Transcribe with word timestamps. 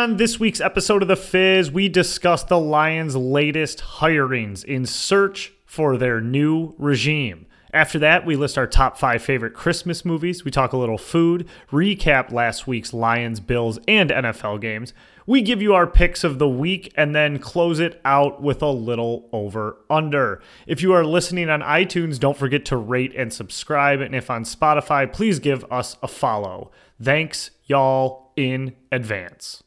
On 0.00 0.16
this 0.16 0.40
week's 0.40 0.62
episode 0.62 1.02
of 1.02 1.08
The 1.08 1.14
Fizz, 1.14 1.70
we 1.70 1.90
discuss 1.90 2.42
the 2.42 2.58
Lions' 2.58 3.16
latest 3.16 3.80
hirings 3.80 4.64
in 4.64 4.86
search 4.86 5.52
for 5.66 5.98
their 5.98 6.22
new 6.22 6.74
regime. 6.78 7.44
After 7.74 7.98
that, 7.98 8.24
we 8.24 8.34
list 8.34 8.56
our 8.56 8.66
top 8.66 8.96
five 8.96 9.20
favorite 9.20 9.52
Christmas 9.52 10.02
movies. 10.02 10.42
We 10.42 10.50
talk 10.50 10.72
a 10.72 10.78
little 10.78 10.96
food, 10.96 11.46
recap 11.70 12.32
last 12.32 12.66
week's 12.66 12.94
Lions, 12.94 13.40
Bills, 13.40 13.78
and 13.86 14.08
NFL 14.08 14.62
games. 14.62 14.94
We 15.26 15.42
give 15.42 15.60
you 15.60 15.74
our 15.74 15.86
picks 15.86 16.24
of 16.24 16.38
the 16.38 16.48
week 16.48 16.94
and 16.96 17.14
then 17.14 17.38
close 17.38 17.78
it 17.78 18.00
out 18.02 18.40
with 18.40 18.62
a 18.62 18.70
little 18.70 19.28
over 19.34 19.76
under. 19.90 20.40
If 20.66 20.80
you 20.80 20.94
are 20.94 21.04
listening 21.04 21.50
on 21.50 21.60
iTunes, 21.60 22.18
don't 22.18 22.38
forget 22.38 22.64
to 22.64 22.78
rate 22.78 23.14
and 23.14 23.30
subscribe. 23.30 24.00
And 24.00 24.14
if 24.14 24.30
on 24.30 24.44
Spotify, 24.44 25.12
please 25.12 25.40
give 25.40 25.70
us 25.70 25.98
a 26.02 26.08
follow. 26.08 26.70
Thanks, 26.98 27.50
y'all, 27.66 28.32
in 28.34 28.74
advance. 28.90 29.62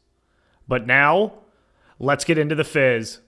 But 0.66 0.86
now, 0.86 1.32
let's 1.98 2.24
get 2.24 2.38
into 2.38 2.54
the 2.54 2.64
fizz. 2.64 3.20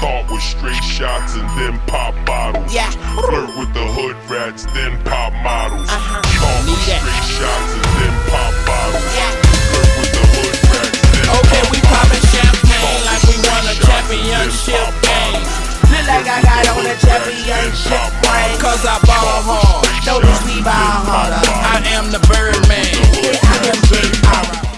Caught 0.00 0.30
with 0.32 0.42
straight 0.42 0.82
shots 0.82 1.36
and 1.36 1.44
then 1.60 1.78
pop 1.86 2.14
bottles. 2.26 2.72
Yeah. 2.72 2.90
Flirt 3.14 3.52
with 3.58 3.72
the 3.76 3.84
hood 3.84 4.16
rats, 4.32 4.64
then 4.72 4.96
pop 5.04 5.32
models. 5.44 5.88
Uh-huh. 5.88 6.20
Caught 6.24 6.64
with 6.64 6.80
Need 6.80 6.88
that. 6.88 7.00
straight 7.04 7.28
shots 7.36 7.70
and 7.76 7.84
then 8.00 8.14
pop 8.32 8.54
bottles. 8.64 9.08
Yeah. 9.12 9.32
Flirt 9.68 9.90
with 10.00 10.12
the 10.16 10.24
hood 10.24 10.56
rats, 10.72 10.98
then 11.04 11.26
Okay, 11.36 11.60
pop 11.60 11.72
we 11.72 11.78
poppin' 11.84 12.16
bottles. 12.16 12.32
champagne 12.32 12.80
Caught 12.80 13.04
like 13.12 13.22
with 13.28 13.36
we 13.36 13.36
won 13.44 13.60
a 13.60 13.74
straight 13.76 13.84
shots 13.84 14.08
and 14.08 14.24
then 14.24 14.48
championship 14.48 14.88
pop 14.88 15.04
game. 15.04 15.36
bottles. 15.36 15.68
Look 15.90 16.06
like 16.08 16.26
I 16.32 16.38
got 16.40 16.64
on 16.72 16.84
a 16.88 16.96
championship 16.96 18.08
ring. 18.24 18.52
Cause 18.56 18.82
I 18.88 18.96
ball 19.04 19.40
hard. 19.44 19.84
Notice 20.08 20.40
we 20.48 20.56
ball 20.64 20.96
harder. 21.04 21.44
I 21.44 21.76
am 21.92 22.08
the 22.08 22.20
Birdman. 22.24 22.88
Yeah, 23.20 23.36
I 23.36 23.56
am 23.68 23.78
Jake 23.84 24.16
Ara. 24.24 24.69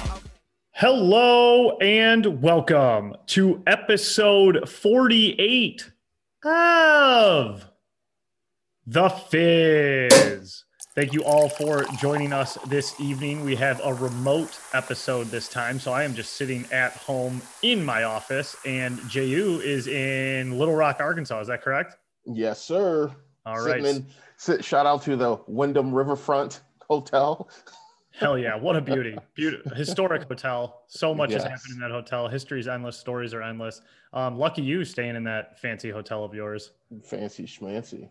Hello 0.83 1.79
and 1.79 2.43
welcome 2.43 3.15
to 3.29 3.63
episode 3.69 4.69
48 4.69 5.93
of 6.45 7.71
The 8.85 9.09
Fizz. 9.09 10.65
Thank 10.97 11.13
you 11.13 11.23
all 11.23 11.49
for 11.49 11.85
joining 12.01 12.33
us 12.33 12.59
this 12.67 13.01
evening. 13.01 13.45
We 13.45 13.55
have 13.55 13.81
a 13.85 13.95
remote 13.95 14.59
episode 14.75 15.29
this 15.29 15.47
time, 15.47 15.79
so 15.79 15.93
I 15.93 16.03
am 16.03 16.17
just 16.17 16.33
sitting 16.33 16.67
at 16.73 16.95
home 16.95 17.41
in 17.63 17.85
my 17.85 18.03
office, 18.03 18.57
and 18.67 18.99
JU 19.09 19.61
is 19.63 19.87
in 19.87 20.59
Little 20.59 20.75
Rock, 20.75 20.97
Arkansas. 20.99 21.43
Is 21.43 21.47
that 21.47 21.63
correct? 21.63 21.97
Yes, 22.27 22.61
sir. 22.61 23.09
All 23.47 23.61
Sitting 23.61 23.85
right. 23.85 23.95
in, 23.95 24.07
sit, 24.37 24.65
shout 24.65 24.87
out 24.87 25.03
to 25.03 25.15
the 25.15 25.39
Wyndham 25.47 25.95
Riverfront 25.95 26.61
Hotel. 26.89 27.49
Hell 28.15 28.39
yeah, 28.39 28.55
what 28.57 28.77
a 28.77 28.81
beauty. 28.81 29.19
Beautiful 29.35 29.73
historic 29.77 30.29
hotel. 30.29 30.85
So 30.89 31.15
much 31.15 31.33
has 31.33 31.43
Yes. 31.43 31.51
happened 31.51 31.75
in 31.75 31.81
that 31.81 31.91
hotel. 31.91 32.29
History 32.29 32.61
is 32.61 32.69
endless, 32.69 32.97
stories 32.97 33.33
are 33.35 33.43
endless. 33.43 33.81
Um, 34.13 34.39
lucky 34.39 34.63
you 34.63 34.85
staying 34.85 35.17
in 35.17 35.25
that 35.25 35.59
fancy 35.59 35.91
hotel 35.91 36.23
of 36.25 36.35
yours. 36.35 36.73
Fancy 37.05 37.45
schmancy. 37.47 38.09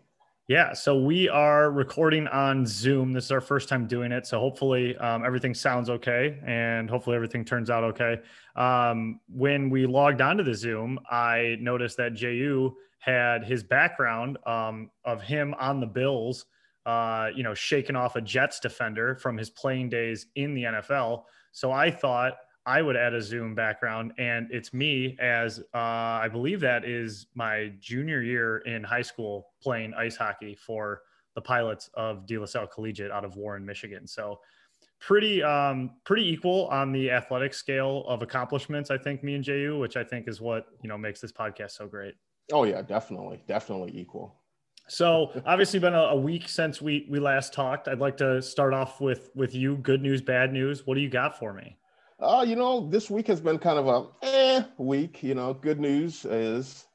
Yeah, 0.47 0.73
so 0.73 0.99
we 0.99 1.29
are 1.29 1.71
recording 1.71 2.27
on 2.27 2.65
Zoom. 2.65 3.13
This 3.13 3.25
is 3.25 3.31
our 3.31 3.39
first 3.39 3.69
time 3.69 3.87
doing 3.87 4.11
it, 4.11 4.25
so 4.27 4.39
hopefully 4.39 4.97
um, 4.97 5.23
everything 5.23 5.53
sounds 5.53 5.89
okay, 5.89 6.39
and 6.45 6.89
hopefully 6.89 7.15
everything 7.15 7.45
turns 7.45 7.69
out 7.69 7.83
okay. 7.85 8.19
Um, 8.55 9.21
when 9.29 9.69
we 9.69 9.85
logged 9.85 10.19
onto 10.19 10.43
the 10.43 10.55
Zoom, 10.55 10.99
I 11.09 11.57
noticed 11.61 11.95
that 11.97 12.15
Ju 12.15 12.75
had 12.99 13.45
his 13.45 13.63
background 13.63 14.37
um, 14.45 14.89
of 15.05 15.21
him 15.21 15.53
on 15.57 15.79
the 15.79 15.87
Bills, 15.87 16.45
uh, 16.85 17.29
you 17.35 17.43
know, 17.43 17.53
shaking 17.53 17.95
off 17.95 18.15
a 18.15 18.21
Jets 18.21 18.59
defender 18.59 19.15
from 19.15 19.37
his 19.37 19.49
playing 19.49 19.89
days 19.89 20.27
in 20.35 20.53
the 20.53 20.63
NFL. 20.63 21.23
So 21.51 21.71
I 21.71 21.91
thought 21.91 22.33
I 22.65 22.81
would 22.81 22.95
add 22.95 23.13
a 23.13 23.21
Zoom 23.21 23.55
background, 23.55 24.13
and 24.17 24.47
it's 24.51 24.73
me 24.73 25.17
as 25.19 25.59
uh, 25.73 25.77
I 25.77 26.27
believe 26.31 26.59
that 26.61 26.85
is 26.85 27.27
my 27.33 27.71
junior 27.79 28.21
year 28.21 28.59
in 28.59 28.83
high 28.83 29.01
school 29.01 29.47
playing 29.61 29.93
ice 29.95 30.15
hockey 30.15 30.55
for 30.55 31.01
the 31.35 31.41
Pilots 31.41 31.89
of 31.93 32.25
De 32.25 32.37
La 32.37 32.45
Salle 32.45 32.67
Collegiate 32.67 33.11
out 33.11 33.25
of 33.25 33.35
Warren, 33.35 33.65
Michigan. 33.65 34.05
So 34.05 34.39
pretty 34.99 35.41
um, 35.41 35.91
pretty 36.03 36.27
equal 36.27 36.67
on 36.67 36.91
the 36.91 37.11
athletic 37.11 37.53
scale 37.53 38.03
of 38.07 38.21
accomplishments. 38.21 38.91
I 38.91 38.97
think 38.97 39.23
me 39.23 39.35
and 39.35 39.43
Ju, 39.43 39.77
which 39.79 39.97
I 39.97 40.03
think 40.03 40.27
is 40.27 40.39
what 40.39 40.67
you 40.81 40.89
know 40.89 40.97
makes 40.97 41.19
this 41.19 41.31
podcast 41.31 41.71
so 41.71 41.87
great. 41.87 42.13
Oh 42.51 42.63
yeah, 42.63 42.81
definitely, 42.81 43.41
definitely 43.47 43.91
equal. 43.99 44.40
So 44.91 45.31
obviously 45.45 45.79
been 45.79 45.93
a, 45.93 45.99
a 45.99 46.15
week 46.17 46.49
since 46.49 46.81
we 46.81 47.07
we 47.09 47.17
last 47.17 47.53
talked. 47.53 47.87
I'd 47.87 47.99
like 47.99 48.17
to 48.17 48.41
start 48.41 48.73
off 48.73 48.99
with 48.99 49.29
with 49.35 49.55
you. 49.55 49.77
Good 49.77 50.01
news, 50.01 50.21
bad 50.21 50.51
news. 50.51 50.85
What 50.85 50.95
do 50.95 50.99
you 50.99 51.07
got 51.09 51.39
for 51.39 51.53
me? 51.53 51.77
Uh, 52.19 52.43
you 52.45 52.57
know, 52.57 52.89
this 52.89 53.09
week 53.09 53.25
has 53.27 53.39
been 53.39 53.57
kind 53.57 53.79
of 53.79 53.87
a 53.87 54.25
eh 54.25 54.63
week. 54.77 55.23
You 55.23 55.33
know, 55.33 55.53
good 55.53 55.79
news 55.79 56.25
is 56.25 56.87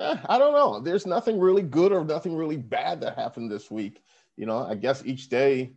eh, 0.00 0.16
I 0.24 0.38
don't 0.38 0.54
know. 0.54 0.80
There's 0.80 1.04
nothing 1.04 1.38
really 1.38 1.60
good 1.60 1.92
or 1.92 2.02
nothing 2.02 2.34
really 2.34 2.56
bad 2.56 3.02
that 3.02 3.14
happened 3.14 3.50
this 3.50 3.70
week. 3.70 4.02
You 4.38 4.46
know, 4.46 4.64
I 4.64 4.74
guess 4.74 5.04
each 5.04 5.28
day 5.28 5.74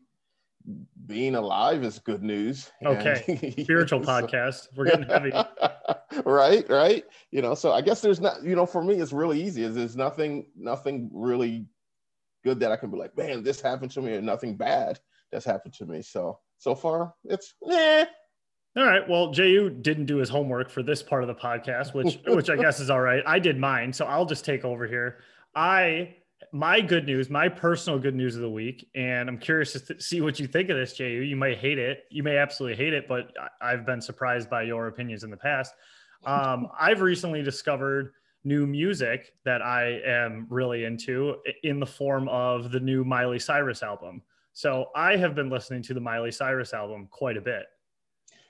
being 1.06 1.36
alive 1.36 1.84
is 1.84 2.00
good 2.00 2.24
news. 2.24 2.72
Okay. 2.86 3.24
And- 3.28 3.54
Spiritual 3.64 4.04
so- 4.04 4.10
podcast. 4.10 4.68
We're 4.76 4.86
getting 4.86 5.08
heavy. 5.08 5.32
right, 6.26 6.70
right. 6.70 7.04
You 7.32 7.42
know, 7.42 7.56
so 7.56 7.72
I 7.72 7.82
guess 7.82 8.02
there's 8.02 8.20
not, 8.20 8.44
you 8.44 8.56
know, 8.56 8.66
for 8.66 8.84
me, 8.84 8.96
it's 8.96 9.14
really 9.14 9.42
easy. 9.42 9.64
Is 9.64 9.76
there's 9.76 9.96
nothing, 9.96 10.46
nothing 10.56 11.10
really 11.14 11.66
good 12.44 12.60
that 12.60 12.72
I 12.72 12.76
can 12.76 12.92
be 12.92 12.98
like, 12.98 13.18
man, 13.18 13.44
this 13.44 13.62
happened 13.62 13.92
to 13.92 14.02
me, 14.02 14.14
or 14.14 14.22
nothing 14.22 14.56
bad 14.56 15.00
that's 15.32 15.46
happened 15.46 15.74
to 15.76 15.86
me. 15.86 16.02
So 16.02 16.40
so 16.58 16.76
far, 16.76 17.14
it's 17.26 17.54
eh. 17.70 18.06
All 18.78 18.86
right. 18.86 19.08
Well, 19.10 19.32
Ju 19.32 19.70
didn't 19.70 20.06
do 20.06 20.18
his 20.18 20.30
homework 20.30 20.70
for 20.70 20.84
this 20.84 21.02
part 21.02 21.24
of 21.24 21.28
the 21.28 21.36
podcast, 21.36 21.94
which 21.94 22.20
which 22.28 22.50
I 22.50 22.56
guess 22.56 22.80
is 22.80 22.90
all 22.90 23.02
right. 23.02 23.24
I 23.26 23.40
did 23.40 23.58
mine, 23.58 23.92
so 23.92 24.06
I'll 24.06 24.26
just 24.26 24.46
take 24.46 24.64
over 24.64 24.88
here. 24.88 25.20
I 25.56 26.16
my 26.52 26.82
good 26.82 27.06
news, 27.06 27.30
my 27.30 27.50
personal 27.50 28.00
good 28.00 28.16
news 28.16 28.36
of 28.36 28.42
the 28.42 28.50
week, 28.50 28.88
and 28.96 29.30
I'm 29.30 29.38
curious 29.38 29.74
to 29.74 30.02
see 30.02 30.22
what 30.22 30.40
you 30.40 30.48
think 30.48 30.70
of 30.70 30.78
this, 30.78 30.94
Ju. 30.94 31.06
You 31.06 31.36
may 31.36 31.56
hate 31.56 31.78
it, 31.78 32.04
you 32.10 32.24
may 32.24 32.38
absolutely 32.38 32.78
hate 32.84 32.94
it, 32.94 33.08
but 33.08 33.32
I- 33.40 33.74
I've 33.74 33.86
been 33.86 34.02
surprised 34.02 34.50
by 34.50 34.64
your 34.64 34.88
opinions 34.88 35.24
in 35.24 35.30
the 35.30 35.38
past. 35.38 35.74
Um, 36.26 36.70
I've 36.80 37.02
recently 37.02 37.44
discovered 37.44 38.14
new 38.44 38.66
music 38.66 39.34
that 39.44 39.62
I 39.62 40.00
am 40.06 40.48
really 40.50 40.86
into 40.86 41.36
in 41.64 41.80
the 41.80 41.86
form 41.86 42.30
of 42.30 42.72
the 42.72 42.80
new 42.80 43.04
Miley 43.04 43.40
Cyrus 43.40 43.84
album. 43.84 44.22
So 44.54 44.88
I 44.96 45.18
have 45.18 45.36
been 45.36 45.50
listening 45.50 45.84
to 45.84 45.94
the 45.94 46.00
Miley 46.00 46.32
Cyrus 46.32 46.74
album 46.74 47.08
quite 47.12 47.38
a 47.38 47.42
bit. 47.42 47.66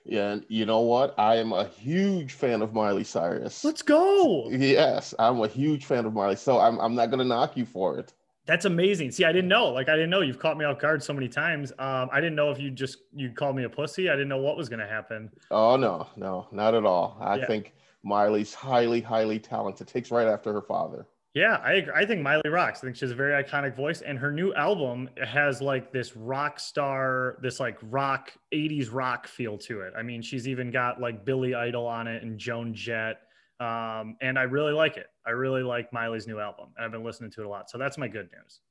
Yeah, 0.10 0.32
and 0.32 0.46
you 0.50 0.66
know 0.66 0.80
what? 0.80 1.14
I 1.20 1.36
am 1.36 1.54
a 1.54 1.66
huge 1.66 2.34
fan 2.34 2.64
of 2.64 2.74
Miley 2.74 3.04
Cyrus. 3.04 3.64
Let's 3.64 3.84
go. 3.84 4.50
Yes, 4.50 5.14
I'm 5.20 5.40
a 5.42 5.48
huge 5.48 5.86
fan 5.86 6.06
of 6.06 6.14
Miley. 6.14 6.36
So 6.36 6.60
I'm 6.60 6.80
I'm 6.80 6.96
not 6.96 7.12
gonna 7.12 7.24
knock 7.24 7.56
you 7.56 7.66
for 7.66 8.00
it. 8.00 8.14
That's 8.48 8.66
amazing. 8.66 9.12
See, 9.12 9.26
I 9.26 9.32
didn't 9.32 9.50
know. 9.50 9.68
Like, 9.68 9.90
I 9.90 9.94
didn't 9.94 10.10
know. 10.10 10.22
You've 10.22 10.40
caught 10.40 10.58
me 10.58 10.66
off 10.66 10.80
guard 10.80 11.04
so 11.04 11.14
many 11.14 11.28
times. 11.28 11.72
Um, 11.78 12.10
I 12.12 12.20
didn't 12.20 12.34
know 12.36 12.50
if 12.50 12.58
you 12.60 12.72
just 12.72 12.98
you 13.14 13.30
called 13.32 13.56
me 13.56 13.66
a 13.66 13.70
pussy. 13.70 14.10
I 14.10 14.14
didn't 14.14 14.30
know 14.30 14.40
what 14.40 14.58
was 14.58 14.68
going 14.68 14.80
to 14.80 14.88
happen. 14.88 15.30
Oh 15.52 15.76
no, 15.76 16.08
no, 16.16 16.48
not 16.52 16.74
at 16.74 16.84
all. 16.84 17.16
I 17.22 17.36
Yeah. 17.36 17.46
think 17.46 17.74
Miley's 18.02 18.56
highly, 18.56 19.02
highly 19.02 19.38
talented. 19.38 19.88
Takes 19.88 20.10
right 20.10 20.28
after 20.28 20.52
her 20.52 20.64
father. 20.64 21.06
Yeah, 21.36 21.62
I 21.64 21.74
agree. 21.74 21.94
I 21.96 22.06
think 22.06 22.22
Miley 22.22 22.50
rocks. 22.50 22.80
I 22.80 22.82
think 22.88 22.96
she 22.96 23.06
has 23.06 23.12
a 23.12 23.16
very 23.16 23.44
iconic 23.44 23.76
voice, 23.76 24.02
and 24.02 24.18
her 24.18 24.32
new 24.32 24.54
album 24.56 25.10
has 25.24 25.62
like 25.62 25.92
this 25.92 26.16
rock 26.16 26.60
star, 26.60 27.38
this 27.42 27.60
like 27.60 27.78
rock 27.84 28.34
'80s 28.52 28.92
rock 28.92 29.28
feel 29.28 29.58
to 29.60 29.82
it. 29.82 29.94
I 29.96 30.02
mean, 30.02 30.24
she's 30.24 30.48
even 30.48 30.72
got 30.72 31.00
like 31.00 31.26
Billy 31.26 31.54
Idol 31.54 31.86
on 31.86 32.08
it 32.08 32.24
and 32.24 32.40
Joan 32.40 32.74
Jett, 32.74 33.22
um, 33.60 34.18
and 34.22 34.40
I 34.40 34.44
really 34.44 34.74
like 34.74 34.98
it. 34.98 35.08
I 35.26 35.32
really 35.32 35.62
like 35.62 35.94
Miley's 35.94 36.26
new 36.26 36.40
album, 36.40 36.70
and 36.76 36.84
I've 36.84 36.92
been 36.92 37.04
listening 37.04 37.30
to 37.32 37.42
it 37.42 37.46
a 37.46 37.50
lot. 37.50 37.70
So 37.70 37.78
that's 37.78 37.98
my 37.98 38.08
good 38.08 38.30
news. 38.32 38.62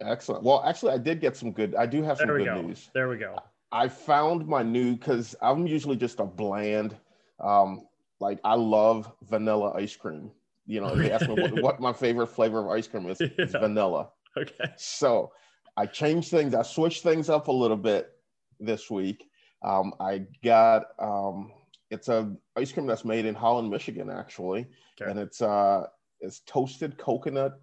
Excellent. 0.00 0.42
Well, 0.42 0.62
actually, 0.66 0.92
I 0.92 0.98
did 0.98 1.20
get 1.20 1.36
some 1.36 1.52
good. 1.52 1.76
I 1.76 1.86
do 1.86 2.02
have 2.02 2.18
some 2.18 2.28
good 2.28 2.46
go. 2.46 2.62
news. 2.62 2.90
There 2.94 3.08
we 3.08 3.16
go. 3.16 3.38
I 3.70 3.86
found 3.88 4.46
my 4.48 4.64
new 4.64 4.96
because 4.96 5.36
I'm 5.40 5.68
usually 5.68 5.96
just 5.96 6.18
a 6.18 6.24
bland, 6.24 6.96
um, 7.38 7.86
like 8.18 8.40
I 8.42 8.54
love 8.54 9.12
vanilla 9.22 9.72
ice 9.76 9.94
cream. 9.94 10.32
You 10.66 10.80
know, 10.80 10.94
they 10.96 11.10
ask 11.12 11.28
me 11.28 11.34
what, 11.34 11.62
what 11.62 11.80
my 11.80 11.92
favorite 11.92 12.28
flavor 12.28 12.60
of 12.60 12.68
ice 12.68 12.86
cream 12.86 13.08
is, 13.08 13.20
it's 13.20 13.52
vanilla. 13.52 14.10
Okay. 14.36 14.72
So 14.76 15.32
I 15.76 15.86
changed 15.86 16.30
things. 16.30 16.54
I 16.54 16.62
switched 16.62 17.02
things 17.02 17.28
up 17.30 17.48
a 17.48 17.52
little 17.52 17.76
bit 17.76 18.10
this 18.58 18.90
week. 18.90 19.28
Um, 19.62 19.94
I 20.00 20.26
got 20.42 20.86
um, 20.98 21.52
it's 21.90 22.08
a 22.08 22.34
ice 22.56 22.72
cream 22.72 22.86
that's 22.86 23.04
made 23.04 23.26
in 23.26 23.34
Holland, 23.34 23.70
Michigan, 23.70 24.10
actually, 24.10 24.66
Okay. 25.00 25.10
and 25.10 25.18
it's 25.20 25.40
uh, 25.40 25.86
it's 26.20 26.40
toasted 26.40 26.98
coconut 26.98 27.60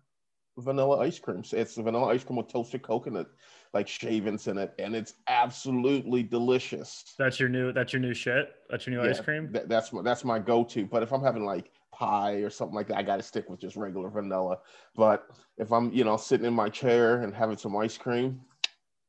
vanilla 0.58 1.00
ice 1.00 1.20
cream. 1.20 1.44
So 1.44 1.58
it's 1.58 1.76
vanilla 1.76 2.08
ice 2.08 2.24
cream 2.24 2.38
with 2.38 2.48
toasted 2.48 2.82
coconut 2.84 3.28
like 3.74 3.88
shavings 3.88 4.48
in 4.48 4.58
it, 4.58 4.74
and 4.80 4.96
it's 4.96 5.14
absolutely 5.28 6.24
delicious. 6.24 7.14
That's 7.18 7.40
your 7.40 7.50
new. 7.50 7.72
That's 7.72 7.94
your 7.94 8.02
new 8.02 8.14
shit. 8.14 8.50
That's 8.70 8.86
your 8.88 9.02
new 9.04 9.10
ice 9.10 9.20
cream. 9.20 9.52
that- 9.52 9.70
that's 9.70 9.92
my 9.94 10.02
that's 10.02 10.24
my 10.24 10.40
go-to. 10.40 10.86
But 10.86 11.04
if 11.04 11.12
I'm 11.14 11.24
having 11.24 11.46
like 11.46 11.72
pie 11.92 12.36
or 12.36 12.50
something 12.50 12.76
like 12.76 12.88
that, 12.88 12.98
I 12.98 13.04
got 13.04 13.18
to 13.18 13.24
stick 13.24 13.50
with 13.50 13.60
just 13.60 13.76
regular 13.76 14.10
vanilla. 14.10 14.60
But 14.96 15.26
if 15.58 15.72
I'm 15.72 15.92
you 15.94 16.04
know 16.04 16.18
sitting 16.18 16.46
in 16.46 16.54
my 16.54 16.70
chair 16.70 17.22
and 17.24 17.34
having 17.34 17.58
some 17.58 17.76
ice 17.78 17.98
cream, 17.98 18.42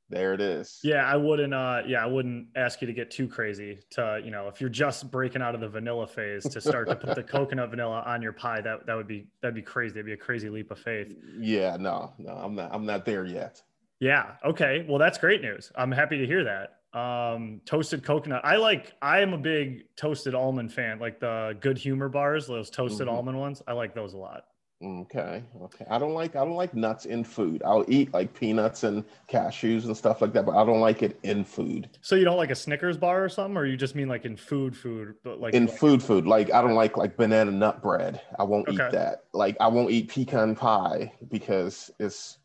There 0.09 0.35
it 0.35 0.43
is. 0.43 0.79
Yeah, 0.85 1.07
I 1.07 1.17
wouldn't. 1.17 1.55
Uh, 1.55 1.83
yeah, 1.87 2.03
I 2.03 2.07
wouldn't 2.07 2.49
ask 2.55 2.83
you 2.83 2.87
to 2.87 2.93
get 2.93 3.11
too 3.11 3.27
crazy. 3.27 3.79
To 3.93 4.21
you 4.23 4.31
know, 4.31 4.47
if 4.49 4.61
you're 4.61 4.69
just 4.71 5.11
breaking 5.11 5.41
out 5.41 5.55
of 5.55 5.63
the 5.63 5.69
vanilla 5.69 6.07
phase, 6.07 6.47
to 6.49 6.61
start 6.61 6.91
to 6.91 6.97
put 6.97 7.15
the 7.15 7.23
coconut 7.35 7.71
vanilla 7.71 8.03
on 8.07 8.21
your 8.21 8.33
pie, 8.35 8.61
that 8.61 8.85
that 8.87 8.95
would 8.95 9.09
be 9.09 9.29
that'd 9.41 9.55
be 9.55 9.63
crazy. 9.63 9.95
That'd 9.95 10.07
be 10.07 10.13
a 10.13 10.17
crazy 10.17 10.51
leap 10.51 10.71
of 10.71 10.79
faith. 10.79 11.15
Yeah, 11.39 11.79
no, 11.81 12.13
no, 12.19 12.33
I'm 12.33 12.55
not. 12.55 12.75
I'm 12.75 12.85
not 12.85 13.07
there 13.07 13.25
yet. 13.25 13.63
Yeah. 14.01 14.33
Okay. 14.45 14.85
Well, 14.89 14.99
that's 14.99 15.17
great 15.17 15.41
news. 15.41 15.73
I'm 15.77 15.93
happy 15.93 16.19
to 16.19 16.27
hear 16.27 16.45
that. 16.45 16.82
Um, 16.95 17.61
toasted 17.65 18.03
coconut. 18.05 18.43
I 18.45 18.57
like. 18.57 18.93
I 19.01 19.21
am 19.21 19.33
a 19.33 19.39
big 19.39 19.85
toasted 19.97 20.35
almond 20.35 20.73
fan. 20.73 20.99
Like 20.99 21.21
the 21.21 21.57
Good 21.61 21.79
Humor 21.79 22.09
bars, 22.11 22.47
those 22.47 22.69
toasted 22.71 23.09
Mhm. 23.09 23.13
almond 23.13 23.39
ones. 23.41 23.63
I 23.67 23.73
like 23.73 23.95
those 23.95 24.13
a 24.15 24.19
lot. 24.19 24.45
Okay, 24.85 25.45
okay. 25.63 25.85
I 25.89 25.99
don't 25.99 26.13
like 26.13 26.35
I 26.35 26.41
don't 26.45 26.57
like 26.57 26.75
nuts 26.75 27.07
in 27.07 27.23
food. 27.23 27.63
I'll 27.65 27.85
eat 27.87 28.13
like 28.13 28.35
peanuts 28.35 28.83
and 28.83 29.05
cashews 29.31 29.85
and 29.85 29.97
stuff 29.97 30.21
like 30.21 30.33
that, 30.33 30.45
but 30.45 30.57
I 30.57 30.65
don't 30.67 30.81
like 30.81 31.05
it 31.05 31.21
in 31.23 31.45
food. 31.45 31.89
So 32.01 32.17
you 32.17 32.25
don't 32.25 32.37
like 32.37 32.51
a 32.51 32.55
Snickers 32.57 32.97
bar 32.99 33.25
or 33.25 33.29
something, 33.29 33.57
or 33.57 33.65
you 33.65 33.77
just 33.77 33.95
mean 33.95 34.09
like 34.09 34.25
in 34.25 34.37
food, 34.37 34.77
food, 34.77 35.15
but 35.23 35.41
like 35.41 35.55
In 35.55 35.67
like- 35.67 35.77
food, 35.79 36.03
food 36.03 36.27
like 36.27 36.53
I 36.53 36.61
don't 36.61 36.75
like 36.75 36.97
like 36.97 37.17
banana 37.17 37.53
nut 37.53 37.81
bread. 37.81 38.21
I 38.41 38.43
won't 38.43 38.69
Okay. 38.69 38.85
eat 38.85 38.91
that. 38.93 39.23
Like 39.33 39.57
I 39.61 39.69
won't 39.69 39.93
eat 39.93 40.09
pecan 40.11 40.57
pie 40.57 41.13
because 41.31 41.91
it's 42.01 42.39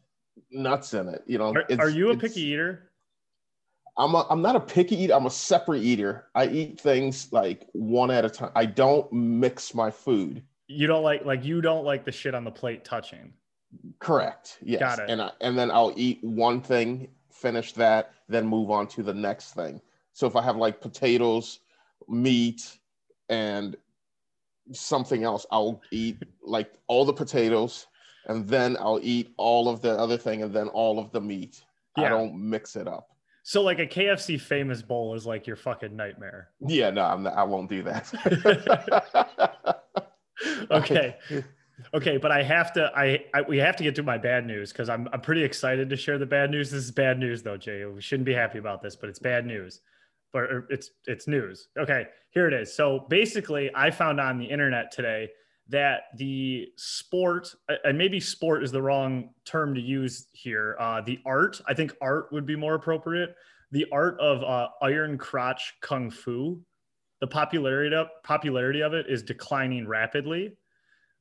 nuts 0.51 0.93
in 0.93 1.07
it. 1.09 1.23
You 1.25 1.39
know. 1.39 1.53
Are, 1.55 1.65
are 1.79 1.89
you 1.89 2.11
a 2.11 2.17
picky 2.17 2.41
eater? 2.41 2.91
I'm 3.97 4.13
a, 4.13 4.27
I'm 4.29 4.41
not 4.41 4.55
a 4.55 4.59
picky 4.59 4.95
eater. 4.95 5.13
I'm 5.13 5.25
a 5.25 5.31
separate 5.31 5.81
eater. 5.81 6.27
I 6.35 6.47
eat 6.47 6.79
things 6.79 7.29
like 7.31 7.67
one 7.73 8.11
at 8.11 8.25
a 8.25 8.29
time. 8.29 8.51
I 8.55 8.65
don't 8.65 9.11
mix 9.11 9.73
my 9.73 9.89
food. 9.89 10.43
You 10.67 10.85
don't 10.85 11.03
like 11.03 11.25
like 11.25 11.43
you 11.43 11.61
don't 11.61 11.83
like 11.83 12.05
the 12.05 12.11
shit 12.11 12.35
on 12.35 12.43
the 12.43 12.51
plate 12.51 12.85
touching. 12.85 13.33
Correct. 13.99 14.59
Yes. 14.61 14.79
Got 14.79 14.99
it. 14.99 15.09
And 15.09 15.21
I, 15.21 15.31
and 15.41 15.57
then 15.57 15.71
I'll 15.71 15.93
eat 15.95 16.19
one 16.23 16.61
thing, 16.61 17.07
finish 17.31 17.73
that, 17.73 18.11
then 18.29 18.45
move 18.45 18.69
on 18.69 18.87
to 18.89 19.03
the 19.03 19.13
next 19.13 19.53
thing. 19.53 19.81
So 20.13 20.27
if 20.27 20.35
I 20.35 20.41
have 20.43 20.57
like 20.57 20.79
potatoes, 20.81 21.59
meat, 22.07 22.77
and 23.29 23.75
something 24.71 25.23
else, 25.23 25.45
I'll 25.51 25.81
eat 25.91 26.21
like 26.41 26.71
all 26.87 27.05
the 27.05 27.13
potatoes, 27.13 27.87
and 28.27 28.47
then 28.47 28.77
I'll 28.79 28.99
eat 29.01 29.33
all 29.37 29.69
of 29.69 29.81
the 29.81 29.91
other 29.91 30.17
thing, 30.17 30.43
and 30.43 30.53
then 30.53 30.67
all 30.69 30.99
of 30.99 31.11
the 31.11 31.21
meat. 31.21 31.63
Yeah. 31.97 32.05
I 32.05 32.09
don't 32.09 32.37
mix 32.37 32.75
it 32.75 32.87
up. 32.87 33.16
So 33.47 33.61
like 33.61 33.79
a 33.79 33.87
KFC 33.87 34.41
famous 34.41 34.81
bowl 34.81 35.15
is 35.15 35.25
like 35.25 35.47
your 35.47 35.55
fucking 35.55 35.95
nightmare. 35.95 36.49
Yeah, 36.59 36.89
no, 36.89 37.03
I'm 37.03 37.23
not, 37.23 37.33
I 37.37 37.43
won't 37.43 37.69
do 37.69 37.81
that. 37.83 38.11
okay. 40.71 41.15
Okay, 41.93 42.17
but 42.17 42.29
I 42.29 42.43
have 42.43 42.73
to 42.73 42.91
I, 42.93 43.23
I 43.33 43.43
we 43.43 43.57
have 43.59 43.77
to 43.77 43.83
get 43.83 43.95
to 43.95 44.03
my 44.03 44.17
bad 44.17 44.45
news 44.45 44.73
because 44.73 44.89
I'm 44.89 45.07
I'm 45.13 45.21
pretty 45.21 45.45
excited 45.45 45.89
to 45.89 45.95
share 45.95 46.17
the 46.17 46.25
bad 46.25 46.51
news. 46.51 46.71
This 46.71 46.83
is 46.83 46.91
bad 46.91 47.19
news 47.19 47.41
though, 47.41 47.55
Jay. 47.55 47.85
We 47.85 48.01
shouldn't 48.01 48.25
be 48.25 48.33
happy 48.33 48.57
about 48.57 48.81
this, 48.81 48.97
but 48.97 49.07
it's 49.07 49.19
bad 49.19 49.45
news. 49.45 49.79
But 50.33 50.49
it's 50.69 50.89
it's 51.05 51.25
news. 51.25 51.69
Okay, 51.79 52.07
here 52.31 52.49
it 52.49 52.53
is. 52.53 52.75
So 52.75 53.05
basically, 53.07 53.71
I 53.73 53.91
found 53.91 54.19
on 54.19 54.39
the 54.39 54.45
internet 54.45 54.91
today 54.91 55.29
that 55.69 56.03
the 56.15 56.67
sport 56.77 57.53
and 57.83 57.97
maybe 57.97 58.19
sport 58.19 58.63
is 58.63 58.71
the 58.71 58.81
wrong 58.81 59.29
term 59.45 59.75
to 59.75 59.81
use 59.81 60.27
here. 60.31 60.75
Uh, 60.79 61.01
the 61.01 61.19
art, 61.25 61.61
I 61.67 61.73
think 61.73 61.93
art 62.01 62.31
would 62.31 62.45
be 62.45 62.55
more 62.55 62.75
appropriate. 62.75 63.35
The 63.71 63.85
art 63.91 64.19
of 64.19 64.43
uh, 64.43 64.69
iron 64.81 65.17
crotch 65.17 65.73
kung 65.81 66.09
fu, 66.09 66.61
the 67.19 67.27
popularity 67.27 67.95
of, 67.95 68.07
popularity 68.23 68.81
of 68.81 68.93
it 68.93 69.07
is 69.09 69.23
declining 69.23 69.87
rapidly. 69.87 70.55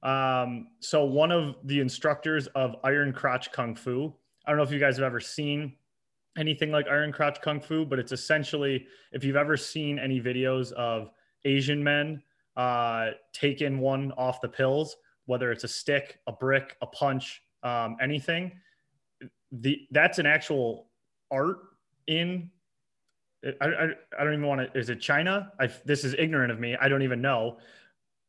Um, 0.03 0.69
so 0.81 1.05
one 1.05 1.33
of 1.33 1.57
the 1.65 1.81
instructors 1.81 2.47
of 2.49 2.77
Iron 2.85 3.13
Crotch 3.13 3.51
Kung 3.51 3.75
Fu, 3.75 4.15
I 4.47 4.51
don't 4.51 4.59
know 4.59 4.63
if 4.63 4.71
you 4.71 4.79
guys 4.79 4.97
have 4.99 5.05
ever 5.05 5.19
seen 5.19 5.75
anything 6.39 6.71
like 6.71 6.87
Iron 6.87 7.13
Crotch 7.13 7.41
Kung 7.41 7.61
Fu, 7.61 7.85
but 7.85 7.99
it's 7.99 8.13
essentially 8.13 8.87
if 9.13 9.25
you've 9.25 9.37
ever 9.37 9.57
seen 9.57 9.99
any 9.99 10.21
videos 10.21 10.71
of 10.73 11.11
Asian 11.45 11.83
men 11.83 12.23
uh, 12.57 13.11
taking 13.33 13.79
one 13.79 14.13
off 14.13 14.41
the 14.41 14.49
pills, 14.49 14.97
whether 15.27 15.51
it's 15.53 15.65
a 15.65 15.69
stick, 15.69 16.21
a 16.27 16.33
brick, 16.33 16.77
a 16.83 16.87
punch, 16.87 17.43
um, 17.63 17.97
anything, 18.01 18.53
the 19.53 19.87
that's 19.91 20.19
an 20.19 20.27
actual 20.27 20.89
art 21.31 21.59
in. 22.07 22.51
I, 23.61 23.67
I, 23.67 23.85
I 24.19 24.25
don't 24.25 24.33
even 24.33 24.47
want 24.47 24.73
to. 24.73 24.79
Is 24.79 24.91
it 24.91 25.01
China? 25.01 25.53
I, 25.61 25.69
this 25.85 26.05
is 26.05 26.15
ignorant 26.19 26.51
of 26.51 26.59
me. 26.59 26.77
I 26.81 26.89
don't 26.89 27.03
even 27.03 27.21
know. 27.21 27.59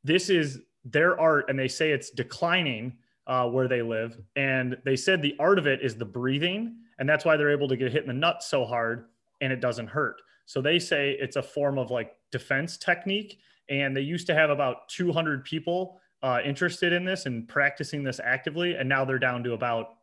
This 0.04 0.30
is 0.30 0.62
their 0.86 1.20
art, 1.20 1.50
and 1.50 1.58
they 1.58 1.68
say 1.68 1.92
it's 1.92 2.12
declining 2.12 2.94
uh, 3.26 3.48
where 3.50 3.68
they 3.68 3.82
live. 3.82 4.20
And 4.36 4.78
they 4.86 4.96
said 4.96 5.22
the 5.22 5.36
art 5.40 5.60
of 5.60 5.68
it 5.68 5.82
is 5.82 5.96
the 5.96 6.06
breathing, 6.06 6.76
and 7.00 7.08
that's 7.08 7.26
why 7.26 7.38
they're 7.38 7.52
able 7.52 7.68
to 7.68 7.78
get 7.78 7.92
hit 7.92 8.04
in 8.04 8.08
the 8.08 8.14
nuts 8.14 8.48
so 8.48 8.66
hard 8.66 9.08
and 9.42 9.54
it 9.54 9.60
doesn't 9.60 9.88
hurt. 9.88 10.22
So 10.46 10.62
they 10.62 10.80
say 10.80 11.12
it's 11.20 11.36
a 11.36 11.44
form 11.44 11.78
of 11.78 11.92
like 11.92 12.14
defense 12.32 12.78
technique. 12.78 13.40
And 13.70 13.96
they 13.96 14.02
used 14.02 14.28
to 14.28 14.34
have 14.34 14.50
about 14.50 14.90
200 14.90 15.44
people 15.44 16.00
uh, 16.24 16.40
interested 16.44 16.94
in 16.94 17.06
this 17.06 17.26
and 17.26 17.48
practicing 17.48 18.04
this 18.04 18.20
actively, 18.24 18.76
and 18.76 18.88
now 18.88 19.06
they're 19.06 19.20
down 19.20 19.44
to 19.44 19.54
about 19.54 19.98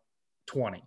20. 0.47 0.83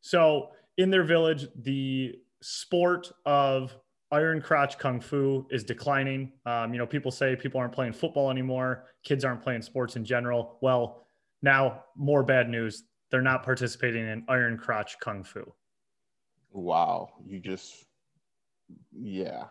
So 0.00 0.50
in 0.76 0.90
their 0.90 1.04
village, 1.04 1.46
the 1.62 2.14
sport 2.42 3.10
of 3.24 3.76
iron 4.12 4.40
crotch 4.40 4.78
kung 4.78 5.00
fu 5.00 5.46
is 5.50 5.64
declining. 5.64 6.32
Um, 6.44 6.72
you 6.72 6.78
know, 6.78 6.86
people 6.86 7.10
say 7.10 7.34
people 7.34 7.60
aren't 7.60 7.72
playing 7.72 7.92
football 7.92 8.30
anymore, 8.30 8.84
kids 9.02 9.24
aren't 9.24 9.42
playing 9.42 9.62
sports 9.62 9.96
in 9.96 10.04
general. 10.04 10.58
Well, 10.60 11.06
now 11.42 11.84
more 11.96 12.22
bad 12.22 12.48
news. 12.48 12.84
They're 13.10 13.22
not 13.22 13.42
participating 13.42 14.06
in 14.06 14.24
iron 14.28 14.58
crotch 14.58 14.98
kung 15.00 15.22
fu. 15.22 15.52
wow, 16.52 17.10
you 17.26 17.38
just, 17.38 17.84
yeah. 18.92 19.44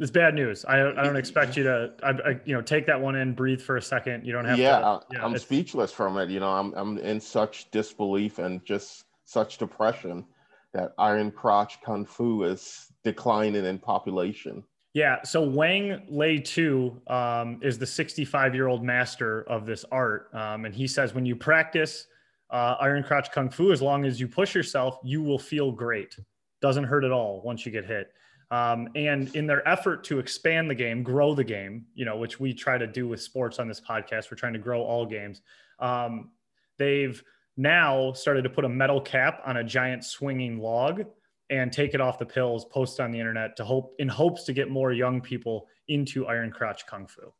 It's 0.00 0.10
bad 0.10 0.34
news. 0.34 0.64
I, 0.64 0.80
I 0.80 1.04
don't 1.04 1.16
expect 1.16 1.56
you 1.56 1.64
to, 1.64 1.92
I, 2.02 2.10
I, 2.10 2.40
you 2.44 2.54
know, 2.54 2.62
take 2.62 2.86
that 2.86 3.00
one 3.00 3.14
in, 3.16 3.32
breathe 3.32 3.60
for 3.60 3.76
a 3.76 3.82
second. 3.82 4.26
You 4.26 4.32
don't 4.32 4.44
have 4.44 4.58
yeah, 4.58 4.78
to. 4.80 5.00
Yeah, 5.12 5.24
I'm 5.24 5.38
speechless 5.38 5.92
from 5.92 6.18
it. 6.18 6.30
You 6.30 6.40
know, 6.40 6.50
I'm 6.50 6.72
I'm 6.74 6.98
in 6.98 7.20
such 7.20 7.70
disbelief 7.70 8.38
and 8.38 8.64
just 8.64 9.04
such 9.24 9.58
depression 9.58 10.24
that 10.72 10.92
Iron 10.98 11.30
Crotch 11.30 11.80
Kung 11.82 12.04
Fu 12.04 12.42
is 12.42 12.92
declining 13.04 13.64
in 13.64 13.78
population. 13.78 14.64
Yeah. 14.92 15.22
So 15.22 15.42
Wang 15.42 16.02
Lei 16.08 16.38
Tu 16.38 17.00
um, 17.08 17.58
is 17.62 17.78
the 17.78 17.86
65 17.86 18.54
year 18.54 18.68
old 18.68 18.84
master 18.84 19.42
of 19.42 19.66
this 19.66 19.84
art. 19.90 20.30
Um, 20.34 20.64
and 20.64 20.74
he 20.74 20.86
says 20.86 21.14
when 21.14 21.26
you 21.26 21.34
practice 21.34 22.06
uh, 22.50 22.76
Iron 22.80 23.02
Crotch 23.02 23.32
Kung 23.32 23.50
Fu, 23.50 23.72
as 23.72 23.82
long 23.82 24.04
as 24.04 24.20
you 24.20 24.28
push 24.28 24.54
yourself, 24.54 24.98
you 25.02 25.22
will 25.22 25.38
feel 25.38 25.72
great. 25.72 26.16
Doesn't 26.60 26.84
hurt 26.84 27.04
at 27.04 27.10
all 27.10 27.42
once 27.44 27.66
you 27.66 27.72
get 27.72 27.84
hit. 27.84 28.12
Um, 28.50 28.88
and 28.94 29.34
in 29.34 29.46
their 29.46 29.66
effort 29.68 30.04
to 30.04 30.18
expand 30.18 30.70
the 30.70 30.74
game, 30.74 31.02
grow 31.02 31.34
the 31.34 31.44
game, 31.44 31.86
you 31.94 32.04
know, 32.04 32.16
which 32.16 32.38
we 32.38 32.52
try 32.52 32.78
to 32.78 32.86
do 32.86 33.08
with 33.08 33.20
sports 33.20 33.58
on 33.58 33.68
this 33.68 33.80
podcast, 33.80 34.30
we're 34.30 34.36
trying 34.36 34.52
to 34.52 34.58
grow 34.58 34.82
all 34.82 35.06
games. 35.06 35.42
Um, 35.78 36.30
they've 36.78 37.22
now 37.56 38.12
started 38.12 38.42
to 38.42 38.50
put 38.50 38.64
a 38.64 38.68
metal 38.68 39.00
cap 39.00 39.42
on 39.46 39.58
a 39.58 39.64
giant 39.64 40.04
swinging 40.04 40.58
log 40.58 41.04
and 41.50 41.72
take 41.72 41.94
it 41.94 42.00
off 42.00 42.18
the 42.18 42.26
pills, 42.26 42.64
post 42.64 43.00
on 43.00 43.10
the 43.10 43.18
internet 43.18 43.56
to 43.56 43.64
hope 43.64 43.94
in 43.98 44.08
hopes 44.08 44.44
to 44.44 44.52
get 44.52 44.70
more 44.70 44.92
young 44.92 45.20
people 45.20 45.66
into 45.88 46.26
Iron 46.26 46.50
Crotch 46.50 46.86
Kung 46.86 47.06
Fu. 47.06 47.32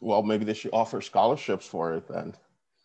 Well, 0.00 0.22
maybe 0.22 0.44
they 0.44 0.54
should 0.54 0.72
offer 0.72 1.00
scholarships 1.00 1.66
for 1.66 1.94
it 1.94 2.08
then. 2.08 2.34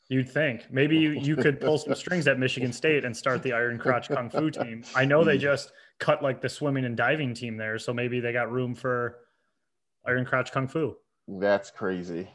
You'd 0.10 0.30
think 0.30 0.72
maybe 0.72 0.98
you, 0.98 1.12
you 1.12 1.36
could 1.36 1.62
pull 1.62 1.78
some 1.78 1.94
strings 1.94 2.28
at 2.28 2.40
Michigan 2.40 2.74
State 2.74 3.06
and 3.06 3.16
start 3.16 3.44
the 3.44 3.54
Iron 3.54 3.78
Crotch 3.78 4.10
Kung 4.10 4.30
Fu 4.30 4.50
team. 4.50 4.84
I 4.96 5.06
know 5.06 5.24
they 5.24 5.38
just 5.52 5.72
cut 6.00 6.24
like 6.24 6.42
the 6.42 6.50
swimming 6.50 6.86
and 6.86 6.98
diving 6.98 7.34
team 7.34 7.58
there, 7.58 7.78
so 7.78 7.94
maybe 7.94 8.20
they 8.20 8.34
got 8.34 8.52
room 8.52 8.76
for 8.76 9.18
Iron 10.06 10.26
Crotch 10.26 10.52
Kung 10.52 10.68
Fu. 10.68 10.96
That's 11.28 11.72
crazy. 11.72 12.28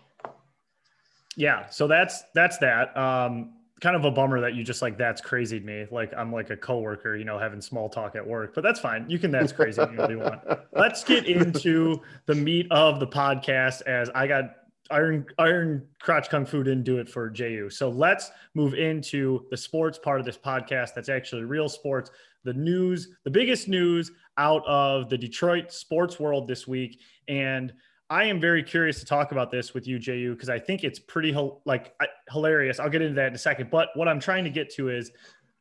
Yeah, 1.36 1.68
so 1.70 1.86
that's 1.86 2.22
that's 2.34 2.58
that. 2.58 2.96
Um, 2.96 3.54
kind 3.80 3.96
of 3.96 4.04
a 4.04 4.10
bummer 4.10 4.40
that 4.40 4.54
you 4.54 4.64
just 4.64 4.82
like 4.82 4.96
that's 4.96 5.20
crazy 5.20 5.60
to 5.60 5.66
me. 5.66 5.86
Like 5.90 6.12
I'm 6.16 6.32
like 6.32 6.50
a 6.50 6.56
coworker, 6.56 7.16
you 7.16 7.24
know, 7.24 7.38
having 7.38 7.60
small 7.60 7.88
talk 7.88 8.16
at 8.16 8.26
work, 8.26 8.54
but 8.54 8.62
that's 8.62 8.80
fine. 8.80 9.04
You 9.08 9.18
can 9.18 9.30
that's 9.30 9.52
crazy 9.52 9.82
if 9.82 9.90
you 9.90 9.98
really 9.98 10.16
want. 10.16 10.40
Let's 10.72 11.04
get 11.04 11.26
into 11.26 12.00
the 12.26 12.34
meat 12.34 12.66
of 12.70 13.00
the 13.00 13.06
podcast 13.06 13.82
as 13.82 14.10
I 14.14 14.26
got 14.26 14.44
Iron 14.90 15.26
Iron 15.38 15.86
Crotch 16.00 16.28
Kung 16.28 16.46
Fu 16.46 16.62
didn't 16.62 16.84
do 16.84 16.98
it 16.98 17.08
for 17.08 17.30
JU. 17.30 17.70
So 17.70 17.88
let's 17.88 18.30
move 18.54 18.74
into 18.74 19.46
the 19.50 19.56
sports 19.56 19.98
part 19.98 20.20
of 20.20 20.26
this 20.26 20.36
podcast. 20.36 20.94
That's 20.94 21.08
actually 21.08 21.44
real 21.44 21.68
sports. 21.68 22.10
The 22.44 22.52
news, 22.52 23.08
the 23.24 23.30
biggest 23.30 23.68
news 23.68 24.10
out 24.36 24.64
of 24.66 25.08
the 25.08 25.18
Detroit 25.18 25.72
sports 25.72 26.20
world 26.20 26.46
this 26.46 26.68
week, 26.68 27.00
and 27.28 27.72
I 28.10 28.24
am 28.24 28.38
very 28.38 28.62
curious 28.62 29.00
to 29.00 29.06
talk 29.06 29.32
about 29.32 29.50
this 29.50 29.72
with 29.72 29.86
you, 29.86 29.98
JU, 29.98 30.34
because 30.34 30.50
I 30.50 30.58
think 30.58 30.84
it's 30.84 30.98
pretty 30.98 31.34
like 31.64 31.94
hilarious. 32.30 32.78
I'll 32.78 32.90
get 32.90 33.02
into 33.02 33.14
that 33.14 33.28
in 33.28 33.34
a 33.34 33.38
second. 33.38 33.70
But 33.70 33.88
what 33.94 34.08
I'm 34.08 34.20
trying 34.20 34.44
to 34.44 34.50
get 34.50 34.70
to 34.74 34.90
is 34.90 35.10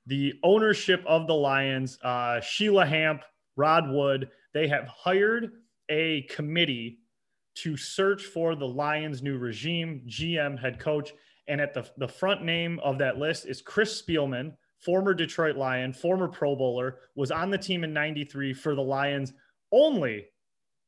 the 0.06 0.34
ownership 0.44 1.04
of 1.08 1.28
the 1.28 1.34
Lions. 1.34 1.98
Uh, 2.04 2.42
Sheila 2.42 2.86
Hamp, 2.86 3.24
Rod 3.56 3.90
Wood, 3.90 4.30
they 4.54 4.68
have 4.68 4.88
hired 4.88 5.52
a 5.90 6.24
committee 6.24 7.00
to 7.56 7.78
search 7.78 8.26
for 8.26 8.56
the 8.56 8.68
Lions' 8.68 9.22
new 9.22 9.38
regime, 9.38 10.02
GM, 10.08 10.60
head 10.60 10.80
coach. 10.80 11.14
And 11.48 11.62
at 11.62 11.74
the, 11.74 11.90
the 11.98 12.08
front 12.08 12.44
name 12.44 12.80
of 12.84 12.98
that 12.98 13.18
list 13.18 13.46
is 13.46 13.62
Chris 13.62 14.02
Spielman, 14.02 14.54
former 14.84 15.14
Detroit 15.14 15.56
Lion, 15.56 15.94
former 15.94 16.28
Pro 16.28 16.56
Bowler, 16.56 17.00
was 17.16 17.32
on 17.32 17.50
the 17.50 17.58
team 17.58 17.84
in 17.84 17.94
93 17.94 18.54
for 18.54 18.76
the 18.76 18.82
Lions 18.82 19.34
only, 19.72 20.26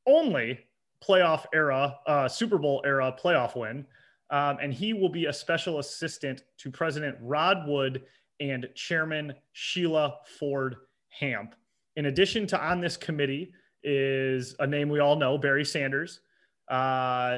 only 0.06 0.60
playoff 1.04 1.46
era, 1.54 1.98
uh, 2.08 2.28
Super 2.28 2.58
Bowl 2.58 2.82
era 2.86 3.16
playoff 3.22 3.56
win. 3.56 3.86
Um, 4.32 4.58
and 4.62 4.74
he 4.74 4.94
will 4.94 5.10
be 5.10 5.25
a 5.25 5.34
special 5.34 5.80
assistant 5.80 6.44
to 6.58 6.72
President 6.72 7.16
Rod 7.22 7.68
Wood 7.68 8.04
and 8.40 8.68
Chairman 8.75 9.34
Sheila 9.54 10.18
Ford 10.40 10.75
Hamp. 11.10 11.56
In 11.96 12.08
addition 12.08 12.48
to 12.48 12.60
on 12.60 12.82
this 12.82 12.98
committee 12.98 13.54
is 13.84 14.56
a 14.60 14.68
name 14.68 14.90
we 14.90 15.00
all 15.00 15.16
know, 15.16 15.38
Barry 15.38 15.64
Sanders. 15.64 16.22
Uh, 16.68 17.38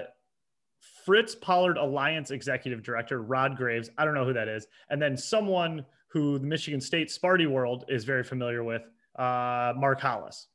Fritz 1.06 1.36
Pollard 1.36 1.78
Alliance 1.78 2.32
Executive 2.32 2.82
Director, 2.82 3.22
Rod 3.22 3.58
Graves. 3.58 3.90
I 3.98 4.06
don't 4.06 4.14
know 4.14 4.26
who 4.26 4.34
that 4.34 4.48
is. 4.48 4.68
And 4.90 5.02
then 5.02 5.18
someone 5.18 5.86
who 6.08 6.40
the 6.40 6.46
Michigan 6.46 6.82
State 6.82 7.10
Sparty 7.10 7.50
world 7.50 7.86
is 7.90 8.04
very 8.04 8.24
familiar 8.24 8.64
with, 8.64 8.84
uh, 9.18 9.74
Mark 9.76 10.00
Hollis. 10.00 10.48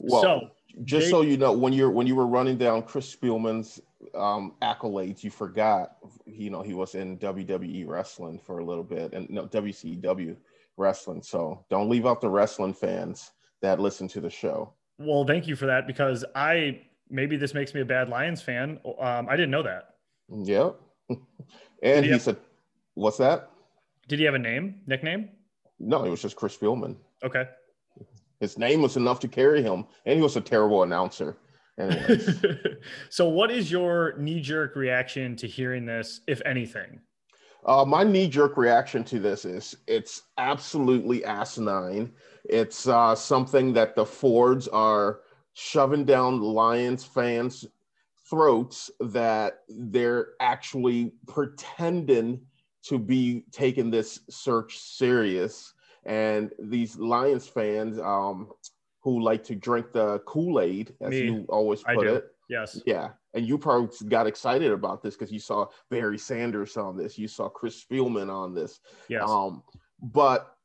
Well, 0.00 0.22
so, 0.22 0.50
just 0.84 1.06
they, 1.06 1.10
so 1.10 1.22
you 1.22 1.36
know, 1.36 1.52
when 1.52 1.72
you're 1.72 1.90
when 1.90 2.06
you 2.06 2.16
were 2.16 2.26
running 2.26 2.58
down 2.58 2.82
Chris 2.82 3.14
Spielman's 3.14 3.80
um, 4.14 4.54
accolades, 4.62 5.22
you 5.22 5.30
forgot, 5.30 5.96
you 6.26 6.50
know, 6.50 6.62
he 6.62 6.74
was 6.74 6.94
in 6.94 7.18
WWE 7.18 7.86
wrestling 7.86 8.38
for 8.38 8.58
a 8.58 8.64
little 8.64 8.84
bit 8.84 9.12
and 9.12 9.28
no 9.30 9.46
WCW 9.46 10.36
wrestling. 10.76 11.22
So 11.22 11.64
don't 11.70 11.88
leave 11.88 12.06
out 12.06 12.20
the 12.20 12.28
wrestling 12.28 12.74
fans 12.74 13.30
that 13.60 13.78
listen 13.80 14.08
to 14.08 14.20
the 14.20 14.30
show. 14.30 14.72
Well, 14.98 15.24
thank 15.24 15.46
you 15.46 15.56
for 15.56 15.66
that 15.66 15.86
because 15.86 16.24
I 16.34 16.80
maybe 17.10 17.36
this 17.36 17.54
makes 17.54 17.74
me 17.74 17.80
a 17.80 17.84
bad 17.84 18.08
Lions 18.08 18.42
fan. 18.42 18.80
Um, 19.00 19.28
I 19.28 19.36
didn't 19.36 19.50
know 19.50 19.62
that. 19.62 19.94
Yep. 20.28 20.80
and 21.82 22.04
he, 22.04 22.12
he 22.12 22.18
said, 22.18 22.36
"What's 22.94 23.18
that?" 23.18 23.51
Did 24.12 24.18
he 24.18 24.26
have 24.26 24.34
a 24.34 24.38
name, 24.38 24.74
nickname? 24.86 25.30
No, 25.80 26.04
it 26.04 26.10
was 26.10 26.20
just 26.20 26.36
Chris 26.36 26.54
Spielman. 26.54 26.96
Okay. 27.24 27.48
His 28.40 28.58
name 28.58 28.82
was 28.82 28.98
enough 28.98 29.20
to 29.20 29.26
carry 29.26 29.62
him, 29.62 29.86
and 30.04 30.16
he 30.16 30.22
was 30.22 30.36
a 30.36 30.40
terrible 30.42 30.82
announcer. 30.82 31.38
so, 33.08 33.26
what 33.26 33.50
is 33.50 33.70
your 33.70 34.14
knee 34.18 34.42
jerk 34.42 34.76
reaction 34.76 35.34
to 35.36 35.46
hearing 35.48 35.86
this, 35.86 36.20
if 36.26 36.42
anything? 36.44 37.00
Uh, 37.64 37.86
my 37.86 38.04
knee 38.04 38.28
jerk 38.28 38.58
reaction 38.58 39.02
to 39.04 39.18
this 39.18 39.46
is 39.46 39.74
it's 39.86 40.24
absolutely 40.36 41.24
asinine. 41.24 42.12
It's 42.44 42.86
uh, 42.86 43.14
something 43.14 43.72
that 43.72 43.96
the 43.96 44.04
Fords 44.04 44.68
are 44.68 45.20
shoving 45.54 46.04
down 46.04 46.42
Lions 46.42 47.02
fans' 47.02 47.64
throats 48.28 48.90
that 49.00 49.60
they're 49.70 50.32
actually 50.38 51.12
pretending 51.26 52.42
to 52.84 52.98
be 52.98 53.44
taking 53.52 53.90
this 53.90 54.20
search 54.28 54.78
serious. 54.78 55.72
And 56.04 56.50
these 56.58 56.96
Lions 56.96 57.46
fans 57.46 57.98
um, 57.98 58.48
who 59.00 59.20
like 59.20 59.44
to 59.44 59.54
drink 59.54 59.92
the 59.92 60.18
Kool 60.20 60.60
Aid, 60.60 60.94
as 61.00 61.10
Me. 61.10 61.24
you 61.24 61.46
always 61.48 61.82
put 61.82 62.06
it. 62.06 62.24
Yes. 62.48 62.80
Yeah. 62.84 63.10
And 63.34 63.46
you 63.46 63.56
probably 63.56 63.88
got 64.08 64.26
excited 64.26 64.72
about 64.72 65.02
this 65.02 65.14
because 65.14 65.32
you 65.32 65.38
saw 65.38 65.66
Barry 65.90 66.18
Sanders 66.18 66.76
on 66.76 66.96
this, 66.96 67.18
you 67.18 67.28
saw 67.28 67.48
Chris 67.48 67.82
Spielman 67.82 68.30
on 68.30 68.54
this. 68.54 68.80
Yes. 69.08 69.28
Um, 69.28 69.62
but 70.02 70.56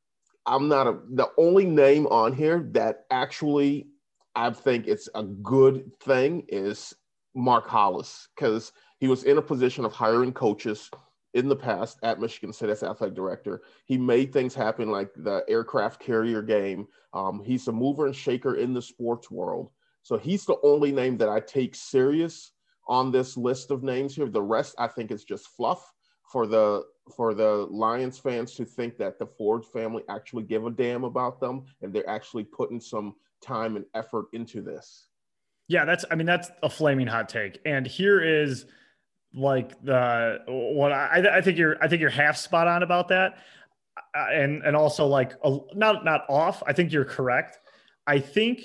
I'm 0.45 0.67
not 0.67 0.87
a, 0.87 0.99
the 1.11 1.29
only 1.37 1.65
name 1.65 2.07
on 2.07 2.33
here 2.33 2.67
that 2.71 3.05
actually 3.11 3.87
I 4.35 4.51
think 4.51 4.87
it's 4.87 5.09
a 5.15 5.23
good 5.23 5.91
thing 5.99 6.45
is 6.47 6.93
Mark 7.35 7.67
Hollis 7.67 8.27
because 8.35 8.71
he 8.99 9.07
was 9.07 9.23
in 9.23 9.37
a 9.37 9.41
position 9.41 9.85
of 9.85 9.93
hiring 9.93 10.33
coaches 10.33 10.89
in 11.33 11.47
the 11.47 11.55
past 11.55 11.99
at 12.03 12.19
Michigan 12.19 12.53
State 12.53 12.69
as 12.69 12.83
athletic 12.83 13.15
director. 13.15 13.61
He 13.85 13.97
made 13.97 14.33
things 14.33 14.55
happen 14.55 14.89
like 14.89 15.11
the 15.15 15.43
aircraft 15.47 15.99
carrier 15.99 16.41
game. 16.41 16.87
Um, 17.13 17.41
he's 17.43 17.67
a 17.67 17.71
mover 17.71 18.05
and 18.05 18.15
shaker 18.15 18.55
in 18.55 18.73
the 18.73 18.81
sports 18.81 19.29
world. 19.29 19.69
So 20.03 20.17
he's 20.17 20.45
the 20.45 20.57
only 20.63 20.91
name 20.91 21.17
that 21.17 21.29
I 21.29 21.39
take 21.39 21.75
serious 21.75 22.51
on 22.87 23.11
this 23.11 23.35
list 23.35 23.71
of 23.71 23.83
names 23.83 24.15
here. 24.15 24.29
The 24.29 24.41
rest 24.41 24.75
I 24.79 24.87
think 24.87 25.11
is 25.11 25.25
just 25.25 25.49
fluff 25.49 25.93
for 26.31 26.47
the 26.47 26.85
for 27.15 27.33
the 27.33 27.67
Lions 27.69 28.17
fans 28.17 28.53
to 28.55 28.65
think 28.65 28.97
that 28.97 29.17
the 29.17 29.25
Ford 29.25 29.65
family 29.65 30.03
actually 30.09 30.43
give 30.43 30.65
a 30.65 30.71
damn 30.71 31.03
about 31.03 31.39
them 31.39 31.65
and 31.81 31.93
they're 31.93 32.09
actually 32.09 32.43
putting 32.43 32.81
some 32.81 33.15
time 33.41 33.75
and 33.75 33.85
effort 33.93 34.25
into 34.33 34.61
this. 34.61 35.07
Yeah, 35.67 35.85
that's 35.85 36.05
I 36.09 36.15
mean 36.15 36.27
that's 36.27 36.49
a 36.63 36.69
flaming 36.69 37.07
hot 37.07 37.29
take. 37.29 37.59
And 37.65 37.85
here 37.85 38.21
is 38.21 38.65
like 39.33 39.81
the 39.83 40.39
what 40.47 40.91
I, 40.91 41.37
I 41.37 41.41
think 41.41 41.57
you're 41.57 41.81
I 41.81 41.87
think 41.87 42.01
you're 42.01 42.09
half 42.09 42.37
spot 42.37 42.67
on 42.67 42.83
about 42.83 43.07
that, 43.09 43.37
uh, 44.15 44.27
and 44.31 44.63
and 44.63 44.75
also 44.75 45.05
like 45.05 45.33
a, 45.43 45.57
not 45.73 46.05
not 46.05 46.25
off. 46.29 46.63
I 46.65 46.73
think 46.73 46.91
you're 46.91 47.05
correct. 47.05 47.59
I 48.05 48.19
think 48.19 48.61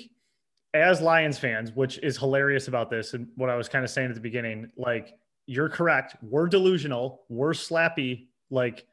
as 0.73 1.01
Lions 1.01 1.37
fans, 1.37 1.71
which 1.73 1.99
is 1.99 2.17
hilarious 2.17 2.67
about 2.67 2.89
this, 2.89 3.13
and 3.13 3.27
what 3.35 3.49
I 3.49 3.55
was 3.55 3.69
kind 3.69 3.83
of 3.83 3.91
saying 3.91 4.09
at 4.09 4.15
the 4.15 4.21
beginning, 4.21 4.71
like 4.77 5.13
you're 5.45 5.69
correct. 5.69 6.15
We're 6.21 6.47
delusional. 6.47 7.23
We're 7.29 7.51
slappy. 7.51 8.27
Like 8.49 8.85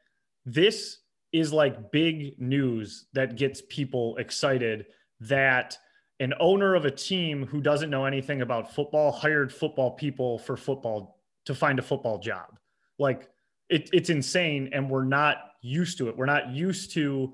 this 0.45 0.99
is 1.31 1.53
like 1.53 1.91
big 1.91 2.39
news 2.39 3.05
that 3.13 3.37
gets 3.37 3.61
people 3.69 4.17
excited 4.17 4.87
that 5.21 5.77
an 6.19 6.33
owner 6.39 6.75
of 6.75 6.85
a 6.85 6.91
team 6.91 7.47
who 7.47 7.61
doesn't 7.61 7.89
know 7.89 8.05
anything 8.05 8.41
about 8.41 8.75
football 8.75 9.11
hired 9.11 9.51
football 9.51 9.91
people 9.91 10.37
for 10.39 10.57
football 10.57 11.20
to 11.45 11.55
find 11.55 11.79
a 11.79 11.81
football 11.81 12.19
job. 12.19 12.57
Like 12.99 13.29
it, 13.69 13.89
it's 13.93 14.09
insane. 14.09 14.69
And 14.73 14.89
we're 14.89 15.05
not 15.05 15.37
used 15.61 15.97
to 15.99 16.09
it. 16.09 16.17
We're 16.17 16.25
not 16.25 16.49
used 16.49 16.93
to 16.93 17.33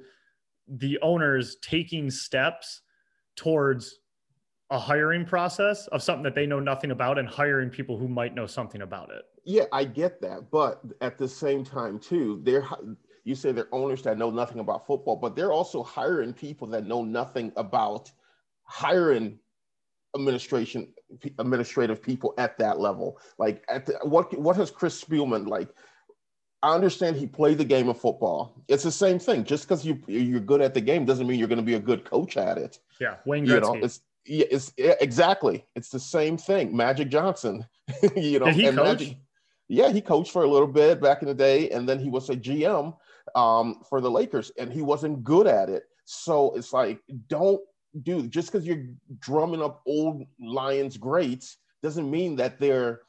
the 0.68 1.00
owners 1.02 1.58
taking 1.62 2.10
steps 2.10 2.82
towards 3.36 4.00
a 4.70 4.78
hiring 4.78 5.26
process 5.26 5.88
of 5.88 6.04
something 6.04 6.24
that 6.24 6.36
they 6.36 6.46
know 6.46 6.60
nothing 6.60 6.92
about 6.92 7.18
and 7.18 7.28
hiring 7.28 7.70
people 7.70 7.98
who 7.98 8.08
might 8.08 8.36
know 8.36 8.46
something 8.46 8.82
about 8.82 9.10
it. 9.12 9.24
Yeah, 9.46 9.64
I 9.72 9.86
get 9.86 10.22
that. 10.22 10.52
But 10.52 10.82
at 11.00 11.18
the 11.18 11.28
same 11.28 11.64
time, 11.64 12.00
too, 12.00 12.42
they're 12.44 12.68
you 13.24 13.36
say 13.36 13.52
they're 13.52 13.74
owners 13.74 14.02
that 14.04 14.18
know 14.18 14.30
nothing 14.30 14.60
about 14.60 14.88
football, 14.88 15.18
but 15.18 15.36
they're 15.36 15.52
also 15.52 15.84
hiring 15.84 16.34
people 16.34 16.66
that 16.68 16.86
know 16.86 17.04
nothing 17.04 17.52
about 17.58 18.10
hiring 18.64 19.38
administration 20.18 20.94
administrative 21.40 22.02
people 22.02 22.34
at 22.38 22.58
that 22.58 22.80
level. 22.80 23.20
Like 23.38 23.64
at 23.70 23.86
the, 23.86 24.00
what 24.04 24.38
what 24.38 24.56
has 24.56 24.72
Chris 24.72 25.02
Spielman 25.02 25.48
like? 25.48 25.70
I 26.64 26.74
understand 26.74 27.16
he 27.16 27.28
played 27.28 27.60
the 27.60 27.66
game 27.66 27.88
of 27.88 28.00
football. 28.00 28.64
It's 28.68 28.84
the 28.84 28.92
same 28.92 29.20
thing. 29.20 29.44
Just 29.44 29.68
because 29.68 29.86
you 29.86 30.02
you're 30.08 30.40
good 30.40 30.62
at 30.62 30.74
the 30.74 30.82
game 30.82 31.06
doesn't 31.06 31.28
mean 31.28 31.40
you're 31.40 31.48
going 31.48 31.58
to 31.58 31.64
be 31.64 31.76
a 31.76 31.80
good 31.80 32.04
coach 32.04 32.38
at 32.38 32.58
it. 32.58 32.80
Yeah, 33.00 33.18
Wayne 33.26 33.46
Gretzky. 33.46 33.54
You 33.54 33.62
know, 33.62 33.74
it's 33.76 34.02
yeah, 34.26 34.46
it's 34.52 34.74
yeah, 34.78 34.96
exactly. 35.00 35.66
It's 35.76 35.90
the 35.90 36.00
same 36.00 36.38
thing. 36.38 36.76
Magic 36.76 37.10
Johnson. 37.10 37.66
you 38.16 38.40
know, 38.40 38.48
Did 38.48 38.56
he 38.56 38.64
coach? 38.64 38.76
Magic, 38.76 39.18
yeah, 39.70 39.92
he 39.92 40.02
coached 40.02 40.32
for 40.32 40.44
a 40.44 40.50
little 40.50 40.68
bit 40.68 41.02
back 41.02 41.22
in 41.22 41.28
the 41.28 41.34
day, 41.34 41.70
and 41.70 41.88
then 41.88 42.00
he 42.00 42.10
was 42.10 42.30
a 42.30 42.36
GM 42.36 42.96
um, 43.36 43.82
for 43.90 44.02
the 44.02 44.10
Lakers, 44.10 44.52
and 44.58 44.72
he 44.72 44.82
wasn't 44.82 45.24
good 45.24 45.48
at 45.48 45.70
it. 45.70 45.84
So 46.06 46.54
it's 46.56 46.72
like, 46.72 47.00
don't 47.28 47.62
do 48.04 48.28
just 48.28 48.52
because 48.52 48.66
you're 48.66 48.86
drumming 49.20 49.62
up 49.62 49.82
old 49.86 50.24
Lions 50.40 50.98
greats 50.98 51.58
doesn't 51.82 52.10
mean 52.10 52.36
that 52.38 52.60
they're 52.60 53.02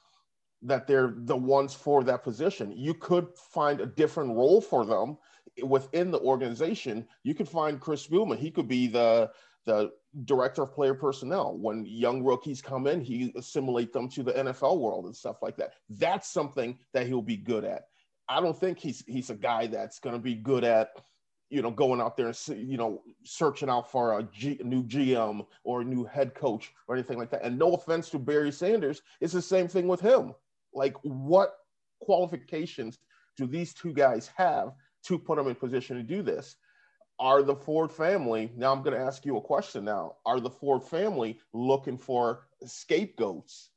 that 0.62 0.86
they're 0.86 1.14
the 1.16 1.36
ones 1.36 1.74
for 1.74 2.02
that 2.04 2.24
position. 2.24 2.72
You 2.76 2.94
could 2.94 3.28
find 3.36 3.80
a 3.80 3.86
different 3.86 4.34
role 4.34 4.60
for 4.60 4.84
them 4.84 5.16
within 5.62 6.10
the 6.10 6.20
organization. 6.20 7.06
You 7.22 7.34
could 7.34 7.48
find 7.48 7.80
Chris 7.80 8.06
Spielman. 8.06 8.38
He 8.38 8.50
could 8.50 8.68
be 8.68 8.86
the 8.88 9.30
the 9.66 9.92
director 10.24 10.62
of 10.62 10.72
player 10.72 10.94
personnel. 10.94 11.56
When 11.58 11.84
young 11.86 12.24
rookies 12.24 12.62
come 12.62 12.86
in, 12.86 13.00
he 13.00 13.32
assimilate 13.36 13.92
them 13.92 14.08
to 14.10 14.22
the 14.22 14.32
NFL 14.32 14.78
world 14.78 15.04
and 15.04 15.14
stuff 15.14 15.42
like 15.42 15.56
that. 15.58 15.74
That's 15.90 16.28
something 16.28 16.78
that 16.94 17.06
he'll 17.06 17.22
be 17.22 17.36
good 17.36 17.64
at. 17.64 17.82
I 18.28 18.40
don't 18.40 18.58
think 18.58 18.78
he's 18.78 19.04
he's 19.06 19.30
a 19.30 19.34
guy 19.34 19.66
that's 19.66 19.98
going 20.00 20.14
to 20.14 20.20
be 20.20 20.34
good 20.34 20.64
at 20.64 20.90
you 21.50 21.62
know, 21.62 21.70
going 21.70 22.00
out 22.00 22.16
there 22.16 22.28
and 22.28 22.68
you 22.68 22.76
know, 22.76 23.02
searching 23.24 23.70
out 23.70 23.90
for 23.90 24.18
a 24.18 24.22
new 24.62 24.82
GM 24.84 25.46
or 25.64 25.80
a 25.80 25.84
new 25.84 26.04
head 26.04 26.34
coach 26.34 26.72
or 26.86 26.94
anything 26.94 27.18
like 27.18 27.30
that. 27.30 27.42
And 27.42 27.58
no 27.58 27.74
offense 27.74 28.10
to 28.10 28.18
Barry 28.18 28.52
Sanders, 28.52 29.02
it's 29.20 29.32
the 29.32 29.42
same 29.42 29.68
thing 29.68 29.88
with 29.88 30.00
him. 30.00 30.34
Like, 30.74 30.94
what 31.02 31.54
qualifications 32.00 32.98
do 33.36 33.46
these 33.46 33.72
two 33.72 33.92
guys 33.92 34.30
have 34.36 34.74
to 35.04 35.18
put 35.18 35.36
them 35.36 35.48
in 35.48 35.54
position 35.54 35.96
to 35.96 36.02
do 36.02 36.22
this? 36.22 36.56
Are 37.20 37.42
the 37.42 37.56
Ford 37.56 37.90
family 37.90 38.52
now? 38.54 38.72
I'm 38.72 38.82
going 38.82 38.96
to 38.96 39.04
ask 39.04 39.24
you 39.24 39.38
a 39.38 39.40
question 39.40 39.84
now. 39.84 40.16
Are 40.24 40.38
the 40.40 40.50
Ford 40.50 40.84
family 40.84 41.40
looking 41.52 41.98
for 41.98 42.46
scapegoats 42.64 43.70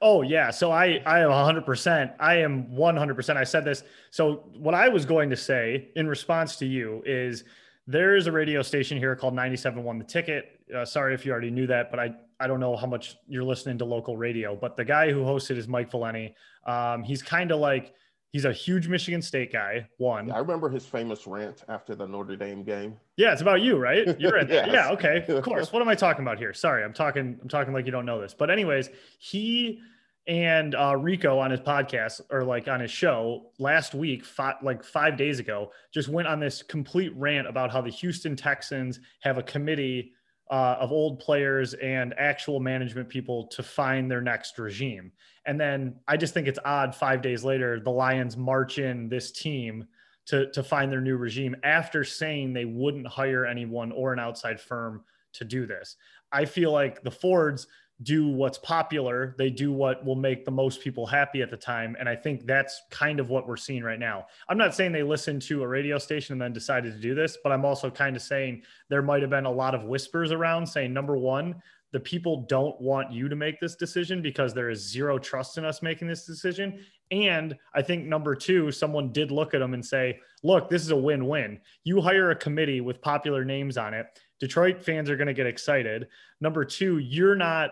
Oh 0.00 0.22
yeah. 0.22 0.50
So 0.50 0.70
I 0.70 1.02
I 1.06 1.20
am 1.20 1.30
100%. 1.30 2.14
I 2.18 2.36
am 2.36 2.66
100%. 2.66 3.36
I 3.36 3.44
said 3.44 3.64
this. 3.64 3.82
So 4.10 4.44
what 4.56 4.74
I 4.74 4.88
was 4.88 5.04
going 5.04 5.30
to 5.30 5.36
say 5.36 5.90
in 5.96 6.06
response 6.06 6.56
to 6.56 6.66
you 6.66 7.02
is 7.06 7.44
there 7.86 8.16
is 8.16 8.26
a 8.26 8.32
radio 8.32 8.62
station 8.62 8.98
here 8.98 9.16
called 9.16 9.34
97.1 9.34 9.98
The 9.98 10.04
Ticket. 10.04 10.60
Uh, 10.74 10.84
sorry 10.84 11.14
if 11.14 11.24
you 11.24 11.32
already 11.32 11.50
knew 11.50 11.66
that, 11.66 11.90
but 11.90 11.98
I 11.98 12.14
I 12.40 12.46
don't 12.46 12.60
know 12.60 12.76
how 12.76 12.86
much 12.86 13.16
you're 13.26 13.44
listening 13.44 13.78
to 13.78 13.84
local 13.84 14.16
radio. 14.16 14.54
But 14.54 14.76
the 14.76 14.84
guy 14.84 15.10
who 15.10 15.22
hosted 15.22 15.56
is 15.56 15.66
Mike 15.66 15.90
Valenti. 15.90 16.34
Um, 16.66 17.02
he's 17.02 17.22
kind 17.22 17.50
of 17.50 17.60
like 17.60 17.94
He's 18.30 18.44
a 18.44 18.52
huge 18.52 18.88
Michigan 18.88 19.22
State 19.22 19.52
guy. 19.52 19.88
One. 19.96 20.28
Yeah, 20.28 20.34
I 20.34 20.38
remember 20.38 20.68
his 20.68 20.84
famous 20.84 21.26
rant 21.26 21.64
after 21.68 21.94
the 21.94 22.06
Notre 22.06 22.36
Dame 22.36 22.62
game. 22.62 22.96
Yeah, 23.16 23.32
it's 23.32 23.40
about 23.40 23.62
you, 23.62 23.76
right? 23.76 24.18
You're 24.20 24.36
in. 24.38 24.48
Yes. 24.48 24.68
Yeah, 24.70 24.90
okay. 24.90 25.24
Of 25.28 25.42
course. 25.42 25.72
What 25.78 25.82
am 25.82 25.88
I 25.88 25.94
talking 25.94 26.22
about 26.22 26.38
here? 26.38 26.52
Sorry, 26.52 26.84
I'm 26.84 26.92
talking 26.92 27.38
I'm 27.40 27.48
talking 27.48 27.72
like 27.72 27.86
you 27.86 27.92
don't 27.92 28.06
know 28.06 28.20
this. 28.20 28.34
But 28.34 28.50
anyways, 28.50 28.90
he 29.18 29.80
and 30.26 30.74
uh, 30.74 30.94
Rico 30.94 31.38
on 31.38 31.50
his 31.50 31.60
podcast 31.60 32.20
or 32.30 32.44
like 32.44 32.68
on 32.68 32.80
his 32.80 32.90
show 32.90 33.50
last 33.58 33.94
week, 33.94 34.24
five, 34.26 34.56
like 34.62 34.84
five 34.84 35.16
days 35.16 35.38
ago, 35.38 35.72
just 35.92 36.08
went 36.08 36.28
on 36.28 36.38
this 36.38 36.62
complete 36.62 37.12
rant 37.16 37.48
about 37.48 37.72
how 37.72 37.80
the 37.80 37.90
Houston 37.90 38.36
Texans 38.36 39.00
have 39.20 39.38
a 39.38 39.42
committee 39.42 40.12
uh, 40.50 40.76
of 40.80 40.92
old 40.92 41.18
players 41.18 41.74
and 41.74 42.14
actual 42.18 42.60
management 42.60 43.08
people 43.08 43.46
to 43.48 43.62
find 43.62 44.10
their 44.10 44.20
next 44.20 44.58
regime. 44.58 45.12
And 45.48 45.58
then 45.58 45.96
I 46.06 46.18
just 46.18 46.34
think 46.34 46.46
it's 46.46 46.58
odd. 46.64 46.94
Five 46.94 47.22
days 47.22 47.42
later, 47.42 47.80
the 47.80 47.90
Lions 47.90 48.36
march 48.36 48.78
in 48.78 49.08
this 49.08 49.32
team 49.32 49.86
to 50.26 50.50
to 50.52 50.62
find 50.62 50.92
their 50.92 51.00
new 51.00 51.16
regime 51.16 51.56
after 51.64 52.04
saying 52.04 52.52
they 52.52 52.66
wouldn't 52.66 53.06
hire 53.06 53.46
anyone 53.46 53.90
or 53.90 54.12
an 54.12 54.18
outside 54.18 54.60
firm 54.60 55.02
to 55.32 55.44
do 55.44 55.64
this. 55.66 55.96
I 56.30 56.44
feel 56.44 56.70
like 56.70 57.02
the 57.02 57.10
Fords 57.10 57.66
do 58.02 58.28
what's 58.28 58.58
popular. 58.58 59.34
They 59.38 59.50
do 59.50 59.72
what 59.72 60.04
will 60.04 60.14
make 60.14 60.44
the 60.44 60.50
most 60.50 60.80
people 60.80 61.06
happy 61.06 61.42
at 61.42 61.50
the 61.50 61.56
time. 61.56 61.96
And 61.98 62.08
I 62.08 62.14
think 62.14 62.46
that's 62.46 62.80
kind 62.90 63.18
of 63.18 63.28
what 63.28 63.48
we're 63.48 63.56
seeing 63.56 63.82
right 63.82 63.98
now. 63.98 64.26
I'm 64.48 64.58
not 64.58 64.74
saying 64.74 64.92
they 64.92 65.02
listened 65.02 65.42
to 65.42 65.62
a 65.64 65.66
radio 65.66 65.98
station 65.98 66.34
and 66.34 66.42
then 66.42 66.52
decided 66.52 66.92
to 66.92 67.00
do 67.00 67.14
this, 67.14 67.38
but 67.42 67.50
I'm 67.50 67.64
also 67.64 67.90
kind 67.90 68.14
of 68.14 68.22
saying 68.22 68.62
there 68.88 69.02
might 69.02 69.22
have 69.22 69.30
been 69.30 69.46
a 69.46 69.50
lot 69.50 69.74
of 69.74 69.84
whispers 69.84 70.30
around 70.30 70.66
saying, 70.66 70.92
number 70.92 71.16
one, 71.16 71.60
the 71.92 72.00
people 72.00 72.44
don't 72.48 72.78
want 72.80 73.12
you 73.12 73.28
to 73.28 73.36
make 73.36 73.60
this 73.60 73.74
decision 73.74 74.20
because 74.20 74.52
there 74.52 74.70
is 74.70 74.90
zero 74.90 75.18
trust 75.18 75.56
in 75.56 75.64
us 75.64 75.82
making 75.82 76.08
this 76.08 76.26
decision. 76.26 76.84
And 77.10 77.56
I 77.74 77.82
think 77.82 78.04
number 78.04 78.34
two, 78.34 78.70
someone 78.70 79.12
did 79.12 79.30
look 79.30 79.54
at 79.54 79.60
them 79.60 79.74
and 79.74 79.84
say, 79.84 80.18
look, 80.42 80.68
this 80.68 80.82
is 80.82 80.90
a 80.90 80.96
win 80.96 81.26
win. 81.26 81.58
You 81.84 82.00
hire 82.00 82.30
a 82.30 82.36
committee 82.36 82.80
with 82.80 83.00
popular 83.00 83.44
names 83.44 83.78
on 83.78 83.94
it. 83.94 84.06
Detroit 84.38 84.84
fans 84.84 85.08
are 85.08 85.16
going 85.16 85.28
to 85.28 85.34
get 85.34 85.46
excited. 85.46 86.08
Number 86.40 86.64
two, 86.64 86.98
you're 86.98 87.34
not 87.34 87.70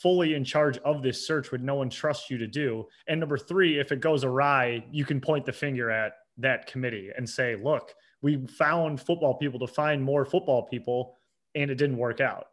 fully 0.00 0.34
in 0.34 0.44
charge 0.44 0.78
of 0.78 1.02
this 1.02 1.26
search 1.26 1.52
when 1.52 1.64
no 1.64 1.74
one 1.74 1.90
trusts 1.90 2.30
you 2.30 2.38
to 2.38 2.46
do. 2.46 2.86
And 3.06 3.20
number 3.20 3.38
three, 3.38 3.78
if 3.78 3.92
it 3.92 4.00
goes 4.00 4.24
awry, 4.24 4.84
you 4.90 5.04
can 5.04 5.20
point 5.20 5.44
the 5.44 5.52
finger 5.52 5.90
at 5.90 6.12
that 6.38 6.66
committee 6.66 7.10
and 7.16 7.28
say, 7.28 7.56
look, 7.56 7.94
we 8.22 8.46
found 8.46 9.00
football 9.00 9.34
people 9.34 9.60
to 9.60 9.66
find 9.66 10.02
more 10.02 10.24
football 10.24 10.62
people 10.62 11.16
and 11.54 11.70
it 11.70 11.76
didn't 11.76 11.98
work 11.98 12.20
out. 12.20 12.46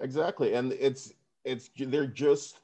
Exactly, 0.00 0.54
and 0.54 0.72
it's 0.72 1.12
it's 1.44 1.70
they're 1.78 2.06
just 2.06 2.60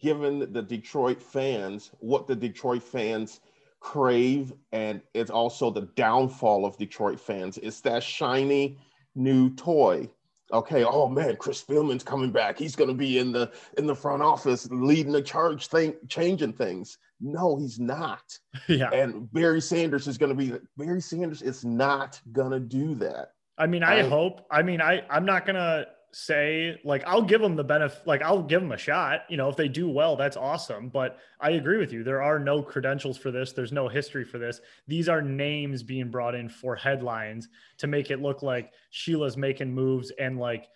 giving 0.00 0.52
the 0.52 0.62
Detroit 0.62 1.22
fans 1.22 1.90
what 1.98 2.26
the 2.26 2.36
Detroit 2.36 2.82
fans 2.82 3.40
crave, 3.80 4.52
and 4.72 5.00
it's 5.12 5.30
also 5.30 5.70
the 5.70 5.88
downfall 5.94 6.64
of 6.64 6.76
Detroit 6.78 7.20
fans. 7.20 7.58
It's 7.58 7.80
that 7.82 8.02
shiny 8.02 8.78
new 9.14 9.54
toy. 9.54 10.08
Okay, 10.52 10.84
oh 10.84 11.08
man, 11.08 11.36
Chris 11.36 11.62
Spielman's 11.62 12.04
coming 12.04 12.30
back. 12.30 12.58
He's 12.58 12.76
going 12.76 12.88
to 12.88 12.94
be 12.94 13.18
in 13.18 13.32
the 13.32 13.50
in 13.78 13.86
the 13.86 13.94
front 13.94 14.22
office 14.22 14.68
leading 14.70 15.12
the 15.12 15.22
charge, 15.22 15.66
thing, 15.68 15.94
changing 16.08 16.52
things. 16.52 16.98
No, 17.20 17.56
he's 17.56 17.80
not. 17.80 18.22
yeah. 18.68 18.90
And 18.90 19.32
Barry 19.32 19.60
Sanders 19.60 20.06
is 20.06 20.18
going 20.18 20.30
to 20.30 20.36
be 20.36 20.58
Barry 20.76 21.00
Sanders 21.00 21.42
is 21.42 21.64
not 21.64 22.20
going 22.32 22.52
to 22.52 22.60
do 22.60 22.94
that. 22.96 23.32
I 23.58 23.66
mean, 23.66 23.82
I, 23.82 24.00
I- 24.00 24.02
hope. 24.02 24.46
I 24.50 24.62
mean, 24.62 24.80
I 24.80 25.02
I'm 25.10 25.24
not 25.24 25.46
gonna 25.46 25.86
say 26.14 26.80
like 26.84 27.02
I'll 27.06 27.22
give 27.22 27.40
them 27.40 27.56
the 27.56 27.64
benefit. 27.64 28.06
Like 28.06 28.22
I'll 28.22 28.42
give 28.42 28.60
them 28.60 28.72
a 28.72 28.78
shot. 28.78 29.22
You 29.28 29.36
know, 29.36 29.48
if 29.48 29.56
they 29.56 29.68
do 29.68 29.88
well, 29.88 30.16
that's 30.16 30.36
awesome. 30.36 30.88
But 30.88 31.18
I 31.40 31.50
agree 31.50 31.78
with 31.78 31.92
you. 31.92 32.04
There 32.04 32.22
are 32.22 32.38
no 32.38 32.62
credentials 32.62 33.18
for 33.18 33.30
this. 33.30 33.52
There's 33.52 33.72
no 33.72 33.88
history 33.88 34.24
for 34.24 34.38
this. 34.38 34.60
These 34.86 35.08
are 35.08 35.20
names 35.20 35.82
being 35.82 36.10
brought 36.10 36.34
in 36.34 36.48
for 36.48 36.76
headlines 36.76 37.48
to 37.78 37.86
make 37.86 38.10
it 38.10 38.22
look 38.22 38.42
like 38.42 38.72
Sheila's 38.90 39.36
making 39.36 39.74
moves. 39.74 40.12
And 40.18 40.38
like, 40.38 40.68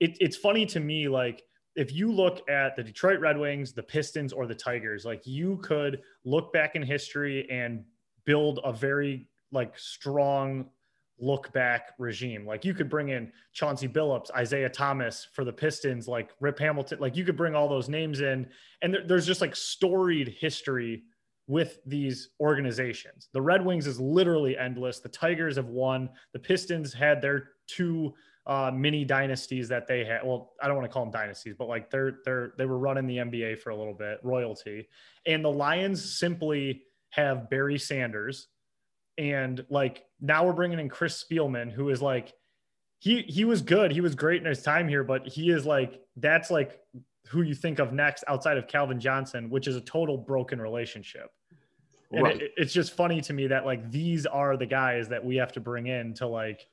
it, 0.00 0.16
it's 0.20 0.36
funny 0.36 0.64
to 0.66 0.80
me. 0.80 1.08
Like 1.08 1.44
if 1.76 1.92
you 1.92 2.10
look 2.10 2.48
at 2.48 2.74
the 2.74 2.82
Detroit 2.82 3.20
Red 3.20 3.38
Wings, 3.38 3.72
the 3.72 3.82
Pistons, 3.82 4.32
or 4.32 4.46
the 4.46 4.54
Tigers, 4.54 5.04
like 5.04 5.26
you 5.26 5.58
could 5.58 6.00
look 6.24 6.52
back 6.52 6.74
in 6.74 6.82
history 6.82 7.48
and 7.50 7.84
build 8.24 8.60
a 8.64 8.72
very 8.72 9.28
like 9.52 9.78
strong 9.78 10.70
look 11.20 11.52
back 11.52 11.92
regime. 11.98 12.46
Like 12.46 12.64
you 12.64 12.74
could 12.74 12.88
bring 12.88 13.08
in 13.08 13.32
Chauncey 13.52 13.88
Billups, 13.88 14.30
Isiah 14.40 14.68
Thomas 14.68 15.28
for 15.32 15.44
the 15.44 15.52
Pistons, 15.52 16.08
like 16.08 16.30
Rip 16.40 16.58
Hamilton. 16.58 16.98
Like 17.00 17.16
you 17.16 17.24
could 17.24 17.36
bring 17.36 17.54
all 17.54 17.68
those 17.68 17.88
names 17.88 18.20
in, 18.20 18.48
and 18.82 18.94
there, 18.94 19.04
there's 19.06 19.26
just 19.26 19.40
like 19.40 19.56
storied 19.56 20.36
history 20.38 21.02
with 21.46 21.80
these 21.86 22.30
organizations. 22.40 23.28
The 23.32 23.40
Red 23.40 23.64
Wings 23.64 23.86
is 23.86 23.98
literally 23.98 24.56
endless. 24.56 25.00
The 25.00 25.08
Tigers 25.08 25.56
have 25.56 25.68
won. 25.68 26.10
The 26.32 26.38
Pistons 26.38 26.92
had 26.92 27.22
their 27.22 27.50
two 27.66 28.14
uh, 28.46 28.70
mini 28.74 29.04
dynasties 29.04 29.68
that 29.68 29.86
they 29.86 30.04
had. 30.04 30.20
Well, 30.24 30.52
I 30.62 30.68
don't 30.68 30.76
want 30.76 30.88
to 30.88 30.92
call 30.92 31.04
them 31.04 31.12
dynasties, 31.12 31.54
but 31.58 31.68
like 31.68 31.90
they're 31.90 32.18
they're 32.24 32.52
they 32.56 32.66
were 32.66 32.78
running 32.78 33.06
the 33.06 33.18
NBA 33.18 33.60
for 33.60 33.70
a 33.70 33.76
little 33.76 33.94
bit, 33.94 34.20
royalty. 34.22 34.88
And 35.26 35.44
the 35.44 35.50
Lions 35.50 36.18
simply 36.18 36.82
have 37.10 37.50
Barry 37.50 37.78
Sanders, 37.78 38.48
and 39.18 39.64
like 39.68 40.04
now 40.20 40.46
we're 40.46 40.52
bringing 40.52 40.78
in 40.78 40.88
Chris 40.88 41.22
Spielman, 41.22 41.70
who 41.70 41.90
is 41.90 42.00
like 42.00 42.32
he 43.00 43.22
he 43.22 43.44
was 43.44 43.60
good, 43.60 43.90
he 43.90 44.00
was 44.00 44.14
great 44.14 44.40
in 44.40 44.48
his 44.48 44.62
time 44.62 44.88
here, 44.88 45.04
but 45.04 45.26
he 45.26 45.50
is 45.50 45.66
like 45.66 46.00
that's 46.16 46.50
like 46.50 46.80
who 47.28 47.42
you 47.42 47.54
think 47.54 47.78
of 47.78 47.92
next 47.92 48.24
outside 48.28 48.56
of 48.56 48.66
Calvin 48.68 48.98
Johnson, 49.00 49.50
which 49.50 49.66
is 49.66 49.76
a 49.76 49.80
total 49.82 50.16
broken 50.16 50.60
relationship. 50.60 51.30
And 52.10 52.22
Right. 52.22 52.40
it, 52.40 52.52
it's 52.56 52.72
just 52.72 52.94
funny 52.94 53.20
to 53.22 53.32
me 53.34 53.48
that 53.48 53.66
like 53.66 53.90
these 53.90 54.24
are 54.24 54.56
the 54.56 54.64
guys 54.64 55.08
that 55.08 55.22
we 55.22 55.36
have 55.36 55.52
to 55.52 55.60
bring 55.60 55.88
in 55.88 56.14
to 56.14 56.26
like. 56.26 56.66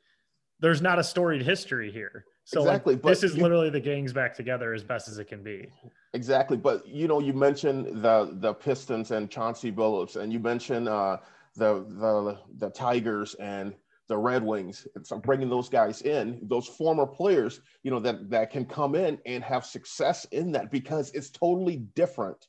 There's 0.62 0.82
not 0.82 0.98
a 1.00 1.04
storied 1.04 1.42
history 1.42 1.92
here, 1.92 2.24
so 2.46 2.62
like, 2.62 2.70
Exactly, 2.70 2.96
but 2.96 3.10
this 3.10 3.24
is 3.24 3.36
you- 3.36 3.44
literally 3.44 3.70
the 3.70 3.82
gangs 3.82 4.14
back 4.14 4.34
together 4.34 4.74
as 4.74 4.86
best 4.86 5.10
as 5.10 5.18
it 5.18 5.26
can 5.28 5.44
be. 5.44 5.68
Exactly, 6.14 6.56
but 6.56 6.88
you 6.88 7.10
know, 7.10 7.20
you 7.20 7.34
mentioned 7.34 8.02
the 8.02 8.30
the 8.40 8.54
Pistons 8.54 9.12
and 9.12 9.30
Chauncey 9.30 9.70
Billups, 9.74 10.16
and 10.16 10.32
you 10.32 10.40
mentioned 10.40 10.88
uh, 10.88 11.18
the 11.56 11.86
the 11.89 12.38
the 12.58 12.70
Tigers 12.72 13.36
and 13.36 13.74
the 14.08 14.18
Red 14.18 14.44
Wings. 14.44 14.88
And 14.96 15.06
so 15.06 15.18
bringing 15.18 15.50
those 15.50 15.70
guys 15.70 16.02
in, 16.04 16.39
those 16.44 16.68
former 16.68 17.08
players, 17.08 17.62
you 17.84 17.91
know, 17.91 18.00
that 18.02 18.30
that 18.30 18.52
can 18.52 18.65
come 18.65 18.96
in 18.96 19.20
and 19.26 19.44
have 19.44 19.65
success 19.65 20.26
in 20.32 20.52
that 20.54 20.72
because 20.72 21.12
it's 21.12 21.30
totally 21.30 21.78
different. 21.96 22.48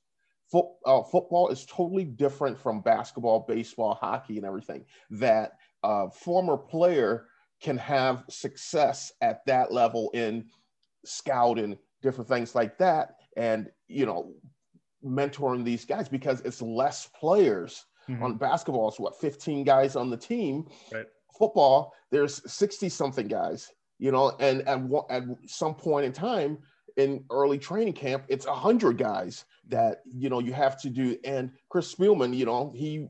Foot, 0.52 0.66
uh, 0.84 1.02
football 1.02 1.48
is 1.48 1.66
totally 1.66 2.04
different 2.04 2.58
from 2.58 2.80
basketball, 2.80 3.44
baseball, 3.48 3.94
hockey, 3.94 4.36
and 4.36 4.46
everything. 4.46 4.84
That 5.10 5.52
uh, 5.82 6.08
former 6.10 6.56
player 6.56 7.26
can 7.60 7.78
have 7.78 8.24
success 8.28 9.12
at 9.22 9.44
that 9.46 9.72
level 9.72 10.10
in 10.14 10.44
scouting, 11.04 11.76
different 12.02 12.28
things 12.28 12.54
like 12.54 12.78
that, 12.78 13.16
and 13.36 13.68
you 13.88 14.06
know, 14.06 14.34
mentoring 15.04 15.64
these 15.64 15.84
guys 15.84 16.08
because 16.08 16.40
it's 16.42 16.62
less 16.62 17.08
players. 17.18 17.84
Mhm. 18.08 18.22
On 18.22 18.36
basketball, 18.36 18.88
it's 18.88 19.00
what 19.00 19.18
15 19.20 19.64
guys 19.64 19.96
on 19.96 20.10
the 20.10 20.16
team. 20.16 20.68
Right. 20.92 21.06
Football, 21.38 21.92
there's 22.10 22.50
60 22.50 22.88
something 22.88 23.26
guys, 23.28 23.72
you 23.98 24.10
know, 24.12 24.30
and 24.40 24.62
at, 24.68 24.80
at 25.10 25.24
some 25.46 25.74
point 25.74 26.06
in 26.06 26.12
time 26.12 26.58
in 26.96 27.24
early 27.30 27.58
training 27.58 27.92
camp, 27.92 28.24
it's 28.28 28.46
100 28.46 28.96
guys 28.96 29.44
that, 29.68 30.02
you 30.06 30.28
know, 30.30 30.38
you 30.38 30.52
have 30.52 30.80
to 30.80 30.88
do. 30.88 31.18
And 31.24 31.52
Chris 31.68 31.94
Spielman, 31.94 32.34
you 32.34 32.46
know, 32.46 32.72
he 32.74 33.08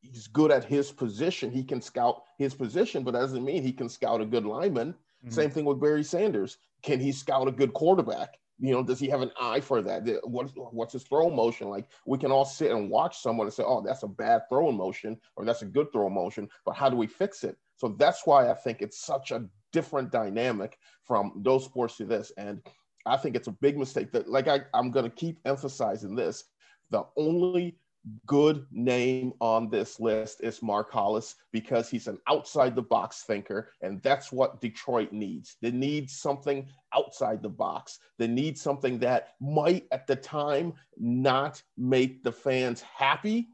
he's 0.00 0.28
good 0.28 0.52
at 0.52 0.64
his 0.64 0.92
position. 0.92 1.50
He 1.50 1.64
can 1.64 1.80
scout 1.80 2.22
his 2.38 2.54
position, 2.54 3.02
but 3.02 3.12
that 3.12 3.20
doesn't 3.20 3.44
mean 3.44 3.64
he 3.64 3.72
can 3.72 3.88
scout 3.88 4.20
a 4.20 4.24
good 4.26 4.44
lineman. 4.46 4.94
Mhm. 5.24 5.32
Same 5.32 5.50
thing 5.50 5.64
with 5.64 5.80
Barry 5.80 6.04
Sanders. 6.04 6.58
Can 6.82 7.00
he 7.00 7.10
scout 7.10 7.48
a 7.48 7.52
good 7.52 7.72
quarterback? 7.72 8.38
You 8.60 8.72
know, 8.72 8.82
does 8.82 8.98
he 8.98 9.08
have 9.08 9.22
an 9.22 9.30
eye 9.40 9.60
for 9.60 9.82
that? 9.82 10.02
What, 10.24 10.50
what's 10.72 10.92
his 10.92 11.04
throw 11.04 11.30
motion 11.30 11.68
like? 11.68 11.88
We 12.06 12.18
can 12.18 12.32
all 12.32 12.44
sit 12.44 12.72
and 12.72 12.90
watch 12.90 13.18
someone 13.18 13.46
and 13.46 13.54
say, 13.54 13.62
"Oh, 13.64 13.82
that's 13.82 14.02
a 14.02 14.08
bad 14.08 14.42
throw 14.48 14.72
motion," 14.72 15.16
or 15.36 15.44
"That's 15.44 15.62
a 15.62 15.66
good 15.66 15.92
throw 15.92 16.08
motion," 16.08 16.48
but 16.64 16.74
how 16.74 16.90
do 16.90 16.96
we 16.96 17.06
fix 17.06 17.44
it? 17.44 17.56
So 17.76 17.94
that's 17.98 18.26
why 18.26 18.50
I 18.50 18.54
think 18.54 18.82
it's 18.82 19.04
such 19.04 19.30
a 19.30 19.44
different 19.72 20.10
dynamic 20.10 20.78
from 21.04 21.40
those 21.44 21.64
sports 21.64 21.96
to 21.98 22.04
this, 22.04 22.32
and 22.36 22.60
I 23.06 23.16
think 23.16 23.36
it's 23.36 23.48
a 23.48 23.52
big 23.52 23.78
mistake. 23.78 24.10
That, 24.12 24.28
like, 24.28 24.48
I, 24.48 24.60
I'm 24.74 24.90
going 24.90 25.04
to 25.08 25.16
keep 25.16 25.38
emphasizing 25.44 26.16
this: 26.16 26.44
the 26.90 27.04
only 27.16 27.78
good 28.26 28.66
name 28.70 29.32
on 29.40 29.68
this 29.70 30.00
list 30.00 30.40
is 30.42 30.62
Mark 30.62 30.90
Hollis 30.90 31.36
because 31.52 31.90
he's 31.90 32.06
an 32.06 32.18
outside 32.28 32.74
the 32.74 32.82
box 32.82 33.24
thinker, 33.26 33.72
and 33.82 34.02
that's 34.02 34.32
what 34.32 34.60
Detroit 34.60 35.12
needs. 35.12 35.56
They 35.60 35.70
need 35.70 36.10
something 36.10 36.66
outside 36.94 37.42
the 37.42 37.48
box. 37.48 37.98
They 38.18 38.26
need 38.26 38.58
something 38.58 38.98
that 39.00 39.34
might 39.40 39.86
at 39.92 40.06
the 40.06 40.16
time 40.16 40.72
not 40.96 41.62
make 41.76 42.22
the 42.22 42.32
fans 42.32 42.80
happy, 42.82 43.48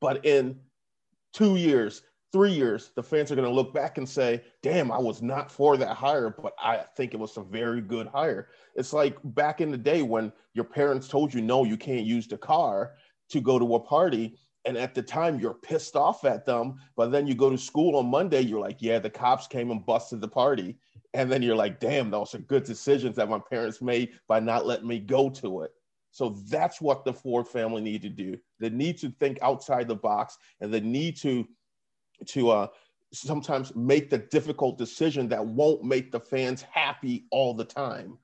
but 0.00 0.24
in 0.24 0.58
two 1.32 1.56
years, 1.56 2.02
three 2.32 2.52
years, 2.52 2.92
the 2.96 3.02
fans 3.02 3.30
are 3.30 3.36
going 3.36 3.48
to 3.48 3.54
look 3.54 3.74
back 3.74 3.98
and 3.98 4.08
say, 4.08 4.42
damn, 4.62 4.90
I 4.90 4.98
was 4.98 5.20
not 5.20 5.50
for 5.50 5.76
that 5.76 5.94
hire, 5.94 6.30
but 6.30 6.54
I 6.58 6.78
think 6.96 7.12
it 7.12 7.20
was 7.20 7.36
a 7.36 7.42
very 7.42 7.82
good 7.82 8.06
hire. 8.06 8.48
It's 8.74 8.92
like 8.92 9.18
back 9.22 9.60
in 9.60 9.70
the 9.70 9.76
day 9.76 10.02
when 10.02 10.32
your 10.54 10.64
parents 10.64 11.08
told 11.08 11.34
you, 11.34 11.42
no, 11.42 11.64
you 11.64 11.76
can't 11.76 12.06
use 12.06 12.26
the 12.26 12.38
car 12.38 12.94
to 13.32 13.40
go 13.40 13.58
to 13.58 13.74
a 13.74 13.80
party 13.80 14.36
and 14.64 14.76
at 14.76 14.94
the 14.94 15.02
time 15.02 15.40
you're 15.40 15.54
pissed 15.54 15.96
off 15.96 16.24
at 16.24 16.46
them 16.46 16.76
but 16.96 17.10
then 17.10 17.26
you 17.26 17.34
go 17.34 17.50
to 17.50 17.58
school 17.58 17.96
on 17.96 18.06
monday 18.06 18.40
you're 18.40 18.60
like 18.60 18.80
yeah 18.80 18.98
the 18.98 19.10
cops 19.10 19.46
came 19.46 19.70
and 19.70 19.84
busted 19.84 20.20
the 20.20 20.28
party. 20.28 20.78
And 21.14 21.30
then 21.30 21.42
you're 21.42 21.56
like 21.56 21.78
damn 21.78 22.10
those 22.10 22.34
are 22.34 22.38
good 22.38 22.64
decisions 22.64 23.16
that 23.16 23.28
my 23.28 23.38
parents 23.38 23.82
made 23.82 24.12
by 24.28 24.40
not 24.40 24.64
letting 24.64 24.88
me 24.88 24.98
go 24.98 25.28
to 25.28 25.62
it. 25.62 25.72
So 26.10 26.36
that's 26.48 26.80
what 26.80 27.04
the 27.04 27.12
ford 27.12 27.48
family 27.48 27.82
need 27.82 28.02
to 28.02 28.08
do. 28.08 28.38
They 28.60 28.70
need 28.70 28.96
to 28.98 29.10
think 29.20 29.38
outside 29.42 29.88
the 29.88 29.94
box 29.94 30.38
and 30.60 30.72
they 30.72 30.80
need 30.80 31.16
to 31.18 31.46
to 32.28 32.50
uh 32.50 32.66
sometimes 33.12 33.76
make 33.76 34.08
the 34.08 34.18
difficult 34.18 34.78
decision 34.78 35.28
that 35.28 35.44
won't 35.44 35.84
make 35.84 36.10
the 36.10 36.20
fans 36.20 36.62
happy 36.62 37.26
all 37.30 37.52
the 37.52 37.64
time 37.64 38.16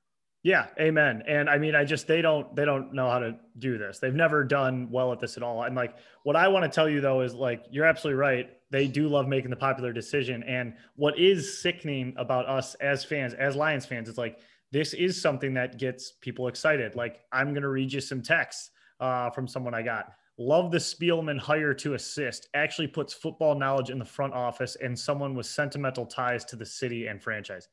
yeah, 0.44 0.66
amen. 0.78 1.24
And 1.26 1.50
I 1.50 1.58
mean, 1.58 1.74
I 1.74 1.84
just 1.84 2.06
they 2.06 2.22
don't 2.22 2.54
they 2.54 2.64
don't 2.64 2.94
know 2.94 3.10
how 3.10 3.18
to 3.18 3.36
do 3.58 3.76
this. 3.76 3.98
They've 3.98 4.14
never 4.14 4.44
done 4.44 4.88
well 4.90 5.12
at 5.12 5.18
this 5.18 5.36
at 5.36 5.42
all. 5.42 5.64
And 5.64 5.74
like 5.74 5.96
what 6.22 6.36
I 6.36 6.46
want 6.46 6.64
to 6.64 6.74
tell 6.74 6.88
you 6.88 7.00
though 7.00 7.22
is 7.22 7.34
like 7.34 7.64
you're 7.70 7.84
absolutely 7.84 8.20
right. 8.20 8.48
They 8.70 8.86
do 8.86 9.08
love 9.08 9.26
making 9.26 9.50
the 9.50 9.56
popular 9.56 9.92
decision. 9.92 10.44
And 10.44 10.74
what 10.94 11.18
is 11.18 11.60
sickening 11.60 12.14
about 12.16 12.48
us 12.48 12.74
as 12.76 13.04
fans, 13.04 13.34
as 13.34 13.56
Lions 13.56 13.84
fans, 13.84 14.08
is 14.08 14.16
like 14.16 14.38
this 14.70 14.94
is 14.94 15.20
something 15.20 15.54
that 15.54 15.78
gets 15.78 16.12
people 16.20 16.46
excited. 16.46 16.94
Like 16.94 17.20
I'm 17.32 17.52
gonna 17.52 17.68
read 17.68 17.92
you 17.92 18.00
some 18.00 18.22
texts 18.22 18.70
uh, 19.00 19.30
from 19.30 19.48
someone 19.48 19.74
I 19.74 19.82
got. 19.82 20.12
Love 20.40 20.70
the 20.70 20.78
Spielman 20.78 21.36
hire 21.36 21.74
to 21.74 21.94
assist. 21.94 22.48
Actually 22.54 22.86
puts 22.86 23.12
football 23.12 23.56
knowledge 23.56 23.90
in 23.90 23.98
the 23.98 24.04
front 24.04 24.34
office 24.34 24.76
and 24.76 24.96
someone 24.96 25.34
with 25.34 25.46
sentimental 25.46 26.06
ties 26.06 26.44
to 26.44 26.54
the 26.54 26.64
city 26.64 27.08
and 27.08 27.20
franchise. 27.20 27.66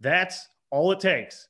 That's 0.00 0.46
all 0.70 0.92
it 0.92 1.00
takes 1.00 1.48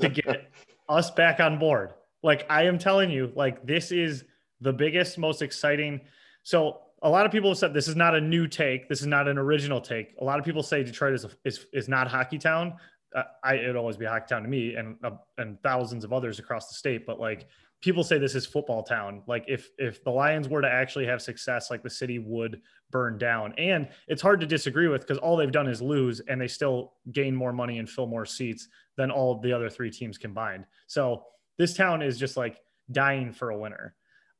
to 0.00 0.08
get 0.08 0.50
us 0.88 1.10
back 1.10 1.40
on 1.40 1.58
board. 1.58 1.94
Like 2.22 2.46
I 2.50 2.64
am 2.64 2.78
telling 2.78 3.10
you, 3.10 3.32
like 3.34 3.66
this 3.66 3.92
is 3.92 4.24
the 4.60 4.72
biggest, 4.72 5.18
most 5.18 5.42
exciting. 5.42 6.00
So 6.42 6.80
a 7.02 7.08
lot 7.08 7.26
of 7.26 7.32
people 7.32 7.50
have 7.50 7.58
said 7.58 7.72
this 7.72 7.88
is 7.88 7.96
not 7.96 8.14
a 8.14 8.20
new 8.20 8.46
take. 8.46 8.88
This 8.88 9.00
is 9.00 9.06
not 9.06 9.28
an 9.28 9.38
original 9.38 9.80
take. 9.80 10.14
A 10.20 10.24
lot 10.24 10.38
of 10.38 10.44
people 10.44 10.62
say 10.62 10.82
Detroit 10.82 11.14
is 11.14 11.24
a, 11.24 11.30
is, 11.44 11.66
is 11.72 11.88
not 11.88 12.08
hockey 12.08 12.38
town. 12.38 12.74
Uh, 13.14 13.22
I 13.42 13.54
it'd 13.54 13.76
always 13.76 13.96
be 13.96 14.04
hockey 14.04 14.26
town 14.28 14.42
to 14.42 14.48
me 14.48 14.74
and 14.74 14.96
uh, 15.04 15.12
and 15.38 15.62
thousands 15.62 16.04
of 16.04 16.12
others 16.12 16.38
across 16.38 16.68
the 16.68 16.74
state. 16.74 17.06
But 17.06 17.20
like 17.20 17.46
people 17.80 18.02
say 18.02 18.18
this 18.18 18.34
is 18.34 18.46
football 18.46 18.82
town. 18.82 19.22
Like 19.26 19.44
if 19.48 19.70
if 19.78 20.02
the 20.04 20.10
Lions 20.10 20.48
were 20.48 20.60
to 20.60 20.68
actually 20.68 21.06
have 21.06 21.22
success, 21.22 21.70
like 21.70 21.82
the 21.82 21.90
city 21.90 22.18
would 22.18 22.60
burn 22.90 23.18
down. 23.18 23.54
And 23.58 23.88
it's 24.06 24.22
hard 24.22 24.40
to 24.40 24.46
disagree 24.46 24.88
with 24.88 25.02
because 25.02 25.18
all 25.18 25.36
they've 25.36 25.52
done 25.52 25.68
is 25.68 25.82
lose 25.82 26.20
and 26.20 26.40
they 26.40 26.48
still 26.48 26.94
gain 27.12 27.34
more 27.34 27.52
money 27.52 27.78
and 27.78 27.88
fill 27.88 28.06
more 28.06 28.26
seats 28.26 28.68
than 28.96 29.10
all 29.10 29.40
the 29.40 29.52
other 29.52 29.70
three 29.70 29.90
teams 29.90 30.18
combined. 30.18 30.64
So 30.86 31.24
this 31.58 31.74
town 31.74 32.02
is 32.02 32.18
just 32.18 32.36
like 32.36 32.60
dying 32.90 33.32
for 33.32 33.50
a 33.50 33.58
winner. 33.58 33.94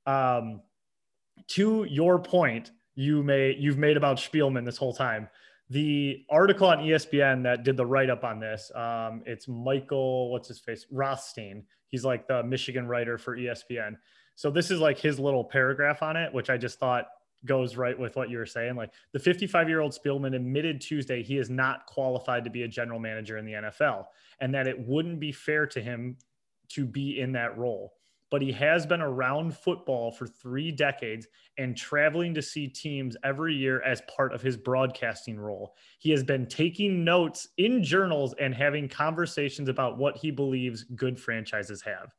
Um, 0.07 0.63
to 1.49 1.85
your 1.89 2.19
point, 2.19 2.73
you 2.95 3.23
may 3.23 3.55
you've 3.59 3.79
made 3.79 3.97
about 3.97 4.17
Spielman 4.17 4.65
this 4.65 4.77
whole 4.77 4.93
time. 4.93 5.29
The 5.71 6.25
article 6.31 6.67
on 6.67 6.79
ESPN 6.79 7.43
that 7.43 7.63
did 7.63 7.77
the 7.77 7.85
write 7.85 8.11
up 8.11 8.25
on 8.25 8.41
this, 8.41 8.73
um, 8.75 9.23
it's 9.27 9.47
Michael, 9.47 10.33
what's 10.33 10.49
his 10.49 10.59
face, 10.59 10.87
Rothstein. 10.91 11.65
He's 11.89 12.05
like 12.05 12.27
the 12.27 12.43
Michigan 12.43 12.87
writer 12.89 13.19
for 13.19 13.37
ESPN. 13.37 13.97
So 14.35 14.51
this 14.51 14.71
is 14.71 14.81
like 14.81 14.99
his 14.99 15.19
little 15.19 15.45
paragraph 15.45 16.03
on 16.03 16.17
it, 16.17 16.33
which 16.33 16.49
I 16.49 16.57
just 16.57 16.79
thought 16.79 17.09
goes 17.45 17.77
right 17.77 17.99
with 17.99 18.17
what 18.17 18.31
you 18.31 18.39
were 18.39 18.47
saying. 18.47 18.77
Like 18.77 18.93
the 19.13 19.19
55 19.19 19.69
year 19.69 19.81
old 19.81 19.93
Spielman 19.93 20.35
admitted 20.35 20.81
Tuesday 20.81 21.23
he 21.23 21.39
is 21.39 21.51
not 21.51 21.87
qualified 21.87 22.45
to 22.45 22.51
be 22.51 22.63
a 22.63 22.69
general 22.69 22.99
manager 22.99 23.39
in 23.39 23.45
the 23.45 23.53
NFL 23.53 24.07
and 24.41 24.55
that 24.55 24.67
it 24.67 24.79
wouldn't 24.79 25.21
be 25.21 25.33
fair 25.33 25.67
to 25.67 25.81
him 25.81 26.17
to 26.71 26.85
be 26.85 27.21
in 27.21 27.33
that 27.33 27.57
role. 27.57 27.95
But 28.31 28.43
he 28.43 28.53
has 28.53 28.85
been 28.85 29.01
around 29.01 29.57
football 29.57 30.11
for 30.11 30.27
three 30.27 30.71
decades 30.71 31.27
and 31.57 31.75
traveling 31.75 32.35
to 32.35 32.43
see 32.43 32.69
teams 32.69 33.17
every 33.25 33.55
year 33.55 33.81
as 33.83 34.03
part 34.15 34.35
of 34.35 34.43
his 34.43 34.57
broadcasting 34.57 35.39
role. 35.39 35.75
He 35.99 36.11
has 36.11 36.23
been 36.23 36.47
taking 36.47 37.05
notes 37.05 37.49
in 37.57 37.83
journals 37.83 38.35
and 38.39 38.55
having 38.55 38.87
conversations 38.87 39.71
about 39.71 39.97
what 39.97 40.19
he 40.19 40.31
believes 40.31 40.85
good 40.95 41.19
franchises 41.19 41.81
have. 41.83 42.15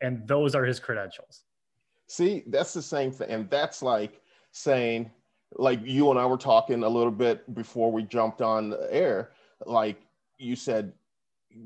And 0.00 0.26
those 0.26 0.54
are 0.54 0.64
his 0.64 0.80
credentials. 0.80 1.44
See, 2.06 2.42
that's 2.46 2.72
the 2.72 2.82
same 2.82 3.12
thing. 3.12 3.28
And 3.28 3.50
that's 3.50 3.82
like, 3.82 4.19
saying, 4.52 5.10
like 5.56 5.80
you 5.84 6.10
and 6.10 6.18
I 6.18 6.26
were 6.26 6.36
talking 6.36 6.82
a 6.82 6.88
little 6.88 7.10
bit 7.10 7.54
before 7.54 7.90
we 7.90 8.02
jumped 8.02 8.40
on 8.40 8.70
the 8.70 8.88
air, 8.92 9.30
like 9.66 10.00
you 10.38 10.56
said, 10.56 10.92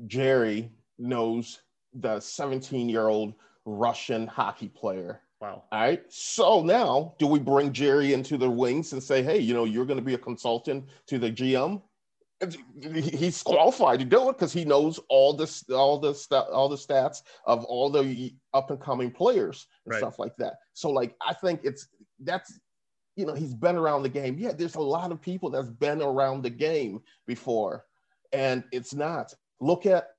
Jerry 0.07 0.71
knows 0.97 1.61
the 1.93 2.19
17 2.19 2.89
year 2.89 3.07
old 3.07 3.33
Russian 3.65 4.27
hockey 4.27 4.69
player. 4.69 5.21
Wow. 5.41 5.63
All 5.71 5.79
right. 5.81 6.03
So 6.09 6.63
now, 6.63 7.13
do 7.19 7.27
we 7.27 7.39
bring 7.39 7.71
Jerry 7.73 8.13
into 8.13 8.37
the 8.37 8.49
wings 8.49 8.93
and 8.93 9.03
say, 9.03 9.21
hey, 9.21 9.39
you 9.39 9.53
know, 9.53 9.65
you're 9.65 9.85
going 9.85 9.99
to 9.99 10.05
be 10.05 10.13
a 10.13 10.19
consultant 10.19 10.85
to 11.07 11.19
the 11.19 11.31
GM? 11.31 11.81
He's 12.91 13.41
qualified 13.43 13.99
to 13.99 14.05
do 14.05 14.29
it 14.29 14.33
because 14.33 14.53
he 14.53 14.65
knows 14.65 14.99
all 15.09 15.33
this, 15.33 15.63
all 15.69 15.99
the 15.99 16.13
st- 16.13 16.49
all 16.49 16.67
the 16.67 16.75
stats 16.75 17.21
of 17.45 17.63
all 17.65 17.89
the 17.89 18.33
up 18.53 18.71
and 18.71 18.79
coming 18.79 19.09
players 19.09 19.67
and 19.85 19.93
right. 19.93 19.99
stuff 19.99 20.19
like 20.19 20.35
that. 20.37 20.55
So, 20.73 20.89
like, 20.89 21.15
I 21.25 21.33
think 21.33 21.61
it's 21.63 21.87
that's 22.19 22.59
you 23.15 23.25
know, 23.25 23.33
he's 23.33 23.53
been 23.53 23.75
around 23.75 24.03
the 24.03 24.09
game. 24.09 24.37
Yeah, 24.37 24.51
there's 24.51 24.75
a 24.75 24.81
lot 24.81 25.11
of 25.11 25.21
people 25.21 25.49
that's 25.49 25.69
been 25.69 26.01
around 26.01 26.43
the 26.43 26.49
game 26.49 27.01
before, 27.25 27.85
and 28.33 28.63
it's 28.71 28.93
not. 28.93 29.33
Look 29.61 29.85
at, 29.85 30.09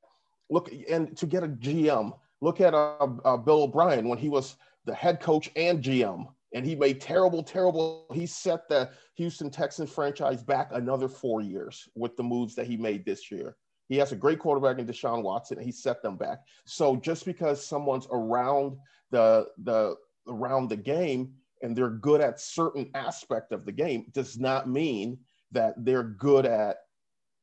look, 0.51 0.71
and 0.89 1.17
to 1.17 1.27
get 1.27 1.45
a 1.45 1.49
GM, 1.49 2.13
look 2.41 2.61
at 2.61 2.75
uh, 2.75 3.09
uh, 3.25 3.37
Bill 3.37 3.65
O'Brien 3.65 4.09
when 4.09 4.19
he 4.19 4.29
was 4.29 4.57
the 4.87 4.95
head 4.95 5.21
coach 5.21 5.51
and 5.57 5.83
GM, 5.83 6.27
and 6.55 6.65
he 6.65 6.75
made 6.75 7.01
terrible, 7.01 7.43
terrible. 7.43 8.07
He 8.15 8.25
set 8.25 8.69
the 8.69 8.91
Houston 9.17 9.51
Texans 9.51 9.91
franchise 9.91 10.43
back 10.43 10.71
another 10.73 11.09
four 11.09 11.43
years 11.43 11.89
with 11.95 12.17
the 12.17 12.23
moves 12.23 12.55
that 12.55 12.67
he 12.67 12.77
made 12.77 13.05
this 13.05 13.31
year. 13.31 13.57
He 13.89 13.97
has 13.99 14.13
a 14.13 14.17
great 14.17 14.39
quarterback 14.39 14.79
in 14.79 14.87
Deshaun 14.87 15.23
Watson, 15.23 15.59
and 15.59 15.67
he 15.67 15.73
set 15.73 16.03
them 16.03 16.17
back. 16.17 16.39
So 16.65 16.97
just 16.97 17.25
because 17.25 17.65
someone's 17.65 18.09
around 18.11 18.79
the 19.11 19.49
the 19.65 19.97
around 20.29 20.69
the 20.69 20.77
game 20.77 21.35
and 21.66 21.74
they're 21.74 21.90
good 21.90 22.20
at 22.20 22.40
certain 22.40 22.88
aspect 22.94 23.50
of 23.50 23.66
the 23.66 23.72
game 23.72 24.07
does 24.12 24.38
not 24.38 24.68
mean 24.68 25.18
that 25.50 25.74
they're 25.85 26.05
good 26.05 26.46
at 26.46 26.76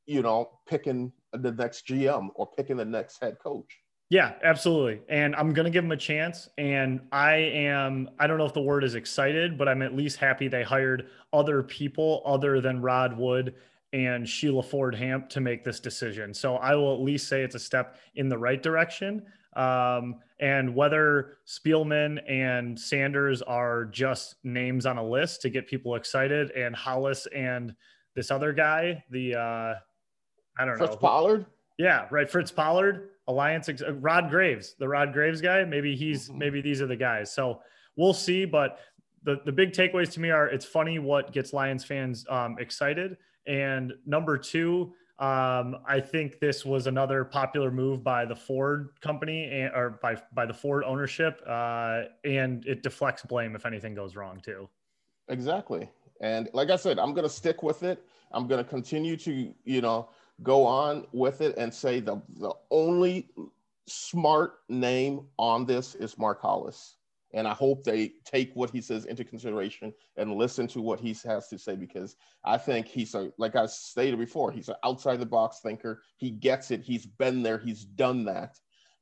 you 0.06 0.22
know 0.22 0.50
picking 0.66 1.12
the 1.34 1.52
next 1.52 1.86
gm 1.88 2.30
or 2.36 2.50
picking 2.58 2.78
the 2.78 2.86
next 2.86 3.22
head 3.22 3.38
coach. 3.44 3.80
Yeah 4.10 4.34
absolutely. 4.42 5.02
And 5.10 5.36
i'm 5.36 5.54
going 5.54 5.66
to 5.66 5.72
give 5.72 5.84
them 5.84 5.92
a 5.92 5.98
chance. 5.98 6.48
And 6.58 7.02
i 7.12 7.34
am 7.34 8.10
i 8.18 8.26
don't 8.26 8.38
know 8.38 8.46
if 8.46 8.54
the 8.54 8.62
word 8.62 8.86
is 8.86 8.96
excited 8.96 9.58
but 9.58 9.68
i'm 9.68 9.82
at 9.82 9.94
least 9.94 10.18
happy 10.18 10.48
they 10.48 10.64
hired 10.64 11.10
other 11.34 11.62
people 11.62 12.24
other 12.26 12.62
than 12.62 12.82
rod 12.82 13.18
wood 13.18 13.56
and 13.92 14.28
sheila 14.28 14.64
ford 14.64 14.96
hamp 14.96 15.28
to 15.30 15.42
make 15.42 15.66
this 15.66 15.82
decision. 15.82 16.34
So 16.34 16.56
i 16.56 16.76
will 16.76 16.94
at 16.94 17.02
least 17.02 17.28
say 17.28 17.44
it's 17.44 17.56
a 17.56 17.60
step 17.60 17.98
in 18.16 18.30
the 18.30 18.38
right 18.38 18.64
direction. 18.64 19.24
Um, 19.56 20.16
and 20.44 20.76
whether 20.76 21.38
Spielman 21.48 22.20
and 22.30 22.78
Sanders 22.78 23.42
are 23.42 23.86
just 23.86 24.36
names 24.44 24.86
on 24.86 24.98
a 24.98 25.04
list 25.04 25.42
to 25.44 25.50
get 25.50 25.68
people 25.68 25.96
excited, 25.96 26.52
and 26.52 26.76
Hollis 26.76 27.28
and 27.34 27.74
this 28.14 28.30
other 28.30 28.52
guy, 28.52 29.02
the 29.10 29.36
uh, 29.36 29.40
I 29.40 30.66
don't 30.66 30.78
Fritz 30.78 30.82
know, 30.82 30.88
Fritz 30.88 30.96
Pollard. 30.98 31.46
Yeah, 31.78 32.08
right. 32.12 32.30
Fritz 32.30 32.52
Pollard, 32.52 33.12
Alliance, 33.30 33.70
uh, 33.70 33.94
Rod 33.94 34.30
Graves, 34.30 34.76
the 34.78 34.88
Rod 34.88 35.14
Graves 35.14 35.40
guy. 35.40 35.64
Maybe 35.64 35.96
he's 35.96 36.28
mm-hmm. 36.28 36.40
maybe 36.40 36.62
these 36.62 36.82
are 36.82 36.88
the 36.88 36.98
guys. 36.98 37.34
So 37.34 37.62
we'll 37.96 38.14
see. 38.14 38.44
But 38.44 38.80
the 39.24 39.40
the 39.46 39.52
big 39.54 39.72
takeaways 39.72 40.12
to 40.12 40.20
me 40.20 40.30
are 40.30 40.48
it's 40.48 40.66
funny 40.66 41.00
what 41.00 41.32
gets 41.32 41.54
Lions 41.54 41.86
fans 41.86 42.26
um, 42.30 42.58
excited, 42.60 43.16
and 43.48 43.94
number 44.06 44.38
two 44.38 44.94
um, 45.24 45.78
I 45.88 46.02
think 46.02 46.42
this 46.42 46.66
was 46.66 46.86
another 46.86 47.24
popular 47.24 47.72
move 47.72 48.04
by 48.04 48.26
the 48.26 48.36
Ford 48.36 48.90
company 49.00 49.46
and, 49.46 49.74
or 49.74 49.98
by 50.02 50.18
by 50.34 50.46
the 50.46 50.54
Ford 50.54 50.84
ownership, 50.84 51.42
uh, 51.48 52.04
and 52.26 52.66
it 52.68 52.84
deflects 52.84 53.24
blame 53.24 53.56
if 53.56 53.66
anything 53.66 53.96
goes 53.96 54.18
wrong 54.18 54.42
too. 54.42 54.68
Exactly, 55.30 55.90
and 56.20 56.50
like 56.52 56.70
I 56.70 56.76
said, 56.76 57.00
I'm 57.00 57.14
going 57.14 57.24
to 57.24 57.34
stick 57.34 57.64
with 57.64 57.84
it. 57.84 58.04
I'm 58.34 58.48
going 58.50 58.62
to 58.62 58.70
continue 58.70 59.16
to 59.18 59.54
you 59.64 59.80
know 59.80 60.10
go 60.42 60.66
on 60.66 61.08
with 61.14 61.40
it 61.40 61.56
and 61.58 61.74
say 61.74 62.02
the 62.02 62.22
the 62.40 62.52
only 62.70 63.30
smart 63.88 64.56
name 64.68 65.22
on 65.40 65.66
this 65.66 65.96
is 65.96 66.18
Mark 66.18 66.42
Hollis. 66.42 66.98
And 67.34 67.48
I 67.48 67.54
hope 67.54 67.84
they 67.84 68.14
take 68.26 68.52
what 68.54 68.70
he 68.70 68.80
says 68.80 69.06
into 69.06 69.24
consideration 69.24 69.94
and 70.18 70.36
listen 70.36 70.68
to 70.68 70.82
what 70.82 71.00
he 71.00 71.16
has 71.26 71.48
to 71.48 71.58
say 71.58 71.76
because 71.76 72.16
I 72.46 72.58
think 72.58 72.88
he's 72.88 73.16
a, 73.16 73.32
like 73.38 73.56
I 73.56 73.66
stated 73.66 74.20
before, 74.20 74.52
he's 74.52 74.70
an 74.70 74.76
outside 74.84 75.20
the 75.20 75.26
box 75.26 75.60
thinker. 75.64 76.04
He 76.18 76.30
gets 76.30 76.70
it. 76.70 76.82
He's 76.82 77.06
been 77.06 77.42
there. 77.42 77.58
He's 77.58 77.86
done 77.86 78.26
that. 78.26 78.60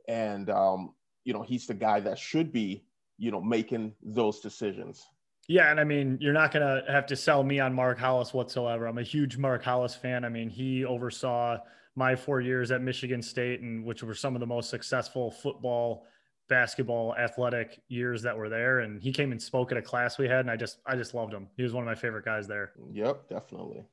And, 0.08 0.50
um, 0.50 0.94
you 1.26 1.34
know, 1.34 1.41
he's 1.41 1.67
the 1.67 1.74
guy 1.74 2.00
that 2.00 2.17
should 2.17 2.52
be, 2.52 2.86
you 3.17 3.32
know, 3.32 3.41
making 3.41 3.94
those 4.02 4.39
decisions. 4.39 5.06
Yeah, 5.48 5.70
and 5.70 5.80
I 5.80 5.84
mean, 5.84 6.17
you're 6.22 6.34
not 6.34 6.54
going 6.54 6.65
to 6.65 6.89
have 6.89 7.06
to 7.08 7.15
sell 7.15 7.44
me 7.44 7.60
on 7.60 7.74
Mark 7.74 8.00
Hollis 8.00 8.34
whatsoever. 8.34 8.86
I'm 8.86 8.98
a 8.98 9.04
huge 9.04 9.38
Mark 9.38 9.63
Hollis 9.63 9.96
fan. 9.96 10.24
I 10.24 10.30
mean, 10.30 10.50
he 10.50 10.86
oversaw 10.86 11.58
my 11.96 12.15
four 12.15 12.39
years 12.39 12.72
at 12.72 12.82
Michigan 12.82 13.22
State, 13.22 13.60
and 13.60 13.84
which 13.84 14.02
were 14.02 14.13
some 14.13 14.36
of 14.36 14.39
the 14.39 14.48
most 14.48 14.70
successful 14.70 15.30
football 15.30 16.06
basketball 16.52 17.16
athletic 17.16 17.82
years 17.88 18.22
that 18.22 18.38
were 18.38 18.50
there 18.50 18.82
and 18.82 19.02
he 19.02 19.12
came 19.12 19.32
and 19.32 19.42
spoke 19.42 19.72
at 19.72 19.78
a 19.78 19.82
class 19.82 20.18
we 20.18 20.28
had 20.28 20.42
and 20.42 20.52
I 20.52 20.58
just 20.58 20.80
I 20.86 20.96
just 20.96 21.14
loved 21.16 21.34
him. 21.34 21.48
He 21.56 21.64
was 21.64 21.74
one 21.74 21.82
of 21.82 21.88
my 21.88 21.96
favorite 21.96 22.26
guys 22.26 22.46
there. 22.48 22.74
Yep, 22.92 23.30
definitely. 23.30 23.86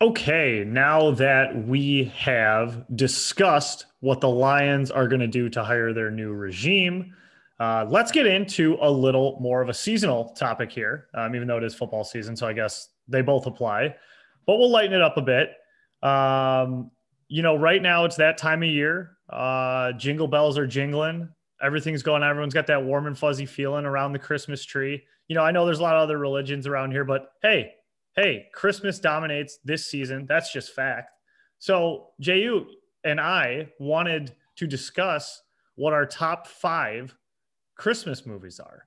Okay, 0.00 0.64
now 0.64 1.10
that 1.10 1.66
we 1.66 2.04
have 2.16 2.86
discussed 2.96 3.86
what 4.00 4.20
the 4.20 4.28
Lions 4.28 4.90
are 4.90 5.08
going 5.08 5.20
to 5.20 5.26
do 5.26 5.48
to 5.50 5.62
hire 5.62 5.92
their 5.92 6.10
new 6.10 6.32
regime, 6.32 7.12
uh, 7.58 7.84
let's 7.88 8.12
get 8.12 8.24
into 8.24 8.78
a 8.80 8.90
little 8.90 9.36
more 9.40 9.60
of 9.60 9.68
a 9.68 9.74
seasonal 9.74 10.30
topic 10.30 10.70
here, 10.70 11.08
um, 11.14 11.34
even 11.34 11.48
though 11.48 11.58
it 11.58 11.64
is 11.64 11.74
football 11.74 12.04
season. 12.04 12.36
So 12.36 12.46
I 12.46 12.52
guess 12.52 12.90
they 13.08 13.22
both 13.22 13.46
apply, 13.46 13.96
but 14.46 14.56
we'll 14.56 14.70
lighten 14.70 14.94
it 14.94 15.02
up 15.02 15.16
a 15.16 15.22
bit. 15.22 15.50
Um, 16.02 16.92
you 17.26 17.42
know, 17.42 17.56
right 17.56 17.82
now 17.82 18.04
it's 18.04 18.16
that 18.16 18.38
time 18.38 18.62
of 18.62 18.68
year. 18.68 19.17
Uh, 19.28 19.92
jingle 19.92 20.28
bells 20.28 20.58
are 20.58 20.66
jingling. 20.66 21.28
Everything's 21.60 22.02
going 22.02 22.22
on. 22.22 22.30
Everyone's 22.30 22.54
got 22.54 22.66
that 22.68 22.84
warm 22.84 23.06
and 23.06 23.18
fuzzy 23.18 23.46
feeling 23.46 23.84
around 23.84 24.12
the 24.12 24.18
Christmas 24.18 24.64
tree. 24.64 25.02
You 25.26 25.34
know, 25.34 25.42
I 25.42 25.50
know 25.50 25.64
there's 25.64 25.80
a 25.80 25.82
lot 25.82 25.96
of 25.96 26.02
other 26.02 26.18
religions 26.18 26.66
around 26.66 26.92
here, 26.92 27.04
but 27.04 27.32
hey, 27.42 27.72
hey, 28.16 28.46
Christmas 28.54 28.98
dominates 28.98 29.58
this 29.64 29.86
season. 29.86 30.26
That's 30.26 30.52
just 30.52 30.74
fact. 30.74 31.10
So, 31.58 32.10
JU 32.20 32.66
and 33.04 33.20
I 33.20 33.68
wanted 33.78 34.34
to 34.56 34.66
discuss 34.66 35.42
what 35.74 35.92
our 35.92 36.06
top 36.06 36.46
five 36.46 37.14
Christmas 37.76 38.26
movies 38.26 38.60
are. 38.60 38.86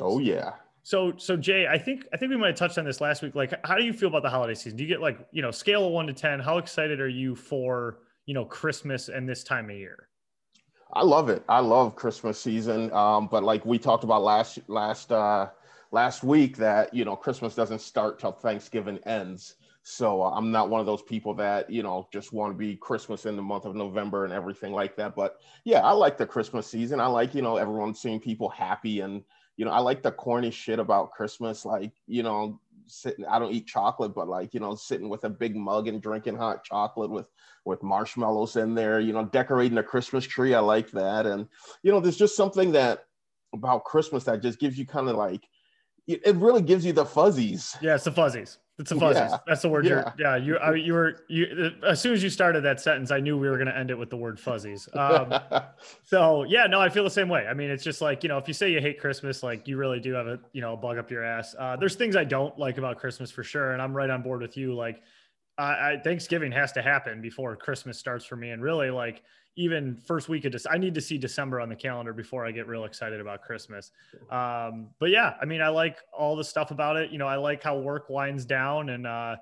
Oh 0.00 0.18
yeah. 0.18 0.52
So 0.82 1.12
so 1.16 1.36
Jay, 1.36 1.66
I 1.66 1.78
think 1.78 2.06
I 2.12 2.16
think 2.16 2.30
we 2.30 2.36
might 2.36 2.48
have 2.48 2.56
touched 2.56 2.78
on 2.78 2.84
this 2.84 3.00
last 3.00 3.22
week. 3.22 3.34
Like, 3.34 3.54
how 3.66 3.76
do 3.76 3.84
you 3.84 3.92
feel 3.92 4.08
about 4.08 4.22
the 4.22 4.30
holiday 4.30 4.54
season? 4.54 4.76
Do 4.76 4.84
you 4.84 4.88
get 4.88 5.00
like 5.00 5.18
you 5.32 5.42
know 5.42 5.50
scale 5.50 5.86
of 5.86 5.92
one 5.92 6.06
to 6.06 6.12
ten? 6.12 6.40
How 6.40 6.58
excited 6.58 7.00
are 7.00 7.08
you 7.08 7.34
for 7.34 7.98
you 8.26 8.34
know 8.34 8.44
Christmas 8.44 9.08
and 9.08 9.28
this 9.28 9.42
time 9.42 9.70
of 9.70 9.76
year? 9.76 10.08
I 10.92 11.02
love 11.02 11.28
it. 11.28 11.42
I 11.48 11.60
love 11.60 11.96
Christmas 11.96 12.40
season. 12.40 12.92
Um, 12.92 13.28
but 13.28 13.42
like 13.42 13.64
we 13.64 13.78
talked 13.78 14.04
about 14.04 14.22
last 14.22 14.58
last 14.68 15.10
uh, 15.10 15.48
last 15.90 16.22
week, 16.22 16.56
that 16.58 16.92
you 16.92 17.04
know 17.04 17.16
Christmas 17.16 17.54
doesn't 17.54 17.80
start 17.80 18.18
till 18.18 18.32
Thanksgiving 18.32 18.98
ends. 19.06 19.56
So 19.82 20.20
uh, 20.22 20.30
I'm 20.30 20.50
not 20.50 20.68
one 20.68 20.80
of 20.80 20.86
those 20.86 21.02
people 21.02 21.32
that 21.34 21.70
you 21.70 21.82
know 21.82 22.08
just 22.12 22.32
want 22.32 22.52
to 22.52 22.58
be 22.58 22.76
Christmas 22.76 23.26
in 23.26 23.36
the 23.36 23.42
month 23.42 23.64
of 23.64 23.74
November 23.76 24.24
and 24.24 24.32
everything 24.32 24.72
like 24.72 24.96
that. 24.96 25.14
But 25.14 25.38
yeah, 25.64 25.80
I 25.80 25.92
like 25.92 26.18
the 26.18 26.26
Christmas 26.26 26.66
season. 26.66 27.00
I 27.00 27.06
like 27.06 27.34
you 27.34 27.42
know 27.42 27.56
everyone 27.56 27.94
seeing 27.94 28.20
people 28.20 28.48
happy 28.48 29.00
and 29.00 29.22
you 29.56 29.64
know 29.64 29.70
I 29.70 29.78
like 29.78 30.02
the 30.02 30.12
corny 30.12 30.50
shit 30.50 30.78
about 30.78 31.12
Christmas, 31.12 31.64
like 31.64 31.92
you 32.06 32.22
know 32.22 32.60
sitting. 32.88 33.24
I 33.26 33.38
don't 33.38 33.52
eat 33.52 33.66
chocolate, 33.66 34.14
but 34.14 34.28
like 34.28 34.54
you 34.54 34.60
know 34.60 34.74
sitting 34.74 35.08
with 35.08 35.24
a 35.24 35.30
big 35.30 35.56
mug 35.56 35.88
and 35.88 36.02
drinking 36.02 36.36
hot 36.36 36.64
chocolate 36.64 37.10
with 37.10 37.28
with 37.64 37.82
marshmallows 37.82 38.56
in 38.56 38.74
there. 38.74 39.00
You 39.00 39.12
know 39.12 39.24
decorating 39.24 39.78
a 39.78 39.82
Christmas 39.82 40.24
tree. 40.24 40.54
I 40.54 40.60
like 40.60 40.90
that, 40.92 41.26
and 41.26 41.48
you 41.82 41.92
know 41.92 42.00
there's 42.00 42.16
just 42.16 42.36
something 42.36 42.72
that 42.72 43.04
about 43.54 43.84
Christmas 43.84 44.24
that 44.24 44.42
just 44.42 44.58
gives 44.58 44.78
you 44.78 44.86
kind 44.86 45.08
of 45.08 45.16
like 45.16 45.42
it 46.06 46.36
really 46.36 46.62
gives 46.62 46.84
you 46.84 46.92
the 46.92 47.04
fuzzies. 47.04 47.76
Yeah, 47.80 47.96
it's 47.96 48.04
the 48.04 48.12
fuzzies. 48.12 48.58
It's 48.78 48.92
a 48.92 48.96
fuzzies. 48.96 49.30
Yeah. 49.30 49.38
That's 49.46 49.62
the 49.62 49.70
word. 49.70 49.86
Yeah. 49.86 49.90
You're, 49.90 50.14
yeah. 50.18 50.36
You, 50.36 50.56
I, 50.58 50.74
you 50.74 50.92
were, 50.92 51.20
you, 51.28 51.72
as 51.86 52.00
soon 52.00 52.12
as 52.12 52.22
you 52.22 52.28
started 52.28 52.62
that 52.64 52.78
sentence, 52.78 53.10
I 53.10 53.20
knew 53.20 53.38
we 53.38 53.48
were 53.48 53.56
going 53.56 53.68
to 53.68 53.76
end 53.76 53.90
it 53.90 53.98
with 53.98 54.10
the 54.10 54.18
word 54.18 54.38
fuzzies. 54.38 54.86
Um, 54.92 55.34
so 56.04 56.44
yeah, 56.44 56.66
no, 56.66 56.78
I 56.78 56.90
feel 56.90 57.04
the 57.04 57.10
same 57.10 57.28
way. 57.28 57.46
I 57.46 57.54
mean, 57.54 57.70
it's 57.70 57.82
just 57.82 58.02
like, 58.02 58.22
you 58.22 58.28
know, 58.28 58.36
if 58.36 58.46
you 58.48 58.54
say 58.54 58.70
you 58.70 58.80
hate 58.80 59.00
Christmas, 59.00 59.42
like 59.42 59.66
you 59.66 59.78
really 59.78 59.98
do 59.98 60.12
have 60.12 60.26
a, 60.26 60.38
you 60.52 60.60
know, 60.60 60.74
a 60.74 60.76
bug 60.76 60.98
up 60.98 61.10
your 61.10 61.24
ass. 61.24 61.54
Uh, 61.58 61.76
there's 61.76 61.94
things 61.94 62.16
I 62.16 62.24
don't 62.24 62.58
like 62.58 62.76
about 62.76 62.98
Christmas 62.98 63.30
for 63.30 63.42
sure. 63.42 63.72
And 63.72 63.80
I'm 63.80 63.96
right 63.96 64.10
on 64.10 64.22
board 64.22 64.42
with 64.42 64.58
you. 64.58 64.74
Like, 64.74 65.02
I, 65.58 65.96
Thanksgiving 66.04 66.52
has 66.52 66.72
to 66.72 66.82
happen 66.82 67.22
before 67.22 67.56
Christmas 67.56 67.98
starts 67.98 68.26
for 68.26 68.36
me. 68.36 68.50
And 68.50 68.62
really 68.62 68.90
like, 68.90 69.22
even 69.56 69.96
first 69.96 70.28
week 70.28 70.44
of 70.44 70.52
December. 70.52 70.74
I 70.74 70.78
need 70.78 70.94
to 70.94 71.00
see 71.00 71.18
December 71.18 71.60
on 71.60 71.68
the 71.68 71.76
calendar 71.76 72.12
before 72.12 72.46
I 72.46 72.52
get 72.52 72.68
real 72.68 72.84
excited 72.84 73.20
about 73.20 73.42
Christmas. 73.42 73.90
Um, 74.30 74.88
but 74.98 75.10
yeah, 75.10 75.34
I 75.40 75.46
mean, 75.46 75.62
I 75.62 75.68
like 75.68 75.96
all 76.16 76.36
the 76.36 76.44
stuff 76.44 76.70
about 76.70 76.96
it. 76.96 77.10
You 77.10 77.18
know, 77.18 77.26
I 77.26 77.36
like 77.36 77.62
how 77.62 77.78
work 77.78 78.08
winds 78.10 78.44
down 78.44 78.90
and, 78.90 79.06
uh, 79.06 79.36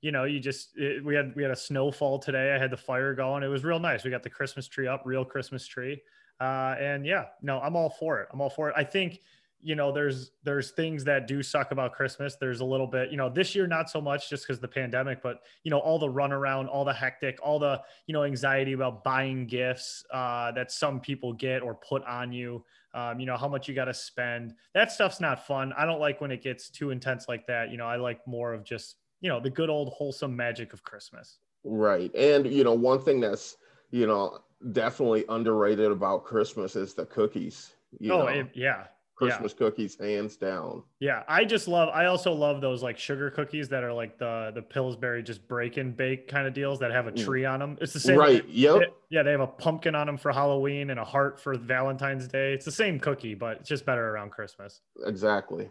you 0.00 0.12
know, 0.12 0.24
you 0.24 0.40
just 0.40 0.76
it, 0.76 1.04
we 1.04 1.14
had 1.14 1.34
we 1.36 1.42
had 1.42 1.52
a 1.52 1.56
snowfall 1.56 2.18
today. 2.18 2.54
I 2.54 2.58
had 2.58 2.70
the 2.70 2.76
fire 2.76 3.14
going. 3.14 3.42
It 3.42 3.48
was 3.48 3.64
real 3.64 3.78
nice. 3.78 4.02
We 4.02 4.10
got 4.10 4.22
the 4.22 4.30
Christmas 4.30 4.66
tree 4.66 4.86
up, 4.86 5.02
real 5.04 5.24
Christmas 5.24 5.66
tree. 5.66 6.00
Uh, 6.40 6.74
and 6.80 7.04
yeah, 7.04 7.26
no, 7.42 7.60
I'm 7.60 7.76
all 7.76 7.90
for 7.90 8.20
it. 8.20 8.28
I'm 8.32 8.40
all 8.40 8.48
for 8.48 8.70
it. 8.70 8.74
I 8.76 8.82
think 8.82 9.20
you 9.62 9.74
know 9.74 9.92
there's 9.92 10.32
there's 10.42 10.70
things 10.70 11.04
that 11.04 11.26
do 11.26 11.42
suck 11.42 11.72
about 11.72 11.92
christmas. 11.92 12.36
There's 12.36 12.60
a 12.60 12.64
little 12.64 12.86
bit 12.86 13.10
you 13.10 13.16
know 13.16 13.28
this 13.28 13.54
year 13.54 13.66
not 13.66 13.90
so 13.90 14.00
much 14.00 14.30
just 14.30 14.46
because 14.46 14.60
the 14.60 14.68
pandemic 14.68 15.22
but 15.22 15.40
you 15.64 15.70
know 15.70 15.78
all 15.78 15.98
the 15.98 16.08
runaround 16.08 16.68
all 16.68 16.84
the 16.84 16.92
hectic 16.92 17.38
all 17.42 17.58
the 17.58 17.80
you 18.06 18.12
know 18.12 18.24
anxiety 18.24 18.72
about 18.72 19.04
buying 19.04 19.46
gifts 19.46 20.04
uh, 20.12 20.52
that 20.52 20.70
some 20.70 21.00
people 21.00 21.32
get 21.32 21.62
or 21.62 21.74
put 21.74 22.04
on 22.04 22.32
you 22.32 22.64
um, 22.94 23.20
you 23.20 23.26
know 23.26 23.36
how 23.36 23.48
much 23.48 23.68
you 23.68 23.74
got 23.74 23.84
to 23.84 23.94
spend. 23.94 24.54
That 24.74 24.90
stuff's 24.90 25.20
not 25.20 25.46
fun. 25.46 25.72
I 25.76 25.86
don't 25.86 26.00
like 26.00 26.20
when 26.20 26.30
it 26.30 26.42
gets 26.42 26.70
too 26.70 26.90
intense 26.90 27.26
like 27.28 27.46
that. 27.46 27.70
You 27.70 27.76
know 27.76 27.86
i 27.86 27.96
like 27.96 28.26
more 28.26 28.52
of 28.52 28.64
just 28.64 28.96
you 29.20 29.28
know 29.28 29.40
the 29.40 29.50
good 29.50 29.70
old 29.70 29.92
wholesome 29.92 30.34
magic 30.34 30.72
of 30.72 30.82
christmas. 30.82 31.38
Right. 31.64 32.14
And 32.14 32.46
you 32.46 32.64
know 32.64 32.74
one 32.74 33.00
thing 33.00 33.20
that's 33.20 33.56
you 33.90 34.06
know 34.06 34.38
definitely 34.72 35.24
underrated 35.28 35.90
about 35.90 36.24
christmas 36.24 36.76
is 36.76 36.92
the 36.92 37.06
cookies 37.06 37.72
you 37.98 38.12
oh 38.12 38.26
it, 38.26 38.48
yeah 38.54 38.84
Christmas 39.20 39.52
yeah. 39.52 39.58
cookies, 39.58 39.96
hands 40.00 40.36
down. 40.36 40.82
Yeah, 40.98 41.24
I 41.28 41.44
just 41.44 41.68
love. 41.68 41.90
I 41.92 42.06
also 42.06 42.32
love 42.32 42.62
those 42.62 42.82
like 42.82 42.98
sugar 42.98 43.30
cookies 43.30 43.68
that 43.68 43.84
are 43.84 43.92
like 43.92 44.18
the 44.18 44.50
the 44.54 44.62
Pillsbury 44.62 45.22
just 45.22 45.46
break 45.46 45.76
and 45.76 45.94
bake 45.94 46.26
kind 46.26 46.46
of 46.46 46.54
deals 46.54 46.78
that 46.78 46.90
have 46.90 47.06
a 47.06 47.12
mm. 47.12 47.22
tree 47.22 47.44
on 47.44 47.60
them. 47.60 47.76
It's 47.82 47.92
the 47.92 48.00
same. 48.00 48.18
Right. 48.18 48.48
Yep. 48.48 48.78
They, 48.78 48.86
yeah, 49.10 49.22
they 49.22 49.30
have 49.32 49.40
a 49.40 49.46
pumpkin 49.46 49.94
on 49.94 50.06
them 50.06 50.16
for 50.16 50.32
Halloween 50.32 50.88
and 50.88 50.98
a 50.98 51.04
heart 51.04 51.38
for 51.38 51.54
Valentine's 51.58 52.28
Day. 52.28 52.54
It's 52.54 52.64
the 52.64 52.72
same 52.72 52.98
cookie, 52.98 53.34
but 53.34 53.58
it's 53.58 53.68
just 53.68 53.84
better 53.84 54.08
around 54.08 54.30
Christmas. 54.30 54.80
Exactly. 55.04 55.68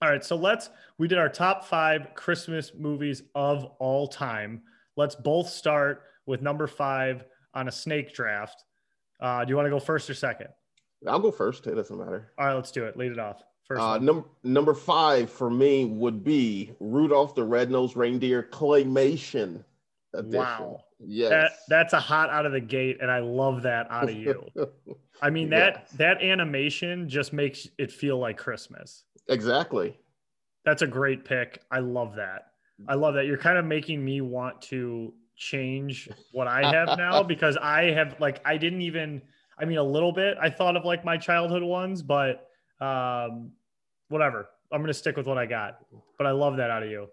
All 0.00 0.08
right, 0.08 0.24
so 0.24 0.36
let's. 0.36 0.70
We 0.96 1.06
did 1.06 1.18
our 1.18 1.28
top 1.28 1.66
five 1.66 2.14
Christmas 2.14 2.72
movies 2.74 3.22
of 3.34 3.64
all 3.78 4.08
time. 4.08 4.62
Let's 4.96 5.14
both 5.14 5.50
start 5.50 6.04
with 6.24 6.40
number 6.40 6.66
five 6.66 7.24
on 7.52 7.68
a 7.68 7.72
snake 7.72 8.14
draft. 8.14 8.64
Uh, 9.20 9.44
do 9.44 9.50
you 9.50 9.56
want 9.56 9.66
to 9.66 9.70
go 9.70 9.80
first 9.80 10.08
or 10.08 10.14
second? 10.14 10.48
I'll 11.06 11.18
go 11.18 11.30
first. 11.30 11.66
It 11.66 11.74
doesn't 11.74 11.96
matter. 11.96 12.32
All 12.38 12.46
right, 12.46 12.54
let's 12.54 12.70
do 12.70 12.84
it. 12.84 12.96
Lead 12.96 13.12
it 13.12 13.18
off. 13.18 13.42
First. 13.66 13.82
Uh, 13.82 13.98
number 13.98 14.24
number 14.44 14.74
five 14.74 15.30
for 15.30 15.50
me 15.50 15.84
would 15.84 16.22
be 16.22 16.72
Rudolph 16.78 17.34
the 17.34 17.42
Red-Nosed 17.42 17.96
Reindeer 17.96 18.44
claymation 18.44 19.64
edition. 20.14 20.38
Wow. 20.38 20.84
Yes. 21.00 21.30
That, 21.30 21.50
that's 21.68 21.92
a 21.92 22.00
hot 22.00 22.30
out 22.30 22.46
of 22.46 22.52
the 22.52 22.60
gate, 22.60 22.98
and 23.00 23.10
I 23.10 23.18
love 23.18 23.62
that 23.62 23.88
out 23.90 24.08
of 24.08 24.16
you. 24.16 24.46
I 25.22 25.30
mean 25.30 25.50
that 25.50 25.86
yes. 25.86 25.92
that 25.98 26.22
animation 26.22 27.08
just 27.08 27.32
makes 27.32 27.68
it 27.78 27.90
feel 27.90 28.18
like 28.18 28.36
Christmas. 28.36 29.04
Exactly. 29.28 29.98
That's 30.64 30.82
a 30.82 30.86
great 30.86 31.24
pick. 31.24 31.62
I 31.70 31.80
love 31.80 32.16
that. 32.16 32.48
I 32.88 32.94
love 32.94 33.14
that. 33.14 33.26
You're 33.26 33.38
kind 33.38 33.56
of 33.56 33.64
making 33.64 34.04
me 34.04 34.20
want 34.20 34.60
to 34.62 35.12
change 35.36 36.08
what 36.32 36.46
I 36.46 36.70
have 36.70 36.98
now 36.98 37.22
because 37.24 37.56
I 37.56 37.84
have 37.92 38.16
like 38.20 38.40
I 38.44 38.56
didn't 38.56 38.82
even 38.82 39.22
I 39.58 39.64
mean, 39.64 39.78
a 39.78 39.82
little 39.82 40.12
bit. 40.12 40.36
I 40.40 40.50
thought 40.50 40.76
of 40.76 40.84
like 40.84 41.04
my 41.04 41.16
childhood 41.16 41.62
ones, 41.62 42.02
but 42.02 42.48
um, 42.80 43.52
whatever. 44.08 44.48
I'm 44.72 44.80
going 44.80 44.88
to 44.88 44.94
stick 44.94 45.16
with 45.16 45.26
what 45.26 45.38
I 45.38 45.46
got. 45.46 45.78
But 46.18 46.26
I 46.26 46.32
love 46.32 46.56
that 46.56 46.70
out 46.70 46.82
of 46.82 46.90
you. 46.90 47.08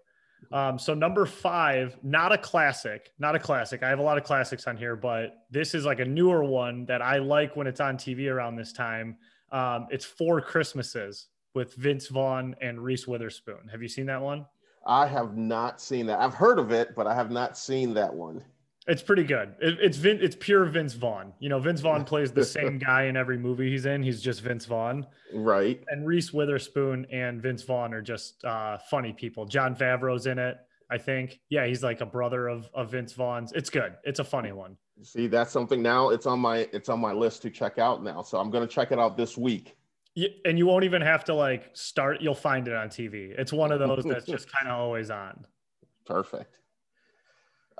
Um, 0.52 0.78
so 0.78 0.94
number 0.94 1.24
five, 1.24 1.96
not 2.02 2.32
a 2.32 2.38
classic, 2.38 3.12
not 3.18 3.34
a 3.34 3.38
classic. 3.38 3.82
I 3.82 3.88
have 3.88 3.98
a 3.98 4.02
lot 4.02 4.18
of 4.18 4.24
classics 4.24 4.66
on 4.66 4.76
here, 4.76 4.96
but 4.96 5.46
this 5.50 5.74
is 5.74 5.84
like 5.84 6.00
a 6.00 6.04
newer 6.04 6.44
one 6.44 6.84
that 6.86 7.00
I 7.00 7.18
like 7.18 7.56
when 7.56 7.66
it's 7.66 7.80
on 7.80 7.96
TV 7.96 8.30
around 8.30 8.56
this 8.56 8.72
time. 8.72 9.16
Um, 9.52 9.86
it's 9.90 10.04
Four 10.04 10.40
Christmases 10.40 11.28
with 11.54 11.74
Vince 11.74 12.08
Vaughn 12.08 12.54
and 12.60 12.82
Reese 12.82 13.06
Witherspoon. 13.06 13.68
Have 13.70 13.82
you 13.82 13.88
seen 13.88 14.06
that 14.06 14.20
one? 14.20 14.44
I 14.86 15.06
have 15.06 15.36
not 15.36 15.80
seen 15.80 16.06
that. 16.06 16.18
I've 16.20 16.34
heard 16.34 16.58
of 16.58 16.72
it, 16.72 16.94
but 16.94 17.06
I 17.06 17.14
have 17.14 17.30
not 17.30 17.56
seen 17.56 17.94
that 17.94 18.12
one. 18.12 18.44
It's 18.86 19.02
pretty 19.02 19.24
good. 19.24 19.54
It, 19.60 19.78
it's 19.80 19.96
Vin, 19.96 20.18
it's 20.20 20.36
pure 20.38 20.64
Vince 20.66 20.92
Vaughn. 20.92 21.32
You 21.38 21.48
know, 21.48 21.58
Vince 21.58 21.80
Vaughn 21.80 22.04
plays 22.12 22.32
the 22.32 22.44
same 22.44 22.78
guy 22.78 23.04
in 23.04 23.16
every 23.16 23.38
movie 23.38 23.70
he's 23.70 23.86
in. 23.86 24.02
He's 24.02 24.20
just 24.20 24.42
Vince 24.42 24.66
Vaughn. 24.66 25.06
Right. 25.32 25.82
And 25.88 26.06
Reese 26.06 26.32
Witherspoon 26.32 27.06
and 27.10 27.40
Vince 27.40 27.62
Vaughn 27.62 27.94
are 27.94 28.02
just 28.02 28.44
uh, 28.44 28.78
funny 28.90 29.12
people. 29.12 29.46
Jon 29.46 29.74
Favreau's 29.74 30.26
in 30.26 30.38
it, 30.38 30.58
I 30.90 30.98
think. 30.98 31.40
Yeah, 31.48 31.66
he's 31.66 31.82
like 31.82 32.02
a 32.02 32.06
brother 32.06 32.48
of, 32.48 32.68
of 32.74 32.90
Vince 32.90 33.14
Vaughn's. 33.14 33.52
It's 33.52 33.70
good. 33.70 33.94
It's 34.04 34.18
a 34.18 34.24
funny 34.24 34.52
one. 34.52 34.76
See, 35.02 35.26
that's 35.26 35.50
something 35.50 35.82
now. 35.82 36.10
It's 36.10 36.26
on 36.26 36.38
my 36.38 36.68
it's 36.72 36.88
on 36.88 37.00
my 37.00 37.12
list 37.12 37.42
to 37.42 37.50
check 37.50 37.78
out 37.78 38.04
now. 38.04 38.22
So 38.22 38.38
I'm 38.38 38.50
going 38.50 38.66
to 38.66 38.72
check 38.72 38.92
it 38.92 38.98
out 38.98 39.16
this 39.16 39.36
week. 39.36 39.76
Yeah, 40.14 40.28
and 40.44 40.56
you 40.56 40.66
won't 40.66 40.84
even 40.84 41.02
have 41.02 41.24
to 41.24 41.34
like 41.34 41.70
start. 41.72 42.20
You'll 42.20 42.34
find 42.34 42.68
it 42.68 42.74
on 42.74 42.88
TV. 42.88 43.34
It's 43.36 43.52
one 43.52 43.72
of 43.72 43.80
those 43.80 44.04
that's 44.04 44.26
just 44.26 44.48
kind 44.52 44.70
of 44.70 44.78
always 44.78 45.10
on. 45.10 45.46
Perfect. 46.06 46.54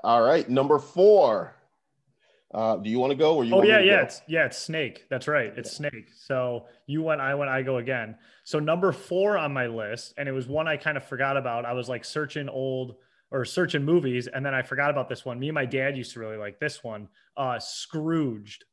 All 0.03 0.21
right, 0.21 0.47
number 0.49 0.79
four. 0.79 1.53
Uh, 2.53 2.77
do 2.77 2.89
you 2.89 2.99
want 2.99 3.11
to 3.11 3.17
go 3.17 3.35
or 3.35 3.43
you? 3.43 3.53
Oh 3.55 3.63
yeah, 3.63 3.79
yeah, 3.79 4.01
it's 4.01 4.21
yeah, 4.27 4.45
it's 4.45 4.57
Snake. 4.57 5.05
That's 5.09 5.27
right, 5.27 5.51
it's. 5.57 5.71
Snake. 5.71 6.09
So 6.15 6.67
you 6.87 7.01
went, 7.03 7.19
I 7.19 7.35
went, 7.35 7.49
I 7.49 7.61
go 7.63 7.77
again. 7.77 8.17
So 8.45 8.59
number 8.59 8.91
four 8.91 9.37
on 9.37 9.51
my 9.51 9.67
list, 9.67 10.13
and 10.17 10.29
it 10.29 10.31
was 10.31 10.47
one 10.47 10.67
I 10.67 10.77
kind 10.77 10.95
of 10.95 11.03
forgot 11.03 11.35
about. 11.37 11.65
I 11.65 11.73
was 11.73 11.89
like 11.89 12.05
searching 12.05 12.47
old 12.47 12.95
or 13.31 13.43
searching 13.43 13.83
movies, 13.83 14.27
and 14.27 14.45
then 14.45 14.53
I 14.53 14.61
forgot 14.61 14.89
about 14.89 15.09
this 15.09 15.25
one. 15.25 15.39
Me 15.39 15.49
and 15.49 15.55
my 15.55 15.65
dad 15.65 15.97
used 15.97 16.13
to 16.13 16.19
really 16.19 16.37
like 16.37 16.59
this 16.59 16.83
one, 16.83 17.09
uh, 17.35 17.59
Scrooged. 17.59 18.63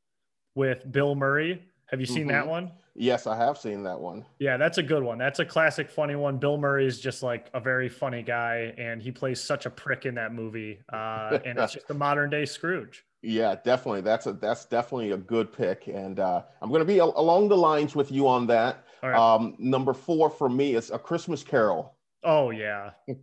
with 0.54 0.92
Bill 0.92 1.14
Murray. 1.14 1.62
Have 1.86 1.98
you 1.98 2.04
seen 2.06 2.26
that 2.26 2.44
Mhm. 2.44 2.48
one? 2.48 2.72
Yes, 2.94 3.26
I 3.26 3.36
have 3.36 3.56
seen 3.56 3.82
that 3.84 3.98
one. 3.98 4.24
Yeah, 4.38 4.58
that's 4.58 4.76
a 4.78 4.82
good 4.82 5.02
one. 5.02 5.16
That's 5.16 5.38
a 5.38 5.46
classic, 5.46 5.90
funny 5.90 6.14
one. 6.14 6.36
Bill 6.36 6.58
Murray 6.58 6.86
is 6.86 7.00
just 7.00 7.22
like 7.22 7.48
a 7.54 7.60
very 7.60 7.88
funny 7.88 8.22
guy, 8.22 8.74
and 8.76 9.00
he 9.00 9.10
plays 9.10 9.40
such 9.40 9.64
a 9.64 9.70
prick 9.70 10.04
in 10.04 10.14
that 10.16 10.34
movie. 10.34 10.78
Uh, 10.92 11.38
and 11.44 11.58
it's 11.58 11.72
just 11.72 11.88
a 11.90 11.94
modern 12.06 12.28
day 12.28 12.44
Scrooge. 12.44 13.04
Yeah, 13.22 13.54
definitely. 13.64 14.02
That's 14.02 14.26
a 14.26 14.34
that's 14.34 14.66
definitely 14.66 15.12
a 15.12 15.16
good 15.16 15.52
pick, 15.52 15.86
and 15.86 16.20
uh, 16.20 16.42
I'm 16.60 16.68
going 16.68 16.80
to 16.80 16.84
be 16.84 17.00
al- 17.00 17.14
along 17.16 17.48
the 17.48 17.56
lines 17.56 17.94
with 17.96 18.10
you 18.12 18.28
on 18.28 18.46
that. 18.48 18.84
Right. 19.02 19.14
Um, 19.16 19.54
number 19.58 19.94
four 19.94 20.28
for 20.28 20.48
me 20.48 20.74
is 20.74 20.90
A 20.90 20.98
Christmas 20.98 21.42
Carol. 21.42 21.96
oh 22.24 22.50
yeah, 22.50 22.90
you 23.08 23.16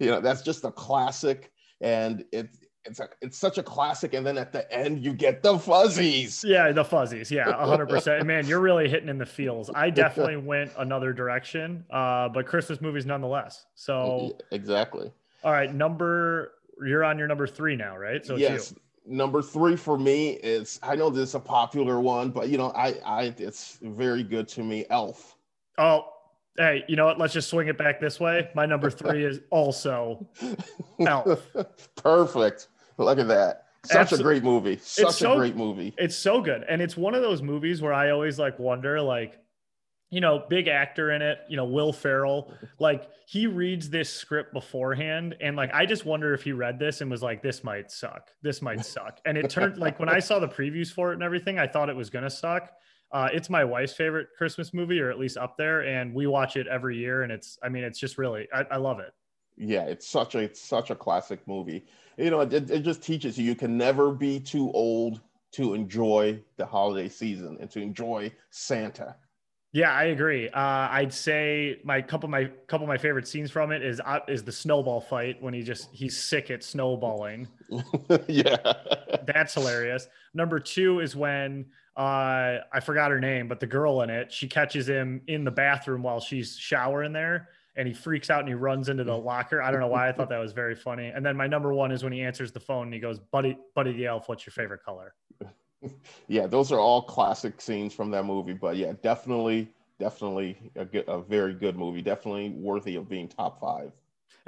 know, 0.00 0.20
that's 0.20 0.42
just 0.42 0.64
a 0.64 0.70
classic, 0.70 1.50
and 1.80 2.24
it 2.30 2.50
it's 2.86 3.00
a, 3.00 3.08
it's 3.20 3.38
such 3.38 3.58
a 3.58 3.62
classic. 3.62 4.14
And 4.14 4.26
then 4.26 4.38
at 4.38 4.52
the 4.52 4.70
end, 4.72 5.04
you 5.04 5.12
get 5.12 5.42
the 5.42 5.58
fuzzies. 5.58 6.44
yeah, 6.44 6.72
the 6.72 6.84
fuzzies. 6.84 7.30
Yeah, 7.30 7.52
hundred 7.52 7.88
percent. 7.88 8.24
Man, 8.26 8.46
you're 8.46 8.60
really 8.60 8.88
hitting 8.88 9.08
in 9.08 9.18
the 9.18 9.26
feels. 9.26 9.70
I 9.74 9.90
definitely 10.02 10.36
went 10.36 10.72
another 10.78 11.12
direction, 11.12 11.84
uh, 11.90 12.28
but 12.28 12.46
Christmas 12.46 12.80
movies 12.80 13.06
nonetheless. 13.06 13.66
So, 13.74 14.38
exactly. 14.50 15.12
all 15.44 15.52
right, 15.52 15.74
number. 15.74 16.52
You're 16.84 17.04
on 17.04 17.18
your 17.18 17.26
number 17.26 17.46
three 17.46 17.74
now, 17.74 17.96
right? 17.96 18.24
So 18.24 18.36
yes. 18.36 18.72
you. 18.72 18.80
Number 19.08 19.40
three 19.40 19.76
for 19.76 19.96
me 19.96 20.30
is 20.30 20.80
I 20.82 20.96
know 20.96 21.10
this 21.10 21.30
is 21.30 21.34
a 21.36 21.40
popular 21.40 22.00
one, 22.00 22.30
but 22.30 22.48
you 22.48 22.58
know, 22.58 22.72
I 22.72 22.94
I 23.04 23.34
it's 23.38 23.78
very 23.82 24.22
good 24.22 24.48
to 24.48 24.62
me. 24.62 24.84
Elf. 24.90 25.36
Oh, 25.78 26.06
hey, 26.58 26.84
you 26.88 26.96
know 26.96 27.06
what? 27.06 27.18
Let's 27.18 27.32
just 27.32 27.48
swing 27.48 27.68
it 27.68 27.78
back 27.78 28.00
this 28.00 28.18
way. 28.20 28.50
My 28.54 28.66
number 28.66 28.90
three 28.90 29.24
is 29.24 29.40
also 29.50 30.26
Elf. 31.00 31.46
Perfect. 31.96 32.68
Look 32.98 33.18
at 33.18 33.28
that. 33.28 33.64
Such 33.84 34.10
Absol- 34.10 34.20
a 34.20 34.22
great 34.22 34.42
movie. 34.42 34.78
Such 34.82 35.08
a 35.08 35.12
so- 35.12 35.36
great 35.36 35.56
movie. 35.56 35.94
It's 35.98 36.16
so 36.16 36.40
good. 36.40 36.64
And 36.68 36.82
it's 36.82 36.96
one 36.96 37.14
of 37.14 37.22
those 37.22 37.42
movies 37.42 37.80
where 37.82 37.92
I 37.92 38.10
always 38.10 38.38
like 38.38 38.58
wonder, 38.58 39.00
like, 39.00 39.38
you 40.10 40.20
know, 40.20 40.44
big 40.48 40.68
actor 40.68 41.10
in 41.10 41.20
it, 41.20 41.38
you 41.48 41.56
know, 41.56 41.64
Will 41.64 41.92
Ferrell, 41.92 42.52
like 42.78 43.08
he 43.26 43.48
reads 43.48 43.90
this 43.90 44.08
script 44.12 44.52
beforehand. 44.52 45.36
And 45.40 45.56
like, 45.56 45.74
I 45.74 45.84
just 45.84 46.04
wonder 46.04 46.32
if 46.32 46.42
he 46.42 46.52
read 46.52 46.78
this 46.78 47.00
and 47.00 47.10
was 47.10 47.22
like, 47.22 47.42
this 47.42 47.64
might 47.64 47.90
suck. 47.90 48.30
This 48.40 48.62
might 48.62 48.84
suck. 48.84 49.20
And 49.26 49.36
it 49.36 49.50
turned 49.50 49.78
like 49.78 49.98
when 49.98 50.08
I 50.08 50.20
saw 50.20 50.38
the 50.38 50.48
previews 50.48 50.92
for 50.92 51.10
it 51.10 51.14
and 51.14 51.22
everything, 51.22 51.58
I 51.58 51.66
thought 51.66 51.88
it 51.88 51.96
was 51.96 52.08
going 52.08 52.24
to 52.24 52.30
suck. 52.30 52.70
Uh, 53.12 53.28
it's 53.32 53.50
my 53.50 53.64
wife's 53.64 53.92
favorite 53.92 54.28
Christmas 54.36 54.72
movie, 54.72 55.00
or 55.00 55.10
at 55.10 55.18
least 55.18 55.36
up 55.36 55.56
there. 55.56 55.80
And 55.80 56.14
we 56.14 56.26
watch 56.26 56.56
it 56.56 56.66
every 56.66 56.96
year. 56.98 57.22
And 57.22 57.32
it's, 57.32 57.58
I 57.62 57.68
mean, 57.68 57.84
it's 57.84 57.98
just 57.98 58.16
really, 58.16 58.48
I, 58.54 58.64
I 58.70 58.76
love 58.76 59.00
it. 59.00 59.12
Yeah, 59.56 59.84
it's 59.84 60.06
such 60.06 60.34
a 60.34 60.40
it's 60.40 60.60
such 60.60 60.90
a 60.90 60.94
classic 60.94 61.40
movie. 61.48 61.86
You 62.16 62.30
know, 62.30 62.40
it, 62.40 62.70
it 62.70 62.80
just 62.80 63.02
teaches 63.02 63.38
you 63.38 63.44
you 63.44 63.54
can 63.54 63.76
never 63.76 64.10
be 64.10 64.40
too 64.40 64.70
old 64.72 65.20
to 65.52 65.74
enjoy 65.74 66.42
the 66.56 66.66
holiday 66.66 67.08
season 67.08 67.56
and 67.60 67.70
to 67.70 67.80
enjoy 67.80 68.32
Santa. 68.50 69.16
Yeah, 69.72 69.92
I 69.92 70.04
agree. 70.04 70.48
Uh, 70.48 70.88
I'd 70.90 71.12
say 71.12 71.80
my 71.84 72.00
couple 72.00 72.28
of 72.28 72.30
my 72.30 72.46
couple 72.66 72.84
of 72.84 72.88
my 72.88 72.96
favorite 72.96 73.28
scenes 73.28 73.50
from 73.50 73.72
it 73.72 73.82
is 73.82 74.00
uh, 74.04 74.20
is 74.26 74.42
the 74.42 74.52
snowball 74.52 75.02
fight 75.02 75.42
when 75.42 75.52
he 75.52 75.62
just 75.62 75.90
he's 75.92 76.16
sick 76.16 76.50
at 76.50 76.64
snowballing. 76.64 77.46
yeah. 78.26 78.56
That's 79.26 79.52
hilarious. 79.52 80.08
Number 80.32 80.60
two 80.60 81.00
is 81.00 81.14
when 81.14 81.66
uh, 81.94 82.58
I 82.72 82.80
forgot 82.82 83.10
her 83.10 83.20
name, 83.20 83.48
but 83.48 83.60
the 83.60 83.66
girl 83.66 84.00
in 84.00 84.08
it 84.08 84.32
she 84.32 84.48
catches 84.48 84.88
him 84.88 85.20
in 85.26 85.44
the 85.44 85.50
bathroom 85.50 86.02
while 86.02 86.20
she's 86.20 86.56
showering 86.56 87.12
there, 87.12 87.50
and 87.76 87.86
he 87.86 87.94
freaks 87.94 88.30
out 88.30 88.40
and 88.40 88.48
he 88.48 88.54
runs 88.54 88.88
into 88.88 89.04
the 89.04 89.16
locker. 89.16 89.62
I 89.62 89.70
don't 89.70 89.80
know 89.80 89.88
why 89.88 90.08
I 90.08 90.12
thought 90.12 90.28
that 90.30 90.38
was 90.38 90.52
very 90.52 90.74
funny. 90.74 91.08
And 91.08 91.24
then 91.24 91.36
my 91.36 91.46
number 91.46 91.72
one 91.72 91.92
is 91.92 92.02
when 92.02 92.12
he 92.12 92.22
answers 92.22 92.52
the 92.52 92.60
phone 92.60 92.86
and 92.86 92.94
he 92.94 93.00
goes, 93.00 93.18
"Buddy, 93.18 93.58
Buddy 93.74 93.92
the 93.92 94.06
Elf, 94.06 94.28
what's 94.28 94.46
your 94.46 94.52
favorite 94.52 94.82
color?" 94.84 95.14
yeah, 96.28 96.46
those 96.46 96.72
are 96.72 96.80
all 96.80 97.02
classic 97.02 97.60
scenes 97.60 97.92
from 97.92 98.10
that 98.12 98.24
movie. 98.24 98.54
But 98.54 98.76
yeah, 98.76 98.92
definitely, 99.02 99.68
definitely 99.98 100.58
a 100.74 100.84
good, 100.84 101.04
a 101.08 101.20
very 101.20 101.54
good 101.54 101.76
movie. 101.76 102.02
Definitely 102.02 102.50
worthy 102.50 102.96
of 102.96 103.08
being 103.08 103.28
top 103.28 103.60
five. 103.60 103.92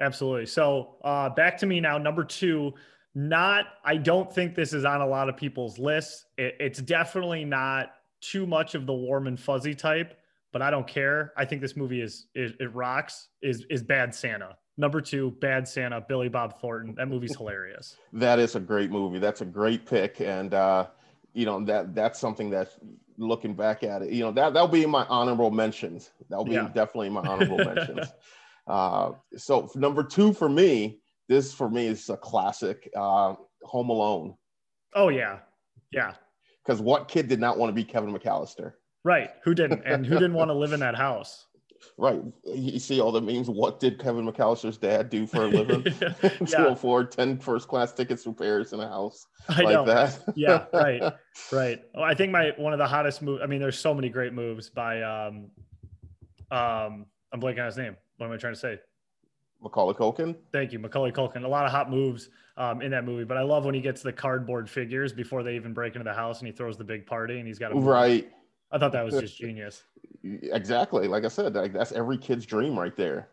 Absolutely. 0.01 0.47
So 0.47 0.97
uh, 1.05 1.29
back 1.31 1.59
to 1.59 1.67
me 1.67 1.81
now. 1.81 1.99
Number 1.99 2.25
two, 2.25 2.73
not, 3.15 3.67
I 3.85 3.97
don't 3.97 4.33
think 4.33 4.55
this 4.55 4.73
is 4.73 4.85
on 4.85 5.01
a 5.01 5.07
lot 5.07 5.29
of 5.29 5.37
people's 5.37 5.79
lists. 5.79 6.27
It, 6.37 6.57
it's 6.61 6.81
definitely 6.81 7.45
not 7.45 7.93
too 8.21 8.47
much 8.47 8.75
of 8.75 8.87
the 8.87 8.93
warm 8.93 9.27
and 9.27 9.39
fuzzy 9.39 9.75
type, 9.75 10.18
but 10.53 10.63
I 10.63 10.71
don't 10.71 10.87
care. 10.87 11.33
I 11.37 11.45
think 11.45 11.61
this 11.61 11.77
movie 11.77 12.01
is, 12.01 12.27
is 12.35 12.53
it 12.61 12.75
rocks, 12.75 13.29
is, 13.43 13.65
is 13.71 13.83
Bad 13.83 14.15
Santa. 14.15 14.57
Number 14.77 15.01
two, 15.01 15.33
Bad 15.41 15.67
Santa, 15.67 16.01
Billy 16.01 16.29
Bob 16.29 16.61
Thornton. 16.61 16.95
That 16.97 17.09
movie's 17.09 17.37
hilarious. 17.37 17.97
That 18.13 18.39
is 18.39 18.55
a 18.55 18.61
great 18.61 18.91
movie. 18.91 19.19
That's 19.19 19.41
a 19.41 19.45
great 19.45 19.85
pick, 19.87 20.21
and 20.21 20.55
uh, 20.55 20.87
you 21.35 21.45
know 21.47 21.65
that 21.65 21.95
that's 21.95 22.19
something 22.19 22.49
that 22.51 22.71
looking 23.19 23.55
back 23.55 23.83
at 23.83 24.03
it, 24.03 24.13
you 24.13 24.21
know 24.21 24.31
that 24.33 24.55
that'll 24.55 24.69
be 24.69 24.85
in 24.85 24.91
my 24.91 25.05
honorable 25.07 25.51
mentions. 25.51 26.11
That'll 26.31 26.45
be 26.45 26.53
Yeah. 26.53 26.69
definitely 26.69 27.11
my 27.11 27.23
honorable 27.23 27.59
mentions. 27.59 28.09
Uh, 28.69 29.13
so 29.35 29.67
number 29.77 30.05
two 30.05 30.31
for 30.35 30.47
me, 30.47 31.01
this 31.27 31.55
for 31.55 31.71
me 31.71 31.87
is 31.87 32.11
a 32.11 32.17
classic. 32.19 32.87
Uh, 32.95 33.35
Home 33.63 33.89
Alone, 33.89 34.35
Oh, 34.95 35.09
yeah. 35.09 35.39
Yeah. 35.91 36.13
because 36.63 36.79
what 36.83 37.09
kid 37.09 37.29
did 37.29 37.41
not 37.41 37.57
want 37.57 37.71
to 37.71 37.75
be 37.75 37.83
Kevin 37.83 38.13
McCallister? 38.15 38.75
Right. 39.05 39.31
Who 39.45 39.55
didn't? 39.55 39.83
And 39.85 40.05
who 40.05 40.15
didn't 40.15 40.35
want 40.35 40.49
to 40.51 40.55
live 40.55 40.73
in 40.73 40.81
that 40.81 40.95
house? 40.95 41.45
Right. 41.97 42.21
You 42.45 42.79
see 42.79 43.01
all 43.01 43.13
the 43.13 43.21
memes. 43.21 43.49
What 43.49 43.79
did 43.81 44.01
Kevin 44.01 44.27
McCallister's 44.27 44.79
dad 44.79 45.11
do 45.11 45.27
for 45.27 45.45
a 45.45 45.47
living? 45.49 45.85
yeah, 46.47 46.67
afford 46.73 47.11
10 47.13 47.39
first 47.39 47.67
class 47.69 47.93
tickets 47.93 48.25
to 48.25 48.33
Paris 48.33 48.73
in 48.73 48.81
a 48.81 48.89
house 48.89 49.27
I 49.49 49.63
like 49.63 49.75
know. 49.75 49.85
that. 49.85 50.19
Yeah, 50.37 50.67
right. 50.73 51.03
Right. 51.53 51.83
Well, 51.95 52.05
I 52.05 52.15
think 52.15 52.31
my 52.33 52.53
one 52.57 52.73
of 52.73 52.79
the 52.81 52.87
hottest 52.87 53.23
moves. 53.23 53.43
I 53.43 53.47
mean, 53.47 53.61
there's 53.61 53.79
so 53.79 53.95
many 53.95 54.09
great 54.09 54.33
moves 54.33 54.69
by 54.71 55.03
um 55.03 55.51
um 56.51 57.07
I'm 57.33 57.41
blanking 57.41 57.61
on 57.61 57.67
his 57.67 57.77
name. 57.77 57.97
What 58.17 58.27
am 58.27 58.33
I 58.33 58.37
trying 58.37 58.55
to 58.55 58.61
say? 58.61 58.79
Macaulay 59.61 59.95
Culkin. 59.95 60.37
Thank 60.53 60.73
you, 60.73 60.79
Macaulay 60.79 61.13
Culkin. 61.13 61.45
A 61.45 61.49
lot 61.49 61.65
of 61.65 61.73
hot 61.73 61.91
moves 61.91 62.29
um, 62.57 62.81
in 62.81 62.91
that 62.93 63.05
movie, 63.05 63.25
but 63.25 63.37
I 63.37 63.43
love 63.43 63.65
when 63.65 63.75
he 63.75 63.81
gets 63.81 64.03
the 64.03 64.13
cardboard 64.13 64.69
figures 64.71 65.13
before 65.13 65.43
they 65.43 65.57
even 65.57 65.73
break 65.73 65.95
into 65.95 66.05
the 66.05 66.15
house 66.15 66.39
and 66.39 66.47
he 66.47 66.53
throws 66.53 66.77
the 66.77 66.85
big 66.85 67.07
party 67.07 67.39
and 67.39 67.47
he's 67.47 67.59
got 67.59 67.73
a 67.73 67.75
Right. 67.75 68.31
I 68.71 68.79
thought 68.79 68.93
that 68.93 69.05
was 69.05 69.19
just 69.19 69.39
genius. 69.39 69.83
Exactly. 70.23 71.09
Like 71.09 71.25
I 71.25 71.29
said, 71.29 71.55
like 71.55 71.73
that's 71.73 71.93
every 71.93 72.19
kid's 72.19 72.45
dream 72.45 72.79
right 72.79 72.97
there. 72.97 73.29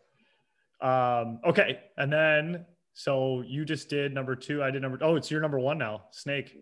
Um, 0.81 1.39
okay, 1.45 1.79
and 1.97 2.11
then 2.11 2.65
so 2.93 3.41
you 3.45 3.65
just 3.65 3.89
did 3.89 4.13
number 4.13 4.35
two. 4.35 4.63
I 4.63 4.71
did 4.71 4.81
number. 4.81 4.97
Oh, 5.01 5.15
it's 5.15 5.29
your 5.29 5.41
number 5.41 5.59
one 5.59 5.77
now. 5.77 6.03
Snake. 6.11 6.57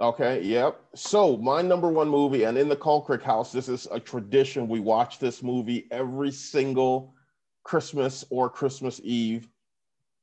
Okay. 0.00 0.42
Yep. 0.42 0.80
So 0.94 1.36
my 1.36 1.62
number 1.62 1.88
one 1.88 2.08
movie, 2.08 2.44
and 2.44 2.58
in 2.58 2.68
the 2.68 2.76
Culcrick 2.76 3.22
house, 3.22 3.52
this 3.52 3.68
is 3.68 3.86
a 3.92 4.00
tradition. 4.00 4.68
We 4.68 4.80
watch 4.80 5.18
this 5.18 5.42
movie 5.42 5.86
every 5.90 6.32
single 6.32 7.14
Christmas 7.62 8.24
or 8.30 8.50
Christmas 8.50 9.00
Eve. 9.04 9.48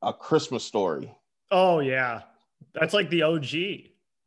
A 0.01 0.11
Christmas 0.11 0.65
story. 0.65 1.15
Oh 1.49 1.79
yeah, 1.79 2.23
that's 2.73 2.93
like 2.93 3.09
the 3.09 3.21
OG. 3.21 3.53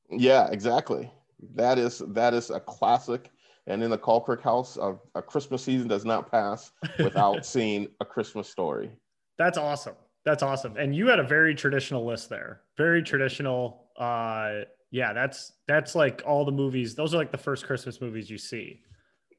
Yeah, 0.09 0.49
exactly. 0.51 1.13
That 1.55 1.79
is 1.79 2.03
that 2.09 2.33
is 2.33 2.49
a 2.49 2.61
classic. 2.61 3.31
And 3.67 3.83
in 3.83 3.91
the 3.91 3.99
Culcrick 3.99 4.43
house, 4.43 4.77
a, 4.77 4.97
a 5.15 5.23
Christmas 5.23 5.63
season 5.63 5.89
does 5.89 6.05
not 6.05 6.31
pass 6.31 6.71
without 6.99 7.45
seeing 7.45 7.89
a 8.01 8.05
Christmas 8.05 8.49
story. 8.49 8.91
That's 9.39 9.59
awesome. 9.59 9.97
That's 10.25 10.43
awesome. 10.43 10.77
And 10.77 10.95
you 10.95 11.07
had 11.09 11.19
a 11.19 11.25
very 11.25 11.55
traditional 11.55 12.05
list 12.05 12.29
there. 12.29 12.63
Very 12.77 13.03
traditional. 13.03 13.87
Uh 13.97 14.63
yeah, 14.91 15.13
that's 15.13 15.53
that's 15.67 15.95
like 15.95 16.23
all 16.27 16.45
the 16.45 16.53
movies. 16.53 16.95
Those 16.95 17.15
are 17.15 17.19
like 17.19 17.33
the 17.33 17.39
first 17.39 17.67
Christmas 17.67 18.01
movies 18.01 18.31
you 18.31 18.39
see. 18.39 18.81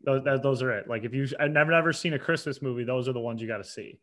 Those, 0.04 0.24
those 0.42 0.62
are 0.62 0.72
it. 0.72 0.88
Like 0.88 1.04
if 1.04 1.14
you 1.14 1.28
I've 1.40 1.52
never 1.52 1.72
never 1.72 1.94
seen 1.94 2.14
a 2.14 2.20
Christmas 2.20 2.62
movie, 2.62 2.84
those 2.84 3.08
are 3.08 3.14
the 3.14 3.20
ones 3.20 3.42
you 3.42 3.48
got 3.48 3.58
to 3.58 3.64
see. 3.64 4.00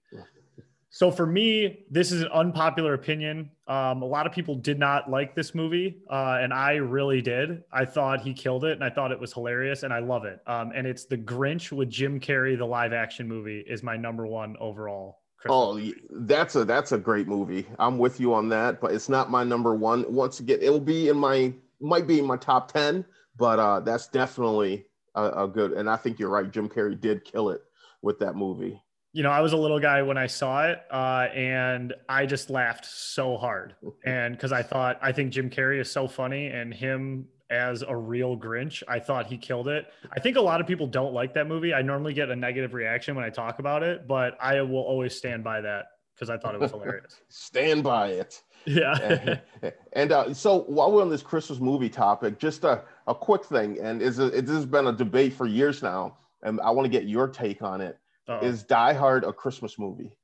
So 0.95 1.11
for 1.11 1.27
me, 1.27 1.87
this 1.91 2.13
is 2.13 2.23
an 2.23 2.29
unpopular 2.29 2.95
opinion. 2.95 3.51
Um, 3.67 4.01
a 4.03 4.05
lot 4.05 4.29
of 4.29 4.33
people 4.33 4.55
did 4.55 4.79
not 4.79 5.11
like 5.11 5.35
this 5.35 5.53
movie, 5.53 5.97
uh, 6.09 6.39
and 6.41 6.55
I 6.55 6.75
really 6.75 7.21
did. 7.21 7.65
I 7.73 7.85
thought 7.85 8.21
he 8.21 8.33
killed 8.33 8.65
it, 8.65 8.75
and 8.75 8.85
I 8.85 8.91
thought 8.91 9.11
it 9.11 9.19
was 9.19 9.33
hilarious, 9.33 9.83
and 9.83 9.93
I 9.93 9.99
love 9.99 10.25
it. 10.25 10.39
Um, 10.47 10.71
and 10.73 10.87
it's 10.87 11.05
The 11.05 11.19
Grinch 11.19 11.73
with 11.73 11.91
Jim 11.91 12.21
Carrey, 12.21 12.57
the 12.57 12.65
live 12.65 12.93
action 12.93 13.27
movie, 13.27 13.65
is 13.67 13.83
my 13.83 13.97
number 13.97 14.25
one 14.25 14.55
overall. 14.61 15.19
Christmas 15.37 15.53
Oh, 15.53 15.93
that's 16.27 16.55
a 16.55 16.65
that's 16.65 16.93
a 16.93 16.99
great 16.99 17.27
movie. 17.27 17.67
I'm 17.81 17.99
with 17.99 18.21
you 18.21 18.33
on 18.33 18.49
that, 18.51 18.81
but 18.81 18.93
it's 18.93 19.09
not 19.09 19.33
my 19.33 19.43
number 19.43 19.75
one. 19.75 20.05
Once 20.09 20.39
again, 20.39 20.61
it'll 20.63 20.79
be 20.79 21.09
in 21.09 21.17
my 21.17 21.53
might 21.81 22.07
be 22.07 22.21
in 22.21 22.25
my 22.25 22.37
top 22.37 22.71
ten, 22.71 23.05
but 23.37 23.59
uh, 23.59 23.81
that's 23.81 24.07
definitely 24.07 24.87
a, 25.17 25.43
a 25.43 25.49
good. 25.49 25.73
And 25.73 25.91
I 25.91 25.97
think 25.97 26.21
you're 26.21 26.31
right. 26.31 26.49
Jim 26.49 26.69
Carrey 26.69 27.01
did 27.01 27.25
kill 27.25 27.51
it 27.51 27.63
with 28.01 28.21
that 28.21 28.37
movie. 28.37 28.81
You 29.15 29.23
know, 29.23 29.31
I 29.31 29.41
was 29.41 29.53
a 29.53 29.57
little 29.57 29.79
guy 29.79 30.03
when 30.03 30.19
I 30.19 30.27
saw 30.27 30.67
it, 30.67 30.81
uh, 30.91 31.29
and 31.33 31.95
I 32.09 32.27
just 32.27 32.51
laughed 32.51 32.85
so 32.85 33.37
hard. 33.39 33.77
And 34.05 34.37
because 34.37 34.53
I 34.53 34.63
thought, 34.63 34.99
I 35.01 35.13
think 35.13 35.33
Jim 35.33 35.49
Carrey 35.49 35.81
is 35.81 35.91
so 35.91 36.07
funny, 36.07 36.49
and 36.49 36.75
him 36.75 37.27
as 37.49 37.83
a 37.83 37.97
real 37.97 38.37
Grinch, 38.37 38.83
I 38.89 38.99
thought 38.99 39.27
he 39.27 39.39
killed 39.39 39.69
it. 39.69 39.87
I 40.13 40.19
think 40.19 40.37
a 40.37 40.41
lot 40.41 40.61
of 40.61 40.67
people 40.67 40.87
don't 40.89 41.15
like 41.15 41.33
that 41.35 41.47
movie. 41.47 41.73
I 41.73 41.81
normally 41.81 42.13
get 42.13 42.29
a 42.29 42.37
negative 42.37 42.75
reaction 42.75 43.15
when 43.15 43.25
I 43.25 43.31
talk 43.31 43.61
about 43.61 43.83
it, 43.85 44.09
but 44.09 44.37
I 44.41 44.61
will 44.63 44.83
always 44.83 45.17
stand 45.17 45.45
by 45.45 45.61
that 45.61 45.87
because 46.15 46.29
I 46.29 46.37
thought 46.37 46.55
it 46.55 46.61
was 46.61 46.73
hilarious. 46.73 47.21
Stand 47.29 47.85
by 47.85 48.09
it. 48.09 48.43
Yeah. 48.67 49.39
and 49.93 50.13
uh, 50.13 50.35
so 50.35 50.63
while 50.63 50.93
we're 50.93 51.03
on 51.03 51.11
this 51.11 51.23
Christmas 51.23 51.61
movie 51.61 51.89
topic, 51.89 52.39
just 52.39 52.65
a, 52.65 52.83
a 53.07 53.15
quick 53.15 53.45
thing, 53.45 53.79
and 53.81 54.03
is 54.03 54.19
it, 54.19 54.47
this 54.47 54.55
has 54.55 54.67
been 54.67 54.89
a 54.89 54.93
debate 54.93 55.33
for 55.33 55.47
years 55.47 55.83
now, 55.83 56.17
and 56.43 56.61
I 56.61 56.71
want 56.71 56.87
to 56.87 56.91
get 56.91 57.09
your 57.09 57.29
take 57.29 57.63
on 57.63 57.81
it. 57.81 57.99
Uh-oh. 58.29 58.47
Is 58.47 58.63
Die 58.63 58.93
Hard 58.93 59.25
a 59.25 59.33
Christmas 59.33 59.79
movie? 59.79 60.17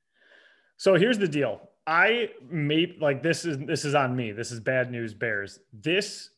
So 0.77 0.95
here's 0.95 1.19
the 1.19 1.27
deal. 1.27 1.61
I 1.85 2.29
made 2.49 3.01
like 3.01 3.21
this 3.21 3.45
is 3.45 3.57
this 3.59 3.85
is 3.85 3.95
on 3.95 4.15
me. 4.15 4.31
This 4.31 4.51
is 4.51 4.59
bad 4.59 4.91
news 4.91 5.13
bears. 5.13 5.59
This 5.73 6.29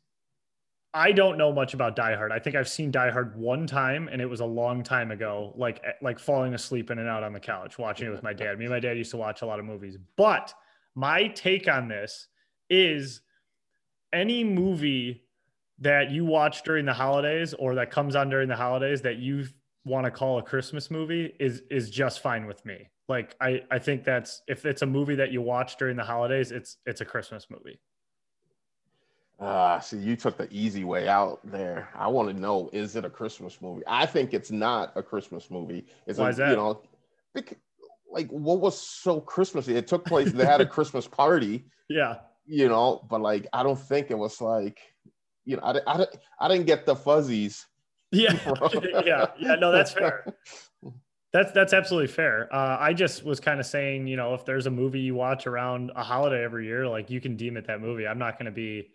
I 0.94 1.12
don't 1.12 1.38
know 1.38 1.52
much 1.52 1.74
about 1.74 1.96
Die 1.96 2.16
Hard. 2.16 2.32
I 2.32 2.40
think 2.40 2.56
I've 2.56 2.70
seen 2.70 2.92
Die 2.92 3.10
Hard 3.10 3.36
one 3.36 3.66
time 3.66 4.10
and 4.12 4.22
it 4.22 4.26
was 4.26 4.42
a 4.42 4.46
long 4.46 4.84
time 4.84 5.12
ago, 5.12 5.54
like 5.56 5.82
eh, 5.84 5.94
like 6.02 6.20
falling 6.20 6.54
asleep 6.54 6.92
in 6.92 7.00
and 7.00 7.10
out 7.10 7.24
on 7.24 7.34
the 7.34 7.40
couch 7.40 7.80
watching 7.80 8.08
it 8.08 8.12
with 8.12 8.24
my 8.24 8.34
dad. 8.34 8.58
Me 8.60 8.66
and 8.66 8.74
my 8.74 8.80
dad 8.80 8.98
used 8.98 9.12
to 9.12 9.18
watch 9.18 9.42
a 9.42 9.46
lot 9.46 9.60
of 9.60 9.66
movies. 9.66 9.98
But 10.18 10.54
my 10.96 11.28
take 11.30 11.68
on 11.68 11.88
this 11.88 12.28
is 12.70 13.22
any 14.14 14.44
movie 14.44 15.24
that 15.80 16.12
you 16.12 16.26
watch 16.26 16.64
during 16.64 16.86
the 16.86 16.94
holidays 16.94 17.54
or 17.54 17.76
that 17.76 17.90
comes 17.90 18.16
on 18.16 18.30
during 18.30 18.48
the 18.48 18.56
holidays 18.56 19.02
that 19.02 19.18
you 19.18 19.46
want 19.86 20.06
to 20.06 20.12
call 20.12 20.40
a 20.40 20.44
Christmas 20.44 20.90
movie 20.90 21.36
is 21.40 21.64
is 21.70 21.90
just 21.90 22.22
fine 22.22 22.46
with 22.46 22.66
me. 22.66 22.90
Like 23.10 23.36
I 23.42 23.62
I 23.70 23.80
think 23.80 24.04
that's 24.04 24.42
if 24.48 24.66
it's 24.66 24.82
a 24.82 24.86
movie 24.86 25.16
that 25.16 25.32
you 25.32 25.42
watch 25.42 25.78
during 25.78 25.98
the 25.98 26.04
holidays, 26.04 26.52
it's 26.52 26.78
it's 26.86 27.02
a 27.02 27.06
Christmas 27.06 27.48
movie. 27.50 27.80
Ah, 29.40 29.76
uh, 29.76 29.80
see, 29.80 29.98
you 29.98 30.16
took 30.16 30.38
the 30.38 30.48
easy 30.52 30.84
way 30.84 31.08
out 31.08 31.40
there. 31.44 31.90
I 31.96 32.08
want 32.08 32.30
to 32.30 32.40
know: 32.40 32.70
is 32.72 32.96
it 32.96 33.04
a 33.04 33.10
Christmas 33.10 33.62
movie? 33.62 33.84
I 33.88 34.06
think 34.06 34.34
it's 34.34 34.52
not 34.52 34.94
a 34.96 35.04
Christmas 35.04 35.52
movie. 35.52 35.86
It's 36.08 36.20
Why 36.20 36.28
a, 36.28 36.30
is 36.30 36.38
that? 36.38 36.50
You 36.52 36.56
know, 36.56 36.82
because, 37.34 37.58
like 38.10 38.30
what 38.30 38.62
was 38.62 38.80
so 38.80 39.20
Christmassy? 39.20 39.76
It 39.76 39.88
took 39.88 40.06
place. 40.06 40.32
They 40.32 40.46
had 40.46 40.62
a 40.62 40.66
Christmas 40.66 41.08
party. 41.08 41.66
Yeah. 41.90 42.20
You 42.48 42.70
know, 42.70 43.06
but 43.10 43.22
like 43.22 43.46
I 43.52 43.62
don't 43.62 43.80
think 43.80 44.10
it 44.10 44.18
was 44.18 44.42
like, 44.42 44.80
you 45.46 45.58
know, 45.58 45.64
I, 45.64 45.80
I, 45.86 46.06
I 46.40 46.48
didn't 46.48 46.66
get 46.66 46.86
the 46.86 46.96
fuzzies. 46.96 47.68
Yeah. 48.14 48.38
yeah. 49.06 49.28
Yeah. 49.38 49.56
No, 49.56 49.72
that's 49.72 49.92
fair. 49.92 50.26
That's 51.34 51.52
that's 51.52 51.74
absolutely 51.74 52.08
fair. 52.08 52.48
Uh, 52.54 52.78
I 52.80 52.94
just 52.94 53.26
was 53.26 53.40
kind 53.40 53.60
of 53.60 53.66
saying, 53.66 54.06
you 54.08 54.16
know, 54.16 54.36
if 54.36 54.46
there's 54.46 54.68
a 54.68 54.72
movie 54.72 55.00
you 55.00 55.16
watch 55.16 55.48
around 55.48 55.92
a 55.96 56.04
holiday 56.04 56.44
every 56.44 56.68
year, 56.68 56.88
like 56.88 57.10
you 57.10 57.20
can 57.20 57.36
deem 57.36 57.58
it 57.58 57.66
that 57.68 57.82
movie. 57.82 58.06
I'm 58.06 58.20
not 58.20 58.38
going 58.38 58.46
to 58.46 58.52
be, 58.52 58.92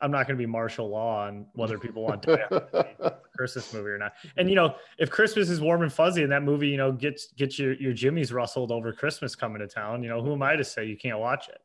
I'm 0.00 0.10
not 0.10 0.26
going 0.26 0.38
to 0.38 0.42
be 0.42 0.46
martial 0.46 0.88
law 0.88 1.26
on 1.26 1.46
whether 1.52 1.78
people 1.78 2.02
want 2.02 2.22
to 2.22 3.06
a 3.06 3.16
Christmas 3.36 3.72
movie 3.74 3.90
or 3.90 3.98
not. 3.98 4.14
And 4.38 4.48
you 4.48 4.54
know, 4.54 4.76
if 4.98 5.10
Christmas 5.10 5.50
is 5.50 5.60
warm 5.60 5.82
and 5.82 5.92
fuzzy 5.92 6.22
and 6.22 6.32
that 6.32 6.42
movie, 6.42 6.68
you 6.68 6.78
know, 6.78 6.90
gets 6.90 7.32
gets 7.32 7.58
your 7.58 7.74
your 7.74 7.92
jimmies 7.92 8.32
rustled 8.32 8.72
over 8.72 8.90
Christmas 8.94 9.36
coming 9.36 9.58
to 9.58 9.66
town, 9.66 10.02
you 10.02 10.08
know, 10.08 10.22
who 10.22 10.32
am 10.32 10.42
I 10.42 10.56
to 10.56 10.64
say 10.64 10.86
you 10.86 10.96
can't 10.96 11.18
watch 11.18 11.50
it 11.50 11.60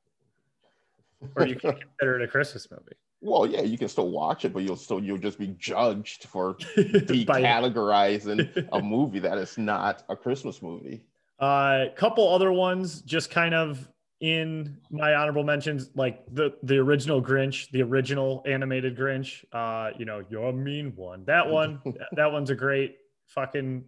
or 1.38 1.47
you 1.47 1.56
can't 1.56 1.80
consider 2.00 2.20
it 2.20 2.24
a 2.24 2.28
Christmas 2.28 2.68
movie? 2.70 2.97
Well, 3.22 3.45
yeah, 3.45 3.61
you 3.61 3.78
can 3.78 3.89
still 3.89 4.09
watch 4.09 4.45
it, 4.45 4.53
but 4.53 4.63
you'll 4.63 4.78
still 4.78 5.03
you'll 5.03 5.17
just 5.17 5.38
be 5.38 5.47
judged 5.59 6.26
for 6.26 6.53
decategorizing 6.78 8.67
a 8.72 8.82
movie 8.84 9.20
that 9.20 9.38
is 9.38 9.57
not 9.57 10.03
a 10.09 10.15
Christmas 10.15 10.61
movie. 10.61 11.03
A 11.41 11.43
uh, 11.43 11.93
couple 11.95 12.34
other 12.34 12.51
ones 12.51 13.01
just 13.01 13.30
kind 13.30 13.53
of 13.53 13.88
in 14.22 14.78
my 14.89 15.15
honorable 15.15 15.43
mentions, 15.43 15.89
like 15.95 16.24
the 16.34 16.51
the 16.63 16.78
original 16.78 17.22
Grinch, 17.22 17.70
the 17.72 17.82
original 17.82 18.43
animated 18.45 18.97
Grinch. 18.97 19.43
Uh, 19.51 19.91
you 19.97 20.05
know, 20.05 20.24
you're 20.30 20.49
a 20.49 20.53
mean 20.53 20.93
one. 20.95 21.26
That 21.26 21.47
one, 21.47 21.82
that 22.13 22.32
one's 22.32 22.49
a 22.49 22.55
great 22.55 22.97
fucking 23.28 23.84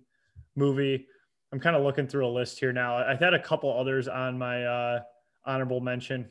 movie. 0.55 1.07
I'm 1.53 1.59
kind 1.59 1.75
of 1.75 1.83
looking 1.83 2.07
through 2.07 2.27
a 2.27 2.31
list 2.31 2.59
here 2.59 2.71
now. 2.71 2.97
I 2.97 3.15
had 3.15 3.33
a 3.33 3.41
couple 3.41 3.77
others 3.77 4.07
on 4.07 4.37
my 4.37 4.65
uh, 4.65 4.99
honorable 5.45 5.81
mention, 5.81 6.29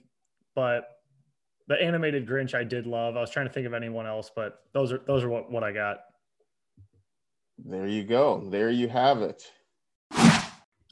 but 0.54 0.88
the 1.70 1.80
animated 1.80 2.26
Grinch 2.26 2.52
I 2.52 2.64
did 2.64 2.84
love. 2.84 3.16
I 3.16 3.20
was 3.20 3.30
trying 3.30 3.46
to 3.46 3.52
think 3.52 3.64
of 3.64 3.74
anyone 3.74 4.04
else, 4.04 4.28
but 4.34 4.64
those 4.72 4.90
are 4.92 5.00
those 5.06 5.22
are 5.22 5.28
what, 5.28 5.52
what 5.52 5.62
I 5.62 5.70
got. 5.70 6.00
There 7.64 7.86
you 7.86 8.02
go. 8.02 8.42
There 8.50 8.70
you 8.70 8.88
have 8.88 9.22
it. 9.22 9.48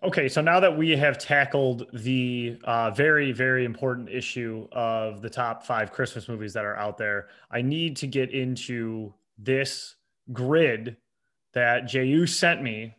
Okay, 0.05 0.29
so 0.29 0.41
now 0.41 0.61
that 0.61 0.79
we 0.79 0.91
have 0.91 1.19
tackled 1.19 1.87
the 1.93 2.57
uh, 2.63 2.93
very, 2.93 3.33
very 3.33 3.65
important 3.65 4.09
issue 4.09 4.69
of 4.71 5.21
the 5.21 5.29
top 5.29 5.67
five 5.67 5.91
Christmas 5.91 6.29
movies 6.29 6.53
that 6.53 6.65
are 6.65 6.77
out 6.77 6.97
there, 6.97 7.27
I 7.51 7.63
need 7.63 7.97
to 7.97 8.07
get 8.07 8.31
into 8.31 9.13
this 9.37 9.97
grid 10.33 10.97
that 11.55 11.89
JU 11.89 12.29
sent 12.29 12.63
me 12.63 12.95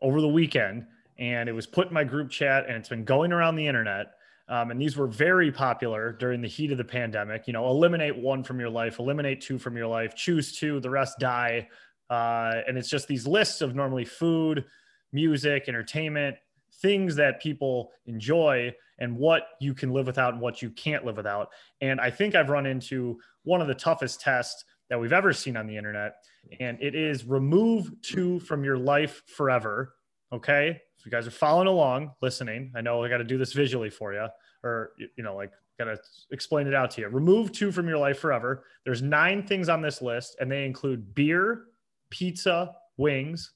over 0.00 0.22
the 0.22 0.28
weekend. 0.28 0.86
And 1.18 1.50
it 1.50 1.52
was 1.52 1.66
put 1.66 1.88
in 1.88 1.92
my 1.92 2.04
group 2.04 2.30
chat 2.30 2.64
and 2.66 2.76
it's 2.76 2.88
been 2.88 3.04
going 3.04 3.30
around 3.32 3.56
the 3.56 3.66
internet. 3.66 4.14
Um, 4.48 4.70
and 4.70 4.80
these 4.80 4.96
were 4.96 5.06
very 5.06 5.52
popular 5.52 6.12
during 6.12 6.40
the 6.40 6.48
heat 6.48 6.72
of 6.72 6.78
the 6.78 6.84
pandemic. 6.84 7.46
You 7.46 7.52
know, 7.52 7.68
eliminate 7.68 8.16
one 8.16 8.42
from 8.42 8.58
your 8.58 8.70
life, 8.70 8.98
eliminate 8.98 9.40
two 9.40 9.58
from 9.58 9.76
your 9.76 9.86
life, 9.86 10.14
choose 10.14 10.52
two, 10.52 10.80
the 10.80 10.90
rest 10.90 11.18
die. 11.18 11.68
Uh, 12.08 12.62
and 12.66 12.78
it's 12.78 12.88
just 12.88 13.08
these 13.08 13.26
lists 13.26 13.60
of 13.60 13.74
normally 13.74 14.06
food, 14.06 14.64
music, 15.12 15.64
entertainment, 15.68 16.36
things 16.80 17.16
that 17.16 17.42
people 17.42 17.90
enjoy, 18.06 18.74
and 18.98 19.16
what 19.16 19.48
you 19.60 19.74
can 19.74 19.92
live 19.92 20.06
without 20.06 20.32
and 20.32 20.40
what 20.40 20.62
you 20.62 20.70
can't 20.70 21.04
live 21.04 21.16
without. 21.16 21.50
And 21.80 22.00
I 22.00 22.10
think 22.10 22.34
I've 22.34 22.50
run 22.50 22.66
into 22.66 23.18
one 23.44 23.60
of 23.60 23.68
the 23.68 23.74
toughest 23.74 24.20
tests 24.20 24.64
that 24.88 24.98
we've 24.98 25.12
ever 25.12 25.32
seen 25.32 25.56
on 25.56 25.66
the 25.66 25.76
internet, 25.76 26.14
and 26.58 26.78
it 26.80 26.94
is 26.94 27.24
remove 27.24 27.92
two 28.00 28.40
from 28.40 28.64
your 28.64 28.78
life 28.78 29.22
forever. 29.26 29.94
Okay. 30.32 30.80
If 30.98 31.06
you 31.06 31.10
guys 31.10 31.26
are 31.26 31.32
following 31.32 31.68
along, 31.68 32.12
listening, 32.20 32.72
I 32.74 32.80
know 32.80 33.04
I 33.04 33.08
got 33.08 33.18
to 33.18 33.24
do 33.24 33.38
this 33.38 33.52
visually 33.52 33.90
for 33.90 34.12
you, 34.12 34.26
or, 34.64 34.92
you 34.98 35.22
know, 35.22 35.36
like, 35.36 35.52
got 35.78 35.84
to 35.84 35.98
explain 36.32 36.66
it 36.66 36.74
out 36.74 36.90
to 36.92 37.02
you. 37.02 37.08
Remove 37.08 37.52
two 37.52 37.70
from 37.70 37.86
your 37.88 37.98
life 37.98 38.18
forever. 38.18 38.64
There's 38.84 39.00
nine 39.00 39.46
things 39.46 39.68
on 39.68 39.80
this 39.80 40.02
list, 40.02 40.36
and 40.40 40.50
they 40.50 40.66
include 40.66 41.14
beer, 41.14 41.66
pizza, 42.10 42.74
wings, 42.96 43.52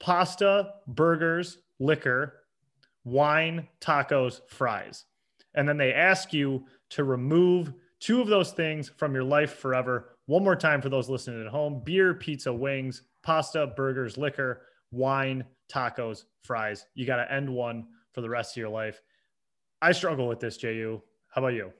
pasta, 0.00 0.74
burgers, 0.88 1.58
liquor, 1.78 2.40
wine, 3.04 3.68
tacos, 3.80 4.40
fries. 4.48 5.04
And 5.54 5.68
then 5.68 5.76
they 5.76 5.92
ask 5.92 6.32
you 6.32 6.66
to 6.90 7.04
remove 7.04 7.72
two 8.00 8.20
of 8.20 8.28
those 8.28 8.50
things 8.50 8.88
from 8.88 9.14
your 9.14 9.24
life 9.24 9.58
forever. 9.58 10.16
One 10.26 10.44
more 10.44 10.56
time 10.56 10.82
for 10.82 10.88
those 10.88 11.08
listening 11.08 11.40
at 11.40 11.50
home 11.50 11.82
beer, 11.84 12.14
pizza, 12.14 12.52
wings, 12.52 13.02
pasta, 13.22 13.68
burgers, 13.76 14.18
liquor, 14.18 14.62
wine, 14.90 15.44
tacos, 15.72 16.24
fries. 16.42 16.86
You 16.94 17.06
got 17.06 17.16
to 17.16 17.32
end 17.32 17.48
one 17.48 17.86
for 18.12 18.20
the 18.20 18.30
rest 18.30 18.52
of 18.52 18.60
your 18.60 18.68
life. 18.68 19.00
I 19.80 19.92
struggle 19.92 20.26
with 20.26 20.40
this, 20.40 20.56
JU. 20.56 21.00
How 21.28 21.40
about 21.40 21.54
you? 21.54 21.72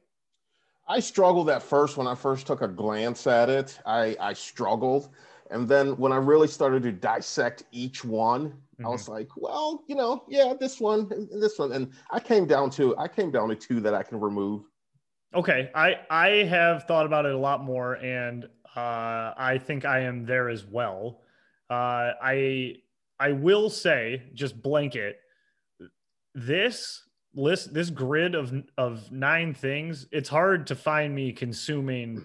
I 0.87 1.01
struggled 1.01 1.51
at 1.51 1.63
first 1.63 1.97
when 1.97 2.07
I 2.07 2.15
first 2.15 2.47
took 2.47 2.63
a 2.63 2.69
glance 2.69 3.27
at 3.27 3.51
it. 3.51 3.79
I, 3.85 4.17
I 4.21 4.33
struggled. 4.33 5.11
And 5.51 5.69
then 5.69 5.97
when 5.97 6.13
I 6.13 6.17
really 6.17 6.49
started 6.49 6.83
to 6.85 6.93
dissect 6.93 7.65
each 7.73 8.05
one, 8.05 8.49
mm-hmm. 8.49 8.87
I 8.87 8.89
was 8.89 9.09
like, 9.09 9.29
well, 9.37 9.85
you 9.87 9.95
know, 9.95 10.25
yeah, 10.29 10.55
this 10.59 10.81
one, 10.81 11.09
and 11.11 11.43
this 11.43 11.59
one. 11.59 11.73
And 11.73 11.93
I 12.11 12.21
came 12.21 12.47
down 12.47 12.71
to 12.71 12.97
I 12.97 13.09
came 13.09 13.31
down 13.31 13.49
to 13.49 13.55
two 13.55 13.81
that 13.81 13.95
I 13.95 14.03
can 14.03 14.21
remove. 14.21 14.65
Okay. 15.35 15.71
I 15.75 15.97
I 16.11 16.29
have 16.45 16.85
thought 16.85 17.07
about 17.07 17.27
it 17.27 17.35
a 17.35 17.39
lot 17.39 17.63
more 17.63 17.95
and 17.97 18.45
uh, 18.77 19.35
I 19.37 19.59
think 19.63 19.85
I 19.85 20.01
am 20.01 20.25
there 20.25 20.49
as 20.49 20.65
well. 20.65 21.23
Uh, 21.71 22.13
I 22.23 22.77
I 23.21 23.33
will 23.33 23.71
say, 23.71 24.23
just 24.35 24.61
blanket, 24.63 25.21
this 26.35 27.03
list, 27.35 27.75
this 27.75 27.91
grid 27.91 28.35
of 28.35 28.53
of 28.77 29.11
nine 29.11 29.55
things, 29.55 30.07
it's 30.13 30.29
hard 30.29 30.67
to 30.69 30.75
find 30.75 31.15
me 31.15 31.33
consuming 31.33 32.25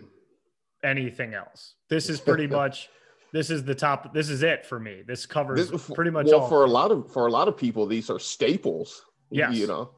anything 0.83 1.33
else. 1.33 1.75
This 1.89 2.09
is 2.09 2.19
pretty 2.19 2.47
much 2.59 2.89
this 3.33 3.49
is 3.49 3.63
the 3.63 3.75
top 3.75 4.13
this 4.13 4.29
is 4.29 4.43
it 4.43 4.65
for 4.65 4.79
me 4.79 5.01
this 5.05 5.25
covers 5.25 5.69
this, 5.69 5.89
pretty 5.89 6.11
much 6.11 6.27
well 6.27 6.41
all. 6.41 6.47
for 6.47 6.63
a 6.63 6.69
lot 6.69 6.91
of 6.91 7.11
for 7.11 7.27
a 7.27 7.31
lot 7.31 7.49
of 7.49 7.57
people 7.57 7.85
these 7.85 8.09
are 8.09 8.19
staples 8.19 9.03
yes. 9.29 9.53
you 9.53 9.67
know 9.67 9.89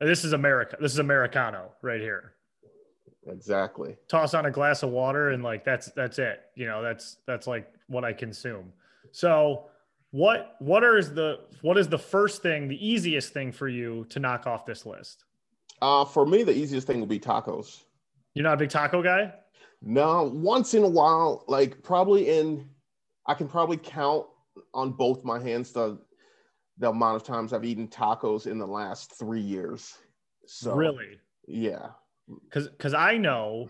this 0.00 0.24
is 0.24 0.32
america 0.32 0.76
this 0.80 0.92
is 0.92 0.98
americano 0.98 1.70
right 1.82 2.00
here 2.00 2.32
exactly 3.28 3.96
toss 4.08 4.34
on 4.34 4.46
a 4.46 4.50
glass 4.50 4.82
of 4.82 4.90
water 4.90 5.30
and 5.30 5.44
like 5.44 5.62
that's 5.62 5.92
that's 5.92 6.18
it 6.18 6.40
you 6.56 6.66
know 6.66 6.82
that's 6.82 7.18
that's 7.26 7.46
like 7.46 7.70
what 7.86 8.04
i 8.04 8.12
consume 8.12 8.72
so 9.12 9.66
what 10.10 10.56
what 10.58 10.82
is 10.84 11.12
the 11.12 11.40
what 11.62 11.76
is 11.76 11.88
the 11.88 11.98
first 11.98 12.42
thing 12.42 12.68
the 12.68 12.86
easiest 12.86 13.32
thing 13.32 13.52
for 13.52 13.68
you 13.68 14.06
to 14.10 14.18
knock 14.18 14.46
off 14.46 14.64
this 14.64 14.86
list? 14.86 15.24
Uh 15.82 16.04
for 16.04 16.26
me 16.26 16.42
the 16.42 16.56
easiest 16.56 16.86
thing 16.86 17.00
would 17.00 17.08
be 17.08 17.20
tacos. 17.20 17.82
You're 18.34 18.44
not 18.44 18.54
a 18.54 18.58
big 18.58 18.70
taco 18.70 19.02
guy? 19.02 19.32
No, 19.82 20.24
once 20.34 20.74
in 20.74 20.82
a 20.82 20.88
while, 20.88 21.44
like 21.46 21.82
probably 21.82 22.28
in, 22.28 22.68
I 23.26 23.34
can 23.34 23.48
probably 23.48 23.76
count 23.76 24.26
on 24.74 24.92
both 24.92 25.24
my 25.24 25.40
hands 25.40 25.72
the 25.72 25.98
the 26.78 26.90
amount 26.90 27.16
of 27.16 27.24
times 27.24 27.52
I've 27.52 27.64
eaten 27.64 27.88
tacos 27.88 28.46
in 28.46 28.58
the 28.58 28.66
last 28.66 29.18
three 29.18 29.40
years. 29.40 29.98
So 30.46 30.74
really, 30.74 31.18
yeah, 31.46 31.88
because 32.44 32.68
because 32.68 32.94
I 32.94 33.16
know 33.16 33.68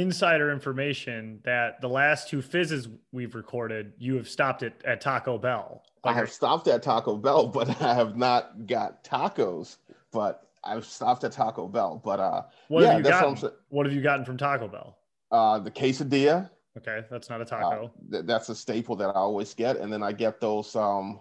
insider 0.00 0.50
information 0.50 1.40
that 1.44 1.80
the 1.80 1.88
last 1.88 2.28
two 2.28 2.42
fizzes 2.42 2.88
we've 3.12 3.34
recorded, 3.34 3.92
you 3.98 4.16
have 4.16 4.28
stopped 4.28 4.62
it 4.62 4.80
at 4.84 5.00
Taco 5.00 5.38
Bell. 5.38 5.82
I 6.04 6.12
have 6.12 6.30
stopped 6.30 6.68
at 6.68 6.82
Taco 6.82 7.16
Bell, 7.16 7.46
but 7.58 7.80
I 7.82 7.94
have 7.94 8.16
not 8.16 8.66
got 8.66 9.02
tacos 9.04 9.76
but 10.16 10.48
I've 10.64 10.86
stopped 10.86 11.24
at 11.24 11.32
Taco 11.32 11.68
Bell. 11.68 12.00
But 12.02 12.20
uh, 12.20 12.42
What 12.68 12.82
yeah, 12.82 12.92
have 12.92 12.98
you 12.98 13.04
gotten? 13.04 13.34
what 13.36 13.60
What 13.68 13.86
have 13.86 13.94
you 13.94 14.00
gotten 14.00 14.24
from 14.24 14.38
Taco 14.38 14.66
Bell? 14.66 14.96
Uh, 15.30 15.58
the 15.58 15.70
quesadilla, 15.70 16.48
Okay, 16.78 17.04
that's 17.10 17.28
not 17.28 17.40
a 17.40 17.44
uh, 17.44 17.46
taco. 17.46 17.90
th- 18.10 18.24
that's 18.26 18.48
a 18.48 18.54
staple 18.54 18.96
that 18.96 19.08
I 19.08 19.12
always 19.18 19.52
get, 19.54 19.76
and 19.76 19.92
then 19.92 20.02
I 20.02 20.12
get 20.12 20.40
those 20.40 20.74
um, 20.76 21.20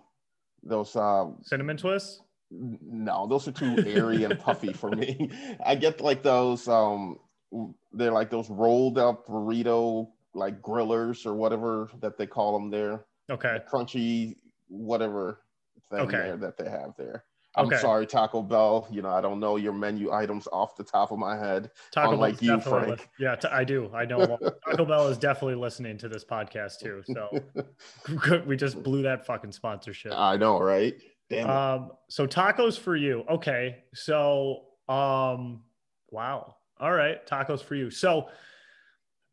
those 0.63 0.95
uh, 0.95 1.27
Cinnamon 1.43 1.77
twists. 1.77 2.21
no, 2.51 3.25
those 3.27 3.47
are 3.47 3.51
too 3.51 3.83
airy 3.85 4.23
and 4.23 4.39
puffy 4.39 4.71
for 4.73 4.91
me. 4.91 5.29
I 5.65 5.75
get 5.75 5.99
like 6.01 6.23
those 6.23 6.67
um, 6.67 7.19
they're 7.93 8.11
like 8.11 8.29
those 8.29 8.49
rolled 8.49 8.97
up 8.97 9.27
burrito 9.27 10.09
like 10.33 10.61
grillers 10.61 11.25
or 11.25 11.33
whatever 11.33 11.89
that 12.01 12.17
they 12.17 12.27
call 12.27 12.53
them 12.57 12.69
there. 12.69 13.05
Okay. 13.29 13.59
crunchy 13.71 14.35
whatever 14.67 15.41
thing 15.89 16.01
Okay. 16.01 16.17
there 16.17 16.37
that 16.37 16.57
they 16.57 16.69
have 16.69 16.93
there. 16.97 17.23
I'm 17.57 17.67
Okay. 17.67 17.77
sorry, 17.77 18.05
Taco 18.05 18.41
Bell. 18.41 18.85
You 18.91 19.01
know, 19.01 19.09
I 19.09 19.21
don't 19.21 19.39
know 19.39 19.55
your 19.55 19.71
menu 19.71 20.11
items 20.11 20.45
off 20.51 20.75
the 20.75 20.83
top 20.83 21.11
of 21.11 21.19
my 21.19 21.37
head. 21.37 21.71
Taco 21.91 22.11
Unlike 22.11 22.41
Bell's 22.41 22.65
you, 22.65 22.69
Frank. 22.69 22.87
lis- 22.89 23.07
yeah, 23.17 23.35
t- 23.37 23.47
I 23.47 23.63
do. 23.63 23.89
I 23.93 24.03
know. 24.03 24.37
Taco 24.69 24.83
Bell 24.83 25.07
is 25.07 25.17
definitely 25.17 25.55
listening 25.55 25.97
to 25.99 26.09
this 26.09 26.25
podcast 26.25 26.79
too. 26.79 27.01
So 27.05 27.29
we 28.45 28.57
just 28.57 28.83
blew 28.83 29.03
that 29.03 29.25
fucking 29.25 29.53
sponsorship. 29.53 30.11
I 30.13 30.35
know, 30.35 30.59
right? 30.59 30.95
Damn. 31.29 31.49
Um, 31.49 31.91
so 32.09 32.27
tacos 32.27 32.77
for 32.77 32.95
you. 32.95 33.23
Okay. 33.29 33.83
So, 33.93 34.65
um, 34.89 35.63
wow. 36.11 36.57
All 36.79 36.91
right. 36.91 37.25
Tacos 37.25 37.63
for 37.63 37.75
you. 37.75 37.89
So 37.89 38.29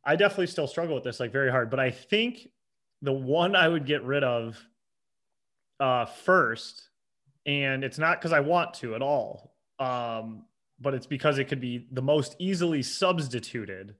I 0.04 0.16
definitely 0.16 0.46
still 0.48 0.66
struggle 0.66 0.94
with 0.94 1.04
this 1.04 1.20
like 1.20 1.32
very 1.32 1.50
hard, 1.50 1.70
but 1.70 1.80
I 1.80 1.90
think 1.90 2.48
the 3.02 3.12
one 3.12 3.56
I 3.56 3.68
would 3.68 3.86
get 3.86 4.02
rid 4.04 4.24
of 4.24 4.58
uh, 5.80 6.04
first, 6.04 6.88
and 7.46 7.82
it's 7.84 7.98
not 7.98 8.20
because 8.20 8.32
I 8.32 8.40
want 8.40 8.74
to 8.74 8.94
at 8.94 9.02
all, 9.02 9.54
um, 9.78 10.44
but 10.80 10.94
it's 10.94 11.06
because 11.06 11.38
it 11.38 11.44
could 11.48 11.60
be 11.60 11.86
the 11.92 12.02
most 12.02 12.36
easily 12.38 12.82
substituted 12.82 13.94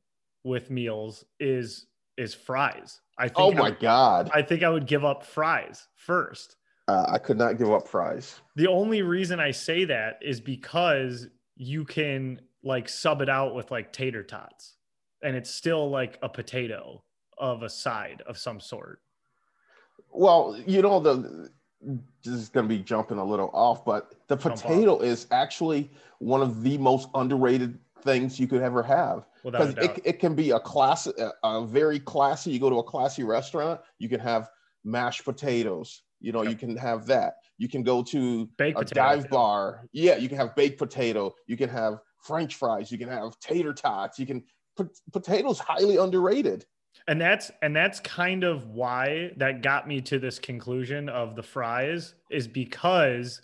with 0.44 0.70
meals 0.70 1.24
is 1.40 1.86
is 2.18 2.34
fries. 2.34 3.00
I 3.18 3.28
think 3.28 3.38
oh 3.38 3.50
I 3.52 3.54
my 3.54 3.62
would- 3.70 3.80
God. 3.80 4.30
I 4.32 4.42
think 4.42 4.62
I 4.62 4.68
would 4.68 4.86
give 4.86 5.04
up 5.04 5.24
fries 5.24 5.88
first. 5.96 6.56
Uh, 6.88 7.06
I 7.08 7.18
could 7.18 7.38
not 7.38 7.58
give 7.58 7.70
up 7.70 7.86
fries. 7.88 8.40
The 8.56 8.66
only 8.66 9.02
reason 9.02 9.38
I 9.38 9.52
say 9.52 9.84
that 9.84 10.18
is 10.20 10.40
because 10.40 11.28
you 11.56 11.84
can 11.84 12.40
like 12.62 12.88
sub 12.88 13.22
it 13.22 13.28
out 13.28 13.54
with 13.54 13.70
like 13.70 13.92
tater 13.92 14.22
tots. 14.22 14.76
And 15.22 15.36
it's 15.36 15.50
still 15.50 15.88
like 15.90 16.18
a 16.22 16.28
potato 16.28 17.02
of 17.38 17.62
a 17.62 17.68
side 17.68 18.22
of 18.26 18.38
some 18.38 18.60
sort. 18.60 19.00
Well, 20.10 20.60
you 20.66 20.82
know, 20.82 21.00
the 21.00 21.50
this 22.22 22.34
is 22.34 22.48
going 22.48 22.68
to 22.68 22.68
be 22.68 22.82
jumping 22.82 23.18
a 23.18 23.24
little 23.24 23.50
off, 23.52 23.84
but 23.84 24.14
the 24.28 24.36
potato 24.36 25.00
is 25.00 25.26
actually 25.32 25.90
one 26.18 26.40
of 26.40 26.62
the 26.62 26.78
most 26.78 27.08
underrated 27.14 27.78
things 28.02 28.38
you 28.38 28.46
could 28.46 28.62
ever 28.62 28.82
have. 28.82 29.26
Because 29.44 29.74
it, 29.78 30.00
it 30.04 30.18
can 30.20 30.34
be 30.34 30.50
a 30.50 30.60
class 30.60 31.08
a, 31.08 31.32
a 31.42 31.66
very 31.66 31.98
classy 31.98 32.52
you 32.52 32.60
go 32.60 32.70
to 32.70 32.78
a 32.78 32.82
classy 32.82 33.24
restaurant 33.24 33.80
you 33.98 34.08
can 34.08 34.20
have 34.20 34.48
mashed 34.84 35.24
potatoes. 35.24 36.02
You 36.20 36.30
know 36.30 36.42
you 36.42 36.54
can 36.54 36.76
have 36.76 37.06
that. 37.06 37.34
You 37.58 37.68
can 37.68 37.82
go 37.82 38.04
to 38.04 38.48
Baked 38.56 38.78
a 38.78 38.82
potato, 38.82 39.00
dive 39.00 39.30
bar. 39.30 39.88
Yeah 39.92 40.16
you 40.16 40.28
can 40.28 40.38
have 40.38 40.54
baked 40.54 40.78
potato. 40.78 41.34
You 41.48 41.56
can 41.56 41.68
have 41.68 41.98
french 42.22 42.54
fries 42.54 42.90
you 42.90 42.98
can 42.98 43.08
have 43.08 43.38
tater 43.40 43.72
tots 43.72 44.18
you 44.18 44.26
can 44.26 44.42
pot- 44.76 44.98
potatoes 45.12 45.58
highly 45.58 45.96
underrated 45.96 46.64
And 47.08 47.20
that's 47.20 47.50
and 47.62 47.74
that's 47.74 48.00
kind 48.00 48.44
of 48.44 48.68
why 48.68 49.32
that 49.36 49.62
got 49.62 49.88
me 49.88 50.00
to 50.02 50.18
this 50.18 50.38
conclusion 50.38 51.08
of 51.08 51.34
the 51.34 51.42
fries 51.42 52.14
is 52.30 52.46
because 52.46 53.40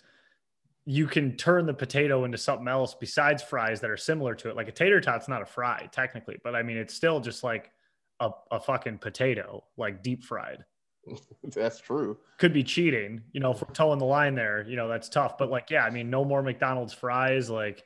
you 0.85 1.07
can 1.07 1.35
turn 1.35 1.65
the 1.65 1.73
potato 1.73 2.23
into 2.23 2.37
something 2.37 2.67
else 2.67 2.95
besides 2.95 3.43
fries 3.43 3.79
that 3.81 3.89
are 3.89 3.97
similar 3.97 4.33
to 4.35 4.49
it. 4.49 4.55
Like 4.55 4.67
a 4.67 4.71
tater 4.71 5.01
tot's 5.01 5.27
not 5.27 5.41
a 5.41 5.45
fry 5.45 5.89
technically, 5.91 6.37
but 6.43 6.55
I 6.55 6.63
mean 6.63 6.77
it's 6.77 6.93
still 6.93 7.19
just 7.19 7.43
like 7.43 7.71
a, 8.19 8.29
a 8.51 8.59
fucking 8.59 8.99
potato, 8.99 9.63
like 9.77 10.03
deep 10.03 10.23
fried. 10.23 10.63
that's 11.55 11.79
true 11.79 12.17
Could 12.37 12.53
be 12.53 12.63
cheating, 12.63 13.21
you 13.31 13.39
know, 13.39 13.51
if 13.51 13.61
we're 13.61 13.73
towing 13.73 13.99
the 13.99 14.05
line 14.05 14.35
there, 14.35 14.65
you 14.67 14.75
know, 14.75 14.87
that's 14.87 15.09
tough. 15.09 15.37
But 15.37 15.49
like, 15.49 15.69
yeah, 15.69 15.85
I 15.85 15.89
mean, 15.89 16.09
no 16.09 16.23
more 16.23 16.41
McDonald's 16.41 16.93
fries. 16.93 17.49
Like, 17.49 17.83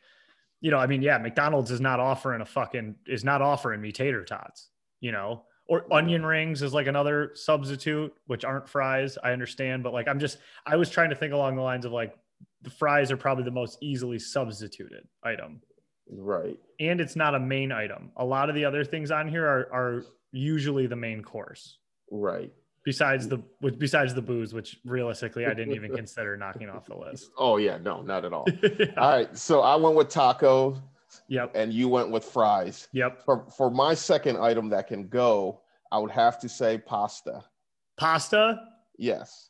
you 0.64 0.72
know, 0.72 0.78
I 0.78 0.88
mean, 0.88 1.02
yeah, 1.02 1.18
McDonald's 1.18 1.72
is 1.72 1.82
not 1.82 2.00
offering 2.00 2.40
a 2.40 2.46
fucking 2.46 2.96
is 3.06 3.26
not 3.26 3.42
offering 3.42 3.82
me 3.82 3.92
tater 3.92 4.24
tots, 4.24 4.70
you 5.02 5.12
know, 5.12 5.44
or 5.68 5.86
onion 5.94 6.26
rings 6.26 6.62
is 6.62 6.74
like 6.74 6.88
another 6.88 7.32
substitute, 7.36 8.14
which 8.28 8.46
aren't 8.46 8.70
fries. 8.70 9.18
I 9.22 9.34
understand, 9.34 9.84
but 9.84 9.92
like, 9.92 10.08
I'm 10.08 10.22
just 10.22 10.38
I 10.66 10.78
was 10.78 10.90
trying 10.90 11.10
to 11.10 11.18
think 11.18 11.34
along 11.34 11.58
the 11.58 11.62
lines 11.62 11.84
of 11.84 11.92
like 11.92 12.16
the 12.62 12.70
fries 12.70 13.12
are 13.12 13.18
probably 13.18 13.44
the 13.44 13.52
most 13.52 13.78
easily 13.82 14.18
substituted 14.18 15.06
item, 15.22 15.62
right 16.10 16.58
and 16.80 17.02
it's 17.02 17.18
not 17.18 17.36
a 17.36 17.40
main 17.40 17.74
item. 17.74 18.12
A 18.16 18.24
lot 18.24 18.48
of 18.48 18.56
the 18.56 18.64
other 18.64 18.86
things 18.86 19.12
on 19.12 19.28
here 19.28 19.46
are 19.46 19.68
are 19.74 20.06
usually 20.32 20.88
the 20.88 20.96
main 20.96 21.22
course 21.22 21.78
right 22.10 22.54
besides 22.86 23.28
the 23.28 23.38
besides 23.78 24.14
the 24.14 24.22
booze, 24.22 24.54
which 24.54 24.78
realistically 24.86 25.46
I 25.46 25.54
didn't 25.54 25.74
even 25.76 25.96
consider 26.02 26.36
knocking 26.38 26.70
off 26.70 26.86
the 26.86 26.98
list. 26.98 27.32
oh 27.38 27.58
yeah 27.58 27.78
no 27.78 28.02
not 28.02 28.26
at 28.26 28.34
all 28.34 28.46
all 28.98 29.10
right 29.10 29.38
so 29.38 29.62
i 29.62 29.76
went 29.76 29.96
with 29.96 30.10
taco 30.10 30.82
Yep. 31.28 31.52
and 31.54 31.72
you 31.72 31.88
went 31.88 32.10
with 32.10 32.26
fries 32.26 32.88
Yep. 32.92 33.24
for, 33.24 33.46
for 33.56 33.70
my 33.70 33.94
second 33.94 34.38
item 34.38 34.68
that 34.70 34.88
can 34.88 35.08
go 35.08 35.62
i 35.92 35.98
would 36.00 36.12
have 36.12 36.40
to 36.40 36.50
say 36.50 36.78
pasta 36.78 37.44
Pasta. 37.98 38.60
yes 38.98 39.50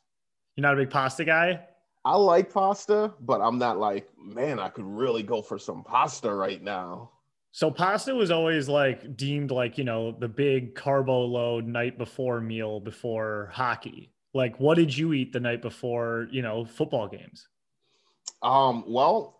You're 0.56 0.62
not 0.62 0.74
a 0.74 0.76
big 0.76 0.90
pasta 0.90 1.24
guy. 1.24 1.60
I 2.04 2.16
like 2.16 2.52
pasta, 2.52 3.14
but 3.20 3.40
I'm 3.40 3.56
not 3.58 3.78
like, 3.78 4.06
man, 4.18 4.60
I 4.60 4.68
could 4.68 4.84
really 4.84 5.22
go 5.22 5.40
for 5.40 5.58
some 5.58 5.82
pasta 5.82 6.30
right 6.34 6.62
now. 6.62 7.10
So 7.54 7.70
pasta 7.70 8.12
was 8.12 8.32
always 8.32 8.68
like 8.68 9.16
deemed 9.16 9.52
like, 9.52 9.78
you 9.78 9.84
know, 9.84 10.10
the 10.10 10.26
big 10.26 10.74
carbo 10.74 11.20
load 11.20 11.68
night 11.68 11.96
before 11.96 12.40
meal 12.40 12.80
before 12.80 13.48
hockey. 13.54 14.10
Like 14.34 14.58
what 14.58 14.74
did 14.74 14.96
you 14.98 15.12
eat 15.12 15.32
the 15.32 15.38
night 15.38 15.62
before, 15.62 16.26
you 16.32 16.42
know, 16.42 16.64
football 16.64 17.06
games? 17.06 17.46
Um, 18.42 18.82
well, 18.88 19.38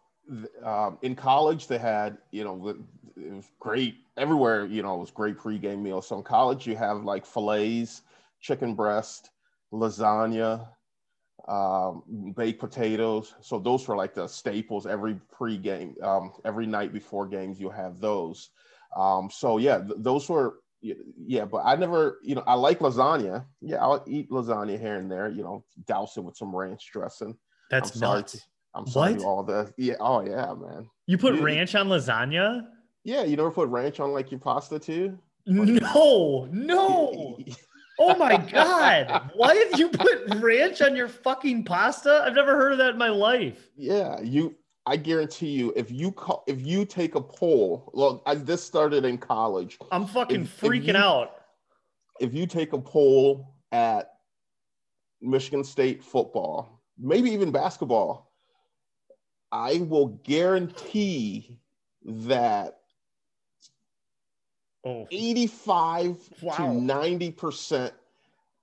um, 0.62 0.96
in 1.02 1.16
college 1.16 1.66
they 1.66 1.76
had, 1.76 2.16
you 2.30 2.44
know, 2.44 2.68
it 3.16 3.32
was 3.32 3.50
great 3.58 3.96
everywhere. 4.16 4.64
You 4.64 4.84
know, 4.84 4.94
it 4.94 5.00
was 5.00 5.10
great 5.10 5.36
pregame 5.36 5.82
meals. 5.82 6.06
So 6.06 6.16
in 6.18 6.22
college 6.22 6.68
you 6.68 6.76
have 6.76 7.02
like 7.02 7.26
fillets, 7.26 8.02
chicken 8.40 8.76
breast, 8.76 9.30
lasagna, 9.72 10.68
um, 11.48 12.32
baked 12.36 12.60
potatoes. 12.60 13.34
So 13.40 13.58
those 13.58 13.86
were 13.86 13.96
like 13.96 14.14
the 14.14 14.26
staples 14.26 14.86
every 14.86 15.18
pregame, 15.32 16.02
um, 16.02 16.32
every 16.44 16.66
night 16.66 16.92
before 16.92 17.26
games. 17.26 17.60
You'll 17.60 17.70
have 17.72 18.00
those. 18.00 18.50
Um, 18.96 19.28
so 19.30 19.58
yeah, 19.58 19.78
th- 19.78 19.94
those 19.98 20.28
were 20.28 20.60
yeah, 20.82 21.46
but 21.46 21.62
I 21.64 21.76
never, 21.76 22.18
you 22.22 22.34
know, 22.34 22.44
I 22.46 22.54
like 22.54 22.80
lasagna. 22.80 23.46
Yeah, 23.62 23.78
I'll 23.82 24.04
eat 24.06 24.30
lasagna 24.30 24.78
here 24.78 24.96
and 24.96 25.10
there. 25.10 25.28
You 25.30 25.42
know, 25.42 25.64
douse 25.86 26.16
it 26.18 26.20
with 26.20 26.36
some 26.36 26.54
ranch 26.54 26.90
dressing. 26.92 27.36
That's 27.70 27.90
I'm 27.92 27.98
sorry 27.98 28.18
nuts. 28.20 28.32
to- 28.32 28.42
I'm 28.76 28.86
sorry 28.88 29.14
What? 29.14 29.24
all 29.24 29.42
the 29.44 29.72
yeah. 29.78 29.94
Oh 30.00 30.20
yeah, 30.20 30.52
man. 30.54 30.88
You 31.06 31.16
put 31.16 31.38
ranch 31.40 31.74
on 31.74 31.88
lasagna? 31.88 32.66
Yeah, 33.04 33.22
you 33.22 33.36
never 33.36 33.50
put 33.50 33.68
ranch 33.68 34.00
on 34.00 34.12
like 34.12 34.30
your 34.30 34.40
pasta 34.40 34.78
too? 34.78 35.18
No, 35.46 36.48
no. 36.50 37.38
Oh 37.98 38.16
my 38.16 38.36
god. 38.36 39.30
Why 39.34 39.54
have 39.54 39.78
you 39.78 39.88
put 39.88 40.34
ranch 40.36 40.82
on 40.82 40.96
your 40.96 41.08
fucking 41.08 41.64
pasta? 41.64 42.22
I've 42.26 42.34
never 42.34 42.56
heard 42.56 42.72
of 42.72 42.78
that 42.78 42.90
in 42.90 42.98
my 42.98 43.08
life. 43.10 43.70
Yeah, 43.76 44.20
you. 44.20 44.56
I 44.86 44.96
guarantee 44.96 45.48
you, 45.48 45.72
if 45.76 45.90
you 45.90 46.12
call, 46.12 46.44
if 46.46 46.60
you 46.60 46.84
take 46.84 47.14
a 47.14 47.20
poll, 47.20 47.90
well, 47.94 48.22
I, 48.26 48.34
this 48.34 48.62
started 48.62 49.04
in 49.06 49.16
college. 49.16 49.78
I'm 49.90 50.06
fucking 50.06 50.42
If- 50.42 50.62
if 50.62 50.70
freaking 50.70 50.88
you- 50.88 50.96
out. 50.96 51.36
If 52.20 52.34
you 52.34 52.46
take 52.46 52.72
a 52.74 52.78
poll 52.78 53.54
at 53.72 54.10
Michigan 55.22 55.64
State 55.64 56.02
football, 56.04 56.82
maybe 56.98 57.30
even 57.30 57.50
basketball, 57.50 58.30
I 59.50 59.78
will 59.88 60.08
guarantee 60.22 61.58
that 62.04 62.80
Oh, 64.84 65.06
85 65.10 66.16
Wow. 66.42 66.56
to 66.56 66.72
90 66.74 67.30
percent 67.32 67.94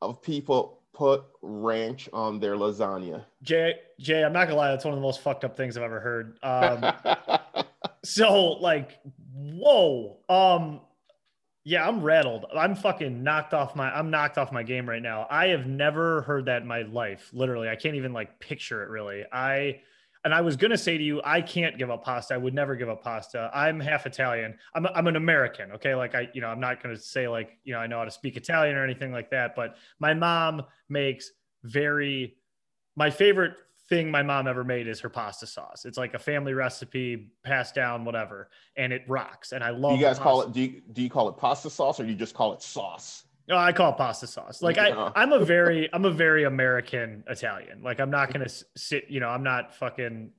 of 0.01 0.21
people 0.21 0.79
put 0.93 1.23
ranch 1.41 2.09
on 2.13 2.39
their 2.39 2.55
lasagna. 2.55 3.23
Jay, 3.41 3.75
Jay, 3.99 4.23
I'm 4.23 4.33
not 4.33 4.45
gonna 4.45 4.57
lie, 4.57 4.69
that's 4.71 4.85
one 4.85 4.93
of 4.93 4.97
the 4.97 5.03
most 5.03 5.21
fucked 5.21 5.43
up 5.45 5.55
things 5.57 5.77
I've 5.77 5.83
ever 5.83 5.99
heard. 5.99 6.37
Um, 6.43 7.63
so 8.03 8.53
like, 8.53 8.99
whoa, 9.33 10.17
um, 10.29 10.81
yeah, 11.63 11.87
I'm 11.87 12.01
rattled. 12.01 12.45
I'm 12.55 12.75
fucking 12.75 13.21
knocked 13.23 13.53
off 13.53 13.75
my. 13.75 13.91
I'm 13.91 14.09
knocked 14.09 14.37
off 14.39 14.51
my 14.51 14.63
game 14.63 14.89
right 14.89 15.01
now. 15.01 15.27
I 15.29 15.47
have 15.49 15.67
never 15.67 16.23
heard 16.23 16.45
that 16.45 16.63
in 16.63 16.67
my 16.67 16.81
life. 16.81 17.29
Literally, 17.33 17.69
I 17.69 17.75
can't 17.75 17.95
even 17.95 18.13
like 18.13 18.39
picture 18.39 18.83
it. 18.83 18.89
Really, 18.89 19.23
I. 19.31 19.81
And 20.23 20.33
I 20.33 20.41
was 20.41 20.55
gonna 20.55 20.77
say 20.77 20.97
to 20.97 21.03
you, 21.03 21.21
I 21.23 21.41
can't 21.41 21.77
give 21.77 21.89
up 21.89 22.03
pasta. 22.03 22.35
I 22.35 22.37
would 22.37 22.53
never 22.53 22.75
give 22.75 22.89
up 22.89 23.03
pasta. 23.03 23.49
I'm 23.53 23.79
half 23.79 24.05
Italian. 24.05 24.55
I'm 24.75 24.85
I'm 24.87 25.07
an 25.07 25.15
American. 25.15 25.71
Okay, 25.73 25.95
like 25.95 26.13
I, 26.13 26.29
you 26.33 26.41
know, 26.41 26.47
I'm 26.47 26.59
not 26.59 26.81
gonna 26.81 26.97
say 26.97 27.27
like 27.27 27.57
you 27.63 27.73
know 27.73 27.79
I 27.79 27.87
know 27.87 27.97
how 27.97 28.05
to 28.05 28.11
speak 28.11 28.37
Italian 28.37 28.75
or 28.75 28.83
anything 28.83 29.11
like 29.11 29.31
that. 29.31 29.55
But 29.55 29.77
my 29.99 30.13
mom 30.13 30.63
makes 30.89 31.31
very 31.63 32.35
my 32.95 33.09
favorite 33.09 33.53
thing 33.91 34.09
my 34.09 34.23
mom 34.23 34.47
ever 34.47 34.63
made 34.63 34.87
is 34.87 34.99
her 35.01 35.09
pasta 35.09 35.45
sauce. 35.45 35.85
It's 35.85 35.97
like 35.97 36.13
a 36.13 36.19
family 36.19 36.53
recipe 36.53 37.31
passed 37.43 37.75
down, 37.75 38.05
whatever, 38.05 38.49
and 38.77 38.93
it 38.93 39.03
rocks. 39.07 39.51
And 39.51 39.63
I 39.63 39.71
love. 39.71 39.93
Do 39.93 39.99
you 39.99 40.05
guys 40.05 40.19
call 40.19 40.41
it? 40.43 40.53
Do 40.53 40.61
you 40.61 40.81
do 40.93 41.01
you 41.01 41.09
call 41.09 41.29
it 41.29 41.37
pasta 41.37 41.69
sauce 41.69 41.99
or 41.99 42.03
do 42.03 42.09
you 42.09 42.15
just 42.15 42.33
call 42.33 42.53
it 42.53 42.61
sauce? 42.61 43.25
No, 43.47 43.57
I 43.57 43.71
call 43.73 43.91
it 43.91 43.97
pasta 43.97 44.27
sauce. 44.27 44.61
Like 44.61 44.77
I, 44.77 45.11
I'm 45.15 45.33
a 45.33 45.43
very, 45.43 45.89
I'm 45.93 46.05
a 46.05 46.11
very 46.11 46.43
American 46.43 47.23
Italian. 47.27 47.81
Like 47.83 47.99
I'm 47.99 48.11
not 48.11 48.31
gonna 48.31 48.49
sit, 48.75 49.05
you 49.09 49.19
know, 49.19 49.29
I'm 49.29 49.43
not 49.43 49.75
fucking. 49.75 50.31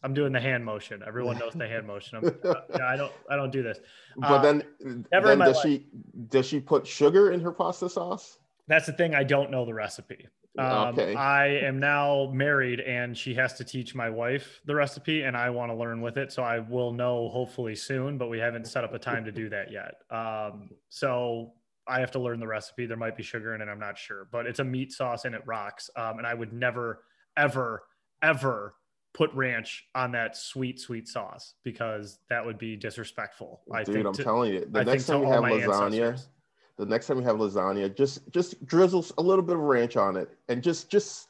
I'm 0.00 0.14
doing 0.14 0.32
the 0.32 0.40
hand 0.40 0.64
motion. 0.64 1.02
Everyone 1.04 1.38
knows 1.38 1.54
the 1.54 1.66
hand 1.66 1.84
motion. 1.84 2.18
I'm, 2.18 2.24
yeah, 2.44 2.86
I 2.86 2.96
don't, 2.96 3.12
I 3.28 3.34
don't 3.34 3.50
do 3.50 3.64
this. 3.64 3.80
But 4.16 4.30
uh, 4.30 4.42
then, 4.42 4.64
then 4.80 5.38
does 5.38 5.56
life. 5.56 5.62
she 5.62 5.86
does 6.28 6.46
she 6.46 6.60
put 6.60 6.86
sugar 6.86 7.32
in 7.32 7.40
her 7.40 7.50
pasta 7.50 7.88
sauce? 7.88 8.38
That's 8.68 8.86
the 8.86 8.92
thing. 8.92 9.16
I 9.16 9.24
don't 9.24 9.50
know 9.50 9.64
the 9.64 9.74
recipe. 9.74 10.28
Um, 10.56 10.88
okay. 10.88 11.14
I 11.14 11.46
am 11.46 11.78
now 11.78 12.30
married, 12.32 12.80
and 12.80 13.16
she 13.16 13.34
has 13.34 13.54
to 13.54 13.64
teach 13.64 13.94
my 13.94 14.10
wife 14.10 14.60
the 14.66 14.74
recipe, 14.74 15.22
and 15.22 15.36
I 15.36 15.50
want 15.50 15.72
to 15.72 15.76
learn 15.76 16.00
with 16.00 16.16
it. 16.16 16.32
So 16.32 16.42
I 16.42 16.58
will 16.58 16.92
know 16.92 17.28
hopefully 17.28 17.74
soon, 17.74 18.18
but 18.18 18.28
we 18.28 18.38
haven't 18.38 18.66
set 18.66 18.84
up 18.84 18.94
a 18.94 18.98
time 18.98 19.24
to 19.24 19.32
do 19.32 19.48
that 19.50 19.72
yet. 19.72 19.94
Um, 20.10 20.70
so 20.88 21.54
I 21.88 22.00
have 22.00 22.10
to 22.12 22.18
learn 22.18 22.40
the 22.40 22.46
recipe. 22.46 22.86
There 22.86 22.96
might 22.96 23.16
be 23.16 23.22
sugar 23.22 23.54
in 23.54 23.60
it. 23.60 23.68
I'm 23.68 23.78
not 23.80 23.96
sure, 23.98 24.28
but 24.30 24.46
it's 24.46 24.58
a 24.58 24.64
meat 24.64 24.92
sauce 24.92 25.24
and 25.24 25.34
it 25.34 25.42
rocks. 25.46 25.90
Um, 25.96 26.18
and 26.18 26.26
I 26.26 26.34
would 26.34 26.52
never, 26.52 27.02
ever, 27.36 27.84
ever 28.22 28.74
put 29.14 29.32
ranch 29.34 29.88
on 29.94 30.12
that 30.12 30.36
sweet, 30.36 30.78
sweet 30.78 31.08
sauce 31.08 31.54
because 31.64 32.18
that 32.28 32.44
would 32.44 32.58
be 32.58 32.76
disrespectful. 32.76 33.62
I 33.72 33.82
Dude, 33.82 34.06
I'm 34.06 34.12
to, 34.12 34.22
telling 34.22 34.52
you, 34.52 34.66
the 34.70 34.80
I 34.80 34.84
next 34.84 35.06
time 35.06 35.20
we 35.20 35.26
have 35.28 35.42
lasagna, 35.42 35.84
ancestors. 35.84 36.28
the 36.76 36.86
next 36.86 37.06
time 37.06 37.16
we 37.16 37.24
have 37.24 37.36
lasagna, 37.36 37.96
just 37.96 38.30
just 38.32 38.64
drizzle 38.66 39.04
a 39.16 39.22
little 39.22 39.44
bit 39.44 39.56
of 39.56 39.62
ranch 39.62 39.96
on 39.96 40.16
it 40.16 40.30
and 40.48 40.62
just 40.62 40.90
just 40.90 41.28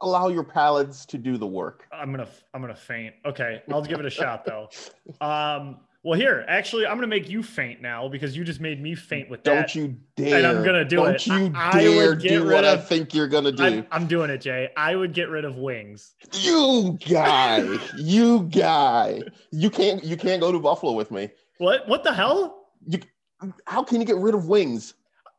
allow 0.00 0.28
your 0.28 0.44
palates 0.44 1.06
to 1.06 1.18
do 1.18 1.36
the 1.38 1.46
work. 1.46 1.86
I'm 1.92 2.10
gonna 2.10 2.28
I'm 2.54 2.60
gonna 2.60 2.74
faint. 2.74 3.14
Okay, 3.24 3.62
I'll 3.72 3.82
give 3.82 4.00
it 4.00 4.06
a 4.06 4.10
shot 4.10 4.44
though. 4.44 4.68
Um, 5.20 5.80
well, 6.04 6.18
here, 6.18 6.44
actually, 6.46 6.86
I'm 6.86 6.96
going 6.96 7.02
to 7.02 7.08
make 7.08 7.28
you 7.28 7.42
faint 7.42 7.82
now 7.82 8.08
because 8.08 8.36
you 8.36 8.44
just 8.44 8.60
made 8.60 8.80
me 8.80 8.94
faint 8.94 9.28
with 9.28 9.42
Don't 9.42 9.56
that. 9.56 9.72
Don't 9.72 9.74
you 9.74 9.96
dare. 10.16 10.38
And 10.38 10.46
I'm 10.46 10.62
going 10.62 10.76
to 10.76 10.84
do 10.84 10.96
Don't 10.96 11.14
it. 11.16 11.26
you 11.26 11.52
I, 11.56 11.72
dare 11.72 12.12
I 12.12 12.14
do 12.14 12.44
what 12.44 12.64
of, 12.64 12.78
I 12.78 12.82
think 12.82 13.14
you're 13.14 13.26
going 13.26 13.44
to 13.44 13.52
do. 13.52 13.64
I'm, 13.64 13.86
I'm, 13.90 14.06
doing 14.06 14.30
it, 14.30 14.38
Jay. 14.38 14.70
I 14.76 14.94
would 14.94 15.12
get 15.12 15.28
rid 15.28 15.44
of 15.44 15.56
wings. 15.56 16.14
You 16.32 16.98
guy. 17.08 17.78
you 17.96 18.44
guy. 18.44 19.22
You 19.50 19.70
can't 19.70 20.04
you 20.04 20.16
can't 20.16 20.40
go 20.40 20.52
to 20.52 20.60
Buffalo 20.60 20.92
with 20.92 21.10
me. 21.10 21.30
What? 21.58 21.88
What 21.88 22.04
the 22.04 22.12
hell? 22.12 22.68
You 22.86 23.00
how 23.66 23.82
can 23.82 24.00
you 24.00 24.06
get 24.06 24.16
rid 24.16 24.34
of 24.34 24.46
wings? 24.46 24.94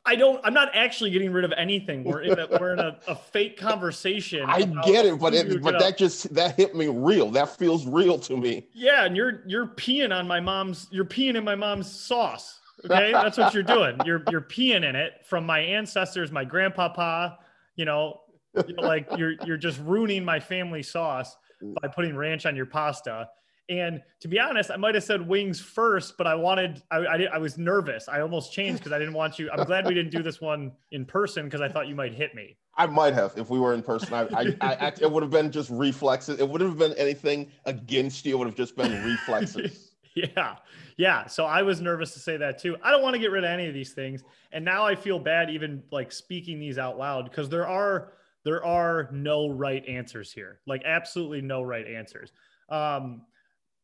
I 0.10 0.16
don't. 0.16 0.41
I'm 0.43 0.55
not 0.55 0.70
actually 0.74 1.12
getting 1.12 1.32
rid 1.32 1.45
of 1.45 1.53
anything. 1.55 2.03
We're 2.03 2.22
in 2.22 2.39
a 2.39 2.47
we're 2.60 2.74
in 2.74 2.80
a, 2.80 2.97
a 3.07 3.16
fake 3.16 3.57
conversation. 3.60 4.43
I 4.47 4.64
get 4.64 5.05
it, 5.05 5.20
but 5.20 5.36
it, 5.36 5.62
but 5.62 5.78
that 5.78 5.99
just 5.99 6.34
that 6.34 6.55
hit 6.55 6.76
me 6.76 6.88
real. 6.88 7.30
That 7.30 7.55
feels 7.55 7.86
real 7.86 8.18
to 8.20 8.36
me. 8.36 8.68
Yeah, 8.74 9.05
and 9.05 9.16
you're 9.16 9.43
you're 9.45 9.68
peeing 9.68 10.12
on 10.12 10.28
my 10.28 10.39
mom's. 10.39 10.88
You're 10.89 11.05
peeing 11.05 11.36
in 11.36 11.43
my 11.43 11.53
mom's 11.53 11.91
sauce. 11.91 12.60
Okay, 12.84 13.12
that's 13.12 13.38
what 13.38 13.53
you're 13.53 13.62
doing. 13.62 13.97
You're 14.05 14.24
you're 14.32 14.41
peeing 14.41 14.88
in 14.88 14.95
it 14.95 15.26
from 15.26 15.45
my 15.45 15.60
ancestors, 15.60 16.32
my 16.32 16.45
grandpapa. 16.45 17.38
You 17.76 17.86
know, 17.86 18.22
you 18.66 18.74
know, 18.74 18.88
like 18.88 19.07
you're 19.16 19.34
you're 19.45 19.57
just 19.57 19.80
ruining 19.82 20.26
my 20.26 20.39
family 20.39 20.82
sauce 20.82 21.36
by 21.82 21.89
putting 21.89 22.16
ranch 22.16 22.45
on 22.45 22.55
your 22.55 22.66
pasta. 22.66 23.28
And 23.70 24.02
to 24.20 24.28
be 24.28 24.40
honest, 24.40 24.72
I 24.72 24.78
might 24.78 24.96
have 24.96 25.04
said 25.04 25.26
wings 25.28 25.62
first, 25.62 26.18
but 26.18 26.26
I 26.26 26.34
wanted, 26.34 26.82
I, 26.90 26.98
I, 26.98 27.28
I 27.34 27.38
was 27.38 27.60
nervous. 27.60 28.10
I 28.10 28.22
almost 28.22 28.52
changed 28.52 28.80
because 28.80 28.92
I 28.92 28.98
didn't 28.98 29.14
want 29.14 29.38
you. 29.38 29.50
I'm 29.52 29.64
glad 29.64 29.88
we 29.88 29.94
didn't 29.94 30.12
do 30.12 30.24
this 30.24 30.42
one 30.42 30.72
in 30.92 31.06
person 31.06 31.46
because 31.46 31.62
I 31.62 31.70
thought 31.70 31.88
you 31.88 31.94
might 31.94 32.14
hit 32.14 32.34
me. 32.34 32.58
I 32.76 32.88
might 32.88 33.14
have 33.14 33.34
if 33.38 33.50
we 33.50 33.60
were 33.60 33.76
in 33.76 33.84
person. 33.84 34.14
I, 34.14 34.22
I, 34.32 34.56
I, 34.62 34.94
it 35.00 35.12
would 35.12 35.22
have 35.22 35.32
been 35.32 35.52
just 35.52 35.70
reflexes. 35.70 36.40
It 36.40 36.50
wouldn't 36.50 36.70
have 36.70 36.80
been 36.80 36.98
anything 36.98 37.52
against 37.66 38.26
you. 38.26 38.36
It 38.36 38.40
would 38.40 38.48
have 38.48 38.56
just 38.56 38.76
been 38.76 39.04
reflexes. 39.04 39.92
yeah, 40.16 40.56
yeah. 40.98 41.28
So 41.28 41.46
I 41.46 41.62
was 41.62 41.80
nervous 41.80 42.14
to 42.14 42.20
say 42.20 42.38
that 42.38 42.58
too. 42.58 42.76
I 42.82 42.90
don't 42.90 43.04
want 43.04 43.14
to 43.14 43.20
get 43.20 43.32
rid 43.32 43.44
of 43.44 43.50
any 43.50 43.68
of 43.68 43.74
these 43.74 43.92
things, 43.92 44.24
and 44.52 44.64
now 44.64 44.86
I 44.86 44.96
feel 44.96 45.20
bad 45.20 45.50
even 45.50 45.84
like 45.92 46.12
speaking 46.12 46.60
these 46.60 46.78
out 46.78 46.98
loud 46.98 47.26
because 47.26 47.50
there 47.50 47.68
are 47.68 48.14
there 48.46 48.66
are 48.66 49.10
no 49.12 49.50
right 49.50 49.86
answers 49.86 50.32
here. 50.32 50.62
Like 50.66 50.82
absolutely 50.86 51.42
no 51.42 51.62
right 51.62 51.86
answers. 51.86 52.32
Um, 52.70 53.24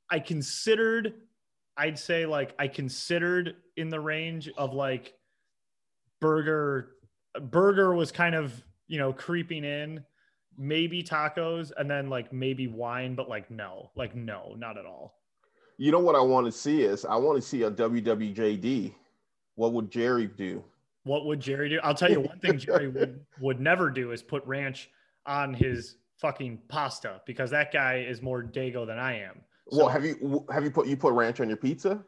I 0.10 0.20
considered, 0.20 1.14
I'd 1.78 1.98
say 2.00 2.26
like 2.26 2.54
I 2.60 2.68
considered 2.68 3.56
in 3.78 3.90
the 3.90 4.00
range 4.00 4.50
of 4.58 4.74
like 4.74 5.14
burger. 6.22 6.92
Burger 7.42 7.94
was 7.94 8.12
kind 8.12 8.36
of 8.36 8.54
you 8.88 8.98
know 8.98 9.12
creeping 9.12 9.64
in, 9.64 10.04
maybe 10.58 11.04
tacos, 11.04 11.72
and 11.78 11.90
then 11.90 12.10
like 12.10 12.32
maybe 12.32 12.68
wine, 12.68 13.16
but 13.16 13.30
like 13.30 13.50
no, 13.52 13.92
like 13.96 14.16
no, 14.16 14.56
not 14.58 14.78
at 14.78 14.86
all. 14.86 15.20
You 15.78 15.92
know 15.92 16.00
what 16.00 16.16
I 16.16 16.22
want 16.22 16.46
to 16.46 16.52
see 16.52 16.84
is 16.84 17.04
I 17.06 17.16
want 17.16 17.42
to 17.42 17.42
see 17.42 17.64
a 17.64 17.72
WWJD. 17.72 18.94
What 19.56 19.74
would 19.74 19.90
Jerry 19.90 20.28
do? 20.28 20.64
What 21.04 21.26
would 21.26 21.40
Jerry 21.40 21.70
do? 21.70 21.80
I'll 21.84 21.94
tell 21.94 22.10
you 22.10 22.22
one 22.22 22.40
thing 22.40 22.58
Jerry 22.58 22.88
would 22.88 23.26
would 23.40 23.60
never 23.60 23.90
do 23.90 24.12
is 24.12 24.24
put 24.24 24.46
ranch 24.46 24.90
on 25.26 25.54
his 25.54 25.98
fucking 26.18 26.60
pasta 26.68 27.22
because 27.26 27.52
that 27.52 27.72
guy 27.72 28.06
is 28.08 28.22
more 28.22 28.44
dago 28.44 28.88
than 28.88 28.98
I 28.98 29.20
am. 29.20 29.42
So, 29.70 29.78
well, 29.78 29.88
have 29.88 30.06
you 30.06 30.46
have 30.52 30.64
you 30.64 30.72
put 30.72 30.88
you 30.88 30.96
put 30.96 31.14
ranch 31.14 31.40
on 31.40 31.48
your 31.48 31.58
pizza? 31.58 32.04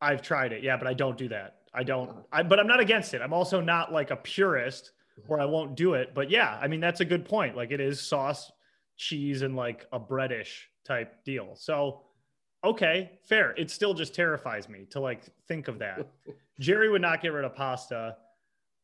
I've 0.00 0.22
tried 0.22 0.52
it, 0.52 0.62
yeah, 0.62 0.76
but 0.76 0.86
I 0.86 0.94
don't 0.94 1.16
do 1.16 1.28
that. 1.28 1.58
I 1.74 1.82
don't. 1.82 2.08
Uh-huh. 2.10 2.20
I, 2.32 2.42
but 2.42 2.60
I'm 2.60 2.66
not 2.66 2.80
against 2.80 3.14
it. 3.14 3.22
I'm 3.22 3.32
also 3.32 3.60
not 3.60 3.92
like 3.92 4.10
a 4.10 4.16
purist 4.16 4.92
where 5.26 5.40
I 5.40 5.44
won't 5.44 5.76
do 5.76 5.94
it. 5.94 6.14
But 6.14 6.30
yeah, 6.30 6.58
I 6.60 6.68
mean 6.68 6.80
that's 6.80 7.00
a 7.00 7.04
good 7.04 7.24
point. 7.24 7.56
Like 7.56 7.70
it 7.70 7.80
is 7.80 8.00
sauce, 8.00 8.50
cheese, 8.96 9.42
and 9.42 9.56
like 9.56 9.86
a 9.92 9.98
breadish 9.98 10.48
type 10.84 11.24
deal. 11.24 11.54
So 11.54 12.02
okay, 12.64 13.12
fair. 13.24 13.54
It 13.56 13.70
still 13.70 13.94
just 13.94 14.14
terrifies 14.14 14.68
me 14.68 14.86
to 14.90 15.00
like 15.00 15.24
think 15.48 15.68
of 15.68 15.78
that. 15.80 16.06
Jerry 16.60 16.88
would 16.88 17.02
not 17.02 17.22
get 17.22 17.32
rid 17.32 17.44
of 17.44 17.54
pasta. 17.54 18.16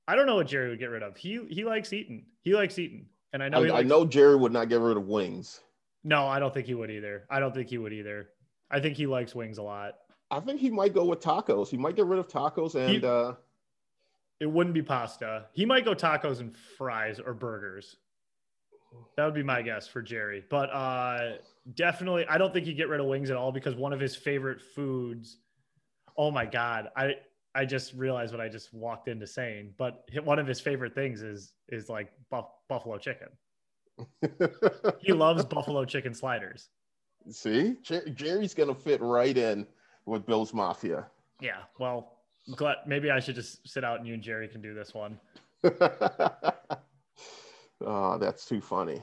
I 0.09 0.17
don't 0.17 0.27
know 0.27 0.37
what 0.37 0.47
Jerry 0.47 0.71
would 0.71 0.79
get 0.79 0.91
rid 0.91 1.03
of. 1.03 1.17
He 1.17 1.41
he 1.49 1.65
likes 1.65 1.93
eating. 1.93 2.25
He 2.43 2.55
likes 2.55 2.79
eating, 2.79 3.07
and 3.33 3.43
I 3.43 3.49
know. 3.49 3.65
I, 3.65 3.81
I 3.81 3.83
know 3.83 4.05
Jerry 4.05 4.37
would 4.37 4.53
not 4.53 4.69
get 4.69 4.81
rid 4.81 4.97
of 4.97 5.07
wings. 5.07 5.61
No, 6.05 6.27
I 6.27 6.39
don't 6.39 6.55
think 6.55 6.67
he 6.67 6.75
would 6.75 6.91
either. 6.91 7.25
I 7.31 7.41
don't 7.41 7.55
think 7.55 7.69
he 7.69 7.79
would 7.79 7.93
either. 7.93 8.29
I 8.71 8.81
think 8.81 8.97
he 8.97 9.07
likes 9.07 9.35
wings 9.35 9.59
a 9.59 9.63
lot. 9.63 9.95
I 10.31 10.41
think 10.41 10.61
he 10.61 10.71
might 10.71 10.95
go 10.95 11.05
with 11.05 11.21
tacos. 11.21 11.69
He 11.69 11.77
might 11.77 11.97
get 11.97 12.07
rid 12.07 12.19
of 12.19 12.29
tacos 12.29 12.75
and 12.75 12.91
he, 12.91 13.05
uh 13.05 13.33
it 14.41 14.47
wouldn't 14.47 14.75
be 14.75 14.83
pasta. 14.83 15.47
He 15.53 15.65
might 15.65 15.85
go 15.85 15.95
tacos 15.95 16.41
and 16.41 16.57
fries 16.77 17.19
or 17.19 17.35
burgers. 17.35 17.97
That 19.17 19.25
would 19.25 19.35
be 19.35 19.43
my 19.43 19.63
guess 19.63 19.89
for 19.89 20.03
Jerry. 20.03 20.45
But 20.49 20.67
uh 20.67 21.37
definitely 21.75 22.27
I 22.29 22.39
don't 22.39 22.53
think 22.53 22.67
he'd 22.67 22.77
get 22.77 22.89
rid 22.89 23.01
of 23.01 23.07
wings 23.07 23.31
at 23.31 23.37
all 23.37 23.53
because 23.53 23.75
one 23.75 23.93
of 23.93 24.01
his 24.01 24.15
favorite 24.15 24.61
foods. 24.61 25.39
Oh 26.17 26.31
my 26.31 26.47
god. 26.47 26.91
I 26.97 27.15
I 27.55 27.65
just 27.65 27.95
realized 27.95 28.33
what 28.33 28.41
I 28.41 28.49
just 28.49 28.73
walked 28.73 29.09
into 29.09 29.27
saying, 29.27 29.73
but 29.79 30.05
one 30.23 30.39
of 30.39 30.47
his 30.47 30.61
favorite 30.61 30.95
things 30.95 31.23
is 31.23 31.55
is 31.69 31.89
like 31.89 32.13
buff, 32.31 32.47
buffalo 32.69 32.99
chicken 32.99 33.29
he 35.01 35.13
loves 35.13 35.45
buffalo 35.45 35.85
chicken 35.85 36.15
sliders. 36.15 36.69
See, 37.31 37.77
Jerry's 37.83 38.55
gonna 38.55 38.75
fit 38.75 39.01
right 39.01 39.37
in 39.37 39.67
with 40.07 40.27
Bill's 40.27 40.55
Mafia. 40.55 41.07
Yeah, 41.41 41.59
well, 41.79 42.19
glad 42.57 42.77
maybe 42.87 43.11
I 43.11 43.21
should 43.21 43.35
just 43.35 43.69
sit 43.69 43.85
out 43.85 43.99
and 43.99 44.09
you 44.09 44.15
and 44.15 44.23
Jerry 44.23 44.49
can 44.49 44.61
do 44.61 44.75
this 44.75 44.95
one. 44.95 45.19
oh, 47.85 48.19
that's 48.19 48.47
too 48.47 48.61
funny. 48.61 49.03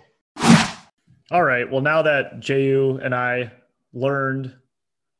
All 1.31 1.43
right. 1.43 1.69
Well, 1.69 1.81
now 1.81 2.03
that 2.03 2.39
JU 2.39 2.99
and 3.03 3.15
I 3.15 3.51
learned 3.93 4.55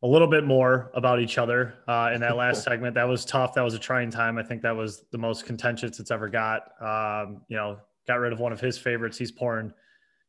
a 0.03 0.07
little 0.07 0.27
bit 0.27 0.43
more 0.43 0.91
about 0.93 1.19
each 1.19 1.39
other 1.39 1.75
uh, 1.87 2.11
in 2.13 2.21
that 2.21 2.35
last 2.37 2.63
segment, 2.63 2.93
that 2.93 3.07
was 3.07 3.25
tough. 3.25 3.55
That 3.55 3.63
was 3.63 3.73
a 3.73 3.79
trying 3.79 4.11
time. 4.11 4.37
I 4.37 4.43
think 4.43 4.61
that 4.61 4.75
was 4.75 5.05
the 5.11 5.17
most 5.17 5.45
contentious 5.45 5.99
it's 5.99 6.11
ever 6.11 6.29
got. 6.29 6.69
Um, 6.79 7.41
you 7.47 7.57
know, 7.57 7.77
got 8.07 8.19
rid 8.19 8.33
of 8.33 8.39
one 8.39 8.51
of 8.51 8.59
his 8.59 8.77
favorites. 8.77 9.17
He's 9.17 9.31
pouring 9.31 9.73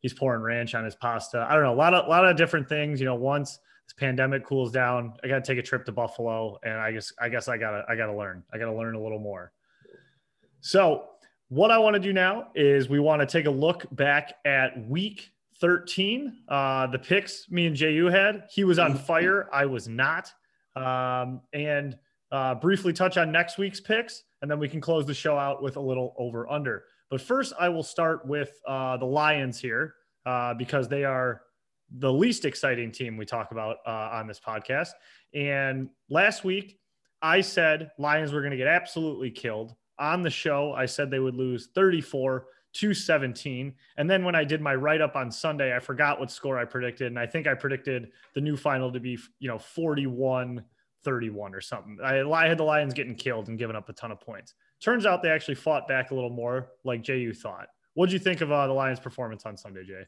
he's 0.00 0.14
pouring 0.14 0.42
ranch 0.42 0.74
on 0.74 0.84
his 0.84 0.94
pasta. 0.94 1.46
I 1.48 1.54
don't 1.54 1.64
know, 1.64 1.74
a 1.74 1.74
lot 1.74 1.94
of 1.94 2.06
a 2.06 2.08
lot 2.08 2.26
of 2.26 2.36
different 2.36 2.68
things. 2.68 3.00
You 3.00 3.06
know, 3.06 3.14
once 3.14 3.58
this 3.86 3.94
pandemic 3.98 4.44
cools 4.44 4.72
down, 4.72 5.14
I 5.22 5.28
got 5.28 5.44
to 5.44 5.52
take 5.52 5.58
a 5.58 5.66
trip 5.66 5.84
to 5.86 5.92
Buffalo, 5.92 6.58
and 6.64 6.74
I 6.74 6.92
guess 6.92 7.12
I 7.20 7.28
guess 7.28 7.48
I 7.48 7.56
gotta 7.56 7.84
I 7.88 7.96
gotta 7.96 8.16
learn. 8.16 8.42
I 8.52 8.58
gotta 8.58 8.74
learn 8.74 8.94
a 8.94 9.02
little 9.02 9.20
more. 9.20 9.52
So 10.60 11.04
what 11.48 11.70
I 11.70 11.78
want 11.78 11.94
to 11.94 12.00
do 12.00 12.12
now 12.12 12.48
is 12.54 12.88
we 12.88 12.98
want 12.98 13.20
to 13.20 13.26
take 13.26 13.46
a 13.46 13.50
look 13.50 13.86
back 13.92 14.34
at 14.44 14.88
week 14.88 15.30
13. 15.60 16.38
Uh, 16.48 16.86
the 16.88 16.98
picks 16.98 17.48
me 17.50 17.66
and 17.66 17.76
JU 17.76 18.06
had. 18.06 18.44
He 18.50 18.64
was 18.64 18.78
on 18.78 18.96
fire. 18.96 19.48
I 19.52 19.66
was 19.66 19.86
not. 19.88 20.32
Um, 20.74 21.40
and 21.52 21.96
uh, 22.32 22.56
briefly 22.56 22.92
touch 22.92 23.16
on 23.16 23.30
next 23.30 23.58
week's 23.58 23.80
picks, 23.80 24.24
and 24.42 24.50
then 24.50 24.58
we 24.58 24.68
can 24.68 24.80
close 24.80 25.06
the 25.06 25.14
show 25.14 25.38
out 25.38 25.62
with 25.62 25.76
a 25.76 25.80
little 25.80 26.14
over 26.18 26.50
under. 26.50 26.84
But 27.10 27.20
first, 27.20 27.52
I 27.58 27.68
will 27.68 27.82
start 27.82 28.26
with 28.26 28.60
uh, 28.66 28.96
the 28.96 29.06
Lions 29.06 29.60
here 29.60 29.94
uh, 30.24 30.54
because 30.54 30.88
they 30.88 31.04
are 31.04 31.42
the 31.98 32.12
least 32.12 32.44
exciting 32.44 32.90
team 32.90 33.16
we 33.16 33.24
talk 33.24 33.52
about 33.52 33.76
uh, 33.86 34.10
on 34.12 34.26
this 34.26 34.40
podcast. 34.40 34.90
And 35.34 35.88
last 36.10 36.44
week, 36.44 36.78
I 37.22 37.40
said 37.40 37.90
Lions 37.98 38.32
were 38.32 38.40
going 38.40 38.50
to 38.50 38.56
get 38.56 38.66
absolutely 38.66 39.30
killed. 39.30 39.74
On 39.98 40.22
the 40.22 40.30
show, 40.30 40.72
I 40.72 40.86
said 40.86 41.10
they 41.10 41.20
would 41.20 41.36
lose 41.36 41.68
34 41.74 42.46
to 42.74 42.92
17. 42.92 43.74
And 43.96 44.10
then 44.10 44.24
when 44.24 44.34
I 44.34 44.44
did 44.44 44.60
my 44.60 44.74
write 44.74 45.00
up 45.00 45.16
on 45.16 45.30
Sunday, 45.30 45.74
I 45.74 45.78
forgot 45.78 46.20
what 46.20 46.30
score 46.30 46.58
I 46.58 46.64
predicted. 46.64 47.06
And 47.06 47.18
I 47.18 47.26
think 47.26 47.46
I 47.46 47.54
predicted 47.54 48.10
the 48.34 48.40
new 48.40 48.56
final 48.56 48.92
to 48.92 49.00
be, 49.00 49.18
you 49.38 49.48
know, 49.48 49.58
41 49.58 50.62
31 51.04 51.54
or 51.54 51.60
something. 51.60 51.98
I, 52.02 52.20
I 52.20 52.48
had 52.48 52.58
the 52.58 52.64
Lions 52.64 52.94
getting 52.94 53.14
killed 53.14 53.48
and 53.48 53.58
giving 53.58 53.76
up 53.76 53.88
a 53.88 53.92
ton 53.92 54.12
of 54.12 54.20
points. 54.20 54.54
Turns 54.82 55.06
out 55.06 55.22
they 55.22 55.30
actually 55.30 55.54
fought 55.54 55.88
back 55.88 56.10
a 56.10 56.14
little 56.14 56.30
more, 56.30 56.72
like 56.84 57.02
JU 57.02 57.32
thought. 57.32 57.68
What 57.94 58.06
did 58.06 58.12
you 58.12 58.18
think 58.18 58.40
of 58.40 58.52
uh, 58.52 58.66
the 58.66 58.72
Lions' 58.72 59.00
performance 59.00 59.46
on 59.46 59.56
Sunday, 59.56 59.84
Jay? 59.84 60.02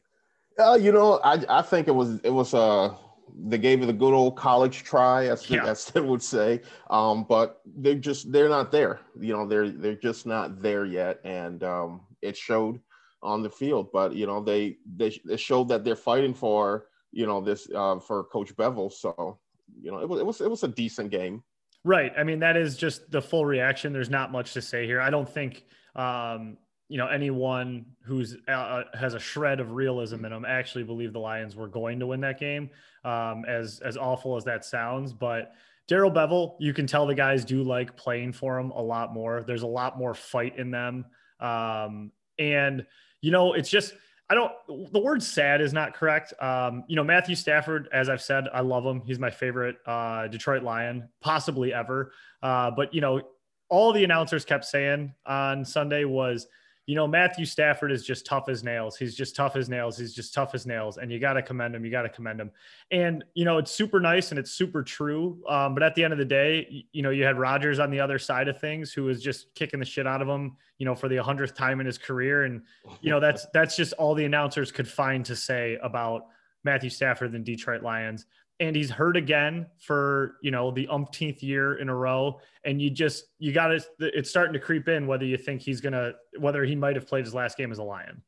Uh, 0.59 0.75
you 0.75 0.91
know, 0.91 1.19
I, 1.23 1.43
I 1.49 1.61
think 1.61 1.87
it 1.87 1.95
was 1.95 2.19
it 2.23 2.29
was 2.29 2.53
uh 2.53 2.93
they 3.37 3.57
gave 3.57 3.81
it 3.81 3.89
a 3.89 3.93
good 3.93 4.13
old 4.13 4.35
college 4.35 4.83
try, 4.83 5.27
as 5.27 5.49
yeah. 5.49 5.65
as 5.65 5.85
they 5.85 6.01
would 6.01 6.21
say. 6.21 6.61
Um, 6.89 7.25
but 7.27 7.61
they're 7.65 7.95
just 7.95 8.31
they're 8.31 8.49
not 8.49 8.71
there. 8.71 8.99
You 9.19 9.33
know, 9.33 9.47
they're 9.47 9.69
they're 9.69 9.95
just 9.95 10.25
not 10.25 10.61
there 10.61 10.85
yet, 10.85 11.19
and 11.23 11.63
um, 11.63 12.01
it 12.21 12.35
showed 12.35 12.79
on 13.21 13.43
the 13.43 13.49
field. 13.49 13.89
But 13.91 14.15
you 14.15 14.27
know, 14.27 14.43
they 14.43 14.77
they, 14.95 15.19
they 15.25 15.37
showed 15.37 15.69
that 15.69 15.83
they're 15.83 15.95
fighting 15.95 16.33
for 16.33 16.87
you 17.11 17.25
know 17.25 17.41
this 17.41 17.67
uh, 17.73 17.99
for 17.99 18.25
Coach 18.25 18.55
Bevell. 18.55 18.91
So 18.91 19.39
you 19.81 19.91
know, 19.91 19.99
it 19.99 20.09
was 20.09 20.19
it 20.19 20.25
was 20.25 20.41
it 20.41 20.49
was 20.49 20.63
a 20.63 20.67
decent 20.67 21.11
game. 21.11 21.43
Right. 21.83 22.11
I 22.17 22.23
mean, 22.23 22.39
that 22.39 22.57
is 22.57 22.75
just 22.75 23.09
the 23.09 23.21
full 23.21 23.45
reaction. 23.45 23.93
There's 23.93 24.09
not 24.09 24.31
much 24.31 24.53
to 24.53 24.61
say 24.61 24.85
here. 24.85 24.99
I 24.99 25.09
don't 25.09 25.29
think 25.29 25.65
um, 25.95 26.57
you 26.89 26.97
know 26.97 27.07
anyone 27.07 27.85
who's 28.03 28.35
uh, 28.47 28.51
uh 28.51 28.83
has 28.93 29.13
a 29.13 29.19
shred 29.19 29.59
of 29.59 29.71
realism 29.71 30.25
in 30.25 30.31
them 30.31 30.45
actually 30.45 30.83
believe 30.83 31.13
the 31.13 31.19
Lions 31.19 31.55
were 31.55 31.67
going 31.67 31.99
to 31.99 32.07
win 32.07 32.21
that 32.21 32.39
game. 32.39 32.69
Um, 33.05 33.45
as 33.47 33.79
as 33.79 33.95
awful 33.95 34.35
as 34.35 34.43
that 34.45 34.65
sounds, 34.65 35.13
but 35.13 35.53
Darrell 35.87 36.11
Bevell, 36.11 36.55
you 36.59 36.73
can 36.73 36.85
tell 36.85 37.07
the 37.07 37.15
guys 37.15 37.45
do 37.45 37.63
like 37.63 37.95
playing 37.95 38.33
for 38.33 38.59
him 38.59 38.71
a 38.71 38.81
lot 38.81 39.13
more. 39.13 39.43
There's 39.43 39.63
a 39.63 39.67
lot 39.67 39.97
more 39.97 40.13
fight 40.13 40.57
in 40.59 40.69
them, 40.69 41.05
um, 41.39 42.11
and 42.37 42.85
you 43.21 43.31
know 43.31 43.53
it's 43.53 43.69
just 43.69 43.93
I 44.29 44.35
don't. 44.35 44.51
The 44.93 44.99
word 44.99 45.23
"sad" 45.23 45.59
is 45.59 45.73
not 45.73 45.95
correct. 45.95 46.33
Um, 46.39 46.83
you 46.87 46.95
know, 46.95 47.03
Matthew 47.03 47.35
Stafford, 47.35 47.89
as 47.91 48.09
I've 48.09 48.21
said, 48.21 48.45
I 48.53 48.61
love 48.61 48.85
him. 48.85 49.01
He's 49.05 49.17
my 49.17 49.31
favorite 49.31 49.77
uh, 49.87 50.27
Detroit 50.27 50.61
Lion, 50.61 51.09
possibly 51.19 51.73
ever. 51.73 52.11
Uh, 52.43 52.69
but 52.69 52.93
you 52.93 53.01
know, 53.01 53.21
all 53.69 53.91
the 53.91 54.03
announcers 54.03 54.45
kept 54.45 54.65
saying 54.65 55.13
on 55.25 55.65
Sunday 55.65 56.03
was 56.03 56.47
you 56.89 56.95
know, 56.95 57.05
Matthew 57.05 57.45
Stafford 57.45 57.91
is 57.91 58.03
just 58.03 58.25
tough 58.25 58.49
as 58.49 58.63
nails. 58.63 58.97
He's 58.97 59.13
just 59.13 59.35
tough 59.35 59.55
as 59.55 59.69
nails. 59.69 59.95
He's 59.95 60.11
just 60.11 60.33
tough 60.33 60.55
as 60.55 60.65
nails. 60.65 60.97
And 60.97 61.11
you 61.11 61.19
got 61.19 61.33
to 61.33 61.43
commend 61.43 61.75
him. 61.75 61.85
You 61.85 61.91
got 61.91 62.01
to 62.01 62.09
commend 62.09 62.41
him. 62.41 62.49
And, 62.89 63.23
you 63.35 63.45
know, 63.45 63.59
it's 63.59 63.69
super 63.69 63.99
nice 63.99 64.31
and 64.31 64.39
it's 64.39 64.49
super 64.49 64.81
true. 64.81 65.37
Um, 65.47 65.75
but 65.75 65.83
at 65.83 65.93
the 65.93 66.03
end 66.03 66.13
of 66.13 66.17
the 66.17 66.25
day, 66.25 66.87
you 66.91 67.03
know, 67.03 67.11
you 67.11 67.25
had 67.25 67.37
Rodgers 67.37 67.77
on 67.77 67.91
the 67.91 67.99
other 67.99 68.17
side 68.17 68.47
of 68.47 68.59
things 68.59 68.91
who 68.91 69.03
was 69.03 69.21
just 69.21 69.53
kicking 69.53 69.79
the 69.79 69.85
shit 69.85 70.07
out 70.07 70.19
of 70.19 70.27
him, 70.27 70.57
you 70.79 70.85
know, 70.87 70.95
for 70.95 71.07
the 71.07 71.17
hundredth 71.17 71.53
time 71.53 71.79
in 71.79 71.85
his 71.85 71.99
career. 71.99 72.45
And, 72.45 72.63
you 73.01 73.11
know, 73.11 73.19
that's, 73.19 73.45
that's 73.53 73.75
just 73.75 73.93
all 73.93 74.15
the 74.15 74.25
announcers 74.25 74.71
could 74.71 74.87
find 74.87 75.23
to 75.25 75.35
say 75.35 75.77
about 75.83 76.23
Matthew 76.63 76.89
Stafford 76.89 77.35
and 77.35 77.45
Detroit 77.45 77.83
Lions 77.83 78.25
and 78.59 78.75
he's 78.75 78.89
hurt 78.89 79.15
again 79.15 79.65
for 79.77 80.35
you 80.41 80.51
know 80.51 80.71
the 80.71 80.87
umpteenth 80.87 81.41
year 81.41 81.75
in 81.75 81.89
a 81.89 81.95
row. 81.95 82.39
And 82.65 82.81
you 82.81 82.89
just 82.89 83.25
you 83.39 83.53
got 83.53 83.67
to 83.67 83.81
it's 83.99 84.29
starting 84.29 84.53
to 84.53 84.59
creep 84.59 84.87
in 84.87 85.07
whether 85.07 85.25
you 85.25 85.37
think 85.37 85.61
he's 85.61 85.81
gonna 85.81 86.13
whether 86.37 86.63
he 86.63 86.75
might 86.75 86.95
have 86.95 87.07
played 87.07 87.25
his 87.25 87.33
last 87.33 87.57
game 87.57 87.71
as 87.71 87.77
a 87.77 87.83
lion. 87.83 88.21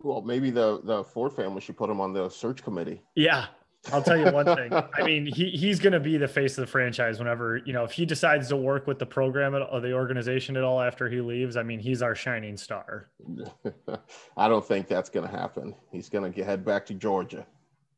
Well 0.00 0.22
maybe 0.22 0.50
the 0.50 0.80
the 0.82 1.04
ford 1.04 1.32
family 1.32 1.60
should 1.60 1.76
put 1.76 1.90
him 1.90 2.00
on 2.00 2.12
the 2.12 2.28
search 2.28 2.62
committee. 2.62 3.02
Yeah 3.14 3.46
i'll 3.92 4.02
tell 4.02 4.16
you 4.16 4.30
one 4.32 4.46
thing. 4.46 4.72
I 4.94 5.02
mean 5.04 5.26
he, 5.26 5.50
he's 5.50 5.78
going 5.78 5.92
to 5.92 6.00
be 6.00 6.16
the 6.16 6.26
face 6.26 6.58
of 6.58 6.62
the 6.62 6.70
franchise 6.70 7.18
whenever 7.18 7.58
you 7.58 7.72
know 7.72 7.84
if 7.84 7.92
he 7.92 8.04
decides 8.04 8.48
to 8.48 8.56
work 8.56 8.86
with 8.86 8.98
the 8.98 9.06
program 9.06 9.54
or 9.54 9.80
the 9.80 9.92
organization 9.92 10.56
at 10.56 10.64
all 10.64 10.80
after 10.80 11.08
he 11.08 11.20
leaves 11.20 11.56
i 11.56 11.62
mean 11.62 11.78
he's 11.78 12.02
our 12.02 12.14
shining 12.14 12.56
star. 12.56 13.10
I 14.36 14.48
don't 14.48 14.66
think 14.66 14.88
that's 14.88 15.10
going 15.10 15.28
to 15.28 15.32
happen. 15.32 15.74
He's 15.92 16.08
going 16.08 16.32
to 16.32 16.44
head 16.44 16.64
back 16.64 16.86
to 16.86 16.94
georgia 16.94 17.46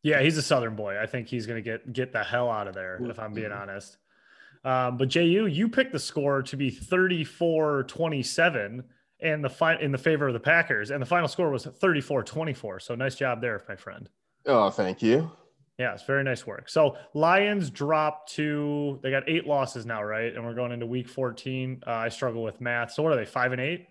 yeah, 0.02 0.20
he's 0.22 0.36
a 0.38 0.42
Southern 0.42 0.76
boy. 0.76 0.98
I 1.00 1.06
think 1.06 1.28
he's 1.28 1.46
going 1.46 1.62
to 1.62 1.70
get 1.70 1.92
get 1.92 2.12
the 2.12 2.22
hell 2.22 2.50
out 2.50 2.68
of 2.68 2.74
there, 2.74 2.98
if 3.10 3.18
I'm 3.18 3.32
being 3.32 3.52
honest. 3.52 3.96
Um, 4.64 4.96
but 4.96 5.08
JU, 5.08 5.46
you 5.46 5.68
picked 5.68 5.92
the 5.92 5.98
score 5.98 6.42
to 6.42 6.56
be 6.56 6.70
34-27 6.70 8.84
and 9.20 9.44
the 9.44 9.48
fi- 9.48 9.76
in 9.76 9.92
the 9.92 9.98
favor 9.98 10.26
of 10.28 10.34
the 10.34 10.40
Packers, 10.40 10.90
and 10.90 11.00
the 11.02 11.06
final 11.06 11.28
score 11.28 11.50
was 11.50 11.66
34-24. 11.66 12.82
So 12.82 12.94
nice 12.94 13.14
job 13.16 13.40
there, 13.40 13.62
my 13.68 13.76
friend. 13.76 14.08
Oh, 14.46 14.70
thank 14.70 15.02
you. 15.02 15.30
Yeah, 15.78 15.94
it's 15.94 16.04
very 16.04 16.24
nice 16.24 16.46
work. 16.46 16.68
So 16.68 16.96
Lions 17.14 17.70
dropped 17.70 18.32
to 18.32 18.98
they 19.02 19.10
got 19.12 19.28
eight 19.28 19.46
losses 19.46 19.86
now, 19.86 20.02
right? 20.02 20.34
And 20.34 20.44
we're 20.44 20.54
going 20.54 20.72
into 20.72 20.86
week 20.86 21.08
14. 21.08 21.82
Uh, 21.86 21.90
I 21.90 22.08
struggle 22.08 22.42
with 22.42 22.60
math. 22.60 22.92
So 22.92 23.02
what 23.02 23.12
are 23.12 23.16
they? 23.16 23.24
Five 23.24 23.52
and 23.52 23.60
eight? 23.60 23.86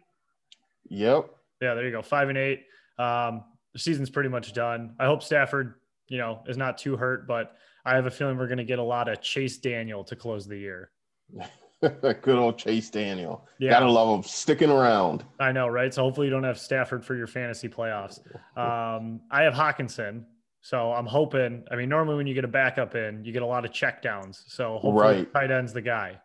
Yep. 0.90 1.30
Yeah, 1.62 1.74
there 1.76 1.86
you 1.86 1.92
go. 1.92 2.02
Five 2.02 2.28
and 2.30 2.38
eight. 2.38 2.64
Um, 3.00 3.44
the 3.74 3.80
season's 3.80 4.10
pretty 4.10 4.30
much 4.30 4.54
done. 4.54 4.96
I 5.00 5.06
hope 5.06 5.24
Stafford 5.24 5.76
you 6.08 6.18
know, 6.18 6.42
is 6.48 6.58
not 6.58 6.78
too 6.78 6.98
hurt, 6.98 7.28
but 7.28 7.56
I 7.86 7.96
have 7.96 8.06
a 8.06 8.12
feeling 8.12 8.38
we're 8.38 8.48
going 8.48 8.58
to 8.58 8.64
get 8.64 8.80
a 8.80 8.84
lot 8.84 9.08
of 9.08 9.22
Chase 9.22 9.58
Daniel 9.58 10.04
to 10.06 10.16
close 10.16 10.46
the 10.48 10.58
year. 10.58 10.92
Good 11.82 12.28
old 12.30 12.58
Chase 12.58 12.90
Daniel. 12.90 13.48
Yeah. 13.60 13.70
Gotta 13.70 13.92
love 13.92 14.18
him 14.18 14.24
sticking 14.24 14.72
around. 14.72 15.24
I 15.40 15.52
know, 15.52 15.68
right? 15.68 15.94
So 15.94 16.02
hopefully 16.02 16.26
you 16.26 16.32
don't 16.32 16.44
have 16.44 16.58
Stafford 16.58 17.06
for 17.06 17.16
your 17.16 17.28
fantasy 17.28 17.70
playoffs. 17.70 18.20
Um, 18.58 19.22
I 19.30 19.44
have 19.44 19.54
Hockenson. 19.54 20.24
So 20.62 20.92
I'm 20.92 21.06
hoping, 21.06 21.64
I 21.70 21.76
mean, 21.76 21.90
normally 21.90 22.16
when 22.16 22.26
you 22.26 22.34
get 22.34 22.44
a 22.44 22.48
backup 22.48 22.96
in, 22.96 23.24
you 23.24 23.32
get 23.32 23.44
a 23.44 23.46
lot 23.46 23.66
of 23.66 23.72
check 23.72 24.02
downs. 24.02 24.44
So 24.48 24.80
hopefully 24.80 25.18
right. 25.18 25.34
tight 25.34 25.52
end's 25.52 25.74
the 25.74 25.82
guy. 25.82 26.20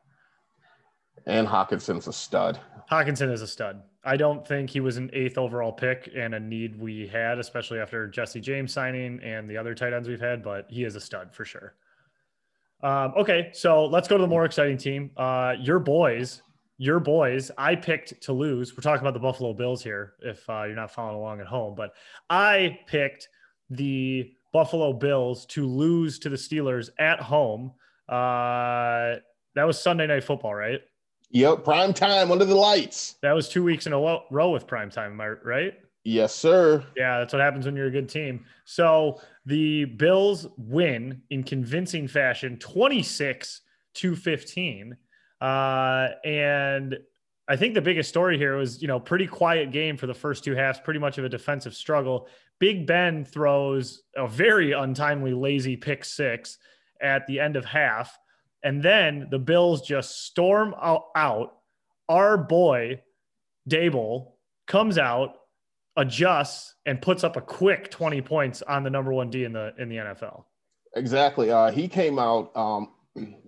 And 1.26 1.46
Hockenson's 1.46 2.08
a 2.08 2.12
stud. 2.12 2.58
Hockenson 2.90 3.32
is 3.32 3.42
a 3.42 3.46
stud. 3.46 3.82
I 4.04 4.16
don't 4.16 4.46
think 4.46 4.68
he 4.68 4.80
was 4.80 4.96
an 4.96 5.08
eighth 5.12 5.38
overall 5.38 5.72
pick 5.72 6.10
and 6.14 6.34
a 6.34 6.40
need 6.40 6.78
we 6.78 7.06
had, 7.06 7.38
especially 7.38 7.78
after 7.78 8.08
Jesse 8.08 8.40
James 8.40 8.72
signing 8.72 9.20
and 9.22 9.48
the 9.48 9.56
other 9.56 9.74
tight 9.74 9.92
ends 9.92 10.08
we've 10.08 10.20
had, 10.20 10.42
but 10.42 10.66
he 10.68 10.84
is 10.84 10.96
a 10.96 11.00
stud 11.00 11.32
for 11.32 11.44
sure. 11.44 11.74
Um, 12.82 13.14
okay, 13.16 13.50
so 13.52 13.86
let's 13.86 14.08
go 14.08 14.18
to 14.18 14.22
the 14.22 14.28
more 14.28 14.44
exciting 14.44 14.76
team. 14.76 15.12
Uh, 15.16 15.54
your 15.58 15.78
boys, 15.78 16.42
your 16.78 16.98
boys, 16.98 17.50
I 17.56 17.76
picked 17.76 18.20
to 18.22 18.32
lose. 18.32 18.76
We're 18.76 18.82
talking 18.82 19.02
about 19.02 19.14
the 19.14 19.20
Buffalo 19.20 19.54
Bills 19.54 19.82
here, 19.82 20.14
if 20.20 20.48
uh, 20.50 20.64
you're 20.64 20.74
not 20.74 20.90
following 20.90 21.16
along 21.16 21.40
at 21.40 21.46
home, 21.46 21.76
but 21.76 21.94
I 22.28 22.80
picked 22.86 23.28
the 23.70 24.32
Buffalo 24.52 24.92
Bills 24.92 25.46
to 25.46 25.66
lose 25.66 26.18
to 26.18 26.28
the 26.28 26.36
Steelers 26.36 26.90
at 26.98 27.20
home. 27.20 27.72
Uh, 28.08 29.14
that 29.54 29.64
was 29.64 29.80
Sunday 29.80 30.08
Night 30.08 30.24
Football, 30.24 30.54
right? 30.54 30.80
Yep, 31.32 31.64
prime 31.64 31.94
time 31.94 32.30
under 32.30 32.44
the 32.44 32.54
lights. 32.54 33.16
That 33.22 33.32
was 33.32 33.48
two 33.48 33.64
weeks 33.64 33.86
in 33.86 33.92
a 33.92 33.98
row 34.30 34.50
with 34.50 34.66
prime 34.66 34.90
time. 34.90 35.12
Am 35.12 35.20
I 35.20 35.28
right? 35.28 35.74
Yes, 36.04 36.34
sir. 36.34 36.84
Yeah, 36.96 37.18
that's 37.18 37.32
what 37.32 37.40
happens 37.40 37.64
when 37.64 37.74
you're 37.74 37.86
a 37.86 37.90
good 37.90 38.08
team. 38.08 38.44
So 38.64 39.20
the 39.46 39.86
Bills 39.86 40.46
win 40.58 41.22
in 41.30 41.42
convincing 41.42 42.06
fashion, 42.06 42.58
26 42.58 43.60
to 43.94 44.16
15. 44.16 44.96
Uh, 45.40 46.08
and 46.24 46.98
I 47.48 47.56
think 47.56 47.74
the 47.74 47.80
biggest 47.80 48.08
story 48.08 48.36
here 48.36 48.56
was, 48.56 48.82
you 48.82 48.88
know, 48.88 49.00
pretty 49.00 49.26
quiet 49.26 49.72
game 49.72 49.96
for 49.96 50.06
the 50.06 50.14
first 50.14 50.44
two 50.44 50.54
halves, 50.54 50.80
pretty 50.80 51.00
much 51.00 51.18
of 51.18 51.24
a 51.24 51.28
defensive 51.28 51.74
struggle. 51.74 52.28
Big 52.58 52.86
Ben 52.86 53.24
throws 53.24 54.02
a 54.16 54.28
very 54.28 54.72
untimely, 54.72 55.32
lazy 55.32 55.76
pick 55.76 56.04
six 56.04 56.58
at 57.00 57.26
the 57.26 57.40
end 57.40 57.56
of 57.56 57.64
half. 57.64 58.16
And 58.62 58.82
then 58.82 59.28
the 59.30 59.38
Bills 59.38 59.82
just 59.82 60.26
storm 60.26 60.74
out. 60.78 61.52
Our 62.08 62.36
boy, 62.36 63.00
Daboll, 63.68 64.32
comes 64.66 64.98
out, 64.98 65.34
adjusts, 65.96 66.74
and 66.86 67.00
puts 67.00 67.24
up 67.24 67.36
a 67.36 67.40
quick 67.40 67.90
20 67.90 68.20
points 68.22 68.62
on 68.62 68.82
the 68.82 68.90
number 68.90 69.12
one 69.12 69.30
D 69.30 69.44
in 69.44 69.52
the 69.52 69.72
in 69.78 69.88
the 69.88 69.96
NFL. 69.96 70.44
Exactly. 70.94 71.50
Uh, 71.50 71.70
he 71.70 71.88
came 71.88 72.18
out, 72.18 72.54
um, 72.56 72.90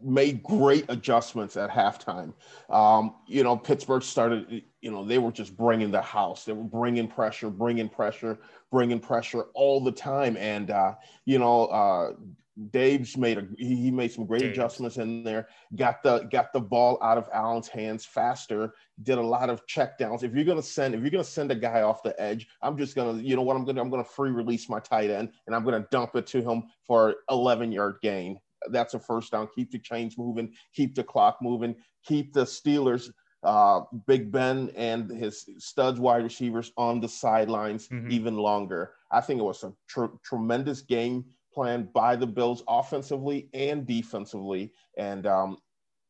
made 0.03 0.43
great 0.43 0.85
adjustments 0.89 1.57
at 1.57 1.71
halftime. 1.71 2.33
Um, 2.71 3.17
you 3.27 3.43
know, 3.43 3.57
Pittsburgh 3.57 4.03
started, 4.03 4.63
you 4.81 4.91
know, 4.91 5.05
they 5.05 5.19
were 5.19 5.33
just 5.33 5.57
bringing 5.57 5.91
the 5.91 6.03
house. 6.03 6.45
They 6.45 6.53
were 6.53 6.65
bringing 6.65 7.09
pressure, 7.09 7.51
bringing 7.51 7.89
pressure, 7.89 8.39
bringing 8.71 9.01
pressure 9.01 9.45
all 9.55 9.83
the 9.83 9.93
time. 9.93 10.37
And, 10.37 10.71
uh, 10.71 10.95
you 11.25 11.39
know, 11.39 11.67
uh, 11.67 12.13
Dave's 12.71 13.17
made 13.17 13.39
a 13.39 13.47
he 13.59 13.91
made 13.91 14.13
some 14.13 14.27
great 14.27 14.43
adjustments 14.43 14.97
in 14.97 15.25
there. 15.25 15.49
Got 15.75 16.03
the 16.05 16.21
got 16.31 16.53
the 16.53 16.61
ball 16.61 16.99
out 17.03 17.19
of 17.19 17.29
Allen's 17.33 17.67
hands 17.67 18.05
faster. 18.05 18.75
Did 19.03 19.19
a 19.19 19.23
lot 19.23 19.51
of 19.51 19.67
check 19.67 19.99
downs. 19.99 20.23
If 20.23 20.35
you're 20.35 20.45
gonna 20.45 20.63
send 20.63 20.95
if 20.95 21.01
you're 21.01 21.11
gonna 21.11 21.25
send 21.25 21.51
a 21.51 21.57
guy 21.57 21.83
off 21.83 22.05
the 22.05 22.19
edge, 22.21 22.47
I'm 22.63 22.79
just 22.79 22.95
gonna 22.95 23.21
you 23.21 23.35
know 23.35 23.43
what 23.43 23.57
I'm 23.57 23.65
gonna 23.65 23.81
I'm 23.81 23.91
gonna 23.91 24.05
free 24.05 24.31
release 24.31 24.69
my 24.69 24.79
tight 24.79 25.11
end 25.11 25.31
and 25.47 25.57
I'm 25.57 25.65
gonna 25.65 25.87
dump 25.91 26.15
it 26.15 26.29
to 26.29 26.43
him 26.43 26.65
for 26.87 27.17
11 27.29 27.73
yard 27.73 27.97
gain. 28.03 28.39
That's 28.71 28.95
a 28.95 29.01
first 29.01 29.33
down. 29.33 29.49
Keep 29.55 29.73
the 29.73 29.79
chains 29.81 30.17
moving. 30.17 30.53
Keep 30.75 30.95
the 30.95 31.03
clock 31.03 31.39
moving. 31.43 31.75
Keep 32.05 32.35
the 32.35 32.45
Steelers 32.45 33.11
uh, 33.45 33.83
Big 34.07 34.33
Ben 34.33 34.71
and 34.75 35.11
his 35.11 35.45
studs 35.59 36.01
wide 36.01 36.25
receivers 36.25 36.73
on 36.77 37.01
the 37.01 37.09
sidelines 37.09 37.89
mm-hmm. 37.89 38.11
even 38.11 38.37
longer. 38.37 38.93
I 39.11 39.21
think 39.21 39.39
it 39.39 39.45
was 39.45 39.63
a 39.63 39.73
tr- 39.87 40.17
tremendous 40.25 40.81
game 40.81 41.27
plan 41.55 41.89
by 41.95 42.17
the 42.17 42.27
Bills 42.27 42.63
offensively 42.69 43.49
and 43.55 43.87
defensively. 43.87 44.73
And, 44.99 45.27
um, 45.27 45.59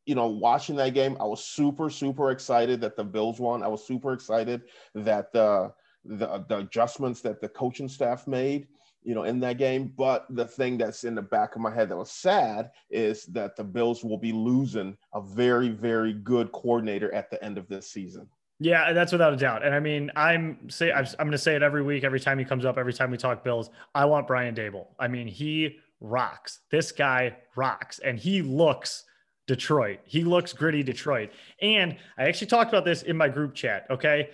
you 0.06 0.14
know, 0.14 0.26
watching 0.26 0.76
that 0.76 0.94
game, 0.94 1.16
I 1.20 1.24
was 1.24 1.44
super, 1.44 1.90
super 1.90 2.30
excited 2.30 2.80
that 2.80 2.96
the 2.96 3.04
Bills 3.04 3.40
won. 3.40 3.62
I 3.62 3.68
was 3.68 3.86
super 3.86 4.12
excited 4.12 4.62
that 4.94 5.32
the 5.32 5.72
the, 6.04 6.44
the 6.48 6.58
adjustments 6.58 7.20
that 7.22 7.40
the 7.40 7.48
coaching 7.48 7.88
staff 7.88 8.26
made, 8.26 8.68
you 9.02 9.14
know, 9.14 9.24
in 9.24 9.40
that 9.40 9.58
game. 9.58 9.92
But 9.96 10.26
the 10.30 10.46
thing 10.46 10.78
that's 10.78 11.04
in 11.04 11.14
the 11.14 11.22
back 11.22 11.56
of 11.56 11.62
my 11.62 11.72
head 11.74 11.88
that 11.88 11.96
was 11.96 12.10
sad 12.10 12.70
is 12.90 13.24
that 13.26 13.56
the 13.56 13.64
Bills 13.64 14.04
will 14.04 14.18
be 14.18 14.32
losing 14.32 14.96
a 15.14 15.22
very, 15.22 15.70
very 15.70 16.12
good 16.12 16.52
coordinator 16.52 17.12
at 17.14 17.30
the 17.30 17.42
end 17.42 17.58
of 17.58 17.68
this 17.68 17.90
season. 17.90 18.28
Yeah, 18.60 18.92
that's 18.92 19.12
without 19.12 19.32
a 19.32 19.36
doubt. 19.36 19.64
And 19.64 19.74
I 19.74 19.80
mean, 19.80 20.10
I'm 20.14 20.70
say 20.70 20.92
I'm 20.92 21.06
going 21.18 21.32
to 21.32 21.38
say 21.38 21.56
it 21.56 21.62
every 21.62 21.82
week, 21.82 22.04
every 22.04 22.20
time 22.20 22.38
he 22.38 22.44
comes 22.44 22.64
up, 22.64 22.78
every 22.78 22.92
time 22.92 23.10
we 23.10 23.16
talk 23.16 23.42
Bills. 23.42 23.70
I 23.94 24.04
want 24.04 24.26
Brian 24.26 24.54
Daboll. 24.54 24.86
I 24.98 25.08
mean, 25.08 25.26
he 25.26 25.78
rocks. 26.00 26.60
This 26.70 26.92
guy 26.92 27.36
rocks, 27.56 27.98
and 27.98 28.18
he 28.18 28.42
looks 28.42 29.04
Detroit. 29.46 30.00
He 30.04 30.22
looks 30.22 30.52
gritty 30.52 30.82
Detroit. 30.82 31.30
And 31.60 31.96
I 32.16 32.24
actually 32.24 32.46
talked 32.46 32.70
about 32.70 32.84
this 32.84 33.02
in 33.02 33.16
my 33.16 33.28
group 33.28 33.54
chat. 33.54 33.86
Okay, 33.90 34.30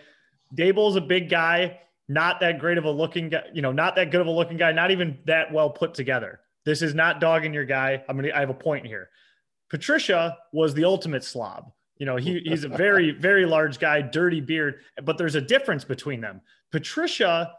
Daboll's 0.54 0.96
a 0.96 1.00
big 1.00 1.30
guy, 1.30 1.80
not 2.08 2.40
that 2.40 2.58
great 2.58 2.76
of 2.76 2.84
a 2.84 2.90
looking 2.90 3.30
guy. 3.30 3.44
You 3.54 3.62
know, 3.62 3.72
not 3.72 3.96
that 3.96 4.10
good 4.10 4.20
of 4.20 4.26
a 4.26 4.30
looking 4.32 4.58
guy. 4.58 4.72
Not 4.72 4.90
even 4.90 5.18
that 5.26 5.50
well 5.50 5.70
put 5.70 5.94
together. 5.94 6.40
This 6.66 6.82
is 6.82 6.94
not 6.94 7.20
dogging 7.20 7.54
your 7.54 7.64
guy. 7.64 8.04
I'm 8.08 8.16
gonna. 8.16 8.32
I 8.34 8.40
have 8.40 8.50
a 8.50 8.54
point 8.54 8.86
here. 8.86 9.08
Patricia 9.70 10.36
was 10.52 10.74
the 10.74 10.84
ultimate 10.84 11.24
slob. 11.24 11.72
You 12.00 12.06
know, 12.06 12.16
he, 12.16 12.40
he's 12.46 12.64
a 12.64 12.68
very, 12.68 13.10
very 13.10 13.44
large 13.44 13.78
guy, 13.78 14.00
dirty 14.00 14.40
beard, 14.40 14.80
but 15.04 15.18
there's 15.18 15.34
a 15.34 15.40
difference 15.40 15.84
between 15.84 16.22
them. 16.22 16.40
Patricia 16.72 17.52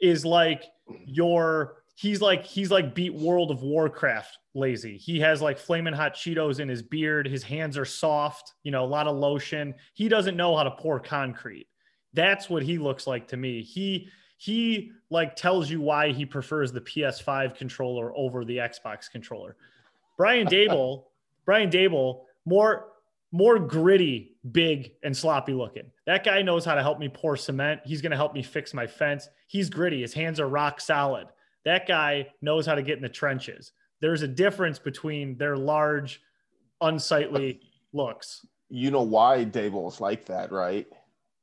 is 0.00 0.24
like 0.24 0.64
your 1.04 1.82
he's 1.96 2.22
like 2.22 2.44
he's 2.44 2.70
like 2.70 2.94
beat 2.94 3.12
World 3.12 3.50
of 3.50 3.64
Warcraft 3.64 4.38
lazy. 4.54 4.96
He 4.96 5.18
has 5.18 5.42
like 5.42 5.58
flaming 5.58 5.94
hot 5.94 6.14
Cheetos 6.14 6.60
in 6.60 6.68
his 6.68 6.80
beard. 6.80 7.26
His 7.26 7.42
hands 7.42 7.76
are 7.76 7.84
soft, 7.84 8.54
you 8.62 8.70
know, 8.70 8.84
a 8.84 8.86
lot 8.86 9.08
of 9.08 9.16
lotion. 9.16 9.74
He 9.94 10.08
doesn't 10.08 10.36
know 10.36 10.56
how 10.56 10.62
to 10.62 10.70
pour 10.70 11.00
concrete. 11.00 11.66
That's 12.14 12.48
what 12.48 12.62
he 12.62 12.78
looks 12.78 13.08
like 13.08 13.26
to 13.28 13.36
me. 13.36 13.64
He 13.64 14.08
he 14.36 14.92
like 15.10 15.34
tells 15.34 15.68
you 15.68 15.80
why 15.80 16.12
he 16.12 16.24
prefers 16.24 16.70
the 16.70 16.82
PS5 16.82 17.56
controller 17.56 18.16
over 18.16 18.44
the 18.44 18.58
Xbox 18.58 19.10
controller. 19.10 19.56
Brian 20.16 20.46
Daboll, 20.46 21.06
Brian 21.44 21.68
Daboll, 21.68 22.20
more 22.44 22.92
more 23.32 23.58
gritty, 23.58 24.36
big, 24.50 24.92
and 25.02 25.16
sloppy 25.16 25.52
looking. 25.52 25.90
That 26.06 26.24
guy 26.24 26.42
knows 26.42 26.64
how 26.64 26.74
to 26.74 26.82
help 26.82 26.98
me 26.98 27.08
pour 27.08 27.36
cement. 27.36 27.80
He's 27.84 28.00
going 28.00 28.10
to 28.10 28.16
help 28.16 28.34
me 28.34 28.42
fix 28.42 28.72
my 28.72 28.86
fence. 28.86 29.28
He's 29.46 29.68
gritty. 29.68 30.00
His 30.00 30.14
hands 30.14 30.40
are 30.40 30.48
rock 30.48 30.80
solid. 30.80 31.26
That 31.64 31.86
guy 31.86 32.28
knows 32.40 32.64
how 32.66 32.74
to 32.74 32.82
get 32.82 32.96
in 32.96 33.02
the 33.02 33.08
trenches. 33.08 33.72
There's 34.00 34.22
a 34.22 34.28
difference 34.28 34.78
between 34.78 35.36
their 35.36 35.56
large, 35.56 36.22
unsightly 36.80 37.60
looks. 37.92 38.46
You 38.70 38.90
know 38.90 39.02
why 39.02 39.44
Daboll's 39.44 40.00
like 40.00 40.24
that, 40.26 40.52
right? 40.52 40.86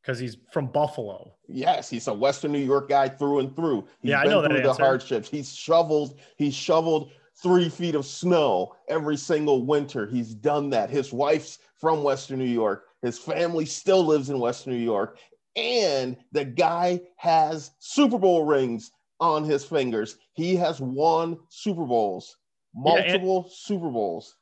Because 0.01 0.19
he's 0.19 0.37
from 0.51 0.67
Buffalo. 0.67 1.35
Yes, 1.47 1.89
he's 1.89 2.07
a 2.07 2.13
Western 2.13 2.51
New 2.51 2.59
York 2.59 2.89
guy 2.89 3.09
through 3.09 3.39
and 3.39 3.55
through. 3.55 3.87
He's 4.01 4.11
yeah, 4.11 4.21
I 4.21 4.25
know 4.25 4.41
that 4.41 4.51
answer. 4.51 4.63
the 4.63 4.73
hardships. 4.73 5.29
He's 5.29 5.53
shoveled. 5.53 6.19
He's 6.37 6.53
shoveled 6.53 7.11
three 7.35 7.69
feet 7.69 7.95
of 7.95 8.05
snow 8.05 8.75
every 8.87 9.17
single 9.17 9.65
winter. 9.65 10.07
He's 10.07 10.33
done 10.33 10.69
that. 10.69 10.89
His 10.89 11.11
wife's 11.11 11.59
from 11.79 12.03
Western 12.03 12.39
New 12.39 12.45
York. 12.45 12.85
His 13.01 13.19
family 13.19 13.65
still 13.65 14.03
lives 14.03 14.29
in 14.29 14.39
Western 14.39 14.73
New 14.73 14.83
York. 14.83 15.19
And 15.55 16.17
the 16.31 16.45
guy 16.45 17.01
has 17.17 17.71
Super 17.79 18.17
Bowl 18.17 18.45
rings 18.45 18.91
on 19.19 19.43
his 19.43 19.63
fingers. 19.63 20.17
He 20.33 20.55
has 20.57 20.81
won 20.81 21.37
Super 21.49 21.85
Bowls, 21.85 22.37
multiple 22.73 23.35
yeah, 23.35 23.43
and, 23.43 23.51
Super 23.51 23.89
Bowls. 23.89 24.35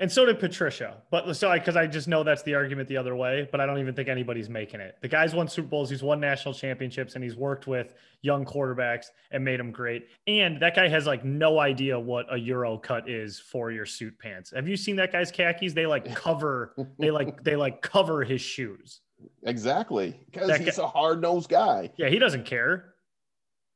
And 0.00 0.10
so 0.10 0.24
did 0.24 0.38
Patricia. 0.38 1.02
But 1.10 1.34
so 1.34 1.52
because 1.52 1.74
I, 1.74 1.82
I 1.82 1.86
just 1.86 2.06
know 2.06 2.22
that's 2.22 2.42
the 2.42 2.54
argument 2.54 2.88
the 2.88 2.96
other 2.96 3.16
way, 3.16 3.48
but 3.50 3.60
I 3.60 3.66
don't 3.66 3.78
even 3.78 3.94
think 3.94 4.08
anybody's 4.08 4.48
making 4.48 4.80
it. 4.80 4.96
The 5.02 5.08
guy's 5.08 5.34
won 5.34 5.48
Super 5.48 5.68
Bowls, 5.68 5.90
he's 5.90 6.02
won 6.02 6.20
national 6.20 6.54
championships, 6.54 7.16
and 7.16 7.24
he's 7.24 7.34
worked 7.34 7.66
with 7.66 7.94
young 8.22 8.44
quarterbacks 8.44 9.06
and 9.32 9.44
made 9.44 9.58
them 9.58 9.72
great. 9.72 10.06
And 10.28 10.60
that 10.60 10.76
guy 10.76 10.88
has 10.88 11.06
like 11.06 11.24
no 11.24 11.58
idea 11.58 11.98
what 11.98 12.32
a 12.32 12.38
Euro 12.38 12.78
cut 12.78 13.08
is 13.08 13.40
for 13.40 13.72
your 13.72 13.86
suit 13.86 14.16
pants. 14.20 14.52
Have 14.54 14.68
you 14.68 14.76
seen 14.76 14.94
that 14.96 15.10
guy's 15.10 15.32
khakis? 15.32 15.74
They 15.74 15.86
like 15.86 16.14
cover, 16.14 16.74
they 16.98 17.10
like 17.10 17.42
they 17.42 17.56
like 17.56 17.82
cover 17.82 18.22
his 18.22 18.40
shoes. 18.40 19.00
Exactly. 19.42 20.14
Because 20.30 20.56
he's 20.58 20.76
guy, 20.76 20.84
a 20.84 20.86
hard-nosed 20.86 21.48
guy. 21.48 21.90
Yeah, 21.96 22.08
he 22.08 22.20
doesn't 22.20 22.44
care. 22.44 22.94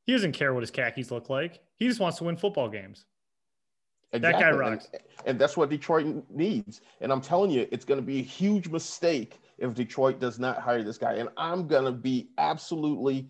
He 0.05 0.13
doesn't 0.13 0.31
care 0.31 0.53
what 0.53 0.61
his 0.63 0.71
khakis 0.71 1.11
look 1.11 1.29
like. 1.29 1.61
He 1.75 1.87
just 1.87 1.99
wants 1.99 2.17
to 2.19 2.23
win 2.23 2.37
football 2.37 2.69
games. 2.69 3.05
Exactly. 4.13 4.43
That 4.43 4.51
guy 4.51 4.57
rocks. 4.57 4.87
And, 4.93 5.01
and, 5.25 5.39
that's 5.39 5.57
what 5.57 5.69
Detroit 5.69 6.23
needs. 6.29 6.81
And 7.01 7.11
I'm 7.11 7.21
telling 7.21 7.51
you, 7.51 7.67
it's 7.71 7.85
going 7.85 7.99
to 7.99 8.05
be 8.05 8.19
a 8.19 8.23
huge 8.23 8.69
mistake 8.69 9.39
if 9.57 9.73
Detroit 9.73 10.19
does 10.19 10.39
not 10.39 10.59
hire 10.59 10.83
this 10.83 10.97
guy. 10.97 11.13
And 11.13 11.29
I'm 11.35 11.67
going 11.67 11.85
to 11.85 11.91
be 11.91 12.29
absolutely 12.37 13.27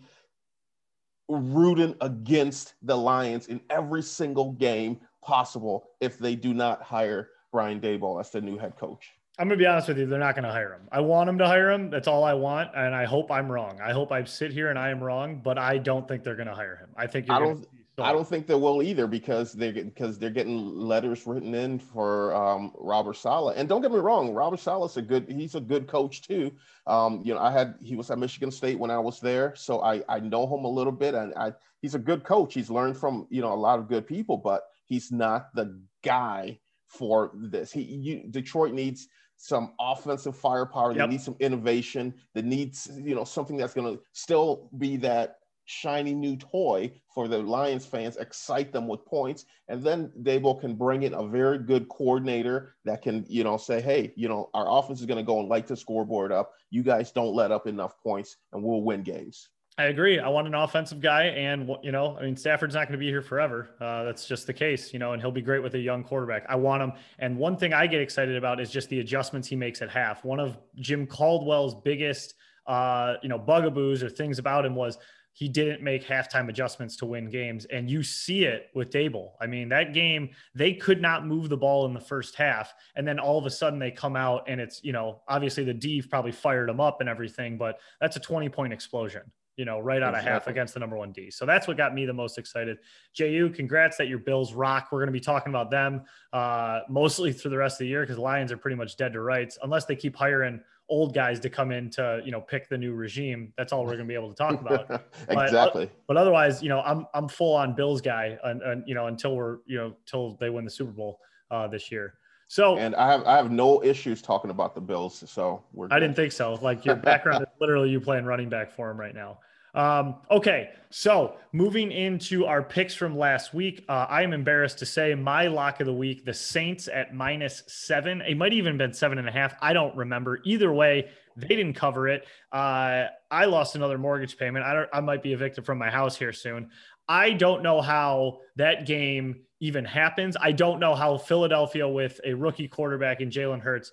rooting 1.28 1.94
against 2.00 2.74
the 2.82 2.96
Lions 2.96 3.46
in 3.46 3.60
every 3.70 4.02
single 4.02 4.52
game 4.52 5.00
possible 5.22 5.88
if 6.00 6.18
they 6.18 6.36
do 6.36 6.52
not 6.52 6.82
hire 6.82 7.30
Brian 7.50 7.80
Daboll 7.80 8.20
as 8.20 8.30
the 8.30 8.40
new 8.40 8.58
head 8.58 8.76
coach. 8.76 9.12
I'm 9.38 9.48
gonna 9.48 9.58
be 9.58 9.66
honest 9.66 9.88
with 9.88 9.98
you. 9.98 10.06
They're 10.06 10.18
not 10.18 10.36
gonna 10.36 10.52
hire 10.52 10.74
him. 10.74 10.82
I 10.92 11.00
want 11.00 11.28
him 11.28 11.38
to 11.38 11.46
hire 11.46 11.70
him. 11.70 11.90
That's 11.90 12.06
all 12.06 12.22
I 12.22 12.34
want, 12.34 12.70
and 12.76 12.94
I 12.94 13.04
hope 13.04 13.32
I'm 13.32 13.50
wrong. 13.50 13.80
I 13.82 13.92
hope 13.92 14.12
I 14.12 14.22
sit 14.24 14.52
here 14.52 14.70
and 14.70 14.78
I 14.78 14.90
am 14.90 15.02
wrong, 15.02 15.40
but 15.42 15.58
I 15.58 15.78
don't 15.78 16.06
think 16.06 16.22
they're 16.22 16.36
gonna 16.36 16.54
hire 16.54 16.76
him. 16.76 16.90
I 16.96 17.08
think 17.08 17.28
I 17.30 17.40
don't. 17.40 17.66
I 17.98 18.12
don't 18.12 18.26
think 18.26 18.46
they 18.46 18.54
will 18.54 18.82
either 18.82 19.06
because 19.06 19.52
they 19.52 19.70
because 19.70 20.18
they're 20.18 20.30
getting 20.30 20.76
letters 20.76 21.26
written 21.26 21.54
in 21.54 21.78
for 21.78 22.34
um, 22.34 22.72
Robert 22.76 23.14
Saleh. 23.14 23.54
And 23.56 23.68
don't 23.68 23.82
get 23.82 23.92
me 23.92 23.98
wrong, 23.98 24.34
Robert 24.34 24.58
Saleh's 24.58 24.96
a 24.96 25.02
good 25.02 25.28
he's 25.28 25.54
a 25.54 25.60
good 25.60 25.86
coach 25.86 26.22
too. 26.22 26.50
Um, 26.86 27.22
you 27.24 27.34
know, 27.34 27.40
I 27.40 27.52
had 27.52 27.76
he 27.80 27.94
was 27.94 28.10
at 28.10 28.18
Michigan 28.18 28.50
State 28.50 28.78
when 28.78 28.90
I 28.90 28.98
was 28.98 29.20
there, 29.20 29.54
so 29.54 29.80
I 29.82 30.02
I 30.08 30.18
know 30.20 30.44
him 30.46 30.64
a 30.64 30.68
little 30.68 30.92
bit, 30.92 31.14
and 31.14 31.32
I 31.34 31.52
he's 31.82 31.94
a 31.94 32.00
good 32.00 32.24
coach. 32.24 32.54
He's 32.54 32.70
learned 32.70 32.96
from 32.96 33.26
you 33.30 33.40
know 33.40 33.52
a 33.52 33.54
lot 33.54 33.78
of 33.78 33.88
good 33.88 34.06
people, 34.06 34.38
but 34.38 34.64
he's 34.86 35.12
not 35.12 35.54
the 35.54 35.80
guy 36.02 36.58
for 36.88 37.30
this. 37.34 37.70
He 37.70 37.82
you, 37.82 38.24
Detroit 38.30 38.72
needs 38.72 39.08
some 39.36 39.72
offensive 39.80 40.36
firepower. 40.36 40.94
They 40.94 41.06
need 41.06 41.20
some 41.20 41.36
innovation. 41.38 42.14
They 42.34 42.42
needs 42.42 42.90
you 42.96 43.14
know 43.14 43.24
something 43.24 43.56
that's 43.56 43.74
going 43.74 43.96
to 43.96 44.02
still 44.12 44.68
be 44.78 44.96
that 44.98 45.36
shiny 45.64 46.14
new 46.14 46.36
toy 46.36 46.92
for 47.14 47.28
the 47.28 47.38
Lions 47.38 47.86
fans, 47.86 48.16
excite 48.16 48.72
them 48.72 48.86
with 48.88 49.04
points, 49.04 49.46
and 49.68 49.82
then 49.82 50.10
Daboll 50.22 50.60
can 50.60 50.74
bring 50.74 51.02
in 51.04 51.14
a 51.14 51.26
very 51.26 51.58
good 51.58 51.88
coordinator 51.88 52.74
that 52.84 53.02
can, 53.02 53.24
you 53.28 53.44
know, 53.44 53.56
say, 53.56 53.80
hey, 53.80 54.12
you 54.16 54.28
know, 54.28 54.50
our 54.54 54.66
offense 54.78 55.00
is 55.00 55.06
going 55.06 55.18
to 55.18 55.24
go 55.24 55.40
and 55.40 55.48
light 55.48 55.66
the 55.66 55.76
scoreboard 55.76 56.32
up. 56.32 56.52
You 56.70 56.82
guys 56.82 57.12
don't 57.12 57.34
let 57.34 57.52
up 57.52 57.66
enough 57.66 57.94
points, 58.02 58.36
and 58.52 58.62
we'll 58.62 58.82
win 58.82 59.02
games. 59.02 59.48
I 59.76 59.84
agree. 59.84 60.20
I 60.20 60.28
want 60.28 60.46
an 60.46 60.54
offensive 60.54 61.00
guy, 61.00 61.24
and 61.24 61.68
you 61.82 61.90
know, 61.90 62.16
I 62.16 62.22
mean, 62.22 62.36
Stafford's 62.36 62.76
not 62.76 62.86
going 62.86 62.92
to 62.92 62.98
be 62.98 63.08
here 63.08 63.22
forever. 63.22 63.70
Uh, 63.80 64.04
that's 64.04 64.24
just 64.24 64.46
the 64.46 64.52
case, 64.52 64.92
you 64.92 65.00
know, 65.00 65.14
and 65.14 65.20
he'll 65.20 65.32
be 65.32 65.42
great 65.42 65.64
with 65.64 65.74
a 65.74 65.80
young 65.80 66.04
quarterback. 66.04 66.46
I 66.48 66.54
want 66.54 66.82
him. 66.84 66.92
And 67.18 67.36
one 67.36 67.56
thing 67.56 67.74
I 67.74 67.88
get 67.88 68.00
excited 68.00 68.36
about 68.36 68.60
is 68.60 68.70
just 68.70 68.88
the 68.88 69.00
adjustments 69.00 69.48
he 69.48 69.56
makes 69.56 69.82
at 69.82 69.90
half. 69.90 70.24
One 70.24 70.38
of 70.38 70.56
Jim 70.76 71.08
Caldwell's 71.08 71.74
biggest, 71.74 72.34
uh, 72.68 73.14
you 73.20 73.28
know, 73.28 73.38
bugaboos 73.38 74.04
or 74.04 74.08
things 74.08 74.38
about 74.38 74.64
him 74.64 74.76
was 74.76 74.96
he 75.34 75.48
didn't 75.48 75.82
make 75.82 76.06
halftime 76.06 76.48
adjustments 76.48 76.96
to 76.96 77.06
win 77.06 77.28
games. 77.28 77.64
And 77.66 77.90
you 77.90 78.04
see 78.04 78.44
it 78.44 78.70
with 78.72 78.90
Daboll. 78.90 79.32
I 79.40 79.48
mean, 79.48 79.68
that 79.70 79.92
game, 79.92 80.30
they 80.54 80.72
could 80.72 81.02
not 81.02 81.26
move 81.26 81.48
the 81.48 81.56
ball 81.56 81.86
in 81.86 81.92
the 81.92 82.00
first 82.00 82.36
half. 82.36 82.72
And 82.94 83.06
then 83.06 83.18
all 83.18 83.36
of 83.36 83.44
a 83.44 83.50
sudden 83.50 83.80
they 83.80 83.90
come 83.90 84.14
out 84.14 84.44
and 84.46 84.60
it's, 84.60 84.82
you 84.84 84.92
know, 84.92 85.22
obviously 85.26 85.64
the 85.64 85.74
D 85.74 86.00
probably 86.02 86.30
fired 86.30 86.68
them 86.68 86.80
up 86.80 87.00
and 87.00 87.08
everything, 87.08 87.58
but 87.58 87.80
that's 88.00 88.14
a 88.14 88.20
20 88.20 88.48
point 88.48 88.72
explosion, 88.72 89.22
you 89.56 89.64
know, 89.64 89.80
right 89.80 90.04
out 90.04 90.10
exactly. 90.10 90.30
of 90.30 90.32
half 90.34 90.46
against 90.46 90.74
the 90.74 90.80
number 90.80 90.96
one 90.96 91.10
D. 91.10 91.32
So 91.32 91.44
that's 91.44 91.66
what 91.66 91.76
got 91.76 91.94
me 91.94 92.06
the 92.06 92.12
most 92.12 92.38
excited. 92.38 92.78
JU, 93.12 93.50
congrats 93.50 93.96
that 93.96 94.06
your 94.06 94.20
Bills 94.20 94.54
rock. 94.54 94.90
We're 94.92 95.00
going 95.00 95.08
to 95.08 95.12
be 95.12 95.18
talking 95.18 95.50
about 95.50 95.68
them 95.68 96.02
uh, 96.32 96.82
mostly 96.88 97.32
through 97.32 97.50
the 97.50 97.58
rest 97.58 97.74
of 97.74 97.78
the 97.80 97.88
year 97.88 98.02
because 98.02 98.18
Lions 98.18 98.52
are 98.52 98.56
pretty 98.56 98.76
much 98.76 98.96
dead 98.96 99.12
to 99.14 99.20
rights 99.20 99.58
unless 99.64 99.84
they 99.84 99.96
keep 99.96 100.14
hiring 100.14 100.60
old 100.94 101.12
guys 101.12 101.40
to 101.40 101.50
come 101.50 101.72
in 101.72 101.90
to 101.90 102.22
you 102.24 102.30
know 102.30 102.40
pick 102.40 102.68
the 102.68 102.78
new 102.78 102.94
regime. 102.94 103.52
That's 103.56 103.72
all 103.72 103.82
we're 103.82 103.96
going 103.96 104.06
to 104.06 104.12
be 104.14 104.14
able 104.14 104.30
to 104.30 104.36
talk 104.36 104.60
about. 104.60 105.04
exactly. 105.28 105.86
But, 105.86 106.06
but, 106.06 106.16
otherwise, 106.16 106.62
you 106.62 106.68
know, 106.68 106.80
I'm 106.82 107.06
I'm 107.14 107.28
full 107.28 107.56
on 107.56 107.74
Bills 107.74 108.00
guy, 108.00 108.38
and, 108.44 108.62
and 108.62 108.84
you 108.86 108.94
know 108.94 109.08
until 109.08 109.34
we're 109.34 109.58
you 109.66 109.76
know 109.76 109.94
until 110.06 110.36
they 110.36 110.50
win 110.50 110.64
the 110.64 110.70
Super 110.70 110.92
Bowl 110.92 111.18
uh, 111.50 111.66
this 111.66 111.90
year. 111.90 112.14
So 112.46 112.78
and 112.78 112.94
I 112.94 113.10
have 113.10 113.24
I 113.24 113.36
have 113.36 113.50
no 113.50 113.82
issues 113.82 114.22
talking 114.22 114.50
about 114.50 114.74
the 114.76 114.80
Bills. 114.80 115.24
So 115.26 115.64
we're. 115.72 115.88
I 115.90 115.98
didn't 115.98 116.14
think 116.14 116.30
so. 116.30 116.54
Like 116.62 116.84
your 116.84 116.96
background 116.96 117.42
is 117.48 117.60
literally 117.60 117.90
you 117.90 118.00
playing 118.00 118.24
running 118.24 118.48
back 118.48 118.70
for 118.70 118.90
him 118.90 118.98
right 118.98 119.14
now. 119.14 119.38
Um, 119.74 120.16
okay, 120.30 120.70
so 120.90 121.36
moving 121.52 121.90
into 121.90 122.46
our 122.46 122.62
picks 122.62 122.94
from 122.94 123.18
last 123.18 123.52
week, 123.52 123.84
uh, 123.88 124.06
I 124.08 124.22
am 124.22 124.32
embarrassed 124.32 124.78
to 124.78 124.86
say 124.86 125.14
my 125.14 125.48
lock 125.48 125.80
of 125.80 125.86
the 125.86 125.92
week, 125.92 126.24
the 126.24 126.32
Saints 126.32 126.88
at 126.88 127.14
minus 127.14 127.64
seven. 127.66 128.20
It 128.20 128.36
might 128.36 128.52
even 128.52 128.78
been 128.78 128.92
seven 128.92 129.18
and 129.18 129.28
a 129.28 129.32
half. 129.32 129.56
I 129.60 129.72
don't 129.72 129.96
remember. 129.96 130.40
Either 130.44 130.72
way, 130.72 131.10
they 131.36 131.48
didn't 131.48 131.74
cover 131.74 132.06
it. 132.06 132.26
Uh, 132.52 133.06
I 133.30 133.46
lost 133.46 133.74
another 133.74 133.98
mortgage 133.98 134.38
payment. 134.38 134.64
I 134.64 134.74
don't. 134.74 134.88
I 134.92 135.00
might 135.00 135.22
be 135.22 135.32
evicted 135.32 135.66
from 135.66 135.78
my 135.78 135.90
house 135.90 136.16
here 136.16 136.32
soon. 136.32 136.70
I 137.08 137.32
don't 137.32 137.62
know 137.62 137.80
how 137.80 138.38
that 138.56 138.86
game 138.86 139.40
even 139.60 139.84
happens. 139.84 140.36
I 140.40 140.52
don't 140.52 140.78
know 140.78 140.94
how 140.94 141.18
Philadelphia 141.18 141.88
with 141.88 142.20
a 142.24 142.34
rookie 142.34 142.68
quarterback 142.68 143.20
in 143.20 143.30
Jalen 143.30 143.60
Hurts 143.60 143.92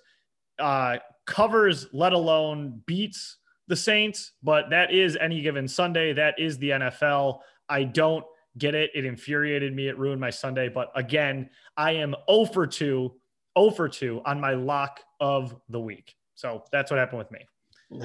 uh, 0.58 0.98
covers, 1.26 1.86
let 1.92 2.12
alone 2.12 2.82
beats 2.86 3.38
the 3.68 3.76
Saints, 3.76 4.32
but 4.42 4.70
that 4.70 4.92
is 4.92 5.16
any 5.20 5.40
given 5.40 5.68
Sunday. 5.68 6.12
That 6.12 6.38
is 6.38 6.58
the 6.58 6.70
NFL. 6.70 7.40
I 7.68 7.84
don't 7.84 8.24
get 8.58 8.74
it. 8.74 8.90
It 8.94 9.04
infuriated 9.04 9.74
me. 9.74 9.88
It 9.88 9.98
ruined 9.98 10.20
my 10.20 10.30
Sunday. 10.30 10.68
But 10.68 10.90
again, 10.94 11.48
I 11.76 11.92
am 11.92 12.14
0 12.30 12.46
for 12.46 12.66
2, 12.66 13.12
0 13.58 13.70
for 13.70 13.88
2 13.88 14.22
on 14.24 14.40
my 14.40 14.52
lock 14.52 15.00
of 15.20 15.56
the 15.68 15.80
week. 15.80 16.14
So 16.34 16.64
that's 16.72 16.90
what 16.90 16.98
happened 16.98 17.18
with 17.18 17.30
me. 17.30 17.46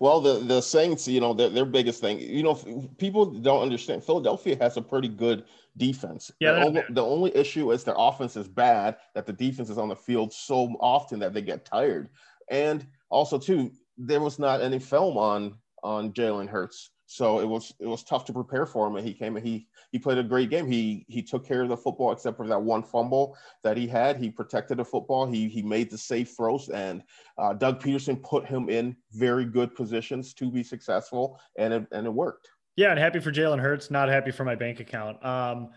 well, 0.00 0.20
the 0.20 0.42
the 0.44 0.60
Saints, 0.60 1.06
you 1.06 1.20
know, 1.20 1.32
their, 1.32 1.48
their 1.48 1.64
biggest 1.64 2.00
thing, 2.00 2.18
you 2.18 2.42
know, 2.42 2.54
people 2.98 3.26
don't 3.26 3.62
understand. 3.62 4.02
Philadelphia 4.02 4.56
has 4.60 4.76
a 4.76 4.82
pretty 4.82 5.08
good 5.08 5.44
defense. 5.76 6.30
Yeah, 6.40 6.52
the 6.52 6.64
only, 6.66 6.82
the 6.90 7.04
only 7.04 7.36
issue 7.36 7.70
is 7.70 7.84
their 7.84 7.94
offense 7.96 8.36
is 8.36 8.48
bad. 8.48 8.96
That 9.14 9.26
the 9.26 9.32
defense 9.32 9.70
is 9.70 9.78
on 9.78 9.88
the 9.88 9.96
field 9.96 10.32
so 10.32 10.74
often 10.80 11.20
that 11.20 11.32
they 11.32 11.42
get 11.42 11.64
tired, 11.64 12.08
and 12.50 12.84
also 13.08 13.38
too, 13.38 13.70
there 13.96 14.20
was 14.20 14.38
not 14.38 14.60
any 14.60 14.78
film 14.78 15.16
on 15.16 15.56
on 15.82 16.12
Jalen 16.12 16.48
Hurts, 16.48 16.90
so 17.06 17.40
it 17.40 17.44
was 17.46 17.72
it 17.80 17.86
was 17.86 18.04
tough 18.04 18.24
to 18.26 18.32
prepare 18.32 18.66
for 18.66 18.86
him. 18.86 18.96
And 18.96 19.06
he 19.06 19.14
came 19.14 19.36
and 19.36 19.46
he 19.46 19.66
he 19.90 19.98
played 19.98 20.18
a 20.18 20.22
great 20.22 20.50
game. 20.50 20.66
He 20.66 21.04
he 21.08 21.22
took 21.22 21.46
care 21.46 21.62
of 21.62 21.68
the 21.68 21.76
football 21.76 22.12
except 22.12 22.36
for 22.36 22.46
that 22.48 22.62
one 22.62 22.82
fumble 22.82 23.36
that 23.62 23.76
he 23.76 23.86
had. 23.86 24.16
He 24.16 24.30
protected 24.30 24.78
the 24.78 24.84
football. 24.84 25.26
He 25.26 25.48
he 25.48 25.62
made 25.62 25.90
the 25.90 25.98
safe 25.98 26.34
throws, 26.36 26.68
and 26.68 27.02
uh, 27.38 27.52
Doug 27.52 27.82
Pederson 27.82 28.22
put 28.22 28.46
him 28.46 28.68
in 28.68 28.96
very 29.12 29.44
good 29.44 29.74
positions 29.74 30.34
to 30.34 30.50
be 30.50 30.62
successful, 30.62 31.38
and 31.56 31.74
it 31.74 31.86
and 31.92 32.06
it 32.06 32.10
worked. 32.10 32.48
Yeah, 32.76 32.90
and 32.90 32.98
happy 32.98 33.20
for 33.20 33.30
Jalen 33.30 33.60
Hurts, 33.60 33.90
not 33.90 34.08
happy 34.08 34.30
for 34.30 34.44
my 34.44 34.54
bank 34.54 34.80
account. 34.80 35.22
Um, 35.24 35.68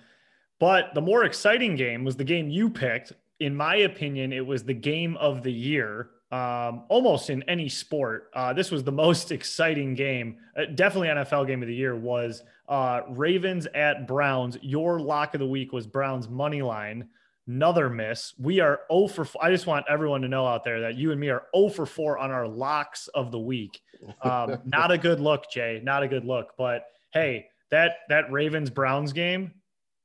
but 0.59 0.93
the 0.93 1.01
more 1.01 1.25
exciting 1.25 1.75
game 1.75 2.03
was 2.05 2.15
the 2.15 2.23
game 2.23 2.49
you 2.49 2.69
picked. 2.69 3.11
In 3.41 3.53
my 3.53 3.75
opinion, 3.75 4.31
it 4.31 4.45
was 4.45 4.63
the 4.63 4.73
game 4.73 5.17
of 5.17 5.43
the 5.43 5.51
year, 5.51 6.11
um, 6.31 6.83
almost 6.89 7.29
in 7.29 7.43
any 7.43 7.69
sport. 7.69 8.29
Uh, 8.33 8.53
this 8.53 8.71
was 8.71 8.83
the 8.83 8.91
most 8.91 9.31
exciting 9.31 9.93
game, 9.93 10.37
uh, 10.57 10.65
definitely 10.73 11.09
NFL 11.09 11.47
game 11.47 11.61
of 11.61 11.67
the 11.67 11.75
year. 11.75 11.95
Was 11.95 12.43
uh, 12.67 13.01
Ravens 13.09 13.67
at 13.73 14.07
Browns. 14.07 14.57
Your 14.61 14.99
lock 14.99 15.33
of 15.33 15.39
the 15.39 15.47
week 15.47 15.71
was 15.71 15.87
Browns 15.87 16.27
money 16.27 16.61
line. 16.61 17.07
Another 17.47 17.91
miss. 17.91 18.33
We 18.39 18.59
are 18.59 18.81
0 18.91 19.07
for. 19.07 19.23
4. 19.23 19.43
I 19.43 19.51
just 19.51 19.67
want 19.67 19.85
everyone 19.87 20.21
to 20.21 20.27
know 20.27 20.47
out 20.47 20.63
there 20.63 20.81
that 20.81 20.95
you 20.95 21.11
and 21.11 21.19
me 21.21 21.29
are 21.29 21.43
0 21.55 21.69
for 21.69 21.85
4 21.85 22.17
on 22.17 22.31
our 22.31 22.47
locks 22.47 23.07
of 23.09 23.31
the 23.31 23.39
week. 23.39 23.81
Um, 24.23 24.61
not 24.65 24.91
a 24.91 24.97
good 24.97 25.19
look, 25.19 25.49
Jay. 25.51 25.79
Not 25.83 26.01
a 26.01 26.07
good 26.07 26.25
look. 26.25 26.53
But 26.57 26.85
hey, 27.13 27.47
that 27.69 27.97
that 28.09 28.31
Ravens 28.31 28.71
Browns 28.71 29.13
game, 29.13 29.53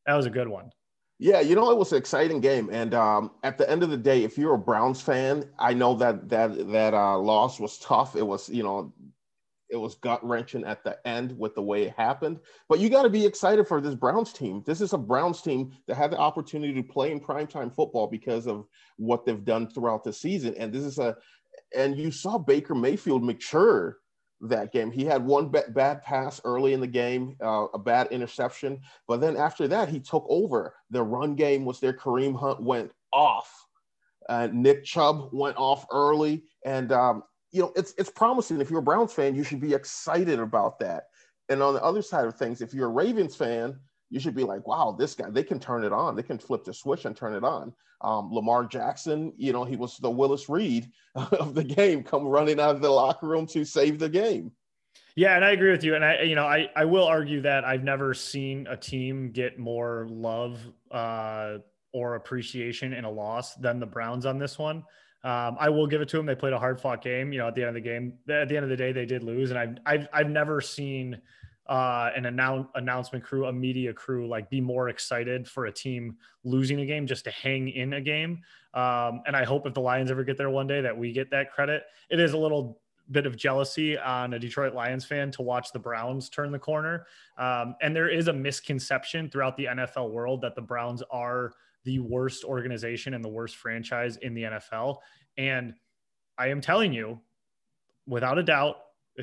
that 0.06 0.14
was 0.14 0.26
a 0.26 0.30
good 0.30 0.48
one. 0.48 0.70
Yeah, 1.22 1.40
you 1.40 1.54
know 1.54 1.70
it 1.70 1.76
was 1.76 1.92
an 1.92 1.98
exciting 1.98 2.40
game, 2.40 2.70
and 2.72 2.94
um, 2.94 3.32
at 3.42 3.58
the 3.58 3.68
end 3.68 3.82
of 3.82 3.90
the 3.90 3.96
day, 3.98 4.24
if 4.24 4.38
you're 4.38 4.54
a 4.54 4.58
Browns 4.58 5.02
fan, 5.02 5.44
I 5.58 5.74
know 5.74 5.94
that 5.96 6.30
that 6.30 6.68
that 6.72 6.94
uh, 6.94 7.18
loss 7.18 7.60
was 7.60 7.76
tough. 7.78 8.16
It 8.16 8.26
was 8.26 8.48
you 8.48 8.62
know 8.62 8.90
it 9.68 9.76
was 9.76 9.96
gut 9.96 10.26
wrenching 10.26 10.64
at 10.64 10.82
the 10.82 10.98
end 11.06 11.38
with 11.38 11.54
the 11.54 11.62
way 11.62 11.82
it 11.82 11.92
happened. 11.94 12.40
But 12.70 12.78
you 12.80 12.88
got 12.88 13.02
to 13.02 13.10
be 13.10 13.26
excited 13.26 13.68
for 13.68 13.82
this 13.82 13.94
Browns 13.94 14.32
team. 14.32 14.62
This 14.64 14.80
is 14.80 14.94
a 14.94 14.98
Browns 14.98 15.42
team 15.42 15.72
that 15.86 15.96
had 15.96 16.10
the 16.10 16.18
opportunity 16.18 16.72
to 16.72 16.82
play 16.82 17.12
in 17.12 17.20
primetime 17.20 17.72
football 17.72 18.06
because 18.06 18.46
of 18.46 18.66
what 18.96 19.26
they've 19.26 19.44
done 19.44 19.68
throughout 19.68 20.02
the 20.02 20.14
season. 20.14 20.54
And 20.56 20.72
this 20.72 20.84
is 20.84 20.98
a, 20.98 21.14
and 21.76 21.98
you 21.98 22.10
saw 22.10 22.38
Baker 22.38 22.74
Mayfield 22.74 23.22
mature 23.22 23.98
that 24.42 24.72
game. 24.72 24.90
He 24.90 25.04
had 25.04 25.24
one 25.24 25.48
ba- 25.48 25.64
bad 25.70 26.02
pass 26.02 26.40
early 26.44 26.72
in 26.72 26.80
the 26.80 26.86
game, 26.86 27.36
uh, 27.42 27.66
a 27.74 27.78
bad 27.78 28.08
interception. 28.08 28.80
But 29.06 29.20
then 29.20 29.36
after 29.36 29.68
that, 29.68 29.88
he 29.88 30.00
took 30.00 30.24
over. 30.28 30.74
The 30.90 31.02
run 31.02 31.34
game 31.34 31.64
was 31.64 31.80
there. 31.80 31.92
Kareem 31.92 32.38
Hunt 32.38 32.62
went 32.62 32.92
off. 33.12 33.66
Uh, 34.28 34.48
Nick 34.52 34.84
Chubb 34.84 35.30
went 35.32 35.56
off 35.56 35.86
early. 35.90 36.44
And 36.64 36.92
um, 36.92 37.22
you 37.50 37.60
know, 37.60 37.72
it's 37.76 37.94
it's 37.98 38.10
promising. 38.10 38.60
If 38.60 38.70
you're 38.70 38.80
a 38.80 38.82
Browns 38.82 39.12
fan, 39.12 39.34
you 39.34 39.44
should 39.44 39.60
be 39.60 39.74
excited 39.74 40.38
about 40.38 40.78
that. 40.80 41.04
And 41.48 41.62
on 41.62 41.74
the 41.74 41.82
other 41.82 42.02
side 42.02 42.26
of 42.26 42.36
things, 42.36 42.60
if 42.60 42.72
you're 42.72 42.86
a 42.86 42.92
Ravens 42.92 43.34
fan, 43.34 43.78
you 44.10 44.20
should 44.20 44.34
be 44.34 44.44
like, 44.44 44.66
wow, 44.66 44.94
this 44.98 45.14
guy, 45.14 45.30
they 45.30 45.44
can 45.44 45.60
turn 45.60 45.84
it 45.84 45.92
on. 45.92 46.16
They 46.16 46.22
can 46.22 46.38
flip 46.38 46.64
the 46.64 46.74
switch 46.74 47.04
and 47.04 47.16
turn 47.16 47.34
it 47.34 47.44
on. 47.44 47.72
Um, 48.02 48.32
Lamar 48.32 48.64
Jackson, 48.64 49.32
you 49.36 49.52
know, 49.52 49.64
he 49.64 49.76
was 49.76 49.98
the 49.98 50.10
Willis 50.10 50.48
Reed 50.48 50.90
of 51.14 51.54
the 51.54 51.64
game, 51.64 52.02
come 52.02 52.24
running 52.24 52.58
out 52.60 52.74
of 52.74 52.82
the 52.82 52.90
locker 52.90 53.28
room 53.28 53.46
to 53.48 53.64
save 53.64 53.98
the 53.98 54.08
game. 54.08 54.50
Yeah, 55.16 55.36
and 55.36 55.44
I 55.44 55.50
agree 55.52 55.70
with 55.70 55.84
you. 55.84 55.94
And 55.94 56.04
I, 56.04 56.22
you 56.22 56.34
know, 56.34 56.46
I, 56.46 56.68
I 56.74 56.84
will 56.84 57.04
argue 57.04 57.40
that 57.42 57.64
I've 57.64 57.84
never 57.84 58.14
seen 58.14 58.66
a 58.68 58.76
team 58.76 59.30
get 59.32 59.58
more 59.58 60.06
love 60.08 60.60
uh, 60.90 61.58
or 61.92 62.14
appreciation 62.14 62.92
in 62.92 63.04
a 63.04 63.10
loss 63.10 63.54
than 63.54 63.80
the 63.80 63.86
Browns 63.86 64.26
on 64.26 64.38
this 64.38 64.58
one. 64.58 64.84
Um, 65.22 65.56
I 65.60 65.68
will 65.68 65.86
give 65.86 66.00
it 66.00 66.08
to 66.10 66.16
them. 66.16 66.26
They 66.26 66.34
played 66.34 66.54
a 66.54 66.58
hard 66.58 66.80
fought 66.80 67.02
game. 67.02 67.32
You 67.32 67.40
know, 67.40 67.48
at 67.48 67.54
the 67.54 67.62
end 67.62 67.68
of 67.68 67.74
the 67.74 67.80
game, 67.80 68.14
at 68.30 68.48
the 68.48 68.56
end 68.56 68.64
of 68.64 68.70
the 68.70 68.76
day, 68.76 68.92
they 68.92 69.04
did 69.04 69.22
lose. 69.22 69.50
And 69.50 69.58
I've, 69.58 69.76
I've, 69.84 70.08
I've 70.12 70.30
never 70.30 70.60
seen 70.60 71.20
uh, 71.70 72.10
an 72.16 72.26
announce, 72.26 72.66
announcement 72.74 73.24
crew, 73.24 73.46
a 73.46 73.52
media 73.52 73.94
crew, 73.94 74.26
like 74.28 74.50
be 74.50 74.60
more 74.60 74.88
excited 74.88 75.46
for 75.48 75.66
a 75.66 75.72
team 75.72 76.16
losing 76.42 76.80
a 76.80 76.86
game 76.86 77.06
just 77.06 77.24
to 77.24 77.30
hang 77.30 77.68
in 77.68 77.92
a 77.92 78.00
game. 78.00 78.42
Um, 78.74 79.22
and 79.24 79.36
I 79.36 79.44
hope 79.44 79.66
if 79.66 79.74
the 79.74 79.80
Lions 79.80 80.10
ever 80.10 80.24
get 80.24 80.36
there 80.36 80.50
one 80.50 80.66
day 80.66 80.80
that 80.80 80.96
we 80.96 81.12
get 81.12 81.30
that 81.30 81.52
credit. 81.52 81.84
It 82.10 82.18
is 82.18 82.32
a 82.32 82.36
little 82.38 82.80
bit 83.12 83.24
of 83.24 83.36
jealousy 83.36 83.96
on 83.96 84.34
a 84.34 84.38
Detroit 84.38 84.74
Lions 84.74 85.04
fan 85.04 85.30
to 85.32 85.42
watch 85.42 85.72
the 85.72 85.78
Browns 85.78 86.28
turn 86.28 86.50
the 86.50 86.58
corner. 86.58 87.06
Um, 87.38 87.76
and 87.80 87.94
there 87.94 88.08
is 88.08 88.26
a 88.26 88.32
misconception 88.32 89.30
throughout 89.30 89.56
the 89.56 89.66
NFL 89.66 90.10
world 90.10 90.40
that 90.42 90.56
the 90.56 90.62
Browns 90.62 91.04
are 91.10 91.52
the 91.84 92.00
worst 92.00 92.42
organization 92.42 93.14
and 93.14 93.24
the 93.24 93.28
worst 93.28 93.56
franchise 93.56 94.16
in 94.16 94.34
the 94.34 94.42
NFL. 94.42 94.98
And 95.38 95.74
I 96.36 96.48
am 96.48 96.60
telling 96.60 96.92
you, 96.92 97.20
without 98.06 98.38
a 98.38 98.42
doubt, 98.42 98.76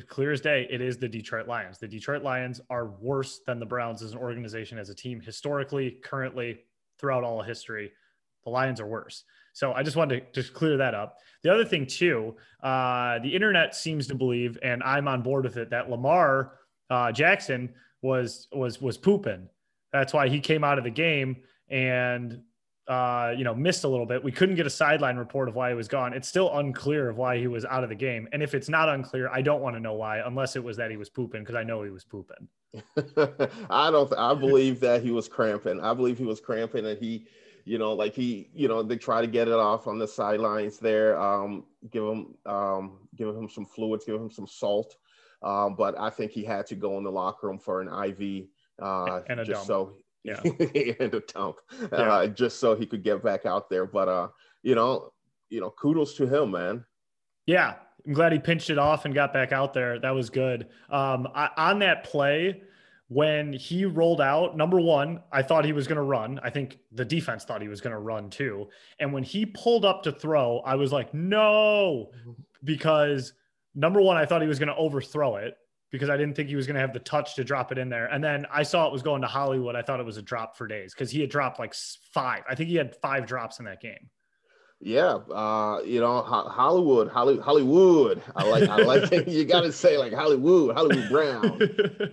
clear 0.04 0.32
as 0.32 0.40
day, 0.40 0.66
it 0.70 0.80
is 0.80 0.98
the 0.98 1.08
Detroit 1.08 1.48
Lions. 1.48 1.78
The 1.78 1.88
Detroit 1.88 2.22
Lions 2.22 2.60
are 2.70 2.86
worse 3.00 3.40
than 3.46 3.58
the 3.58 3.66
Browns 3.66 4.02
as 4.02 4.12
an 4.12 4.18
organization, 4.18 4.78
as 4.78 4.90
a 4.90 4.94
team, 4.94 5.20
historically, 5.20 5.98
currently, 6.02 6.60
throughout 6.98 7.24
all 7.24 7.42
history. 7.42 7.92
The 8.44 8.50
Lions 8.50 8.80
are 8.80 8.86
worse. 8.86 9.24
So 9.52 9.72
I 9.72 9.82
just 9.82 9.96
wanted 9.96 10.32
to 10.32 10.42
just 10.42 10.54
clear 10.54 10.76
that 10.76 10.94
up. 10.94 11.18
The 11.42 11.52
other 11.52 11.64
thing, 11.64 11.86
too, 11.86 12.36
uh, 12.62 13.18
the 13.20 13.34
internet 13.34 13.74
seems 13.74 14.06
to 14.08 14.14
believe, 14.14 14.58
and 14.62 14.82
I'm 14.82 15.08
on 15.08 15.22
board 15.22 15.44
with 15.44 15.56
it, 15.56 15.70
that 15.70 15.90
Lamar 15.90 16.52
uh, 16.90 17.12
Jackson 17.12 17.72
was 18.02 18.48
was 18.52 18.80
was 18.80 18.96
pooping. 18.96 19.48
That's 19.92 20.12
why 20.12 20.28
he 20.28 20.40
came 20.40 20.64
out 20.64 20.78
of 20.78 20.84
the 20.84 20.90
game 20.90 21.36
and 21.68 22.40
uh, 22.88 23.34
you 23.36 23.44
know, 23.44 23.54
missed 23.54 23.84
a 23.84 23.88
little 23.88 24.06
bit. 24.06 24.24
We 24.24 24.32
couldn't 24.32 24.54
get 24.54 24.66
a 24.66 24.70
sideline 24.70 25.16
report 25.16 25.48
of 25.48 25.54
why 25.54 25.68
he 25.68 25.74
was 25.74 25.88
gone. 25.88 26.14
It's 26.14 26.26
still 26.26 26.56
unclear 26.56 27.10
of 27.10 27.18
why 27.18 27.38
he 27.38 27.46
was 27.46 27.66
out 27.66 27.82
of 27.82 27.90
the 27.90 27.94
game. 27.94 28.26
And 28.32 28.42
if 28.42 28.54
it's 28.54 28.68
not 28.68 28.88
unclear, 28.88 29.28
I 29.30 29.42
don't 29.42 29.60
want 29.60 29.76
to 29.76 29.80
know 29.80 29.92
why, 29.92 30.18
unless 30.20 30.56
it 30.56 30.64
was 30.64 30.78
that 30.78 30.90
he 30.90 30.96
was 30.96 31.10
pooping, 31.10 31.42
because 31.42 31.54
I 31.54 31.62
know 31.64 31.82
he 31.82 31.90
was 31.90 32.04
pooping. 32.04 32.48
I 33.70 33.90
don't. 33.90 34.12
I 34.16 34.34
believe 34.34 34.80
that 34.80 35.02
he 35.02 35.10
was 35.10 35.28
cramping. 35.28 35.80
I 35.80 35.92
believe 35.92 36.16
he 36.18 36.24
was 36.24 36.40
cramping, 36.40 36.86
and 36.86 36.98
he, 36.98 37.26
you 37.64 37.76
know, 37.76 37.92
like 37.92 38.14
he, 38.14 38.48
you 38.54 38.68
know, 38.68 38.82
they 38.82 38.96
try 38.96 39.20
to 39.20 39.26
get 39.26 39.48
it 39.48 39.54
off 39.54 39.86
on 39.86 39.98
the 39.98 40.08
sidelines 40.08 40.78
there. 40.78 41.20
Um, 41.20 41.64
give 41.90 42.04
him, 42.04 42.34
um, 42.46 43.00
give 43.16 43.28
him 43.28 43.48
some 43.50 43.66
fluids, 43.66 44.06
give 44.06 44.16
him 44.16 44.30
some 44.30 44.46
salt. 44.46 44.96
Um, 45.42 45.76
but 45.76 45.98
I 45.98 46.10
think 46.10 46.32
he 46.32 46.42
had 46.42 46.66
to 46.66 46.74
go 46.74 46.98
in 46.98 47.04
the 47.04 47.12
locker 47.12 47.46
room 47.48 47.58
for 47.58 47.80
an 47.80 47.88
IV, 47.88 48.46
uh, 48.82 49.20
And 49.28 49.40
a 49.40 49.44
just 49.44 49.66
dump. 49.66 49.66
so 49.66 49.92
Yeah. 50.28 50.94
and 51.00 51.14
a 51.14 51.20
dump, 51.20 51.56
Yeah. 51.80 51.98
uh, 51.98 52.26
just 52.26 52.60
so 52.60 52.74
he 52.76 52.86
could 52.86 53.02
get 53.02 53.22
back 53.22 53.46
out 53.46 53.70
there. 53.70 53.86
But 53.86 54.08
uh, 54.08 54.28
you 54.62 54.74
know, 54.74 55.12
you 55.50 55.60
know, 55.60 55.70
kudos 55.70 56.14
to 56.14 56.26
him, 56.26 56.52
man. 56.52 56.84
Yeah, 57.46 57.74
I'm 58.06 58.12
glad 58.12 58.32
he 58.32 58.38
pinched 58.38 58.70
it 58.70 58.78
off 58.78 59.04
and 59.04 59.14
got 59.14 59.32
back 59.32 59.52
out 59.52 59.72
there. 59.72 59.98
That 59.98 60.10
was 60.10 60.28
good. 60.30 60.68
Um, 60.90 61.28
I, 61.34 61.48
on 61.56 61.78
that 61.78 62.04
play, 62.04 62.62
when 63.08 63.54
he 63.54 63.86
rolled 63.86 64.20
out, 64.20 64.56
number 64.56 64.78
one, 64.78 65.22
I 65.32 65.42
thought 65.42 65.64
he 65.64 65.72
was 65.72 65.86
going 65.86 65.96
to 65.96 66.02
run. 66.02 66.38
I 66.42 66.50
think 66.50 66.78
the 66.92 67.06
defense 67.06 67.44
thought 67.44 67.62
he 67.62 67.68
was 67.68 67.80
going 67.80 67.94
to 67.94 67.98
run 68.00 68.28
too. 68.28 68.68
And 69.00 69.12
when 69.14 69.22
he 69.22 69.46
pulled 69.46 69.86
up 69.86 70.02
to 70.02 70.12
throw, 70.12 70.58
I 70.58 70.74
was 70.74 70.92
like, 70.92 71.14
no, 71.14 72.10
because 72.64 73.32
number 73.74 74.02
one, 74.02 74.18
I 74.18 74.26
thought 74.26 74.42
he 74.42 74.48
was 74.48 74.58
going 74.58 74.68
to 74.68 74.76
overthrow 74.76 75.36
it 75.36 75.56
because 75.90 76.10
I 76.10 76.16
didn't 76.16 76.34
think 76.36 76.48
he 76.48 76.56
was 76.56 76.66
going 76.66 76.74
to 76.74 76.80
have 76.80 76.92
the 76.92 77.00
touch 77.00 77.34
to 77.36 77.44
drop 77.44 77.72
it 77.72 77.78
in 77.78 77.88
there. 77.88 78.06
And 78.06 78.22
then 78.22 78.46
I 78.52 78.62
saw 78.62 78.86
it 78.86 78.92
was 78.92 79.02
going 79.02 79.22
to 79.22 79.28
Hollywood. 79.28 79.76
I 79.76 79.82
thought 79.82 80.00
it 80.00 80.06
was 80.06 80.16
a 80.16 80.22
drop 80.22 80.56
for 80.56 80.66
days 80.66 80.94
because 80.94 81.10
he 81.10 81.20
had 81.20 81.30
dropped 81.30 81.58
like 81.58 81.74
five. 82.12 82.42
I 82.48 82.54
think 82.54 82.68
he 82.68 82.76
had 82.76 82.94
five 82.96 83.26
drops 83.26 83.58
in 83.58 83.64
that 83.66 83.80
game. 83.80 84.10
Yeah, 84.80 85.14
uh, 85.34 85.80
you 85.84 86.00
know, 86.00 86.22
Ho- 86.22 86.48
Hollywood, 86.48 87.08
Holly, 87.08 87.36
Hollywood. 87.38 88.22
I 88.36 88.48
like, 88.48 88.68
I 88.68 88.76
like. 88.76 89.26
you 89.26 89.44
got 89.44 89.62
to 89.62 89.72
say 89.72 89.98
like 89.98 90.12
Hollywood, 90.12 90.76
Hollywood 90.76 91.08
Brown. 91.08 91.60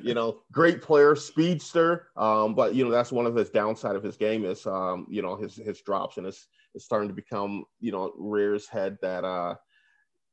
you 0.02 0.16
know, 0.16 0.40
great 0.52 0.82
player, 0.82 1.16
speedster. 1.16 2.08
Um, 2.18 2.56
but 2.56 2.74
you 2.74 2.84
know, 2.84 2.90
that's 2.90 3.12
one 3.12 3.28
of 3.28 3.36
his 3.36 3.52
downside 3.52 3.96
of 3.96 4.02
his 4.02 4.18
game 4.18 4.46
is, 4.46 4.66
um, 4.66 5.06
you 5.12 5.22
know, 5.22 5.36
his 5.36 5.56
his 5.58 5.82
drops, 5.82 6.18
and 6.18 6.26
it's 6.26 6.48
it's 6.74 6.86
starting 6.86 7.08
to 7.08 7.14
become, 7.14 7.66
you 7.80 7.92
know, 7.92 8.12
rears 8.18 8.68
head 8.68 8.98
that, 9.02 9.24
uh, 9.24 9.56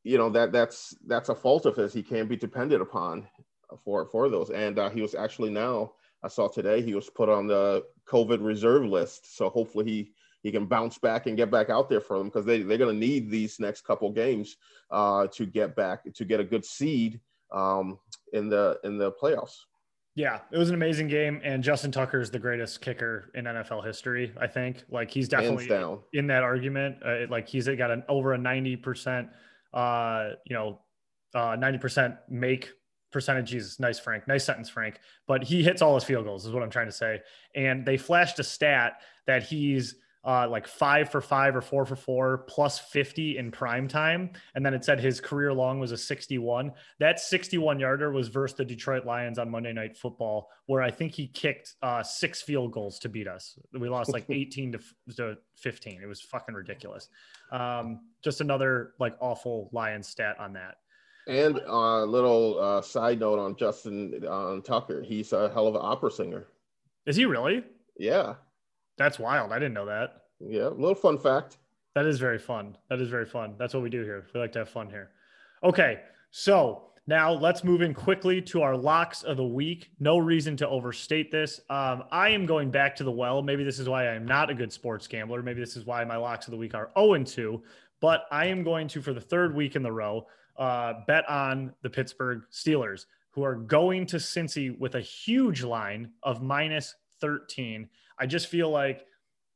you 0.05 0.18
know, 0.18 0.30
that 0.30 0.53
that's 0.53 0.96
that's 1.07 1.28
a 1.28 1.34
fault 1.34 1.66
of 1.66 1.76
his. 1.76 1.92
He 1.92 2.03
can't 2.03 2.28
be 2.28 2.36
depended 2.36 2.80
upon 2.80 3.26
for 3.84 4.07
for 4.07 4.28
those, 4.28 4.50
and 4.50 4.78
uh, 4.78 4.90
he 4.90 5.03
was 5.03 5.14
actually 5.14 5.50
now. 5.50 5.92
I 6.24 6.28
saw 6.28 6.48
today 6.48 6.82
he 6.82 6.94
was 6.94 7.11
put 7.11 7.28
on 7.28 7.46
the 7.46 7.84
COVID 8.07 8.44
reserve 8.44 8.84
list, 8.84 9.36
so 9.36 9.48
hopefully 9.48 9.84
he 9.84 10.12
he 10.42 10.50
can 10.50 10.66
bounce 10.66 10.98
back 10.98 11.26
and 11.26 11.36
get 11.36 11.50
back 11.50 11.70
out 11.70 11.88
there 11.88 12.00
for 12.00 12.18
them 12.18 12.28
because 12.28 12.44
they 12.44 12.62
they're 12.62 12.78
going 12.78 12.94
to 12.94 13.07
need 13.07 13.30
these 13.30 13.61
next 13.61 13.82
couple 13.82 14.11
games 14.11 14.57
uh, 14.90 15.26
to 15.28 15.46
get 15.46 15.76
back 15.76 16.12
to 16.12 16.24
get 16.24 16.40
a 16.40 16.44
good 16.44 16.64
seed 16.64 17.20
um, 17.53 17.98
in 18.32 18.48
the 18.48 18.78
in 18.84 18.98
the 18.98 19.12
playoffs. 19.12 19.57
Yeah, 20.14 20.40
it 20.50 20.59
was 20.59 20.68
an 20.68 20.74
amazing 20.74 21.09
game, 21.09 21.40
and 21.42 21.62
Justin 21.62 21.90
Tucker 21.90 22.20
is 22.20 22.30
the 22.30 22.38
greatest 22.38 22.82
kicker 22.82 23.30
in 23.34 23.46
NFL 23.46 23.84
history. 23.86 24.32
I 24.38 24.46
think, 24.46 24.84
like 24.90 25.11
he's 25.11 25.26
definitely 25.26 25.70
in 26.12 26.26
that 26.26 26.42
argument. 26.42 26.96
Uh, 27.03 27.26
like 27.30 27.48
he's 27.48 27.66
got 27.66 27.90
an 27.90 28.03
over 28.09 28.34
a 28.34 28.38
ninety 28.38 28.76
percent, 28.76 29.28
uh, 29.73 30.31
you 30.47 30.55
know, 30.55 30.81
uh, 31.35 31.57
ninety 31.59 31.79
percent 31.79 32.16
make 32.29 32.70
percentage. 33.11 33.51
Jesus, 33.51 33.79
nice, 33.79 33.99
Frank. 33.99 34.27
Nice 34.27 34.45
sentence, 34.45 34.68
Frank. 34.68 34.99
But 35.27 35.45
he 35.45 35.62
hits 35.62 35.83
all 35.83 35.95
his 35.95 36.05
field 36.05 36.25
goals, 36.25 36.47
is 36.47 36.53
what 36.53 36.62
I'm 36.62 36.70
trying 36.70 36.87
to 36.87 36.93
say. 36.93 37.20
And 37.55 37.85
they 37.85 37.97
flashed 37.97 38.39
a 38.39 38.45
stat 38.45 39.03
that 39.27 39.43
he's 39.43 39.97
uh, 40.25 40.49
like 40.49 40.66
five 40.66 41.11
for 41.11 41.20
five 41.20 41.57
or 41.57 41.61
four 41.61 41.85
for 41.85 41.97
four 41.97 42.39
plus 42.49 42.79
50 42.79 43.39
in 43.39 43.51
prime 43.51 43.89
time. 43.89 44.31
And 44.55 44.64
then 44.64 44.73
it 44.73 44.85
said 44.85 45.01
his 45.01 45.20
career 45.20 45.53
long 45.53 45.81
was 45.81 45.91
a 45.91 45.97
61. 45.97 46.73
That 47.01 47.18
61 47.18 47.81
yarder 47.81 48.12
was 48.12 48.29
versus 48.29 48.57
the 48.57 48.64
Detroit 48.64 49.05
Lions 49.05 49.39
on 49.39 49.51
Monday 49.51 49.73
Night 49.73 49.97
Football, 49.97 50.49
where 50.66 50.83
I 50.83 50.91
think 50.91 51.12
he 51.12 51.27
kicked 51.27 51.75
uh, 51.83 52.03
six 52.03 52.41
field 52.41 52.73
goals 52.73 52.99
to 53.01 53.09
beat 53.09 53.27
us. 53.27 53.59
We 53.73 53.89
lost 53.89 54.12
like 54.12 54.27
18 54.31 54.73
to, 54.73 54.81
to 55.16 55.39
15. 55.57 56.01
It 56.03 56.07
was 56.07 56.20
fucking 56.20 56.55
ridiculous. 56.55 57.09
Um, 57.51 58.01
just 58.23 58.41
another 58.41 58.95
like 59.01 59.16
awful 59.20 59.70
Lions 59.73 60.09
stat 60.09 60.37
on 60.39 60.53
that. 60.53 60.77
And 61.27 61.59
a 61.59 61.73
uh, 61.73 62.05
little 62.05 62.59
uh, 62.61 62.83
side 62.83 63.20
note 63.20 63.39
on 63.39 63.57
Justin 63.57 64.25
on 64.27 64.62
Tucker. 64.62 65.03
He's 65.03 65.33
a 65.33 65.51
hell 65.53 65.68
of 65.68 65.75
an 65.77 65.81
opera 65.83 66.11
singer. 66.11 66.47
Is 67.07 67.16
he 67.16 67.27
really? 67.27 67.64
Yeah. 67.97 68.35
That's 68.97 69.18
wild. 69.18 69.53
I 69.53 69.59
didn't 69.59 69.74
know 69.74 69.86
that. 69.86 70.22
Yeah, 70.40 70.68
a 70.68 70.70
little 70.70 70.95
fun 70.95 71.18
fact. 71.18 71.59
That 71.95 72.07
is 72.07 72.18
very 72.18 72.38
fun. 72.38 72.76
That 72.88 73.01
is 73.01 73.09
very 73.09 73.26
fun. 73.26 73.55
That's 73.59 73.74
what 73.74 73.82
we 73.82 73.90
do 73.90 74.03
here. 74.03 74.26
We 74.32 74.40
like 74.40 74.53
to 74.53 74.61
have 74.61 74.68
fun 74.68 74.88
here. 74.88 75.11
Okay, 75.62 76.01
so 76.30 76.84
now 77.07 77.32
let's 77.32 77.64
move 77.64 77.82
in 77.82 77.93
quickly 77.95 78.40
to 78.43 78.62
our 78.62 78.76
locks 78.76 79.22
of 79.22 79.36
the 79.36 79.45
week. 79.45 79.90
No 79.99 80.18
reason 80.18 80.57
to 80.59 80.68
overstate 80.68 81.30
this. 81.30 81.61
Um, 81.68 82.05
I 82.11 82.30
am 82.30 82.47
going 82.47 82.70
back 82.70 82.97
to 82.97 83.05
the 83.05 83.11
well. 83.11 83.43
Maybe 83.43 83.64
this 83.64 83.78
is 83.78 83.88
why 83.88 84.07
I 84.07 84.14
am 84.14 84.24
not 84.24 84.51
a 84.51 84.55
good 84.55 84.72
sports 84.72 85.07
gambler. 85.07 85.43
Maybe 85.43 85.61
this 85.61 85.76
is 85.76 85.84
why 85.84 86.05
my 86.05 86.16
locks 86.16 86.47
of 86.47 86.53
the 86.53 86.57
week 86.57 86.74
are 86.74 86.90
0 86.99 87.24
2. 87.24 87.62
But 88.01 88.24
I 88.30 88.47
am 88.47 88.64
going 88.64 88.88
to, 88.88 89.03
for 89.03 89.12
the 89.12 89.20
third 89.20 89.55
week 89.55 89.76
in 89.76 89.82
the 89.82 89.93
row, 89.93 90.26
uh, 90.57 90.95
bet 91.07 91.28
on 91.28 91.72
the 91.82 91.90
Pittsburgh 91.90 92.43
Steelers, 92.51 93.07
who 93.30 93.43
are 93.43 93.55
going 93.55 94.07
to 94.07 94.16
Cincy 94.16 94.76
with 94.78 94.95
a 94.95 95.01
huge 95.01 95.62
line 95.62 96.11
of 96.22 96.43
minus 96.43 96.95
13. 97.20 97.88
I 98.23 98.27
just 98.27 98.47
feel 98.47 98.70
like 98.70 99.05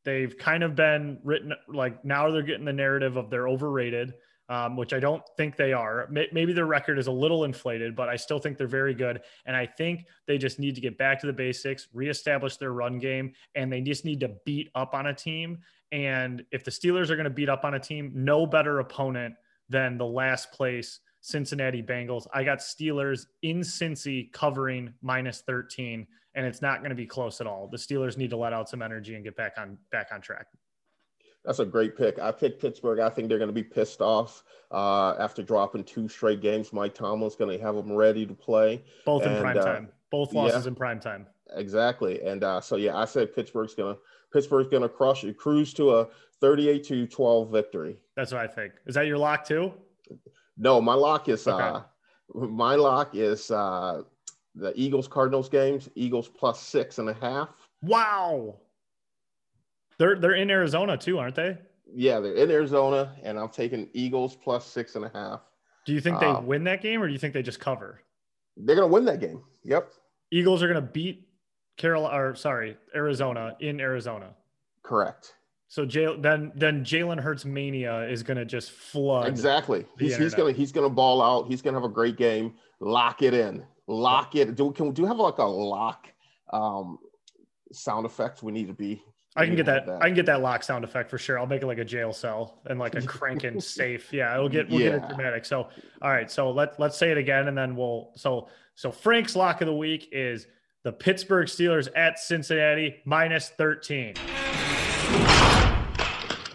they've 0.05 0.37
kind 0.37 0.65
of 0.65 0.75
been 0.75 1.21
written 1.23 1.53
like 1.69 2.05
now 2.05 2.29
they're 2.33 2.43
getting 2.43 2.65
the 2.65 2.73
narrative 2.73 3.17
of 3.17 3.31
they're 3.31 3.47
overrated, 3.47 4.15
um, 4.49 4.77
which 4.77 4.93
I 4.93 4.99
don't 4.99 5.23
think 5.37 5.55
they 5.55 5.73
are. 5.73 6.09
Maybe 6.11 6.53
their 6.53 6.67
record 6.67 6.99
is 6.99 7.07
a 7.07 7.13
little 7.13 7.45
inflated, 7.45 7.95
but 7.95 8.09
I 8.09 8.17
still 8.17 8.41
think 8.41 8.59
they're 8.59 8.67
very 8.67 8.93
good. 8.93 9.21
And 9.45 9.55
I 9.55 9.67
think 9.67 10.07
they 10.27 10.37
just 10.37 10.59
need 10.59 10.75
to 10.75 10.81
get 10.81 10.99
back 10.99 11.21
to 11.21 11.29
the 11.29 11.33
basics, 11.33 11.87
reestablish 11.95 12.57
their 12.57 12.73
run 12.73 12.99
game, 12.99 13.35
and 13.55 13.73
they 13.73 13.83
just 13.83 14.05
need 14.05 14.19
to 14.19 14.35
beat 14.45 14.69
up 14.75 14.95
on 14.95 15.07
a 15.07 15.15
team. 15.15 15.59
And 15.93 16.45
if 16.51 16.65
the 16.65 16.73
Steelers 16.73 17.09
are 17.11 17.17
going 17.17 17.23
to 17.23 17.31
beat 17.31 17.49
up 17.49 17.65
on 17.65 17.75
a 17.75 17.81
team, 17.81 18.11
no 18.17 18.47
better 18.47 18.81
opponent 18.81 19.37
than 19.69 19.97
the 19.97 20.07
last 20.07 20.51
place 20.51 20.99
Cincinnati 21.21 21.83
Bengals. 21.83 22.27
I 22.33 22.45
got 22.45 22.59
Steelers 22.59 23.27
in 23.43 23.61
Cincy 23.61 24.33
covering 24.33 24.95
minus 25.03 25.41
13 25.41 26.07
and 26.37 26.47
it's 26.47 26.63
not 26.63 26.81
going 26.81 26.91
to 26.91 26.97
be 26.97 27.07
close 27.07 27.41
at 27.41 27.47
all. 27.47 27.67
The 27.67 27.79
Steelers 27.79 28.17
need 28.17 28.31
to 28.31 28.37
let 28.37 28.53
out 28.53 28.69
some 28.69 28.83
energy 28.83 29.15
and 29.15 29.25
get 29.25 29.37
back 29.37 29.55
on 29.59 29.77
back 29.91 30.09
on 30.13 30.21
track. 30.21 30.47
That's 31.45 31.61
a 31.61 31.65
great 31.65 31.97
pick. 31.97 32.19
I 32.19 32.31
picked 32.31 32.61
Pittsburgh. 32.61 33.01
I 33.01 33.09
think 33.09 33.29
they're 33.29 33.39
going 33.39 33.49
to 33.49 33.55
be 33.55 33.63
pissed 33.63 34.01
off 34.01 34.45
uh, 34.71 35.15
after 35.19 35.43
dropping 35.43 35.85
two 35.85 36.09
straight 36.09 36.41
games. 36.41 36.73
Mike 36.73 36.95
Tomlin's 36.95 37.37
going 37.37 37.57
to 37.57 37.65
have 37.65 37.77
them 37.77 37.93
ready 37.93 38.27
to 38.27 38.35
play. 38.35 38.83
Both 39.05 39.25
in 39.25 39.41
prime 39.41 39.59
uh, 39.59 39.63
time. 39.63 39.89
Both 40.11 40.33
losses 40.35 40.65
yeah, 40.65 40.69
in 40.69 40.75
prime 40.75 41.01
time. 41.01 41.27
Exactly. 41.55 42.21
And 42.23 42.45
uh, 42.45 42.61
so 42.61 42.77
yeah, 42.77 42.97
I 42.97 43.05
said 43.05 43.35
Pittsburgh's 43.35 43.75
going 43.75 43.95
to 43.95 44.01
Pittsburgh's 44.33 44.69
going 44.69 44.83
to 44.83 44.89
crush 44.89 45.25
it, 45.25 45.39
cruise 45.39 45.73
to 45.75 45.97
a 45.97 46.09
38 46.41 46.85
to 46.85 47.07
12 47.07 47.51
victory. 47.51 47.97
That's 48.17 48.33
what 48.33 48.41
I 48.41 48.47
think. 48.49 48.73
Is 48.87 48.97
that 48.97 49.07
your 49.07 49.19
lock 49.19 49.47
too? 49.47 49.73
No, 50.59 50.81
my 50.81 50.95
lock 50.95 51.29
is 51.29 51.47
okay. 51.47 51.63
uh 51.63 51.81
my 52.35 52.75
lock 52.75 53.15
is 53.15 53.51
uh 53.53 54.03
the 54.57 54.73
Eagles 54.75 55.07
Cardinals 55.07 55.49
games, 55.49 55.89
Eagles 55.95 56.29
plus 56.29 56.61
six 56.61 56.99
and 56.99 57.09
a 57.09 57.15
half. 57.15 57.51
Wow. 57.83 58.57
They're 59.99 60.17
they're 60.17 60.35
in 60.35 60.51
Arizona 60.51 60.97
too, 60.97 61.19
aren't 61.19 61.37
they? 61.37 61.59
Yeah, 61.95 62.21
they're 62.21 62.35
in 62.35 62.51
Arizona, 62.51 63.15
and 63.23 63.39
I'm 63.39 63.49
taking 63.49 63.89
Eagles 63.93 64.35
plus 64.37 64.67
six 64.67 64.97
and 64.97 65.05
a 65.05 65.11
half. 65.15 65.41
Do 65.85 65.93
you 65.93 66.01
think 66.01 66.19
they 66.19 66.27
um, 66.27 66.47
win 66.47 66.65
that 66.65 66.83
game, 66.83 67.01
or 67.01 67.07
do 67.07 67.13
you 67.13 67.19
think 67.19 67.33
they 67.33 67.43
just 67.43 67.61
cover? 67.61 68.01
They're 68.57 68.75
gonna 68.75 68.89
win 68.89 69.05
that 69.05 69.21
game. 69.21 69.43
Yep. 69.65 69.93
Eagles 70.33 70.63
are 70.63 70.69
gonna 70.69 70.81
beat 70.83 71.29
Carolina, 71.77 72.17
or 72.17 72.35
sorry, 72.35 72.77
Arizona 72.95 73.57
in 73.61 73.81
Arizona. 73.81 74.35
Correct. 74.83 75.35
So 75.69 75.85
Jay, 75.85 76.15
then 76.19 76.53
then 76.55 76.85
Jalen 76.85 77.21
Hurts 77.21 77.45
mania 77.45 78.03
is 78.09 78.23
gonna 78.23 78.45
just 78.45 78.73
flood. 78.73 79.29
Exactly. 79.29 79.85
He's, 79.99 80.17
he's 80.17 80.35
gonna 80.35 80.53
he's 80.53 80.73
gonna 80.73 80.91
ball 80.91 81.23
out. 81.23 81.49
He's 81.49 81.63
gonna 81.63 81.77
have 81.77 81.89
a 81.89 81.93
great 81.93 82.17
game. 82.17 82.55
Lock 82.81 83.23
it 83.23 83.33
in 83.33 83.65
lock 83.87 84.35
it. 84.35 84.55
Do 84.55 84.73
can 84.73 84.87
we 84.87 84.93
do 84.93 85.05
have 85.05 85.19
like 85.19 85.39
a 85.39 85.45
lock 85.45 86.09
um, 86.53 86.99
sound 87.73 88.07
effect? 88.07 88.43
We 88.43 88.53
need 88.53 88.69
to 88.69 88.75
be. 88.75 89.03
I 89.39 89.45
can 89.45 89.55
get 89.55 89.67
that, 89.67 89.85
that, 89.85 90.03
I 90.03 90.07
can 90.07 90.15
get 90.15 90.25
that 90.27 90.41
lock 90.41 90.63
sound 90.63 90.83
effect 90.83 91.11
for 91.11 91.19
sure. 91.19 91.39
I'll 91.39 91.47
make 91.47 91.61
it 91.61 91.67
like 91.67 91.77
a 91.77 91.85
jail 91.85 92.11
cell 92.15 92.59
and 92.65 92.79
like 92.79 92.95
a 92.95 93.03
cranking 93.03 93.61
safe. 93.61 94.11
Yeah, 94.11 94.35
it'll 94.35 94.49
get 94.49 94.71
we'll 94.71 94.81
yeah. 94.81 94.91
get 94.93 95.05
it 95.05 95.09
dramatic. 95.09 95.45
So 95.45 95.69
all 96.01 96.11
right, 96.11 96.31
so 96.31 96.51
let 96.51 96.81
let's 96.81 96.97
say 96.97 97.11
it 97.11 97.19
again 97.19 97.49
and 97.49 97.57
then 97.57 97.77
we'll 97.77 98.13
so 98.17 98.49
so 98.75 98.91
Frank's 98.91 99.37
lock 99.37 99.61
of 99.61 99.67
the 99.67 99.75
week 99.75 100.09
is 100.11 100.47
the 100.85 100.93
Pittsburgh 100.93 101.49
Steelers 101.49 101.89
at 101.95 102.19
Cincinnati 102.19 103.03
minus 103.05 103.51
13. 103.51 104.15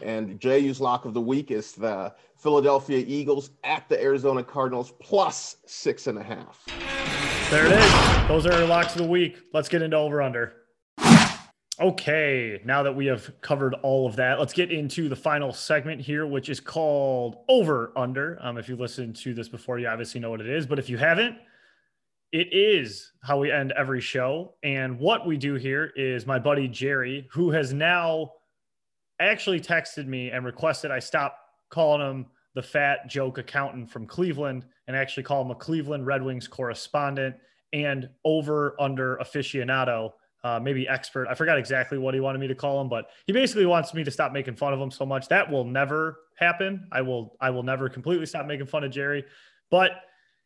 And 0.04 0.40
JU's 0.40 0.82
lock 0.82 1.06
of 1.06 1.14
the 1.14 1.22
week 1.22 1.52
is 1.52 1.74
the 1.74 2.14
Philadelphia 2.38 3.04
Eagles 3.08 3.52
at 3.64 3.88
the 3.88 4.02
Arizona 4.02 4.44
Cardinals 4.44 4.94
plus 5.00 5.58
six 5.66 6.08
and 6.08 6.18
a 6.18 6.24
half. 6.24 6.66
There 7.50 7.66
it 7.66 7.72
is. 7.74 8.28
Those 8.28 8.46
are 8.46 8.54
our 8.54 8.66
locks 8.66 8.96
of 8.96 9.02
the 9.02 9.08
week. 9.08 9.38
Let's 9.54 9.70
get 9.70 9.82
into 9.82 9.98
over 9.98 10.22
under. 10.22 10.54
Okay, 11.80 12.62
now 12.64 12.84
that 12.84 12.96
we 12.96 13.08
have 13.08 13.42
covered 13.42 13.74
all 13.82 14.06
of 14.06 14.16
that, 14.18 14.40
let's 14.40 14.54
get 14.54 14.72
into 14.72 15.10
the 15.10 15.16
final 15.16 15.52
segment 15.52 16.00
here, 16.00 16.28
which 16.28 16.48
is 16.48 16.60
called 16.60 17.38
Over 17.50 17.92
Under. 17.96 18.38
Um, 18.42 18.58
if 18.58 18.70
you 18.70 18.76
listened 18.76 19.16
to 19.18 19.34
this 19.34 19.50
before, 19.50 19.80
you 19.80 19.88
obviously 19.88 20.22
know 20.22 20.30
what 20.30 20.42
it 20.42 20.50
is. 20.50 20.68
But 20.68 20.80
if 20.80 20.90
you 20.90 20.98
haven't, 20.98 21.38
it 22.32 22.54
is 22.54 23.12
how 23.24 23.40
we 23.40 23.52
end 23.52 23.74
every 23.78 24.00
show. 24.00 24.54
And 24.64 25.00
what 25.00 25.26
we 25.26 25.38
do 25.38 25.56
here 25.56 25.92
is 25.96 26.26
my 26.26 26.40
buddy 26.40 26.68
Jerry, 26.68 27.28
who 27.32 27.52
has 27.52 27.74
now 27.74 28.32
actually 29.26 29.60
texted 29.60 30.08
me 30.08 30.32
and 30.32 30.46
requested 30.46 30.92
I 30.92 31.00
stop 31.00 31.38
calling 31.70 32.02
him 32.02 32.26
the 32.54 32.62
fat 32.62 33.08
joke 33.08 33.38
accountant 33.38 33.90
from 33.90 34.06
Cleveland 34.06 34.66
and 34.88 34.96
actually 34.96 35.24
call 35.24 35.42
him 35.44 35.52
a 35.52 35.56
Cleveland 35.56 36.06
Red 36.06 36.24
Wings 36.24 36.48
correspondent 36.48 37.36
and 37.74 38.10
over 38.26 38.76
under 38.80 39.18
aficionado, 39.18 40.12
uh, 40.44 40.60
maybe 40.62 40.88
expert. 40.88 41.28
I 41.30 41.36
forgot 41.36 41.58
exactly 41.58 41.98
what 41.98 42.14
he 42.14 42.20
wanted 42.20 42.40
me 42.40 42.48
to 42.48 42.56
call 42.56 42.82
him, 42.82 42.90
but 42.90 43.10
he 43.26 43.34
basically 43.34 43.66
wants 43.66 43.94
me 43.94 44.04
to 44.04 44.12
stop 44.12 44.34
making 44.34 44.56
fun 44.56 44.74
of 44.74 44.80
him 44.80 44.92
so 44.92 45.06
much. 45.06 45.28
That 45.30 45.50
will 45.50 45.64
never 45.64 46.20
happen. 46.38 46.88
I 46.92 47.02
will 47.02 47.38
I 47.40 47.50
will 47.50 47.64
never 47.64 47.88
completely 47.88 48.26
stop 48.26 48.46
making 48.46 48.68
fun 48.68 48.84
of 48.84 48.92
Jerry, 48.92 49.24
but 49.70 49.92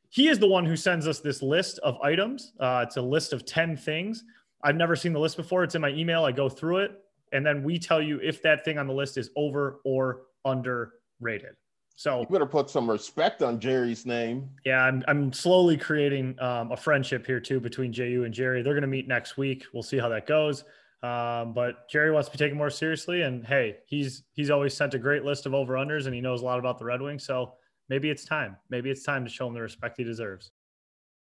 he 0.10 0.28
is 0.28 0.40
the 0.40 0.48
one 0.48 0.66
who 0.66 0.76
sends 0.76 1.08
us 1.08 1.20
this 1.20 1.42
list 1.42 1.80
of 1.80 2.00
items. 2.02 2.54
Uh, 2.60 2.84
it's 2.86 2.98
a 2.98 3.02
list 3.02 3.34
of 3.34 3.46
10 3.46 3.76
things. 3.76 4.24
I've 4.64 4.76
never 4.76 4.96
seen 4.96 5.14
the 5.14 5.20
list 5.20 5.38
before. 5.38 5.64
It's 5.64 5.76
in 5.76 5.82
my 5.82 5.90
email. 5.90 6.24
I 6.24 6.32
go 6.32 6.48
through 6.48 6.78
it, 6.78 6.92
and 7.36 7.46
then 7.46 7.64
we 7.64 7.78
tell 7.78 8.02
you 8.02 8.20
if 8.24 8.42
that 8.44 8.64
thing 8.64 8.78
on 8.78 8.88
the 8.88 8.94
list 8.94 9.18
is 9.18 9.30
over 9.36 9.82
or 9.84 10.22
underrated. 10.46 11.56
So 11.98 12.22
you 12.22 12.28
better 12.28 12.46
put 12.46 12.70
some 12.70 12.90
respect 12.90 13.42
on 13.42 13.60
Jerry's 13.60 14.06
name. 14.06 14.50
Yeah, 14.66 14.84
I'm, 14.84 15.04
I'm 15.08 15.34
slowly 15.34 15.78
creating 15.78 16.40
um, 16.40 16.72
a 16.72 16.78
friendship 16.78 17.26
here 17.26 17.40
too 17.40 17.60
between 17.60 17.92
JU 17.92 18.24
and 18.26 18.34
Jerry. 18.34 18.62
They're 18.62 18.74
going 18.74 18.82
to 18.82 18.88
meet 18.88 19.08
next 19.08 19.38
week. 19.38 19.66
We'll 19.74 19.84
see 19.84 19.98
how 19.98 20.10
that 20.10 20.28
goes. 20.28 20.64
Um, 21.04 21.54
but 21.54 21.90
Jerry 21.90 22.12
wants 22.12 22.30
to 22.30 22.38
be 22.38 22.38
taken 22.38 22.58
more 22.58 22.70
seriously, 22.70 23.22
and 23.22 23.46
hey, 23.46 23.78
he's 23.86 24.24
he's 24.34 24.50
always 24.50 24.74
sent 24.74 24.94
a 24.94 25.00
great 25.00 25.24
list 25.24 25.46
of 25.46 25.54
over 25.54 25.76
unders, 25.76 26.06
and 26.06 26.16
he 26.16 26.22
knows 26.22 26.42
a 26.42 26.46
lot 26.46 26.58
about 26.58 26.80
the 26.80 26.86
Red 26.86 27.02
Wings. 27.02 27.26
So 27.26 27.54
maybe 27.90 28.10
it's 28.10 28.26
time. 28.26 28.58
Maybe 28.70 28.90
it's 28.90 29.04
time 29.04 29.24
to 29.24 29.30
show 29.30 29.48
him 29.48 29.54
the 29.54 29.62
respect 29.62 29.98
he 29.98 30.04
deserves. 30.04 30.52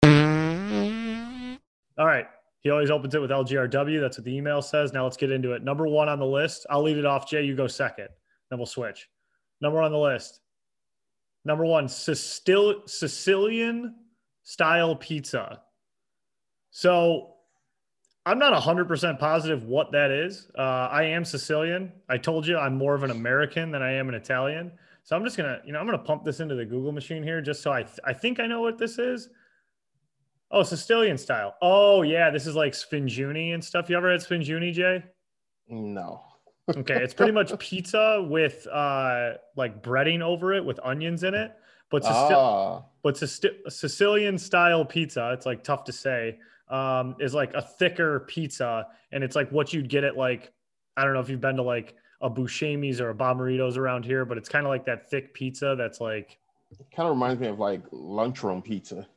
All 0.04 2.06
right. 2.06 2.28
He 2.62 2.70
always 2.70 2.92
opens 2.92 3.16
it 3.16 3.22
with 3.22 3.32
LGRW. 3.32 4.00
That's 4.00 4.18
what 4.18 4.26
the 4.26 4.36
email 4.36 4.62
says. 4.62 4.94
Now 4.94 5.04
let's 5.04 5.18
get 5.18 5.32
into 5.32 5.54
it. 5.54 5.64
Number 5.64 5.88
one 5.88 6.08
on 6.08 6.20
the 6.20 6.26
list. 6.26 6.66
I'll 6.70 6.84
lead 6.84 6.98
it 6.98 7.06
off. 7.06 7.30
Jay, 7.30 7.44
you 7.44 7.56
go 7.56 7.68
second. 7.68 8.08
Then 8.50 8.60
we'll 8.60 8.66
switch. 8.68 9.10
Number 9.62 9.78
one 9.78 9.86
on 9.86 9.92
the 9.92 9.98
list 9.98 10.42
Number 11.44 11.66
one, 11.66 11.88
Sicil- 11.88 12.88
Sicilian 12.88 13.96
style 14.44 14.96
pizza. 14.96 15.62
So 16.70 17.34
I'm 18.26 18.38
not 18.38 18.54
100% 18.54 19.20
positive 19.20 19.64
what 19.64 19.92
that 19.92 20.12
is. 20.12 20.48
Uh, 20.58 20.88
I 20.92 21.04
am 21.04 21.26
Sicilian. 21.26 21.92
I 22.10 22.18
told 22.18 22.46
you 22.46 22.58
I'm 22.58 22.78
more 22.78 22.94
of 22.94 23.04
an 23.04 23.12
American 23.12 23.72
than 23.72 23.82
I 23.82 23.94
am 23.94 24.08
an 24.08 24.16
Italian. 24.16 24.72
So 25.04 25.16
I'm 25.16 25.24
just 25.24 25.36
going 25.36 25.50
to, 25.50 25.66
you 25.66 25.74
know, 25.74 25.80
I'm 25.80 25.88
going 25.88 25.98
to 25.98 26.04
pump 26.04 26.24
this 26.24 26.40
into 26.40 26.54
the 26.54 26.66
Google 26.66 26.92
machine 26.92 27.24
here 27.24 27.42
just 27.42 27.64
so 27.64 27.72
I, 27.72 27.82
th- 27.84 28.00
I 28.06 28.14
think 28.14 28.40
I 28.40 28.46
know 28.46 28.62
what 28.62 28.78
this 28.78 29.00
is. 29.00 29.30
Oh, 30.52 30.64
Sicilian 30.64 31.18
style. 31.18 31.56
Oh, 31.62 32.02
yeah. 32.02 32.30
This 32.30 32.46
is 32.46 32.56
like 32.56 32.74
spinjuni 32.74 33.54
and 33.54 33.64
stuff. 33.64 33.90
You 33.90 33.98
ever 33.98 34.12
had 34.12 34.20
spinjuni, 34.20 34.74
Jay? 34.74 35.04
No. 35.70 36.22
okay. 36.76 37.02
It's 37.02 37.14
pretty 37.14 37.32
much 37.32 37.58
pizza 37.60 38.26
with 38.30 38.68
uh, 38.68 39.34
like 39.56 39.82
breading 39.82 40.22
over 40.22 40.54
it 40.54 40.64
with 40.64 40.80
onions 40.84 41.24
in 41.24 41.34
it. 41.34 41.54
But, 41.90 42.04
Sic- 42.04 42.12
Ah, 42.14 42.84
but 43.04 43.18
Sic- 43.18 43.62
Sicilian 43.70 44.38
style 44.38 44.84
pizza, 44.86 45.32
it's 45.34 45.46
like 45.46 45.64
tough 45.64 45.84
to 45.86 45.92
say, 45.94 46.38
um, 46.70 47.16
is 47.20 47.34
like 47.34 47.54
a 47.54 47.62
thicker 47.62 48.22
pizza. 48.22 48.88
And 49.12 49.24
it's 49.24 49.36
like 49.36 49.50
what 49.52 49.74
you'd 49.74 49.90
get 49.90 50.04
at 50.04 50.18
like, 50.18 50.52
I 50.98 51.04
don't 51.06 51.14
know 51.14 51.20
if 51.22 51.30
you've 51.30 51.42
been 51.42 51.58
to 51.58 51.64
like 51.64 51.96
a 52.22 52.30
Buscemi's 52.30 53.00
or 53.02 53.10
a 53.10 53.16
Bomarito's 53.16 53.78
around 53.78 54.04
here, 54.06 54.26
but 54.26 54.38
it's 54.38 54.48
kind 54.50 54.66
of 54.66 54.70
like 54.70 54.86
that 54.86 55.10
thick 55.10 55.34
pizza 55.34 55.76
that's 55.78 56.00
like, 56.02 56.38
kind 56.96 57.08
of 57.08 57.16
reminds 57.16 57.40
me 57.42 57.48
of 57.48 57.60
like 57.60 57.82
lunchroom 57.92 58.62
pizza. 58.62 59.08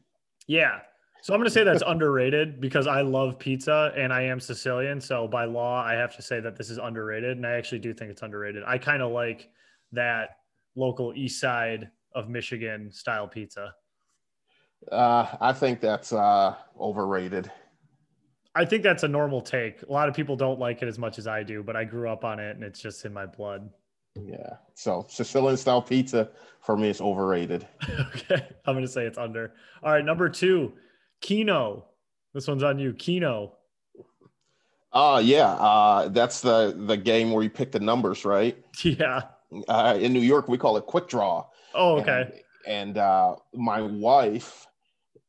yeah. 0.47 0.78
So 1.24 1.32
I'm 1.32 1.40
going 1.40 1.48
to 1.48 1.51
say 1.51 1.64
that's 1.64 1.82
underrated 1.86 2.60
because 2.60 2.86
I 2.86 3.01
love 3.01 3.38
pizza 3.38 3.90
and 3.96 4.12
I 4.12 4.24
am 4.24 4.38
Sicilian. 4.38 5.01
So 5.01 5.26
by 5.26 5.46
law, 5.46 5.82
I 5.82 5.94
have 5.94 6.14
to 6.16 6.22
say 6.22 6.38
that 6.40 6.55
this 6.55 6.68
is 6.68 6.76
underrated. 6.76 7.38
And 7.38 7.46
I 7.46 7.52
actually 7.52 7.78
do 7.78 7.94
think 7.94 8.10
it's 8.10 8.20
underrated. 8.20 8.62
I 8.66 8.76
kind 8.76 9.01
of 9.01 9.10
like 9.10 9.48
that 9.92 10.36
local 10.76 11.14
east 11.16 11.40
side 11.40 11.88
of 12.14 12.28
Michigan 12.28 12.92
style 12.92 13.26
pizza. 13.26 13.74
Uh, 14.92 15.34
I 15.40 15.55
think 15.55 15.80
that's 15.80 16.12
uh, 16.12 16.56
overrated. 16.78 17.51
I 18.55 18.66
think 18.66 18.82
that's 18.82 19.05
a 19.05 19.09
normal 19.09 19.40
take. 19.40 19.80
A 19.80 19.90
lot 19.90 20.10
of 20.10 20.14
people 20.14 20.36
don't 20.36 20.59
like 20.59 20.82
it 20.82 20.88
as 20.88 20.98
much 20.98 21.18
as 21.18 21.26
I 21.26 21.42
do, 21.42 21.62
but 21.62 21.74
I 21.74 21.84
grew 21.84 22.10
up 22.10 22.26
on 22.26 22.38
it 22.38 22.55
and 22.55 22.62
it's 22.62 22.80
just 22.80 23.06
in 23.06 23.14
my 23.14 23.24
blood. 23.24 23.70
Yeah. 24.14 24.56
So 24.74 25.06
Sicilian 25.09 25.56
style 25.56 25.80
pizza 25.80 26.28
for 26.60 26.76
me 26.76 26.90
is 26.90 27.01
overrated. 27.01 27.66
okay. 28.14 28.46
I'm 28.66 28.74
going 28.74 28.84
to 28.84 28.92
say 28.92 29.06
it's 29.06 29.16
under. 29.16 29.55
All 29.82 29.90
right. 29.90 30.05
Number 30.05 30.28
two, 30.28 30.74
Keno. 31.24 31.86
This 32.34 32.46
one's 32.46 32.62
on 32.62 32.78
you. 32.78 32.92
Keno. 32.92 33.55
Uh 34.92 35.22
yeah. 35.24 35.52
Uh, 35.55 36.09
that's 36.09 36.42
the 36.42 36.76
the 36.86 36.96
game 36.96 37.32
where 37.32 37.42
you 37.42 37.48
pick 37.48 37.72
the 37.72 37.80
numbers, 37.80 38.24
right? 38.24 38.56
Yeah. 38.84 39.22
Uh, 39.68 39.96
in 40.01 40.12
New 40.12 40.20
York, 40.20 40.48
we 40.48 40.59
call 40.59 40.76
it 40.76 40.84
quick 40.84 41.09
draw. 41.09 41.46
Oh, 41.74 41.98
okay. 42.01 42.42
And, 42.66 42.88
and 42.88 42.98
uh, 42.98 43.36
my 43.55 43.80
wife 43.80 44.66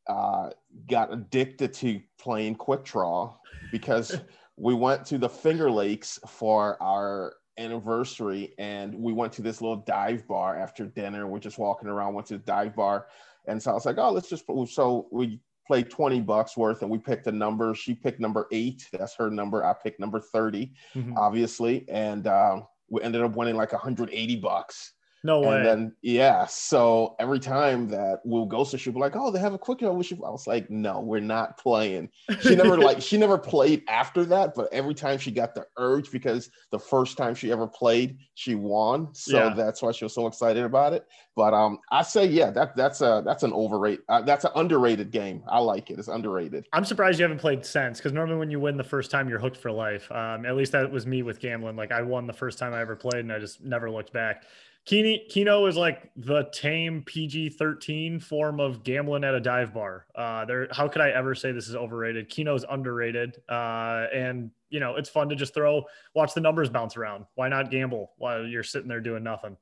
uh, 0.08 0.50
got 0.90 1.14
addicted 1.14 1.74
to 1.76 2.02
playing 2.18 2.56
quick 2.56 2.84
draw 2.84 3.36
because 3.72 4.18
we 4.58 4.74
went 4.74 5.06
to 5.06 5.20
the 5.20 5.30
Finger 5.30 5.70
Lakes 5.70 6.20
for 6.28 6.82
our 6.82 7.36
anniversary 7.60 8.56
and 8.58 8.96
we 8.96 9.14
went 9.14 9.32
to 9.34 9.44
this 9.44 9.62
little 9.62 9.78
dive 9.78 10.28
bar 10.28 10.58
after 10.58 10.88
dinner. 10.88 11.28
We're 11.28 11.38
just 11.38 11.60
walking 11.60 11.88
around, 11.88 12.16
went 12.16 12.28
to 12.28 12.38
the 12.38 12.44
dive 12.46 12.76
bar. 12.76 13.06
And 13.48 13.62
so 13.62 13.70
I 13.70 13.74
was 13.76 13.86
like, 13.86 14.00
oh, 14.00 14.12
let's 14.12 14.30
just, 14.30 14.46
so 14.74 15.08
we 15.12 15.40
played 15.66 15.90
20 15.90 16.22
bucks 16.22 16.56
worth 16.58 16.82
and 16.82 16.92
we 16.92 16.98
picked 16.98 17.28
a 17.28 17.32
number. 17.32 17.74
She 17.74 17.94
picked 17.94 18.20
number 18.20 18.48
eight. 18.52 18.88
That's 18.92 19.16
her 19.16 19.30
number. 19.30 19.64
I 19.66 19.74
picked 19.74 20.00
number 20.00 20.20
30, 20.20 20.72
Mhm. 20.94 21.14
obviously. 21.18 21.86
And 21.90 22.28
um, 22.28 22.68
we 22.90 23.02
ended 23.02 23.22
up 23.22 23.36
winning 23.36 23.56
like 23.56 23.72
180 23.72 24.36
bucks. 24.38 24.94
No 25.26 25.42
way. 25.42 25.58
And 25.58 25.66
then 25.66 25.96
yeah, 26.04 26.46
so 26.46 27.16
every 27.20 27.40
time 27.40 27.88
that 27.90 28.20
we'll 28.24 28.46
go, 28.46 28.64
to 28.64 28.78
she'll 28.78 28.94
be 28.94 29.00
like, 29.00 29.16
"Oh, 29.16 29.32
they 29.32 29.40
have 29.40 29.56
a 29.56 29.58
quick 29.58 29.80
draw." 29.80 29.92
We. 29.92 30.06
I 30.14 30.30
was 30.30 30.46
like, 30.46 30.70
"No, 30.70 31.00
we're 31.00 31.20
not 31.20 31.58
playing." 31.58 32.10
She 32.42 32.56
never 32.56 32.78
like 32.82 33.02
she 33.02 33.18
never 33.18 33.40
played 33.40 33.84
after 33.90 34.24
that, 34.26 34.54
but 34.56 34.72
every 34.72 34.94
time 34.94 35.18
she 35.18 35.32
got 35.32 35.56
the 35.56 35.66
urge 35.78 36.12
because 36.12 36.52
the 36.72 36.78
first 36.78 37.18
time 37.18 37.34
she 37.34 37.52
ever 37.52 37.68
played, 37.68 38.20
she 38.36 38.54
won. 38.54 39.16
So 39.16 39.48
Yeah. 39.48 39.54
that's 39.56 39.82
why 39.82 39.92
she 39.94 40.06
was 40.06 40.14
so 40.14 40.28
excited 40.28 40.64
about 40.64 40.94
it. 40.94 41.08
But 41.36 41.56
um, 41.56 41.80
I 41.92 42.04
say 42.04 42.26
yeah, 42.28 42.52
that 42.52 42.76
that's 42.76 43.02
a 43.02 43.24
that's 43.26 43.42
an 43.42 43.52
overrated, 43.52 44.06
uh, 44.08 44.22
that's 44.22 44.46
an 44.46 44.52
underrated 44.56 45.10
game. 45.10 45.44
I 45.48 45.58
like 45.58 45.90
it. 45.90 45.98
It's 45.98 46.08
underrated. 46.08 46.68
I'm 46.72 46.86
surprised 46.86 47.18
you 47.20 47.24
haven't 47.24 47.40
played 47.40 47.66
since 47.66 47.98
because 47.98 48.14
normally 48.14 48.38
when 48.38 48.52
you 48.52 48.60
win 48.60 48.78
the 48.78 48.84
first 48.84 49.10
time, 49.10 49.28
you're 49.28 49.40
hooked 49.40 49.58
for 49.58 49.72
life. 49.72 50.12
Um, 50.12 50.46
at 50.46 50.56
least 50.56 50.72
that 50.74 50.92
was 50.92 51.08
me 51.08 51.24
with 51.24 51.40
gambling. 51.40 51.76
Like 51.76 51.92
I 51.92 52.04
won 52.04 52.28
the 52.28 52.34
first 52.34 52.60
time 52.60 52.74
I 52.74 52.82
ever 52.82 52.96
played 52.96 53.22
and 53.22 53.34
I 53.34 53.40
just 53.40 53.64
never 53.64 53.90
looked 53.90 54.14
back. 54.14 54.44
Keno, 54.86 55.18
Keno 55.30 55.66
is 55.66 55.76
like 55.76 56.12
the 56.16 56.44
tame 56.54 57.02
PG 57.04 57.50
13 57.50 58.20
form 58.20 58.60
of 58.60 58.84
gambling 58.84 59.24
at 59.24 59.34
a 59.34 59.40
dive 59.40 59.74
bar. 59.74 60.06
Uh, 60.14 60.46
there, 60.46 60.68
how 60.72 60.88
could 60.88 61.02
I 61.02 61.10
ever 61.10 61.34
say 61.34 61.52
this 61.52 61.68
is 61.68 61.76
overrated? 61.76 62.30
Keno's 62.30 62.64
underrated. 62.70 63.42
Uh, 63.50 64.06
and 64.14 64.52
you 64.70 64.80
know, 64.80 64.96
it's 64.96 65.10
fun 65.10 65.28
to 65.30 65.36
just 65.36 65.54
throw, 65.54 65.84
watch 66.14 66.34
the 66.34 66.42
numbers 66.42 66.70
bounce 66.70 66.98
around. 66.98 67.26
Why 67.34 67.50
not 67.50 67.72
gamble 67.72 68.12
while 68.18 68.46
you're 68.46 68.64
sitting 68.64 68.88
there 68.88 69.00
doing 69.00 69.24
nothing? 69.24 69.58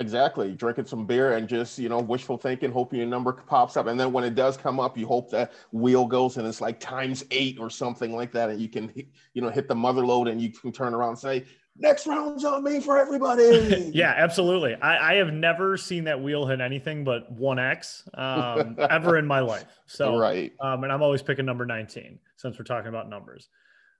Exactly. 0.00 0.52
Drinking 0.52 0.86
some 0.86 1.06
beer 1.06 1.36
and 1.36 1.48
just, 1.48 1.78
you 1.78 1.88
know, 1.88 2.00
wishful 2.00 2.36
thinking, 2.36 2.72
hoping 2.72 2.98
your 2.98 3.06
number 3.06 3.32
pops 3.32 3.76
up. 3.76 3.86
And 3.86 4.00
then 4.00 4.12
when 4.12 4.24
it 4.24 4.34
does 4.34 4.56
come 4.56 4.80
up, 4.80 4.98
you 4.98 5.06
hope 5.06 5.30
that 5.30 5.52
wheel 5.70 6.04
goes 6.04 6.36
and 6.36 6.48
it's 6.48 6.60
like 6.60 6.80
times 6.80 7.24
eight 7.30 7.60
or 7.60 7.70
something 7.70 8.12
like 8.12 8.32
that. 8.32 8.50
And 8.50 8.60
you 8.60 8.68
can, 8.68 8.92
you 9.34 9.42
know, 9.42 9.50
hit 9.50 9.68
the 9.68 9.74
mother 9.74 10.04
lode 10.04 10.26
and 10.26 10.42
you 10.42 10.50
can 10.50 10.72
turn 10.72 10.94
around 10.94 11.10
and 11.10 11.18
say, 11.18 11.44
next 11.76 12.06
round's 12.06 12.44
on 12.44 12.62
me 12.62 12.80
for 12.80 12.98
everybody. 12.98 13.90
Yeah, 13.94 14.14
absolutely. 14.16 14.74
I, 14.76 15.12
I 15.12 15.14
have 15.16 15.32
never 15.32 15.76
seen 15.76 16.04
that 16.04 16.20
wheel 16.20 16.46
hit 16.46 16.60
anything 16.60 17.04
but 17.04 17.30
one 17.30 17.58
X 17.58 18.08
um, 18.14 18.76
ever 18.90 19.18
in 19.18 19.26
my 19.26 19.40
life. 19.40 19.66
So, 19.86 20.18
right. 20.18 20.52
um, 20.60 20.82
and 20.84 20.92
I'm 20.92 21.02
always 21.02 21.22
picking 21.22 21.44
number 21.44 21.64
19 21.64 22.18
since 22.36 22.58
we're 22.58 22.64
talking 22.64 22.88
about 22.88 23.08
numbers. 23.08 23.48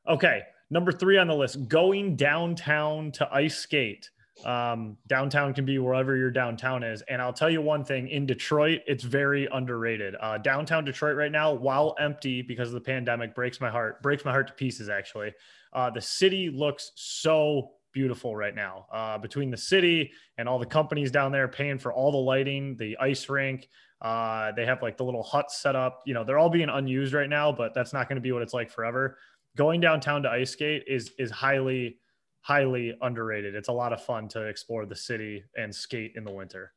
Okay, 0.09 0.43
number 0.71 0.91
three 0.91 1.17
on 1.19 1.29
the 1.29 1.35
list: 1.35 1.69
going 1.69 2.17
downtown 2.17 3.13
to 3.13 3.29
ice 3.33 3.57
skate. 3.57 4.11
Um, 4.45 4.97
downtown 5.07 5.55
can 5.55 5.65
be 5.65 5.79
wherever 5.79 6.17
your 6.17 6.31
downtown 6.31 6.83
is, 6.83 7.03
and 7.03 7.23
I'll 7.23 7.33
tell 7.33 7.51
you 7.51 7.61
one 7.61 7.85
thing: 7.85 8.09
in 8.09 8.27
Detroit, 8.27 8.81
it's 8.87 9.05
very 9.05 9.49
underrated. 9.53 10.17
Uh, 10.21 10.39
downtown 10.39 10.85
Detroit 10.85 11.17
right 11.17 11.33
now, 11.33 11.53
while 11.53 11.95
empty 12.01 12.43
because 12.43 12.69
of 12.69 12.75
the 12.75 12.81
pandemic, 12.81 13.35
breaks 13.35 13.61
my 13.61 13.71
heart. 13.71 14.03
Breaks 14.03 14.25
my 14.25 14.33
heart 14.33 14.49
to 14.49 14.55
pieces. 14.55 14.89
Actually, 14.89 15.33
uh, 15.73 15.91
the 15.91 16.01
city 16.01 16.51
looks 16.51 16.93
so 16.97 17.71
beautiful 17.93 18.37
right 18.37 18.55
now. 18.55 18.87
Uh, 18.93 19.17
between 19.17 19.51
the 19.51 19.57
city 19.57 20.11
and 20.37 20.49
all 20.49 20.59
the 20.59 20.67
companies 20.67 21.11
down 21.11 21.33
there 21.33 21.49
paying 21.49 21.79
for 21.79 21.93
all 21.93 22.11
the 22.11 22.19
lighting, 22.19 22.77
the 22.77 22.97
ice 22.99 23.29
rink, 23.29 23.69
uh, 24.03 24.53
they 24.53 24.67
have 24.67 24.83
like 24.83 24.99
the 24.99 25.05
little 25.05 25.23
huts 25.23 25.63
set 25.63 25.75
up. 25.75 26.03
You 26.05 26.13
know, 26.13 26.25
they're 26.25 26.39
all 26.39 26.51
being 26.51 26.69
unused 26.69 27.15
right 27.15 27.31
now, 27.31 27.51
but 27.51 27.73
that's 27.73 27.95
not 27.95 28.09
going 28.09 28.17
to 28.17 28.23
be 28.23 28.33
what 28.33 28.43
it's 28.43 28.53
like 28.53 28.71
forever. 28.71 29.17
Going 29.57 29.81
downtown 29.81 30.23
to 30.25 30.31
ice 30.31 30.51
skate 30.51 30.85
is 30.87 31.13
is 31.19 31.31
highly, 31.31 31.99
highly 32.45 32.95
underrated. 33.01 33.55
It's 33.55 33.69
a 33.69 33.73
lot 33.73 33.95
of 33.95 34.05
fun 34.05 34.29
to 34.29 34.43
explore 34.43 34.85
the 34.85 34.95
city 34.95 35.43
and 35.57 35.75
skate 35.75 36.13
in 36.15 36.25
the 36.25 36.31
winter. 36.31 36.73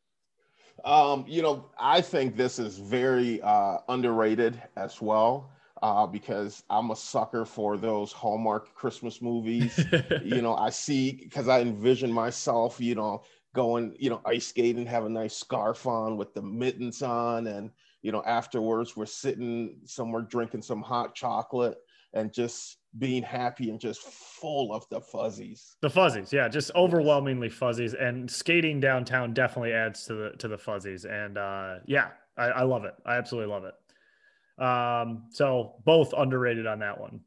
Um, 0.86 1.26
you 1.28 1.42
know, 1.42 1.70
I 1.78 2.00
think 2.00 2.38
this 2.38 2.58
is 2.58 2.78
very 2.78 3.42
uh, 3.42 3.80
underrated 3.90 4.62
as 4.78 5.02
well 5.02 5.52
uh, 5.84 6.08
because 6.08 6.64
I'm 6.70 6.92
a 6.92 6.96
sucker 6.96 7.44
for 7.44 7.76
those 7.76 8.14
Hallmark 8.14 8.76
Christmas 8.76 9.22
movies. 9.22 9.84
you 10.24 10.42
know, 10.42 10.56
I 10.56 10.70
see 10.70 11.12
because 11.12 11.50
I 11.50 11.60
envision 11.60 12.14
myself, 12.14 12.80
you 12.80 12.96
know, 12.96 13.24
going, 13.54 13.94
you 14.00 14.10
know, 14.10 14.22
ice 14.26 14.48
skating, 14.48 14.86
have 14.86 15.04
a 15.04 15.10
nice 15.10 15.36
scarf 15.36 15.86
on 15.86 16.16
with 16.16 16.34
the 16.34 16.42
mittens 16.42 17.02
on, 17.02 17.48
and 17.48 17.72
you 18.04 18.14
know, 18.14 18.24
afterwards 18.26 18.96
we're 18.96 19.06
sitting 19.06 19.80
somewhere 19.84 20.22
drinking 20.22 20.62
some 20.62 20.82
hot 20.82 21.14
chocolate 21.14 21.78
and 22.14 22.32
just 22.32 22.78
being 23.00 23.24
happy 23.24 23.70
and 23.70 23.80
just 23.80 24.02
full 24.02 24.74
of 24.74 24.88
the 24.90 25.02
fuzzies. 25.02 25.76
The 25.82 25.90
fuzzies, 25.90 26.32
yeah, 26.34 26.48
just 26.48 26.72
overwhelmingly 26.76 27.50
fuzzies, 27.50 27.94
and 27.94 28.30
skating 28.30 28.80
downtown 28.80 29.34
definitely 29.34 29.74
adds 29.74 30.06
to 30.06 30.14
the 30.14 30.30
to 30.40 30.48
the 30.48 30.58
fuzzies. 30.58 31.06
And 31.06 31.38
uh, 31.38 31.76
yeah, 31.86 32.10
I, 32.38 32.46
I 32.46 32.64
love 32.64 32.86
it. 32.86 32.94
I 33.06 33.16
absolutely 33.18 33.52
love 33.54 33.64
it. 33.66 34.64
Um, 34.64 35.26
so 35.30 35.76
both 35.86 36.14
underrated 36.18 36.66
on 36.66 36.80
that 36.80 37.00
one. 37.00 37.22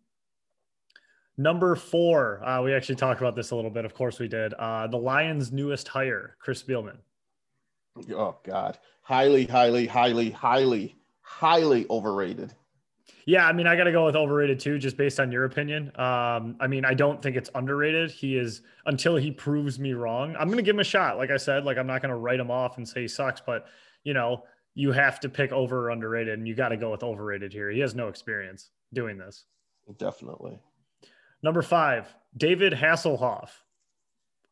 Number 1.37 1.75
four, 1.75 2.45
uh, 2.45 2.61
we 2.63 2.75
actually 2.75 2.97
talked 2.97 3.21
about 3.21 3.35
this 3.35 3.51
a 3.51 3.57
little 3.57 3.71
bit. 3.71 3.85
Of 3.85 3.95
course, 3.95 4.19
we 4.19 4.29
did. 4.29 4.53
Uh, 4.55 4.89
the 4.89 4.99
Lions' 4.99 5.53
newest 5.53 5.89
hire, 5.89 6.37
Chris 6.39 6.63
Spielman. 6.63 6.99
Oh 8.13 8.37
God, 8.45 8.79
highly, 9.03 9.47
highly, 9.47 9.87
highly, 9.87 10.31
highly, 10.31 10.97
highly 11.23 11.87
overrated. 11.89 12.55
Yeah, 13.27 13.47
I 13.47 13.53
mean, 13.53 13.67
I 13.67 13.77
got 13.77 13.85
to 13.85 13.93
go 13.93 14.07
with 14.07 14.17
overrated 14.17 14.61
too, 14.61 14.79
just 14.79 14.97
based 14.97 15.21
on 15.21 15.31
your 15.31 15.45
opinion. 15.45 15.93
Um, 15.97 16.57
I 16.61 16.67
mean, 16.69 16.85
I 16.85 16.95
don't 16.95 17.23
think 17.23 17.37
it's 17.37 17.51
underrated. 17.55 18.11
He 18.11 18.37
is 18.37 18.63
until 18.87 19.17
he 19.17 19.31
proves 19.31 19.79
me 19.79 19.93
wrong. 19.93 20.35
I'm 20.39 20.49
going 20.49 20.59
to 20.59 20.63
give 20.63 20.75
him 20.75 20.81
a 20.81 20.85
shot. 20.85 21.19
Like 21.19 21.31
I 21.31 21.37
said, 21.37 21.65
like 21.65 21.79
I'm 21.79 21.87
not 21.87 22.03
going 22.03 22.11
to 22.11 22.17
write 22.17 22.41
him 22.41 22.51
off 22.51 22.77
and 22.77 22.89
say 22.89 23.03
he 23.03 23.09
sucks, 23.09 23.41
but 23.41 23.67
you 24.05 24.15
know, 24.15 24.45
you 24.75 24.93
have 24.93 25.21
to 25.21 25.29
pick 25.29 25.53
over 25.53 25.87
or 25.87 25.91
underrated, 25.91 26.39
and 26.39 26.49
you 26.49 26.55
got 26.55 26.69
to 26.71 26.77
go 26.77 26.91
with 26.91 27.03
overrated 27.03 27.53
here. 27.53 27.71
He 27.71 27.81
has 27.81 27.95
no 27.95 28.09
experience 28.09 28.71
doing 28.93 29.19
this. 29.19 29.45
Definitely. 29.99 30.59
Number 31.43 31.63
five, 31.63 32.15
David 32.37 32.73
Hasselhoff. 32.73 33.51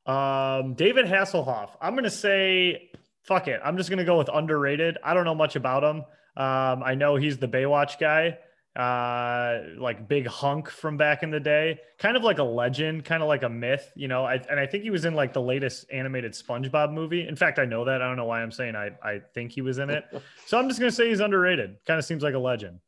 Um, 0.06 0.74
David 0.74 1.06
Hasselhoff. 1.06 1.70
I'm 1.80 1.94
going 1.94 2.04
to 2.04 2.10
say, 2.10 2.90
fuck 3.22 3.46
it. 3.46 3.60
I'm 3.64 3.76
just 3.76 3.90
going 3.90 3.98
to 3.98 4.04
go 4.04 4.18
with 4.18 4.30
underrated. 4.32 4.98
I 5.04 5.14
don't 5.14 5.24
know 5.24 5.34
much 5.34 5.54
about 5.54 5.84
him. 5.84 5.98
Um, 6.36 6.82
I 6.82 6.94
know 6.94 7.16
he's 7.16 7.38
the 7.38 7.48
Baywatch 7.48 7.98
guy. 7.98 8.38
Uh, 8.78 9.58
like 9.76 10.06
big 10.06 10.28
hunk 10.28 10.70
from 10.70 10.96
back 10.96 11.24
in 11.24 11.30
the 11.30 11.40
day, 11.40 11.80
kind 11.98 12.16
of 12.16 12.22
like 12.22 12.38
a 12.38 12.44
legend, 12.44 13.04
kind 13.04 13.24
of 13.24 13.28
like 13.28 13.42
a 13.42 13.48
myth, 13.48 13.92
you 13.96 14.06
know. 14.06 14.24
I, 14.24 14.34
and 14.48 14.60
I 14.60 14.66
think 14.66 14.84
he 14.84 14.90
was 14.90 15.04
in 15.04 15.14
like 15.14 15.32
the 15.32 15.42
latest 15.42 15.86
animated 15.92 16.32
SpongeBob 16.32 16.92
movie. 16.92 17.26
In 17.26 17.34
fact, 17.34 17.58
I 17.58 17.64
know 17.64 17.84
that. 17.84 18.00
I 18.00 18.06
don't 18.06 18.16
know 18.16 18.26
why 18.26 18.40
I'm 18.40 18.52
saying 18.52 18.76
I, 18.76 18.92
I 19.02 19.20
think 19.34 19.50
he 19.50 19.62
was 19.62 19.78
in 19.78 19.90
it. 19.90 20.04
so 20.46 20.58
I'm 20.58 20.68
just 20.68 20.78
gonna 20.78 20.92
say 20.92 21.08
he's 21.08 21.18
underrated. 21.18 21.76
Kind 21.86 21.98
of 21.98 22.04
seems 22.04 22.22
like 22.22 22.34
a 22.34 22.38
legend. 22.38 22.78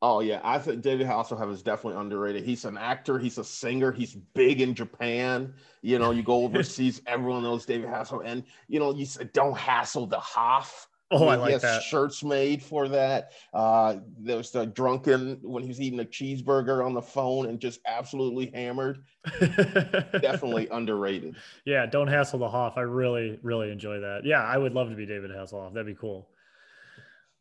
Oh 0.00 0.20
yeah, 0.20 0.40
I 0.42 0.58
think 0.58 0.80
David 0.80 1.06
Hasselhoff 1.06 1.52
is 1.52 1.62
definitely 1.62 2.00
underrated. 2.00 2.42
He's 2.42 2.64
an 2.64 2.78
actor, 2.78 3.18
he's 3.18 3.36
a 3.36 3.44
singer, 3.44 3.92
he's 3.92 4.14
big 4.14 4.62
in 4.62 4.74
Japan. 4.74 5.52
You 5.82 5.98
know, 5.98 6.12
you 6.12 6.22
go 6.22 6.44
overseas, 6.44 7.02
everyone 7.06 7.42
knows 7.42 7.66
David 7.66 7.90
Hasselhoff, 7.90 8.22
and 8.24 8.42
you 8.68 8.78
know, 8.78 8.94
you 8.94 9.06
don't 9.34 9.56
hassle 9.56 10.06
the 10.06 10.18
Hoff. 10.18 10.88
Oh, 11.12 11.28
I, 11.28 11.36
like 11.36 11.52
has 11.52 11.62
that. 11.62 11.82
shirts 11.84 12.24
made 12.24 12.60
for 12.60 12.88
that. 12.88 13.30
Uh, 13.54 13.98
there 14.18 14.36
was 14.36 14.50
the 14.50 14.66
drunken 14.66 15.38
when 15.40 15.62
he 15.62 15.68
was 15.68 15.80
eating 15.80 16.00
a 16.00 16.04
cheeseburger 16.04 16.84
on 16.84 16.94
the 16.94 17.02
phone 17.02 17.46
and 17.46 17.60
just 17.60 17.80
absolutely 17.86 18.50
hammered. 18.52 19.04
Definitely 19.40 20.66
underrated. 20.68 21.36
Yeah, 21.64 21.86
don't 21.86 22.08
hassle 22.08 22.40
the 22.40 22.48
Hoff. 22.48 22.76
I 22.76 22.80
really, 22.80 23.38
really 23.42 23.70
enjoy 23.70 24.00
that. 24.00 24.22
Yeah, 24.24 24.42
I 24.42 24.58
would 24.58 24.74
love 24.74 24.90
to 24.90 24.96
be 24.96 25.06
David 25.06 25.30
Hasselhoff. 25.30 25.74
That'd 25.74 25.86
be 25.86 25.94
cool. 25.94 26.28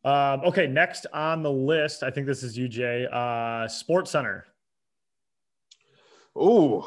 Um, 0.03 0.41
okay, 0.41 0.67
next 0.67 1.07
on 1.11 1.41
the 1.41 1.51
list, 1.51 2.03
I 2.03 2.11
think 2.11 2.27
this 2.27 2.43
is 2.43 2.55
you, 2.55 2.67
Jay. 2.67 3.07
Uh, 3.11 3.67
Sports 3.67 4.11
Center. 4.11 4.45
Ooh, 6.37 6.85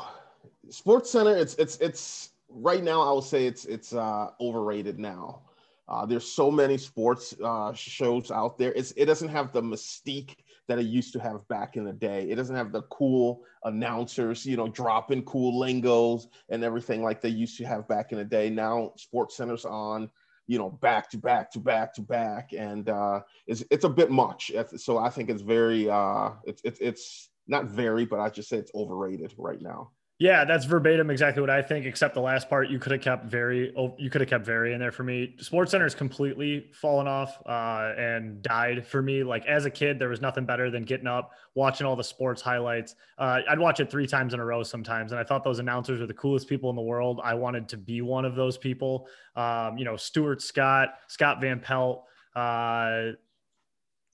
Sports 0.71 1.11
Center. 1.11 1.37
It's 1.37 1.55
it's 1.55 1.77
it's 1.79 2.31
right 2.49 2.85
now. 2.85 3.03
I 3.03 3.13
would 3.13 3.25
say 3.25 3.47
it's 3.47 3.65
it's 3.65 3.93
uh, 3.93 4.31
overrated 4.41 5.01
now. 5.01 5.41
Uh, 5.89 6.05
there's 6.05 6.31
so 6.31 6.51
many 6.51 6.77
sports 6.77 7.35
uh, 7.43 7.73
shows 7.73 8.31
out 8.31 8.59
there. 8.59 8.73
It's, 8.73 8.93
it 8.93 9.07
doesn't 9.07 9.29
have 9.29 9.53
the 9.53 9.63
mystique 9.63 10.35
that 10.69 10.79
it 10.79 10.87
used 10.87 11.15
to 11.15 11.19
have 11.21 11.49
back 11.49 11.77
in 11.77 11.85
the 11.85 11.93
day. 11.93 12.29
It 12.29 12.35
doesn't 12.35 12.55
have 12.55 12.73
the 12.73 12.83
cool 12.83 13.43
announcers, 13.65 14.45
you 14.45 14.57
know, 14.57 14.69
dropping 14.69 15.23
cool 15.23 15.59
lingos 15.59 16.29
and 16.51 16.63
everything 16.63 17.03
like 17.03 17.23
they 17.23 17.31
used 17.31 17.57
to 17.59 17.65
have 17.65 17.89
back 17.89 18.13
in 18.13 18.19
the 18.19 18.25
day. 18.25 18.51
Now 18.51 18.93
Sports 18.97 19.37
Center's 19.37 19.65
on, 19.65 20.11
you 20.47 20.59
know, 20.59 20.71
back 20.71 21.11
to 21.11 21.19
back 21.19 21.51
to 21.53 21.59
back 21.59 21.95
to 21.95 22.03
back, 22.03 22.51
and 22.57 22.89
uh, 22.89 23.21
it's 23.47 23.65
it's 23.71 23.85
a 23.85 23.89
bit 23.89 24.11
much. 24.11 24.51
So 24.77 24.99
I 24.99 25.11
think 25.11 25.31
it's 25.31 25.43
very 25.43 25.89
uh, 25.91 26.31
it's 26.45 26.63
it's 26.65 26.81
it's 26.81 27.31
not 27.47 27.67
very, 27.67 28.05
but 28.05 28.21
I 28.21 28.29
just 28.29 28.49
say 28.49 28.57
it's 28.57 28.73
overrated 28.75 29.35
right 29.39 29.61
now. 29.61 29.91
Yeah, 30.21 30.45
that's 30.45 30.65
verbatim 30.65 31.11
exactly 31.11 31.41
what 31.41 31.51
I 31.51 31.63
think. 31.63 31.87
Except 31.87 32.13
the 32.13 32.21
last 32.21 32.51
part, 32.51 32.71
you 32.71 32.81
could 32.81 32.91
have 32.91 33.01
kept 33.01 33.27
very, 33.27 33.73
oh, 33.79 33.95
you 33.99 34.11
could 34.11 34.21
have 34.21 34.29
kept 34.29 34.45
very 34.45 34.73
in 34.73 34.81
there 34.81 34.91
for 34.91 35.05
me. 35.05 35.37
Sports 35.39 35.71
Center 35.71 35.85
has 35.85 35.95
completely 35.95 36.67
fallen 36.73 37.07
off 37.07 37.41
uh, 37.47 37.93
and 37.97 38.43
died 38.43 38.85
for 38.85 39.01
me. 39.01 39.23
Like 39.23 39.47
as 39.47 39.65
a 39.65 39.71
kid, 39.71 40.01
there 40.01 40.09
was 40.09 40.21
nothing 40.21 40.45
better 40.45 40.73
than 40.73 40.83
getting 40.83 41.07
up, 41.07 41.31
watching 41.55 41.87
all 41.87 41.95
the 41.95 42.03
sports 42.03 42.43
highlights. 42.43 42.97
Uh, 43.17 43.43
I'd 43.49 43.61
watch 43.61 43.79
it 43.79 43.93
three 43.93 44.09
times 44.09 44.35
in 44.35 44.41
a 44.41 44.45
row 44.45 44.65
sometimes, 44.65 45.13
and 45.13 45.21
I 45.21 45.25
thought 45.25 45.45
those 45.45 45.61
announcers 45.61 46.01
were 46.01 46.07
the 46.07 46.15
coolest 46.15 46.49
people 46.49 46.69
in 46.69 46.75
the 46.75 46.83
world. 46.83 47.21
I 47.23 47.35
wanted 47.35 47.69
to 47.69 47.77
be 47.77 48.01
one 48.01 48.25
of 48.25 48.35
those 48.35 48.59
people. 48.59 49.07
Um, 49.37 49.79
you 49.79 49.85
know, 49.85 49.97
Stuart 49.97 50.43
Scott, 50.43 50.95
Scott 51.07 51.41
Van 51.41 51.61
Pelt. 51.61 52.03
Uh, 52.35 53.13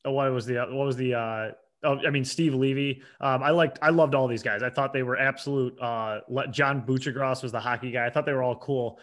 what 0.03 0.31
was 0.33 0.45
the 0.45 0.57
what 0.57 0.85
was 0.85 0.97
the 0.97 1.15
uh, 1.15 1.51
I 1.85 2.11
mean 2.11 2.25
Steve 2.25 2.55
Levy. 2.55 3.03
Um, 3.21 3.43
I 3.43 3.51
liked, 3.51 3.79
I 3.83 3.91
loved 3.91 4.15
all 4.15 4.27
these 4.27 4.43
guys. 4.43 4.63
I 4.63 4.71
thought 4.71 4.93
they 4.93 5.03
were 5.03 5.17
absolute. 5.17 5.79
Uh, 5.81 6.21
John 6.51 6.83
Buccigross 6.83 7.43
was 7.43 7.53
the 7.53 7.61
hockey 7.61 7.91
guy. 7.91 8.07
I 8.07 8.11
thought 8.11 8.27
they 8.27 8.33
were 8.33 8.43
all 8.43 8.57
cool. 8.57 8.99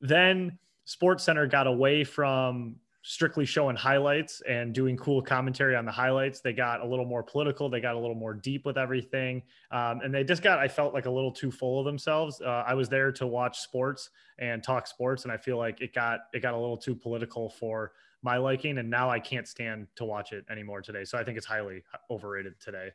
Then 0.00 0.58
Sports 0.84 1.24
Center 1.24 1.46
got 1.46 1.66
away 1.66 2.04
from 2.04 2.76
strictly 3.06 3.44
showing 3.44 3.76
highlights 3.76 4.40
and 4.48 4.74
doing 4.74 4.96
cool 4.96 5.20
commentary 5.20 5.76
on 5.76 5.84
the 5.84 5.92
highlights. 5.92 6.40
They 6.40 6.54
got 6.54 6.80
a 6.80 6.86
little 6.86 7.04
more 7.04 7.22
political. 7.22 7.68
They 7.68 7.80
got 7.80 7.94
a 7.94 7.98
little 7.98 8.16
more 8.16 8.32
deep 8.32 8.64
with 8.64 8.78
everything, 8.78 9.42
um, 9.70 10.00
and 10.02 10.12
they 10.12 10.24
just 10.24 10.42
got. 10.42 10.58
I 10.58 10.68
felt 10.68 10.94
like 10.94 11.06
a 11.06 11.10
little 11.10 11.30
too 11.30 11.50
full 11.50 11.78
of 11.78 11.84
themselves. 11.84 12.40
Uh, 12.40 12.64
I 12.66 12.74
was 12.74 12.88
there 12.88 13.12
to 13.12 13.26
watch 13.26 13.60
sports 13.60 14.10
and 14.38 14.62
talk 14.62 14.86
sports, 14.86 15.24
and 15.24 15.32
I 15.32 15.36
feel 15.36 15.58
like 15.58 15.80
it 15.80 15.94
got 15.94 16.20
it 16.32 16.40
got 16.40 16.54
a 16.54 16.58
little 16.58 16.78
too 16.78 16.94
political 16.94 17.50
for 17.50 17.92
my 18.24 18.38
liking, 18.38 18.78
and 18.78 18.88
now 18.88 19.10
I 19.10 19.20
can't 19.20 19.46
stand 19.46 19.86
to 19.96 20.04
watch 20.04 20.32
it 20.32 20.44
anymore 20.50 20.80
today. 20.80 21.04
So 21.04 21.18
I 21.18 21.22
think 21.22 21.36
it's 21.36 21.46
highly 21.46 21.84
overrated 22.10 22.58
today. 22.58 22.88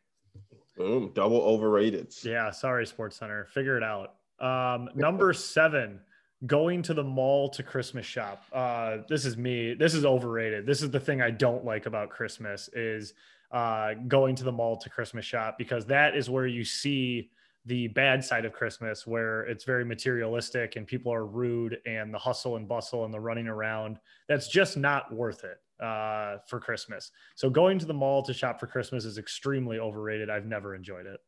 Boom, 0.75 1.11
double 1.13 1.41
overrated. 1.41 2.13
Yeah, 2.23 2.49
sorry, 2.51 2.87
Sports 2.87 3.17
Center. 3.17 3.45
Figure 3.53 3.77
it 3.77 3.83
out. 3.83 4.15
Um, 4.39 4.89
number 4.95 5.31
seven, 5.33 5.99
going 6.47 6.81
to 6.83 6.93
the 6.93 7.03
mall 7.03 7.49
to 7.49 7.61
Christmas 7.61 8.05
shop. 8.05 8.43
Uh, 8.51 8.97
this 9.07 9.25
is 9.25 9.37
me. 9.37 9.75
This 9.75 9.93
is 9.93 10.03
overrated. 10.03 10.65
This 10.65 10.81
is 10.81 10.89
the 10.89 10.99
thing 10.99 11.21
I 11.21 11.31
don't 11.31 11.63
like 11.63 11.85
about 11.85 12.09
Christmas 12.09 12.69
is 12.73 13.13
uh, 13.51 13.93
going 14.07 14.35
to 14.35 14.43
the 14.43 14.51
mall 14.51 14.77
to 14.77 14.89
Christmas 14.89 15.25
shop 15.25 15.57
because 15.57 15.85
that 15.87 16.15
is 16.15 16.29
where 16.29 16.47
you 16.47 16.63
see 16.63 17.29
the 17.65 17.87
bad 17.89 18.23
side 18.23 18.45
of 18.45 18.53
Christmas, 18.53 19.05
where 19.05 19.41
it's 19.41 19.63
very 19.63 19.85
materialistic 19.85 20.75
and 20.75 20.87
people 20.87 21.13
are 21.13 21.25
rude 21.25 21.77
and 21.85 22.13
the 22.13 22.17
hustle 22.17 22.55
and 22.55 22.67
bustle 22.67 23.05
and 23.05 23.13
the 23.13 23.19
running 23.19 23.47
around. 23.47 23.99
That's 24.27 24.47
just 24.47 24.77
not 24.77 25.13
worth 25.13 25.43
it 25.43 25.57
uh, 25.83 26.37
for 26.47 26.59
Christmas. 26.59 27.11
So 27.35 27.49
going 27.49 27.79
to 27.79 27.85
the 27.85 27.93
mall 27.93 28.23
to 28.23 28.33
shop 28.33 28.59
for 28.59 28.67
Christmas 28.67 29.05
is 29.05 29.17
extremely 29.17 29.79
overrated. 29.79 30.29
I've 30.29 30.45
never 30.45 30.75
enjoyed 30.75 31.05
it. 31.05 31.19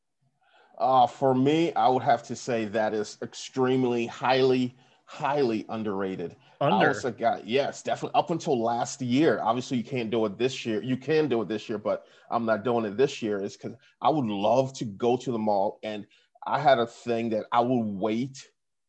Uh, 0.78 1.06
for 1.06 1.36
me, 1.36 1.74
I 1.74 1.88
would 1.88 2.04
have 2.04 2.24
to 2.24 2.36
say 2.36 2.66
that 2.66 2.94
is 2.94 3.18
extremely 3.22 4.08
highly, 4.08 4.76
highly 5.06 5.66
underrated. 5.70 6.36
Under. 6.60 6.86
I 6.86 6.88
also 6.90 7.12
got 7.12 7.48
yes, 7.48 7.82
definitely 7.84 8.18
up 8.18 8.30
until 8.30 8.62
last 8.62 9.02
year. 9.02 9.40
Obviously, 9.42 9.78
you 9.78 9.84
can't 9.84 10.10
do 10.10 10.26
it 10.26 10.38
this 10.38 10.66
year. 10.66 10.82
You 10.82 10.98
can 10.98 11.28
do 11.28 11.42
it 11.42 11.48
this 11.48 11.68
year, 11.68 11.78
but 11.78 12.06
I'm 12.30 12.46
not 12.46 12.64
doing 12.64 12.86
it 12.86 12.98
this 12.98 13.22
year. 13.22 13.44
Is 13.44 13.58
because 13.58 13.76
I 14.02 14.10
would 14.10 14.26
love 14.26 14.74
to 14.74 14.86
go 14.86 15.18
to 15.18 15.32
the 15.32 15.40
mall 15.40 15.80
and 15.84 16.06
I 16.46 16.60
had 16.60 16.80
a 16.80 16.88
thing 16.88 17.30
that 17.30 17.46
I 17.52 17.60
would 17.62 17.86
wait 17.86 18.44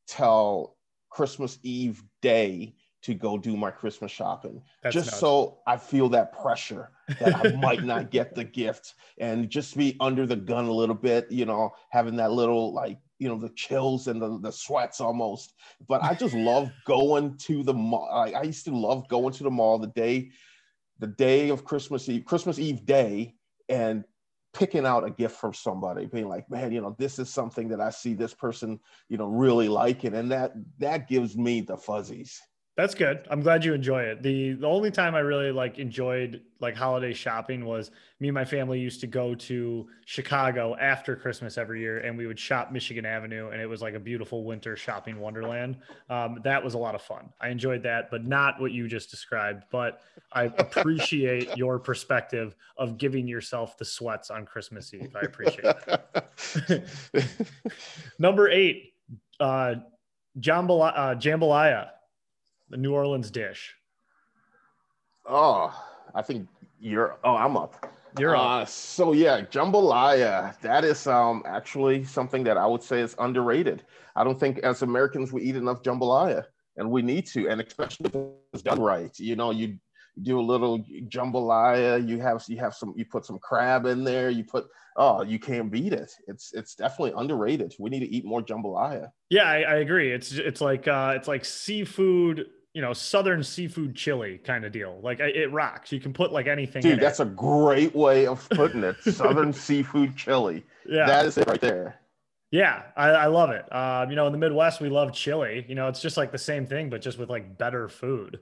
till 0.07 0.77
Christmas 1.11 1.59
Eve 1.63 2.03
day 2.21 2.75
to 3.03 3.15
go 3.15 3.37
do 3.37 3.57
my 3.57 3.71
Christmas 3.71 4.13
shopping, 4.13 4.63
That's 4.83 4.95
just 4.95 5.07
nuts. 5.09 5.19
so 5.19 5.59
I 5.67 5.77
feel 5.77 6.09
that 6.11 6.33
pressure 6.41 6.91
that 7.19 7.35
I 7.35 7.57
might 7.57 7.83
not 7.83 8.11
get 8.11 8.35
the 8.35 8.45
gift 8.45 8.95
and 9.19 9.51
just 9.51 9.77
be 9.77 9.97
under 10.01 10.25
the 10.25 10.37
gun 10.37 10.67
a 10.67 10.73
little 10.73 10.95
bit, 10.95 11.31
you 11.31 11.45
know, 11.45 11.71
having 11.91 12.17
that 12.17 12.31
little 12.31 12.73
like, 12.73 12.99
you 13.19 13.29
know, 13.29 13.39
the 13.39 13.51
chills 13.57 14.07
and 14.07 14.23
the, 14.23 14.39
the 14.41 14.53
sweats 14.53 15.01
almost. 15.01 15.55
But 15.89 16.03
I 16.05 16.15
just 16.15 16.35
love 16.35 16.71
going 16.87 17.37
to 17.39 17.65
the 17.65 17.75
mall. 17.75 18.09
Like, 18.15 18.35
I 18.35 18.43
used 18.45 18.65
to 18.67 18.77
love 18.77 19.09
going 19.09 19.33
to 19.35 19.43
the 19.43 19.51
mall 19.51 19.79
the 19.79 19.89
day, 19.89 20.31
the 21.01 21.09
day 21.09 21.49
of 21.49 21.65
Christmas 21.65 22.09
Eve, 22.09 22.25
Christmas 22.25 22.61
Eve 22.61 22.87
day, 22.87 23.35
and 23.69 24.05
picking 24.53 24.87
out 24.87 25.05
a 25.07 25.11
gift 25.11 25.37
for 25.37 25.53
somebody 25.53 26.07
being 26.07 26.29
like 26.29 26.49
man 26.51 26.73
you 26.73 26.81
know 26.81 26.95
this 26.99 27.19
is 27.19 27.33
something 27.33 27.69
that 27.69 27.81
i 27.81 27.91
see 27.91 28.15
this 28.15 28.35
person 28.35 28.79
you 29.09 29.17
know 29.17 29.27
really 29.27 29.69
liking 29.69 30.15
and 30.15 30.31
that 30.31 30.53
that 30.79 31.09
gives 31.09 31.37
me 31.37 31.61
the 31.61 31.77
fuzzies 31.77 32.41
That's 32.75 32.95
good. 32.95 33.27
I'm 33.31 33.43
glad 33.43 33.67
you 33.67 33.75
enjoy 33.75 34.03
it. 34.05 34.23
The 34.23 34.55
the 34.55 34.67
only 34.67 34.91
time 34.91 35.15
I 35.15 35.19
really 35.19 35.53
like 35.53 35.79
enjoyed 35.79 36.41
like 36.59 36.75
holiday 36.75 37.13
shopping 37.13 37.67
was 37.67 37.91
me 38.19 38.29
and 38.29 38.35
my 38.35 38.47
family 38.47 38.81
used 38.81 39.03
to 39.03 39.07
go 39.07 39.35
to 39.35 39.87
Chicago 40.07 40.75
after 40.81 41.15
Christmas 41.15 41.59
every 41.59 41.81
year 41.81 41.99
and 41.99 42.17
we 42.17 42.27
would 42.27 42.39
shop 42.39 42.73
Michigan 42.73 43.05
Avenue 43.05 43.51
and 43.51 43.61
it 43.61 43.67
was 43.67 43.83
like 43.83 43.93
a 43.93 44.01
beautiful 44.01 44.45
winter 44.45 44.75
shopping 44.75 45.21
wonderland. 45.21 45.77
Um, 46.09 46.41
that 46.45 46.65
was 46.65 46.73
a 46.73 46.79
lot 46.79 46.95
of 46.95 47.03
fun. 47.03 47.29
I 47.43 47.51
enjoyed 47.51 47.83
that, 47.83 48.11
but 48.11 48.25
not 48.25 48.59
what 48.59 48.73
you 48.73 48.89
just 48.89 49.11
described. 49.11 49.65
But 49.71 50.01
I 50.33 50.45
appreciate 50.45 51.51
your 51.59 51.79
perspective 51.79 52.57
of 52.79 52.97
giving 52.97 53.29
yourself 53.29 53.77
the 53.77 53.85
sweats 53.85 54.31
on 54.31 54.47
Christmas 54.47 54.95
Eve. 54.95 55.15
I 55.15 55.27
appreciate 55.27 55.75
it. 56.67 56.89
Number 58.19 58.49
eight, 58.49 58.95
uh, 59.41 59.75
jambalaya, 60.41 60.93
uh, 60.97 61.15
jambalaya, 61.17 61.89
the 62.73 62.77
New 62.79 62.93
Orleans 62.93 63.31
dish. 63.31 63.77
oh 65.27 65.71
i 66.17 66.23
think 66.23 66.49
you're 66.81 67.17
oh 67.23 67.37
i'm 67.37 67.57
up 67.57 67.73
You're 68.19 68.35
up. 68.37 68.43
Uh, 68.43 68.65
so 68.67 69.13
yeah, 69.13 69.41
jambalaya. 69.55 70.59
That 70.61 70.85
is 70.85 71.07
um 71.07 71.43
actually 71.47 72.05
something 72.05 72.45
that 72.45 72.59
I 72.59 72.67
would 72.67 72.83
say 72.83 73.01
is 73.01 73.15
underrated. 73.19 73.79
I 74.17 74.23
don't 74.25 74.39
think 74.39 74.59
as 74.71 74.83
Americans 74.83 75.33
we 75.33 75.41
eat 75.49 75.57
enough 75.57 75.81
jambalaya, 75.83 76.45
and 76.77 76.91
we 76.91 77.01
need 77.01 77.25
to, 77.33 77.49
and 77.49 77.59
especially 77.63 78.11
if 78.13 78.15
it's 78.53 78.63
done 78.63 78.83
right. 78.83 79.15
You 79.19 79.37
know, 79.41 79.51
you 79.51 79.79
do 80.29 80.39
a 80.39 80.47
little 80.53 80.75
jambalaya. 81.15 82.07
You 82.07 82.21
have 82.21 82.45
you 82.53 82.59
have 82.59 82.75
some 82.75 82.93
you 82.99 83.07
put 83.07 83.25
some 83.25 83.39
crab 83.39 83.87
in 83.87 84.05
there. 84.05 84.29
You 84.29 84.45
put 84.45 84.65
oh 84.97 85.23
you 85.33 85.39
can't 85.39 85.71
beat 85.73 85.95
it. 85.95 86.11
It's 86.29 86.53
it's 86.53 86.75
definitely 86.75 87.15
underrated. 87.17 87.71
We 87.79 87.89
need 87.89 88.05
to 88.07 88.13
eat 88.17 88.27
more 88.27 88.43
jambalaya. 88.43 89.09
Yeah, 89.31 89.49
I, 89.49 89.59
I 89.75 89.77
agree. 89.87 90.13
It's 90.13 90.33
it's 90.33 90.61
like 90.61 90.85
uh, 90.87 91.15
it's 91.17 91.29
like 91.29 91.47
seafood, 91.47 92.37
you 92.75 92.81
know, 92.83 92.93
southern 92.93 93.43
seafood 93.43 93.95
chili 93.95 94.39
kind 94.39 94.65
of 94.65 94.73
deal. 94.73 94.99
Like 95.03 95.21
it 95.21 95.53
rocks. 95.53 95.93
You 95.93 96.01
can 96.01 96.13
put 96.13 96.33
like 96.33 96.47
anything. 96.47 96.81
Dude, 96.83 97.01
that's 97.01 97.21
a 97.21 97.25
great 97.27 97.95
way 97.95 98.27
of 98.27 98.49
putting 98.51 98.83
it. 98.83 98.97
Southern 99.03 99.53
seafood 99.53 100.17
chili. 100.17 100.65
yeah, 100.87 101.05
That 101.07 101.27
is 101.27 101.37
it 101.39 101.47
right 101.49 101.61
there. 101.61 101.97
yeah. 102.51 102.85
I, 102.97 103.09
I 103.11 103.27
love 103.27 103.51
it. 103.51 103.71
Um, 103.75 104.09
you 104.11 104.17
know, 104.17 104.27
in 104.27 104.33
the 104.33 104.39
Midwest 104.39 104.81
we 104.81 104.89
love 104.89 105.13
chili. 105.13 105.65
You 105.69 105.75
know, 105.75 105.89
it's 105.89 106.01
just 106.01 106.17
like 106.17 106.33
the 106.33 106.39
same 106.39 106.67
thing, 106.67 106.89
but 106.91 107.03
just 107.03 107.19
with 107.19 107.29
like 107.29 107.59
better 107.59 107.89
food. 107.89 108.41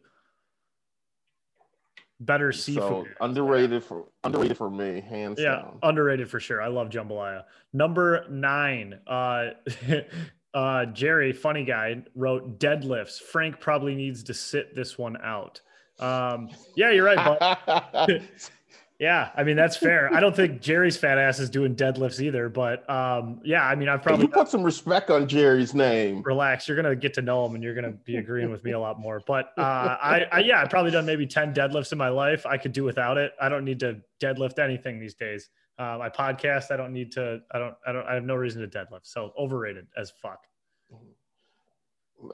better 2.21 2.53
seafood. 2.53 3.07
So 3.19 3.25
underrated 3.25 3.83
for 3.83 4.07
underrated 4.25 4.57
for 4.57 4.71
me, 4.71 5.01
hands 5.01 5.41
yeah, 5.41 5.57
down. 5.57 5.79
underrated 5.83 6.31
for 6.31 6.39
sure. 6.39 6.61
I 6.63 6.69
love 6.69 6.91
jambalaya. 6.91 7.45
Number 7.73 8.27
nine, 8.29 9.01
uh, 9.07 9.51
uh, 10.55 10.87
Jerry, 10.87 11.33
funny 11.33 11.65
guy, 11.65 12.03
wrote 12.15 12.59
deadlifts. 12.59 13.21
Frank 13.21 13.61
probably 13.61 13.95
needs 13.95 14.23
to 14.25 14.35
sit 14.35 14.75
this 14.75 14.99
one 14.99 15.17
out. 15.23 15.61
Um, 15.99 16.51
yeah, 16.77 16.91
you're 16.91 17.05
right, 17.05 17.39
but 17.67 18.23
yeah, 18.99 19.31
I 19.37 19.45
mean 19.45 19.57
that's 19.57 19.77
fair. 19.77 20.13
I 20.13 20.19
don't 20.19 20.35
think 20.35 20.61
Jerry's 20.61 20.97
fat 20.97 21.19
ass 21.19 21.39
is 21.39 21.51
doing 21.51 21.77
deadlifts 21.77 22.21
either, 22.21 22.49
but 22.49 22.89
um, 22.89 23.41
yeah, 23.45 23.65
I 23.65 23.75
mean 23.75 23.89
I've 23.89 24.03
probably 24.03 24.27
you 24.27 24.33
put 24.33 24.49
some 24.49 24.63
respect 24.63 25.11
on 25.11 25.29
Jerry's 25.29 25.75
name. 25.75 26.23
relax. 26.23 26.67
You're 26.67 26.77
gonna 26.77 26.97
get 26.97 27.15
to 27.15 27.23
know 27.23 27.45
him, 27.45 27.55
and 27.55 27.63
you're 27.63 27.75
gonna 27.75 27.93
be 27.93 28.17
agreeing 28.17 28.51
with 28.51 28.65
me 28.65 28.73
a 28.73 28.81
lot 28.81 28.99
more. 28.99 29.21
But 29.27 29.53
uh, 29.59 29.97
I, 30.03 30.27
I, 30.33 30.39
yeah, 30.41 30.63
I've 30.63 30.71
probably 30.71 30.91
done 30.91 31.07
maybe 31.07 31.27
ten 31.27 31.53
deadlifts 31.55 31.93
in 31.93 31.99
my 31.99 32.09
life. 32.09 32.47
I 32.47 32.57
could 32.57 32.73
do 32.73 32.83
without 32.83 33.19
it. 33.19 33.33
I 33.41 33.49
don't 33.49 33.65
need 33.65 33.81
to 33.81 34.01
deadlift 34.21 34.59
anything 34.59 34.99
these 34.99 35.15
days. 35.15 35.51
Uh, 35.79 35.97
my 35.99 36.11
podcast, 36.11 36.71
I 36.71 36.77
don't 36.77 36.93
need 36.93 37.13
to. 37.13 37.41
I 37.53 37.59
don't. 37.59 37.75
I 37.87 37.93
don't. 37.93 38.07
I 38.07 38.15
have 38.15 38.25
no 38.25 38.35
reason 38.35 38.61
to 38.63 38.69
deadlift. 38.69 39.05
So 39.05 39.33
overrated 39.39 39.87
as 39.97 40.11
fuck. 40.11 40.47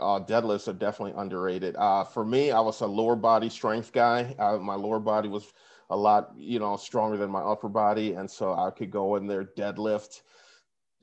Uh, 0.01 0.19
deadlifts 0.19 0.67
are 0.67 0.73
definitely 0.73 1.15
underrated. 1.17 1.77
Uh, 1.77 2.03
for 2.03 2.25
me, 2.25 2.51
I 2.51 2.59
was 2.61 2.81
a 2.81 2.87
lower 2.87 3.15
body 3.15 3.49
strength 3.49 3.93
guy. 3.93 4.35
Uh, 4.37 4.59
my 4.59 4.75
lower 4.75 4.99
body 4.99 5.29
was 5.29 5.53
a 5.91 5.97
lot, 5.97 6.33
you 6.37 6.59
know, 6.59 6.77
stronger 6.77 7.17
than 7.17 7.31
my 7.31 7.41
upper 7.41 7.69
body, 7.69 8.15
and 8.15 8.29
so 8.29 8.53
I 8.53 8.71
could 8.71 8.91
go 8.91 9.15
in 9.15 9.29
there 9.29 9.45
deadlift, 9.45 10.23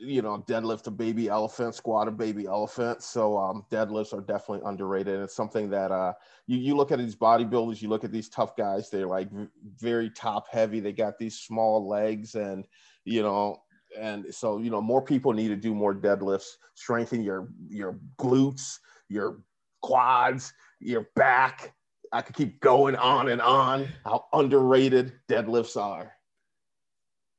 you 0.05 0.21
know, 0.21 0.43
deadlift 0.47 0.87
a 0.87 0.91
baby 0.91 1.29
elephant, 1.29 1.75
squat 1.75 2.07
a 2.07 2.11
baby 2.11 2.45
elephant. 2.45 3.01
So 3.01 3.37
um, 3.37 3.65
deadlifts 3.71 4.13
are 4.13 4.21
definitely 4.21 4.67
underrated. 4.67 5.19
It's 5.21 5.35
something 5.35 5.69
that 5.69 5.91
uh, 5.91 6.13
you 6.47 6.57
you 6.57 6.75
look 6.75 6.91
at 6.91 6.99
these 6.99 7.15
bodybuilders, 7.15 7.81
you 7.81 7.89
look 7.89 8.03
at 8.03 8.11
these 8.11 8.29
tough 8.29 8.55
guys. 8.55 8.89
They're 8.89 9.07
like 9.07 9.29
very 9.77 10.09
top 10.09 10.47
heavy. 10.51 10.79
They 10.79 10.91
got 10.91 11.17
these 11.17 11.39
small 11.39 11.87
legs, 11.87 12.35
and 12.35 12.65
you 13.05 13.21
know, 13.21 13.61
and 13.97 14.25
so 14.33 14.57
you 14.57 14.69
know 14.69 14.81
more 14.81 15.01
people 15.01 15.33
need 15.33 15.49
to 15.49 15.55
do 15.55 15.73
more 15.73 15.93
deadlifts 15.93 16.53
strengthen 16.73 17.21
your 17.21 17.49
your 17.69 17.99
glutes 18.19 18.79
your 19.09 19.43
quads 19.81 20.53
your 20.79 21.07
back 21.15 21.73
i 22.11 22.21
could 22.21 22.35
keep 22.35 22.59
going 22.59 22.95
on 22.95 23.29
and 23.29 23.41
on 23.41 23.87
how 24.03 24.25
underrated 24.33 25.13
deadlifts 25.29 25.79
are 25.79 26.13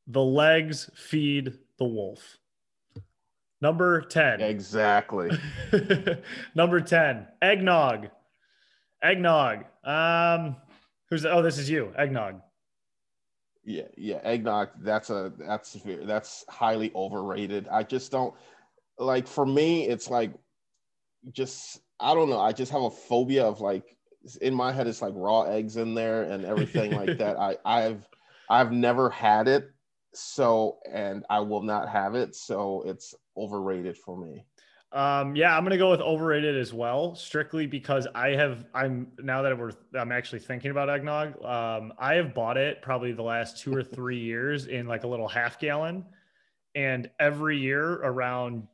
The 0.07 0.21
legs 0.21 0.91
feed 0.95 1.55
the 1.79 1.85
wolf. 1.85 2.39
Number 3.65 4.03
ten. 4.03 4.43
exactly 4.43 5.31
Number 6.55 6.83
10, 6.83 7.27
eggnog. 7.41 8.11
Eggnog. 9.03 9.65
Um, 9.83 10.57
who's 11.09 11.25
oh, 11.25 11.41
this 11.41 11.57
is 11.57 11.71
you, 11.71 11.91
eggnog. 11.97 12.43
yeah 13.65 13.85
yeah 13.97 14.21
eggnog 14.23 14.69
that's 14.83 15.09
a 15.09 15.33
that's 15.39 15.79
that's 16.03 16.45
highly 16.51 16.93
overrated 16.95 17.67
i 17.69 17.83
just 17.83 18.13
don't 18.13 18.35
like 18.99 19.27
for 19.27 19.47
me 19.47 19.89
it's 19.89 20.11
like 20.11 20.35
just 21.33 21.81
i 22.01 22.13
don't 22.13 22.29
know 22.29 22.41
i 22.41 22.53
just 22.53 22.71
have 22.71 22.83
a 22.83 22.91
phobia 22.91 23.47
of 23.47 23.63
like 23.63 23.97
in 24.43 24.53
my 24.55 24.71
head 24.73 24.87
it's 24.87 25.01
like 25.01 25.15
raw 25.17 25.45
eggs 25.45 25.79
in 25.79 25.95
there 25.95 26.25
and 26.25 26.45
everything 26.45 26.93
like 26.93 27.17
that 27.23 27.39
i 27.39 27.57
i've 27.65 28.07
i've 28.51 28.73
never 28.73 29.09
had 29.09 29.49
it 29.49 29.71
so 30.13 30.77
and 30.93 31.25
i 31.31 31.41
will 31.41 31.63
not 31.63 31.89
have 31.89 32.15
it 32.15 32.37
so 32.37 32.83
it's 32.85 33.15
overrated 33.37 33.97
for 33.97 34.17
me 34.17 34.45
Um, 34.93 35.35
yeah, 35.35 35.57
I'm 35.57 35.65
gonna 35.65 35.77
go 35.77 35.91
with 35.91 36.01
overrated 36.01 36.57
as 36.57 36.73
well, 36.73 37.17
strictly 37.17 37.67
because 37.67 38.07
I 38.15 38.29
have 38.31 38.65
I'm 38.75 39.09
now 39.19 39.43
that 39.43 39.59
we're 39.59 39.73
I'm 39.93 40.13
actually 40.13 40.39
thinking 40.39 40.71
about 40.71 40.89
eggnog. 40.89 41.43
Um, 41.45 41.93
I 41.99 42.15
have 42.15 42.33
bought 42.33 42.57
it 42.57 42.81
probably 42.81 43.11
the 43.13 43.23
last 43.23 43.59
two 43.59 43.75
or 43.75 43.83
three 43.83 44.21
years 44.33 44.67
in 44.67 44.87
like 44.87 45.03
a 45.03 45.09
little 45.09 45.27
half 45.27 45.59
gallon, 45.59 46.05
and 46.77 47.11
every 47.19 47.59
year 47.59 47.95
around 48.05 48.69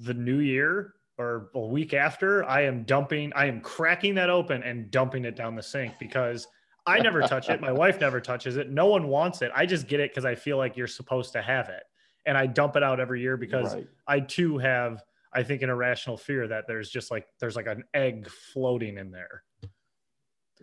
the 0.00 0.14
new 0.14 0.40
year 0.40 0.94
or 1.18 1.50
a 1.54 1.60
week 1.60 1.94
after, 1.94 2.44
I 2.44 2.62
am 2.62 2.82
dumping, 2.84 3.32
I 3.36 3.46
am 3.46 3.60
cracking 3.60 4.14
that 4.16 4.30
open 4.30 4.62
and 4.62 4.90
dumping 4.90 5.24
it 5.24 5.36
down 5.36 5.54
the 5.54 5.62
sink 5.62 5.94
because 6.00 6.48
I 6.86 6.98
never 6.98 7.22
touch 7.22 7.48
it. 7.50 7.60
My 7.60 7.70
wife 7.72 8.00
never 8.00 8.20
touches 8.20 8.56
it. 8.56 8.70
No 8.70 8.86
one 8.86 9.06
wants 9.06 9.42
it. 9.42 9.52
I 9.54 9.66
just 9.66 9.86
get 9.86 10.00
it 10.00 10.10
because 10.10 10.24
I 10.24 10.34
feel 10.34 10.56
like 10.56 10.76
you're 10.76 10.88
supposed 10.88 11.32
to 11.34 11.42
have 11.42 11.68
it. 11.68 11.84
And 12.26 12.36
I 12.38 12.46
dump 12.46 12.76
it 12.76 12.82
out 12.82 13.00
every 13.00 13.20
year 13.20 13.36
because 13.36 13.74
Right. 13.74 13.86
I 14.06 14.20
too 14.20 14.58
have, 14.58 15.02
I 15.32 15.42
think, 15.42 15.62
an 15.62 15.70
irrational 15.70 16.16
fear 16.16 16.46
that 16.48 16.64
there's 16.68 16.88
just 16.90 17.10
like 17.10 17.26
there's 17.40 17.56
like 17.56 17.66
an 17.66 17.84
egg 17.94 18.28
floating 18.28 18.98
in 18.98 19.10
there. 19.10 19.42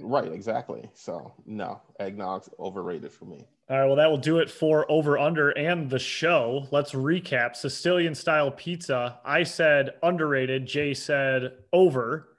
right 0.02 0.32
exactly 0.32 0.90
so 0.94 1.34
no 1.46 1.82
eggnog's 2.00 2.50
overrated 2.58 3.12
for 3.12 3.26
me 3.26 3.46
All 3.70 3.78
right, 3.78 3.86
well, 3.86 3.98
that 3.98 4.10
will 4.10 4.18
do 4.18 4.40
it 4.40 4.50
for 4.50 4.90
over 4.90 5.18
under 5.20 5.50
and 5.52 5.90
the 5.90 6.00
show. 6.00 6.68
Let's 6.72 6.94
recap 6.94 7.56
Sicilian 7.56 8.16
style 8.16 8.50
pizza. 8.50 9.20
I 9.26 9.44
said 9.44 9.92
underrated. 10.02 10.66
Jay 10.66 10.94
said 10.96 11.52
over. 11.74 12.30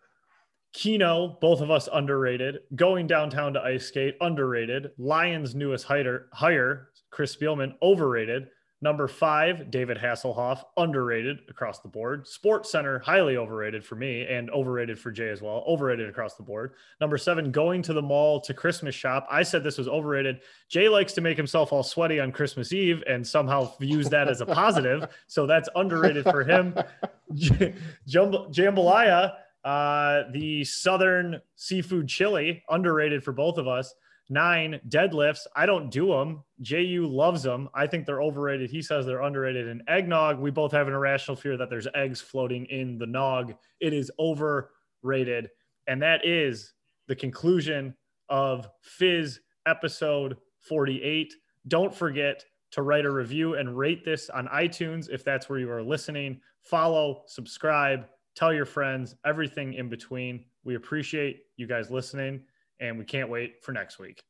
Keno, 0.72 1.36
both 1.40 1.60
of 1.60 1.70
us 1.70 1.88
underrated. 1.92 2.60
Going 2.74 3.06
downtown 3.06 3.52
to 3.54 3.60
ice 3.60 3.86
skate, 3.86 4.16
underrated. 4.20 4.90
Lions' 4.98 5.54
newest 5.54 5.84
hire, 5.84 6.26
hire 6.32 6.88
Chris 7.10 7.36
Spielman, 7.36 7.74
overrated. 7.82 8.48
Number 8.82 9.08
five, 9.08 9.70
David 9.70 9.98
Hasselhoff, 9.98 10.62
underrated 10.78 11.40
across 11.50 11.80
the 11.80 11.88
board. 11.88 12.26
Sports 12.26 12.72
Center, 12.72 12.98
highly 13.00 13.36
overrated 13.36 13.84
for 13.84 13.94
me 13.94 14.22
and 14.22 14.48
overrated 14.50 14.98
for 14.98 15.10
Jay 15.10 15.28
as 15.28 15.42
well. 15.42 15.62
Overrated 15.66 16.08
across 16.08 16.34
the 16.36 16.42
board. 16.42 16.72
Number 16.98 17.18
seven, 17.18 17.52
going 17.52 17.82
to 17.82 17.92
the 17.92 18.00
mall 18.00 18.40
to 18.40 18.54
Christmas 18.54 18.94
shop. 18.94 19.26
I 19.30 19.42
said 19.42 19.62
this 19.62 19.76
was 19.76 19.86
overrated. 19.86 20.40
Jay 20.70 20.88
likes 20.88 21.12
to 21.12 21.20
make 21.20 21.36
himself 21.36 21.74
all 21.74 21.82
sweaty 21.82 22.20
on 22.20 22.32
Christmas 22.32 22.72
Eve 22.72 23.04
and 23.06 23.26
somehow 23.26 23.76
views 23.78 24.08
that 24.08 24.28
as 24.28 24.40
a 24.40 24.46
positive. 24.46 25.08
So 25.26 25.46
that's 25.46 25.68
underrated 25.76 26.24
for 26.24 26.42
him. 26.42 26.74
J- 27.34 27.74
Jambalaya, 28.08 29.34
uh, 29.64 30.22
the 30.32 30.64
Southern 30.64 31.40
seafood 31.54 32.08
chili, 32.08 32.62
underrated 32.68 33.22
for 33.22 33.32
both 33.32 33.58
of 33.58 33.68
us. 33.68 33.94
Nine 34.32 34.80
deadlifts. 34.88 35.48
I 35.56 35.66
don't 35.66 35.90
do 35.90 36.06
them. 36.06 36.44
JU 36.62 37.08
loves 37.10 37.42
them. 37.42 37.68
I 37.74 37.88
think 37.88 38.06
they're 38.06 38.22
overrated. 38.22 38.70
He 38.70 38.80
says 38.80 39.04
they're 39.04 39.22
underrated. 39.22 39.66
And 39.66 39.82
eggnog, 39.88 40.38
we 40.38 40.52
both 40.52 40.70
have 40.70 40.86
an 40.86 40.94
irrational 40.94 41.36
fear 41.36 41.56
that 41.56 41.68
there's 41.68 41.88
eggs 41.96 42.20
floating 42.20 42.64
in 42.66 42.96
the 42.96 43.08
nog. 43.08 43.54
It 43.80 43.92
is 43.92 44.08
overrated. 44.20 45.50
And 45.88 46.00
that 46.02 46.24
is 46.24 46.74
the 47.08 47.16
conclusion 47.16 47.92
of 48.28 48.68
Fizz 48.82 49.40
episode 49.66 50.36
48. 50.60 51.34
Don't 51.66 51.92
forget 51.92 52.44
to 52.70 52.82
write 52.82 53.06
a 53.06 53.10
review 53.10 53.56
and 53.56 53.76
rate 53.76 54.04
this 54.04 54.30
on 54.30 54.46
iTunes 54.46 55.10
if 55.10 55.24
that's 55.24 55.48
where 55.48 55.58
you 55.58 55.68
are 55.72 55.82
listening. 55.82 56.40
Follow, 56.62 57.24
subscribe, 57.26 58.06
tell 58.36 58.54
your 58.54 58.64
friends, 58.64 59.16
everything 59.26 59.74
in 59.74 59.88
between. 59.88 60.44
We 60.62 60.76
appreciate 60.76 61.40
you 61.56 61.66
guys 61.66 61.90
listening 61.90 62.42
and 62.80 62.98
we 62.98 63.04
can't 63.04 63.28
wait 63.28 63.62
for 63.62 63.72
next 63.72 63.98
week. 63.98 64.20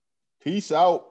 peace 0.42 0.72
out 0.72 1.06